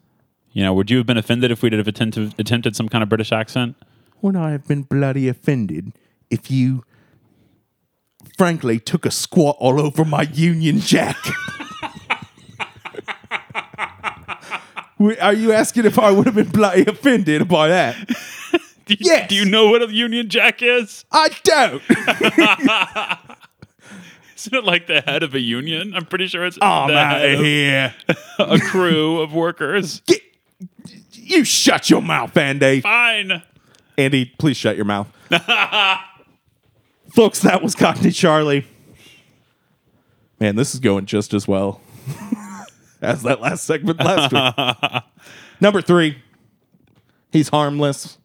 You 0.52 0.62
know, 0.64 0.74
would 0.74 0.90
you 0.90 0.96
have 0.98 1.06
been 1.06 1.16
offended 1.18 1.50
if 1.52 1.62
we 1.62 1.70
did 1.70 1.78
have 1.78 1.88
attempted, 1.88 2.34
attempted 2.40 2.74
some 2.74 2.88
kind 2.88 3.02
of 3.02 3.08
British 3.08 3.30
accent? 3.30 3.76
Would 4.22 4.34
I 4.36 4.50
have 4.50 4.66
been 4.66 4.82
bloody 4.82 5.28
offended 5.28 5.92
if 6.28 6.50
you, 6.50 6.82
frankly, 8.36 8.78
took 8.78 9.06
a 9.06 9.10
squat 9.10 9.56
all 9.58 9.80
over 9.80 10.04
my 10.04 10.22
Union 10.22 10.80
Jack? 10.80 11.16
Are 15.20 15.34
you 15.34 15.52
asking 15.52 15.84
if 15.84 15.98
I 15.98 16.10
would 16.10 16.24
have 16.26 16.34
been 16.34 16.48
bloody 16.48 16.86
offended 16.86 17.48
by 17.48 17.68
that? 17.68 17.96
Do 18.86 18.94
you, 18.94 18.98
Yes. 19.00 19.28
Do 19.28 19.34
you 19.34 19.44
know 19.44 19.68
what 19.68 19.82
a 19.82 19.92
Union 19.92 20.28
Jack 20.28 20.62
is? 20.62 21.04
I 21.10 21.28
don't. 21.42 21.82
Isn't 24.36 24.54
it 24.54 24.64
like 24.64 24.86
the 24.86 25.00
head 25.00 25.22
of 25.24 25.34
a 25.34 25.40
union? 25.40 25.92
I'm 25.94 26.06
pretty 26.06 26.28
sure 26.28 26.46
it's 26.46 26.56
oh, 26.62 26.66
I'm 26.66 26.90
out 26.90 27.24
of 27.24 27.40
here. 27.40 27.94
a 28.38 28.60
crew 28.60 29.20
of 29.20 29.32
workers. 29.32 30.00
Get, 30.06 30.22
you 31.12 31.42
shut 31.42 31.90
your 31.90 32.00
mouth, 32.00 32.36
Andy. 32.36 32.80
Fine. 32.80 33.42
Andy, 33.98 34.26
please 34.38 34.56
shut 34.56 34.76
your 34.76 34.84
mouth. 34.84 35.08
Folks, 37.16 37.40
that 37.40 37.62
was 37.62 37.74
Cockney 37.74 38.10
Charlie. 38.10 38.66
Man, 40.38 40.54
this 40.54 40.74
is 40.74 40.80
going 40.80 41.06
just 41.06 41.32
as 41.32 41.48
well 41.48 41.80
as 43.00 43.22
that 43.22 43.40
last 43.40 43.64
segment 43.64 43.98
last 44.00 44.32
week. 44.34 45.02
Number 45.62 45.80
three, 45.80 46.18
he's 47.32 47.48
harmless. 47.48 48.18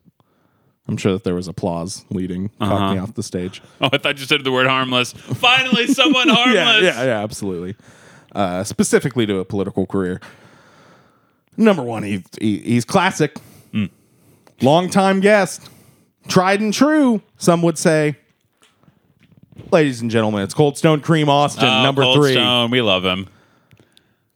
I'm 0.90 0.98
sure 0.98 1.14
that 1.14 1.24
there 1.24 1.36
was 1.36 1.48
applause 1.48 2.04
leading 2.10 2.50
Cockney 2.60 3.00
off 3.00 3.14
the 3.14 3.24
stage. 3.24 3.62
Oh, 3.80 3.88
I 3.94 3.98
thought 3.98 4.20
you 4.20 4.26
said 4.26 4.44
the 4.44 4.52
word 4.52 4.68
harmless. 4.68 5.14
Finally, 5.14 5.88
someone 5.88 6.28
harmless. 6.28 6.54
Yeah, 6.54 6.82
yeah, 6.82 7.04
yeah, 7.06 7.24
absolutely. 7.24 7.78
Uh, 8.34 8.66
specifically 8.66 9.26
to 9.26 9.38
a 9.38 9.46
political 9.46 9.86
career. 9.86 10.20
Number 11.56 11.82
one, 11.82 12.04
he, 12.04 12.26
he 12.42 12.58
he's 12.60 12.84
classic. 12.84 13.38
Long 14.62 14.90
time 14.90 15.22
guest. 15.22 15.70
Tried 16.28 16.60
and 16.60 16.74
true, 16.74 17.22
some 17.38 17.62
would 17.62 17.78
say. 17.78 18.18
Ladies 19.72 20.02
and 20.02 20.10
gentlemen, 20.10 20.44
it's 20.44 20.54
Cold 20.54 20.78
Stone 20.78 21.02
Cream 21.02 21.30
Austin, 21.30 21.66
Oh, 21.66 21.84
number 21.84 22.02
Cold 22.04 22.18
three. 22.18 22.34
Stone, 22.34 22.72
we 22.72 22.82
love 22.82 23.04
him. 23.06 23.28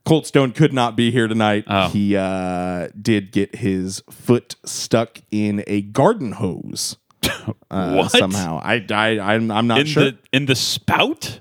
Cold 0.05 0.27
Stone 0.27 0.51
could 0.51 0.71
not 0.71 0.95
be 0.95 1.09
here 1.11 1.27
tonight. 1.27 1.63
Oh. 1.67 1.89
He 1.89 2.15
uh, 2.15 2.89
did 3.01 3.31
get 3.31 3.55
his 3.55 4.03
foot 4.09 4.55
stuck 4.63 5.19
in 5.31 5.63
a 5.65 5.81
garden 5.81 6.33
hose 6.33 6.97
uh, 7.71 7.93
what? 7.95 8.11
somehow. 8.11 8.59
I, 8.63 8.85
I, 8.91 9.19
I'm, 9.19 9.49
I'm 9.49 9.67
not 9.67 9.79
in 9.79 9.85
sure. 9.87 10.03
the 10.11 10.17
in 10.31 10.45
the 10.45 10.55
spout? 10.55 11.39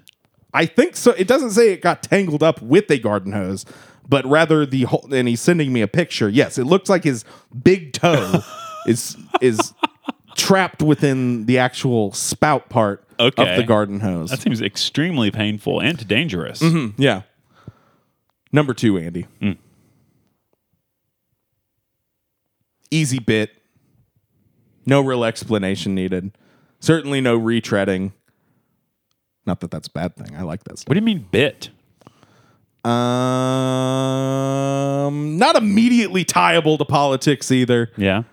I 0.55 0.67
think 0.67 0.97
so. 0.97 1.11
It 1.13 1.27
doesn't 1.29 1.51
say 1.51 1.73
it 1.73 1.83
got 1.83 2.03
tangled 2.03 2.43
up 2.43 2.63
with 2.63 2.91
a 2.91 2.99
garden 2.99 3.33
hose, 3.33 3.67
but 4.09 4.25
rather 4.25 4.65
the 4.65 4.85
whole. 4.85 5.13
And 5.13 5.29
he's 5.29 5.41
sending 5.41 5.73
me 5.73 5.83
a 5.83 5.89
picture. 5.89 6.29
Yes, 6.29 6.57
it 6.59 6.65
looks 6.65 6.89
like 6.89 7.05
his 7.05 7.25
big 7.63 7.93
toe 7.93 8.41
is 8.87 9.17
is 9.43 9.75
trapped 10.37 10.83
within 10.83 11.47
the 11.47 11.59
actual 11.59 12.13
spout 12.13 12.69
part 12.69 13.04
Okay. 13.19 13.51
of 13.51 13.57
the 13.57 13.65
garden 13.65 14.01
hose. 14.01 14.31
That 14.31 14.41
seems 14.41 14.61
extremely 14.61 15.31
painful 15.31 15.81
and 15.81 16.07
dangerous. 16.07 16.61
Mm-hmm. 16.61 17.01
yeah. 17.01 17.23
Number 18.53 18.75
two, 18.75 18.99
Andy. 18.99 19.27
Mm. 19.43 19.59
Easy 22.91 23.19
bit. 23.19 23.51
No 24.87 25.01
real 25.01 25.25
explanation 25.25 25.95
needed. 25.95 26.37
Certainly 26.79 27.21
no 27.23 27.39
retreading. 27.39 28.13
Not 29.47 29.61
that 29.61 29.71
that's 29.71 29.89
a 29.89 29.93
bad 29.93 30.17
thing. 30.17 30.37
I 30.37 30.43
like 30.43 30.65
that 30.65 30.79
stuff. 30.79 30.89
What 30.89 30.95
do 30.95 31.01
you 31.01 31.05
mean 31.05 31.27
bit? 31.31 31.71
Um, 32.85 32.93
not 35.39 35.57
immediately 35.57 36.25
tieable 36.25 36.77
to 36.79 36.85
politics 36.85 37.51
either. 37.51 37.91
Yeah. 37.97 38.25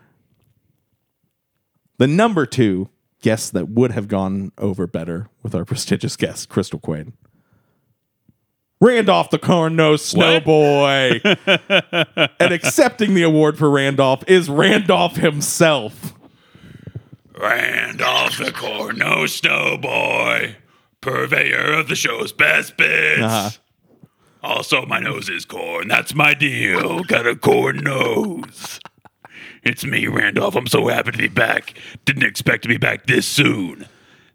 The 1.98 2.08
number 2.08 2.46
two 2.46 2.90
guest 3.22 3.54
that 3.54 3.70
would 3.70 3.92
have 3.92 4.08
gone 4.08 4.52
over 4.58 4.88
better 4.88 5.28
with 5.44 5.56
our 5.56 5.66
prestigious 5.66 6.16
guest, 6.16 6.50
Crystal 6.50 6.80
Quade. 6.80 7.14
Randolph 8.80 9.30
the 9.30 9.38
Corn 9.38 9.76
Nose 9.76 10.04
Snow 10.04 10.40
Boy. 10.40 11.22
and 11.24 12.52
accepting 12.52 13.14
the 13.14 13.22
award 13.22 13.58
for 13.58 13.70
Randolph 13.70 14.24
is 14.28 14.50
Randolph 14.50 15.18
himself. 15.18 16.16
Randolph 17.42 18.38
the 18.38 18.52
Corno 18.52 19.26
Snowboy, 19.26 20.56
purveyor 21.02 21.74
of 21.74 21.88
the 21.88 21.96
show's 21.96 22.32
best 22.32 22.78
bits. 22.78 23.22
Uh-huh. 23.22 23.50
Also, 24.44 24.86
my 24.86 25.00
nose 25.00 25.28
is 25.30 25.46
corn. 25.46 25.88
That's 25.88 26.14
my 26.14 26.34
deal. 26.34 27.04
Got 27.04 27.26
a 27.28 27.36
corn 27.36 27.78
nose. 27.78 28.80
It's 29.64 29.86
me, 29.86 30.08
Randolph. 30.08 30.56
I'm 30.56 30.68
so 30.68 30.88
happy 30.88 31.12
to 31.12 31.18
be 31.18 31.28
back. 31.28 31.76
Didn't 32.06 32.24
expect 32.24 32.64
to 32.64 32.68
be 32.70 32.78
back 32.78 33.06
this 33.06 33.28
soon. 33.28 33.88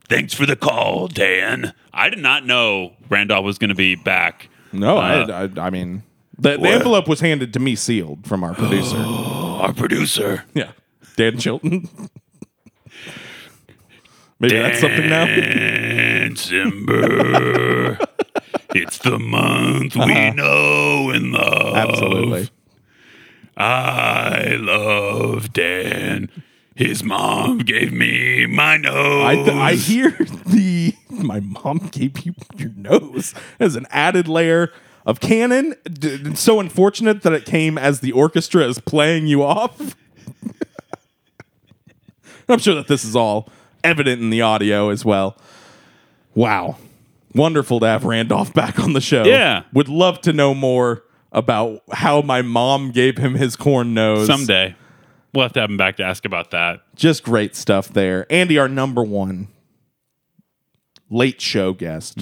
Thanks 0.09 0.33
for 0.35 0.47
the 0.47 0.55
call, 0.55 1.09
Dan. 1.09 1.75
I 1.93 2.09
did 2.11 2.21
not 2.21 2.47
know 2.47 2.93
Randolph 3.09 3.45
was 3.45 3.59
going 3.59 3.71
to 3.71 3.75
be 3.75 3.97
back. 3.97 4.49
No, 4.73 4.99
Uh, 4.99 5.27
I, 5.29 5.61
I, 5.63 5.67
I 5.67 5.71
mean, 5.71 6.05
the, 6.39 6.57
the 6.59 6.69
envelope 6.69 7.09
was 7.09 7.21
handed 7.21 7.53
to 7.55 7.59
me 7.59 7.75
sealed 7.75 8.25
from 8.27 8.45
our 8.45 8.55
producer. 8.55 8.97
Our 9.57 9.73
producer, 9.73 10.45
yeah. 10.53 10.73
Dan 11.17 11.39
Chilton. 11.39 11.89
Maybe 14.39 14.59
that's 14.59 14.81
something 14.81 15.09
now. 15.09 15.25
December. 16.29 17.99
it's 18.75 18.99
the 18.99 19.19
month 19.19 19.97
we 19.97 20.31
know 20.33 21.11
and 21.11 21.33
love. 21.33 21.75
Absolutely. 21.75 22.51
I 23.57 24.57
love 24.59 25.53
Dan. 25.53 26.31
His 26.75 27.03
mom 27.03 27.59
gave 27.59 27.91
me 27.93 28.45
my 28.45 28.77
nose. 28.77 29.25
I, 29.25 29.35
th- 29.37 29.49
I 29.49 29.75
hear 29.75 30.11
the 30.11 30.95
my 31.11 31.41
mom 31.41 31.89
gave 31.91 32.21
you 32.27 32.35
your 32.57 32.73
nose 32.77 33.35
as 33.59 33.77
an 33.77 33.87
added 33.91 34.29
layer 34.29 34.71
of 35.07 35.21
canon. 35.21 35.75
D- 35.91 36.35
so 36.35 36.61
unfortunate 36.61 37.23
that 37.23 37.33
it 37.33 37.47
came 37.47 37.79
as 37.79 38.01
the 38.01 38.13
orchestra 38.13 38.65
is 38.65 38.79
playing 38.79 39.27
you 39.27 39.43
off. 39.43 39.97
I'm 42.49 42.59
sure 42.59 42.75
that 42.75 42.89
this 42.89 43.05
is 43.05 43.17
all 43.17 43.49
evident 43.83 44.21
in 44.21 44.29
the 44.31 44.43
audio 44.43 44.91
as 44.91 45.03
well. 45.05 45.37
Wow. 46.35 46.77
Wonderful 47.35 47.81
to 47.81 47.87
have 47.87 48.05
Randolph 48.05 48.53
back 48.53 48.79
on 48.79 48.93
the 48.93 49.01
show. 49.01 49.25
Yeah. 49.25 49.63
Would 49.73 49.89
love 49.89 50.21
to 50.23 50.33
know 50.35 50.55
more 50.55 51.03
about 51.37 51.83
how 51.93 52.23
my 52.23 52.43
mom 52.43 52.91
gave 52.91 53.19
him 53.19 53.35
his 53.35 53.55
corn 53.55 53.95
nose. 53.95 54.27
Someday. 54.27 54.75
We'll 55.33 55.45
have 55.45 55.53
to 55.53 55.61
have 55.61 55.71
him 55.71 55.77
back 55.77 55.99
to 55.99 56.03
ask 56.03 56.25
about 56.25 56.51
that. 56.53 56.81
Just 56.97 57.23
great 57.23 57.55
stuff 57.55 57.89
there. 57.91 58.27
Andy, 58.31 58.59
our 58.59 58.69
number 58.69 59.05
one 59.05 59.49
late 61.11 61.41
show 61.41 61.73
guest 61.75 62.19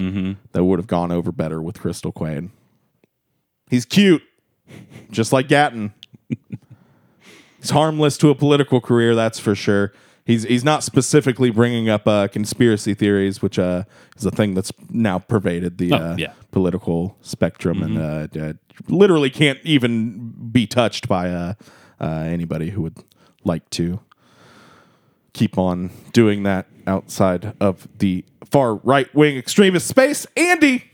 that 0.52 0.64
would 0.64 0.78
have 0.78 0.88
gone 0.88 1.10
over 1.12 1.30
better 1.32 1.62
with 1.62 1.80
Crystal 1.80 2.10
Quade. 2.12 2.50
He's 3.70 3.84
cute, 3.84 4.22
just 5.10 5.32
like 5.32 5.46
Gaten. 5.48 5.92
he's 7.60 7.70
harmless 7.70 8.18
to 8.18 8.30
a 8.30 8.34
political 8.34 8.80
career, 8.80 9.14
that's 9.14 9.38
for 9.38 9.54
sure. 9.54 9.92
He's 10.26 10.42
he's 10.44 10.64
not 10.64 10.82
specifically 10.82 11.50
bringing 11.50 11.88
up 11.88 12.08
uh, 12.08 12.28
conspiracy 12.28 12.94
theories, 12.94 13.42
which 13.42 13.58
uh, 13.58 13.84
is 14.16 14.24
a 14.24 14.30
thing 14.30 14.54
that's 14.54 14.72
now 14.90 15.18
pervaded 15.18 15.78
the 15.78 15.92
Oh, 15.92 15.96
uh, 15.96 16.16
yeah. 16.18 16.32
political 16.50 17.16
spectrum 17.20 17.82
and 17.82 17.98
uh, 17.98 18.26
uh, 18.40 18.52
literally 18.88 19.30
can't 19.30 19.58
even 19.64 20.32
be 20.52 20.66
touched 20.66 21.08
by 21.08 21.30
uh, 21.30 21.54
uh, 22.00 22.04
anybody 22.06 22.70
who 22.70 22.82
would 22.82 22.96
like 23.44 23.68
to 23.70 24.00
keep 25.32 25.58
on 25.58 25.90
doing 26.12 26.42
that 26.44 26.66
outside 26.86 27.54
of 27.60 27.88
the 27.98 28.24
far 28.50 28.76
right 28.76 29.12
wing 29.14 29.36
extremist 29.36 29.86
space. 29.86 30.26
Andy, 30.36 30.84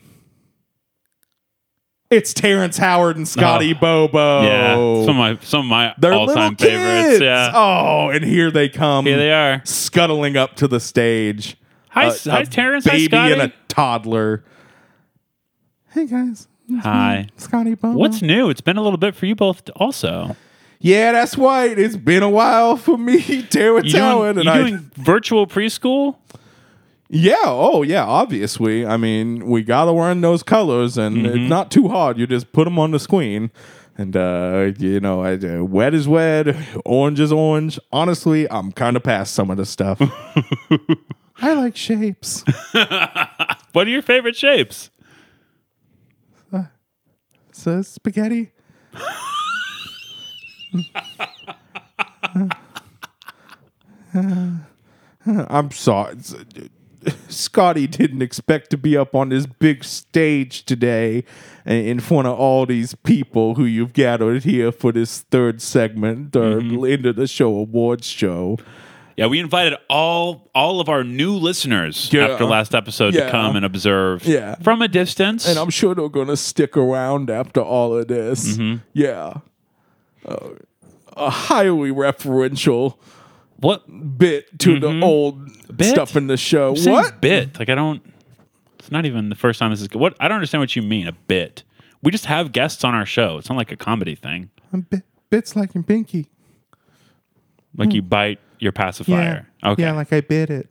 It's 2.10 2.32
Terrence 2.34 2.76
Howard 2.78 3.16
and 3.16 3.28
Scotty 3.28 3.72
Bobo. 3.72 4.42
Yeah, 4.42 4.74
some 5.04 5.10
of 5.10 5.16
my 5.16 5.38
some 5.42 5.60
of 5.60 5.66
my 5.66 5.94
They're 5.98 6.12
all 6.12 6.26
time 6.26 6.56
kids. 6.56 6.70
favorites. 6.70 7.20
Yeah, 7.22 7.52
Oh, 7.54 8.08
and 8.08 8.24
here 8.24 8.50
they 8.50 8.68
come. 8.68 9.06
here 9.06 9.16
they 9.16 9.32
are. 9.32 9.62
scuttling 9.64 10.36
up 10.36 10.56
to 10.56 10.66
the 10.66 10.80
stage. 10.80 11.56
Hi, 11.90 12.06
S- 12.06 12.24
hi, 12.24 12.40
a 12.40 12.46
Terrence. 12.46 12.84
Hi, 12.84 12.92
Baby 12.92 13.04
Scotty. 13.06 13.32
and 13.32 13.42
a 13.42 13.52
toddler. 13.68 14.44
Hey 15.92 16.06
guys, 16.06 16.48
Hi. 16.82 17.26
Scotty 17.36 17.74
Bobo. 17.74 17.98
What's 17.98 18.22
new? 18.22 18.50
It's 18.50 18.60
been 18.60 18.76
a 18.76 18.82
little 18.82 18.98
bit 18.98 19.14
for 19.14 19.26
you 19.26 19.34
both, 19.34 19.68
also. 19.76 20.36
Yeah, 20.78 21.12
that's 21.12 21.36
right. 21.36 21.78
It's 21.78 21.96
been 21.96 22.22
a 22.22 22.30
while 22.30 22.76
for 22.76 22.96
me, 22.96 23.42
Terrence 23.50 23.92
You 23.92 24.00
Howard, 24.00 24.36
doing, 24.36 24.46
and 24.48 24.56
you 24.56 24.66
I. 24.66 24.70
doing 24.70 24.90
virtual 24.96 25.46
preschool? 25.46 26.16
Yeah. 27.08 27.34
Oh, 27.44 27.82
yeah. 27.82 28.04
Obviously, 28.04 28.86
I 28.86 28.96
mean, 28.96 29.46
we 29.46 29.62
gotta 29.62 29.90
learn 29.92 30.20
those 30.20 30.42
colors, 30.42 30.96
and 30.96 31.16
Mm-hmm. 31.16 31.26
it's 31.26 31.50
not 31.50 31.70
too 31.70 31.88
hard. 31.88 32.18
You 32.18 32.26
just 32.26 32.52
put 32.52 32.64
them 32.64 32.78
on 32.78 32.92
the 32.92 32.98
screen, 32.98 33.50
and 33.98 34.16
uh, 34.16 34.72
you 34.78 35.00
know, 35.00 35.22
I, 35.22 35.34
uh, 35.34 35.64
wet 35.64 35.92
is 35.92 36.06
wet, 36.08 36.54
orange 36.86 37.20
is 37.20 37.32
orange. 37.32 37.78
Honestly, 37.92 38.50
I'm 38.50 38.70
kind 38.72 38.96
of 38.96 39.02
past 39.02 39.34
some 39.34 39.50
of 39.50 39.56
the 39.58 39.66
stuff. 39.66 40.00
I 41.42 41.54
like 41.54 41.76
shapes. 41.76 42.44
What 43.72 43.86
are 43.86 43.90
your 43.90 44.02
favorite 44.02 44.34
shapes? 44.34 44.90
So 47.60 47.82
spaghetti. 47.82 48.52
I'm 54.14 55.70
sorry. 55.70 56.16
Scotty 57.28 57.86
didn't 57.86 58.22
expect 58.22 58.70
to 58.70 58.78
be 58.78 58.96
up 58.96 59.14
on 59.14 59.28
this 59.28 59.44
big 59.44 59.84
stage 59.84 60.64
today 60.64 61.24
in 61.66 62.00
front 62.00 62.28
of 62.28 62.38
all 62.38 62.64
these 62.64 62.94
people 62.94 63.56
who 63.56 63.66
you've 63.66 63.92
gathered 63.92 64.44
here 64.44 64.72
for 64.72 64.90
this 64.90 65.20
third 65.30 65.60
segment 65.60 66.34
or 66.34 66.62
mm-hmm. 66.62 66.86
end 66.86 67.04
of 67.04 67.16
the 67.16 67.26
show 67.26 67.54
awards 67.54 68.06
show. 68.06 68.56
Yeah, 69.20 69.26
we 69.26 69.38
invited 69.38 69.78
all 69.90 70.48
all 70.54 70.80
of 70.80 70.88
our 70.88 71.04
new 71.04 71.34
listeners 71.34 72.08
Yeah. 72.10 72.28
after 72.28 72.46
last 72.46 72.74
episode 72.74 73.12
Yeah. 73.12 73.26
to 73.26 73.30
come 73.30 73.54
and 73.54 73.66
observe 73.66 74.24
Yeah. 74.24 74.54
from 74.62 74.80
a 74.80 74.88
distance. 74.88 75.46
And 75.46 75.58
I'm 75.58 75.68
sure 75.68 75.94
they're 75.94 76.08
going 76.08 76.28
to 76.28 76.38
stick 76.38 76.74
around 76.74 77.28
after 77.28 77.60
all 77.60 77.94
of 77.98 78.08
this. 78.08 78.56
Mm-hmm. 78.56 78.76
Yeah. 78.94 79.34
Uh, 80.24 80.48
a 81.18 81.28
highly 81.28 81.90
referential 81.90 82.94
what 83.58 84.16
bit 84.16 84.58
to 84.60 84.80
the 84.80 84.88
mm-hmm. 84.88 85.02
old 85.02 85.76
Bit? 85.76 85.90
stuff 85.90 86.16
in 86.16 86.26
the 86.26 86.38
show. 86.38 86.74
saying 86.74 86.96
What? 86.96 87.20
bit? 87.20 87.58
Like 87.58 87.68
I 87.68 87.74
don't. 87.74 88.00
It's 88.78 88.90
not 88.90 89.04
even 89.04 89.28
the 89.28 89.36
first 89.36 89.58
time 89.58 89.70
this 89.70 89.82
is. 89.82 89.88
What 89.92 90.16
I 90.18 90.28
don't 90.28 90.36
understand 90.36 90.62
what 90.62 90.74
you 90.74 90.80
mean. 90.80 91.06
A 91.06 91.12
bit. 91.12 91.62
We 92.02 92.10
just 92.10 92.24
have 92.24 92.52
guests 92.52 92.84
on 92.84 92.94
our 92.94 93.04
show. 93.04 93.36
It's 93.36 93.50
not 93.50 93.56
like 93.56 93.70
a 93.70 93.76
comedy 93.76 94.14
thing. 94.14 94.48
Bit, 94.88 95.02
bits 95.28 95.56
like 95.56 95.74
in 95.74 95.84
Pinky. 95.84 96.30
Like 97.76 97.90
hmm. 97.90 97.96
you 97.96 98.02
bite 98.02 98.40
your 98.60 98.72
pacifier. 98.72 99.48
Okay. 99.64 99.82
Hmm. 99.82 99.88
Yeah, 99.88 99.92
like 99.92 100.12
I 100.12 100.20
bit 100.20 100.50
it. 100.50 100.68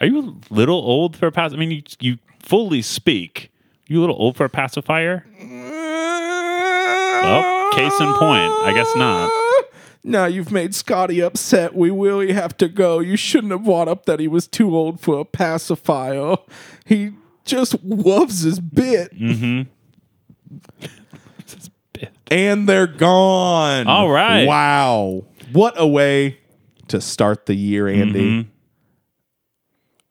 Are 0.00 0.06
you 0.06 0.18
a 0.20 0.34
little 0.54 0.76
old 0.76 1.16
for 1.16 1.26
a 1.26 1.32
pacifier? 1.32 1.56
I 1.56 1.60
mean, 1.60 1.70
you 1.70 1.82
you 2.00 2.18
fully 2.40 2.82
speak. 2.82 3.50
You 3.86 3.98
a 3.98 4.02
little 4.02 4.16
old 4.16 4.36
for 4.36 4.44
a 4.44 4.50
pacifier? 4.50 5.26
Well, 7.22 7.72
case 7.72 8.00
in 8.00 8.12
point. 8.14 8.52
I 8.64 8.72
guess 8.74 8.94
not. 8.96 9.30
Now 10.04 10.24
you've 10.26 10.50
made 10.50 10.74
Scotty 10.74 11.20
upset. 11.22 11.74
We 11.74 11.90
really 11.90 12.32
have 12.32 12.56
to 12.56 12.68
go. 12.68 12.98
You 12.98 13.16
shouldn't 13.16 13.52
have 13.52 13.64
brought 13.64 13.86
up 13.86 14.06
that 14.06 14.18
he 14.18 14.26
was 14.26 14.48
too 14.48 14.76
old 14.76 15.00
for 15.00 15.20
a 15.20 15.24
pacifier. 15.24 16.36
He 16.84 17.12
just 17.44 17.76
loves 17.84 18.40
his 18.40 18.58
bit. 18.58 19.14
Mm-hmm. 19.14 19.70
And 22.30 22.68
they're 22.68 22.88
gone. 22.88 23.86
All 23.86 24.10
right. 24.10 24.46
Wow. 24.46 25.24
What 25.52 25.74
a 25.76 25.86
way 25.86 26.38
to 26.92 27.00
start 27.00 27.46
the 27.46 27.54
year, 27.54 27.88
Andy. 27.88 28.20
Mm-hmm. 28.44 28.48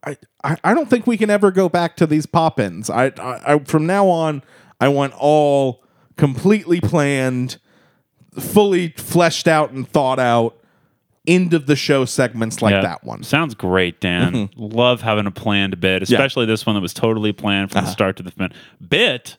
I, 0.04 0.18
I, 0.44 0.58
I 0.64 0.74
don't 0.74 0.90
think 0.90 1.08
we 1.08 1.18
can 1.18 1.30
ever 1.30 1.52
go 1.52 1.70
back 1.70 1.96
to 1.98 2.08
these 2.08 2.26
pop-ins. 2.26 2.90
I, 2.90 3.06
I, 3.18 3.54
I 3.56 3.60
from 3.60 3.86
now 3.86 4.08
on, 4.08 4.44
I 4.80 4.88
want 4.90 5.14
all 5.18 5.84
completely 6.18 6.82
planned, 6.82 7.58
fully 8.40 8.90
fleshed 8.98 9.48
out 9.48 9.72
and 9.72 9.88
thought 9.88 10.20
out 10.20 10.58
end 11.28 11.54
of 11.54 11.68
the 11.68 11.76
show 11.76 12.04
segments 12.06 12.64
like 12.64 12.72
Yeah. 12.72 12.82
that 12.82 13.04
one. 13.04 13.22
Sounds 13.22 13.54
great, 13.54 14.02
Dan. 14.02 14.50
Love 14.56 15.02
having 15.02 15.28
a 15.28 15.32
planned 15.32 15.80
bit, 15.80 16.02
especially 16.02 16.48
this 16.48 16.66
one 16.66 16.76
that 16.76 16.82
was 16.82 16.94
totally 16.96 17.32
planned 17.32 17.72
from 17.72 17.86
the 17.86 17.92
start 17.92 18.18
to 18.18 18.24
the 18.24 18.32
fin. 18.32 18.52
Bit? 18.90 19.38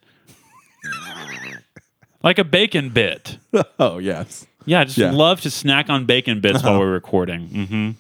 like 2.23 2.39
a 2.39 2.45
bacon 2.45 2.91
bit. 2.91 3.39
oh 3.81 3.99
yes, 3.99 4.47
Yeah, 4.67 4.81
I 4.81 4.85
just 4.85 4.99
Yeah. 4.99 5.11
love 5.11 5.41
to 5.43 5.51
snack 5.51 5.91
on 5.91 6.05
bacon 6.07 6.41
bits 6.41 6.63
while 6.63 6.79
we're 6.79 6.93
recording. 6.93 7.49
Mm-hmm. 7.49 7.91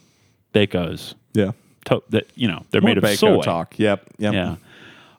Bacos. 0.54 1.14
yeah. 1.34 1.52
To- 1.86 2.02
that, 2.10 2.28
you 2.36 2.46
know, 2.46 2.64
they're 2.70 2.80
made 2.80 2.96
of 2.98 3.02
Bako 3.04 3.16
soy. 3.18 3.40
talk. 3.42 3.78
Yep, 3.78 4.04
yep. 4.18 4.32
Yeah. 4.34 4.54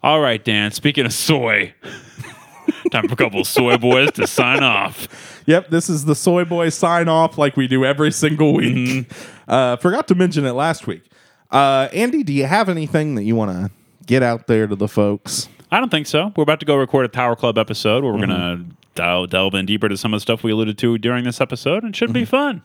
All 0.01 0.21
right, 0.21 0.43
Dan. 0.43 0.71
Speaking 0.71 1.05
of 1.05 1.11
soy, 1.13 1.73
time 2.91 3.07
for 3.07 3.13
a 3.13 3.17
couple 3.17 3.41
of 3.41 3.47
soy 3.47 3.77
boys 3.77 4.11
to 4.13 4.27
sign 4.27 4.63
off. 4.63 5.41
Yep, 5.45 5.69
this 5.71 5.89
is 5.89 6.05
the 6.05 6.15
Soy 6.15 6.45
Boy 6.45 6.69
sign 6.69 7.09
off 7.09 7.37
like 7.37 7.57
we 7.57 7.67
do 7.67 7.83
every 7.83 8.11
single 8.11 8.53
week. 8.53 8.75
Mm-hmm. 9.07 9.51
Uh, 9.51 9.75
forgot 9.75 10.07
to 10.07 10.15
mention 10.15 10.45
it 10.45 10.53
last 10.53 10.87
week. 10.87 11.03
Uh, 11.51 11.89
Andy, 11.91 12.23
do 12.23 12.31
you 12.31 12.45
have 12.45 12.69
anything 12.69 13.15
that 13.15 13.23
you 13.23 13.35
want 13.35 13.51
to 13.51 13.69
get 14.05 14.23
out 14.23 14.47
there 14.47 14.65
to 14.67 14.75
the 14.77 14.87
folks? 14.87 15.49
I 15.69 15.79
don't 15.81 15.89
think 15.89 16.07
so. 16.07 16.31
We're 16.37 16.43
about 16.43 16.61
to 16.61 16.65
go 16.65 16.75
record 16.77 17.03
a 17.05 17.09
Tower 17.09 17.35
Club 17.35 17.57
episode 17.57 18.03
where 18.05 18.13
we're 18.13 18.19
Mm-hmm. 18.19 18.31
going 18.31 18.69
to 18.69 18.75
delve, 18.95 19.29
delve 19.29 19.53
in 19.55 19.65
deeper 19.65 19.89
to 19.89 19.97
some 19.97 20.13
of 20.13 20.17
the 20.17 20.21
stuff 20.21 20.43
we 20.43 20.51
alluded 20.51 20.77
to 20.79 20.97
during 20.97 21.23
this 21.23 21.39
episode, 21.41 21.83
and 21.83 21.95
should 21.95 22.09
Mm-hmm. 22.09 22.13
be 22.13 22.25
fun. 22.25 22.61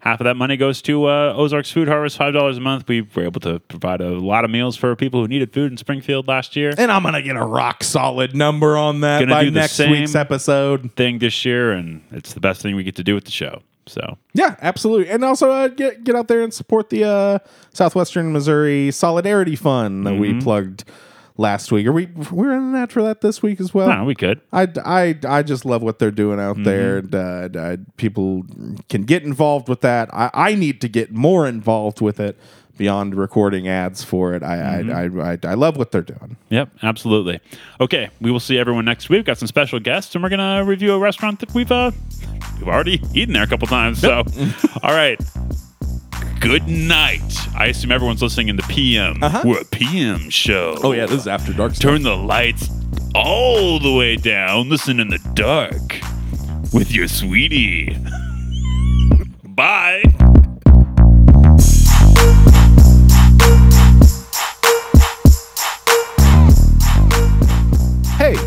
Half 0.00 0.20
of 0.20 0.24
that 0.24 0.36
money 0.36 0.56
goes 0.58 0.82
to 0.82 1.06
uh, 1.06 1.32
Ozarks 1.34 1.70
Food 1.70 1.88
Harvest, 1.88 2.16
five 2.18 2.34
dollars 2.34 2.58
a 2.58 2.60
month. 2.60 2.86
We 2.86 3.00
were 3.02 3.24
able 3.24 3.40
to 3.40 3.58
provide 3.60 4.00
a 4.02 4.10
lot 4.10 4.44
of 4.44 4.50
meals 4.50 4.76
for 4.76 4.94
people 4.94 5.20
who 5.22 5.26
needed 5.26 5.52
food 5.54 5.72
in 5.72 5.78
Springfield 5.78 6.28
last 6.28 6.54
year. 6.54 6.74
And 6.76 6.92
I'm 6.92 7.02
going 7.02 7.14
to 7.14 7.22
get 7.22 7.34
a 7.34 7.44
rock 7.44 7.82
solid 7.82 8.36
number 8.36 8.76
on 8.76 9.00
that 9.00 9.20
Gonna 9.20 9.32
by 9.32 9.44
do 9.44 9.50
the 9.50 9.60
next 9.60 9.78
week's 9.80 10.14
episode. 10.14 10.92
Thing 10.96 11.18
this 11.18 11.44
year, 11.46 11.72
and 11.72 12.02
it's 12.12 12.34
the 12.34 12.40
best 12.40 12.60
thing 12.60 12.76
we 12.76 12.84
get 12.84 12.94
to 12.96 13.04
do 13.04 13.14
with 13.14 13.24
the 13.24 13.30
show. 13.30 13.62
So 13.86 14.18
Yeah, 14.34 14.56
absolutely. 14.60 15.08
And 15.10 15.24
also 15.24 15.50
uh, 15.50 15.68
get 15.68 16.04
get 16.04 16.14
out 16.14 16.28
there 16.28 16.42
and 16.42 16.52
support 16.52 16.90
the 16.90 17.04
uh, 17.04 17.38
Southwestern 17.72 18.32
Missouri 18.32 18.90
Solidarity 18.90 19.56
Fund 19.56 20.06
that 20.06 20.10
Mm-hmm. 20.10 20.20
we 20.20 20.40
plugged 20.40 20.84
last 21.38 21.70
week. 21.72 21.86
Are 21.86 21.92
we 21.92 22.06
we're 22.30 22.52
in 22.56 22.72
that 22.72 22.90
for 22.92 23.02
that 23.02 23.20
this 23.20 23.42
week 23.42 23.60
as 23.60 23.74
well? 23.74 23.88
no, 23.88 24.04
we 24.04 24.14
could. 24.14 24.40
I, 24.52 24.68
I, 24.84 25.18
I 25.26 25.42
just 25.42 25.64
love 25.64 25.82
what 25.82 25.98
they're 25.98 26.10
doing 26.10 26.40
out 26.40 26.62
there. 26.62 27.02
Mm-hmm. 27.02 27.14
And, 27.14 27.56
uh, 27.56 27.60
uh, 27.60 27.76
people 27.96 28.44
can 28.88 29.02
get 29.02 29.22
involved 29.22 29.68
with 29.68 29.80
that. 29.82 30.08
I, 30.12 30.30
I 30.32 30.54
need 30.54 30.80
to 30.80 30.88
get 30.88 31.12
more 31.12 31.46
involved 31.46 32.00
with 32.00 32.18
it 32.20 32.38
beyond 32.78 33.14
recording 33.14 33.68
ads 33.68 34.04
for 34.04 34.34
it. 34.34 34.42
I, 34.42 34.56
Mm-hmm. 34.56 35.18
I, 35.18 35.30
I, 35.30 35.32
I, 35.32 35.38
I 35.52 35.54
love 35.54 35.76
what 35.78 35.92
they're 35.92 36.02
doing. 36.02 36.36
Yep, 36.50 36.70
absolutely. 36.82 37.40
Okay, 37.80 38.10
we 38.20 38.30
will 38.30 38.40
see 38.40 38.58
everyone 38.58 38.84
next 38.84 39.08
week. 39.08 39.24
Got 39.26 39.38
some 39.38 39.48
special 39.48 39.80
guests, 39.80 40.14
and 40.14 40.22
we're 40.22 40.28
gonna 40.30 40.62
review 40.64 40.92
a 40.92 40.98
restaurant 40.98 41.40
that 41.40 41.54
we've 41.54 41.72
uh 41.72 41.90
we've 42.58 42.68
already 42.68 43.02
eaten 43.14 43.32
there 43.32 43.42
a 43.44 43.46
couple 43.46 43.66
times. 43.66 44.00
So, 44.00 44.22
all 44.82 44.94
right. 44.94 45.18
Good 46.40 46.68
night. 46.68 47.22
I 47.56 47.66
assume 47.66 47.90
everyone's 47.92 48.22
listening 48.22 48.48
in 48.48 48.56
the 48.56 48.62
PM. 48.64 49.22
Uh-huh. 49.22 49.42
We're 49.44 49.60
a 49.60 49.64
PM 49.64 50.30
show. 50.30 50.76
Oh 50.82 50.92
yeah, 50.92 51.06
this 51.06 51.22
is 51.22 51.26
after 51.28 51.52
dark. 51.52 51.74
Turn 51.74 52.02
the 52.02 52.16
lights 52.16 52.68
all 53.14 53.78
the 53.78 53.92
way 53.92 54.16
down. 54.16 54.68
Listen 54.68 55.00
in 55.00 55.08
the 55.08 55.18
dark 55.34 56.00
with 56.72 56.92
your 56.92 57.08
sweetie. 57.08 57.96
Bye. 59.44 60.02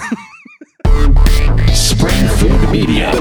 Spring 1.75 2.29
Food 2.37 2.71
Media. 2.71 3.13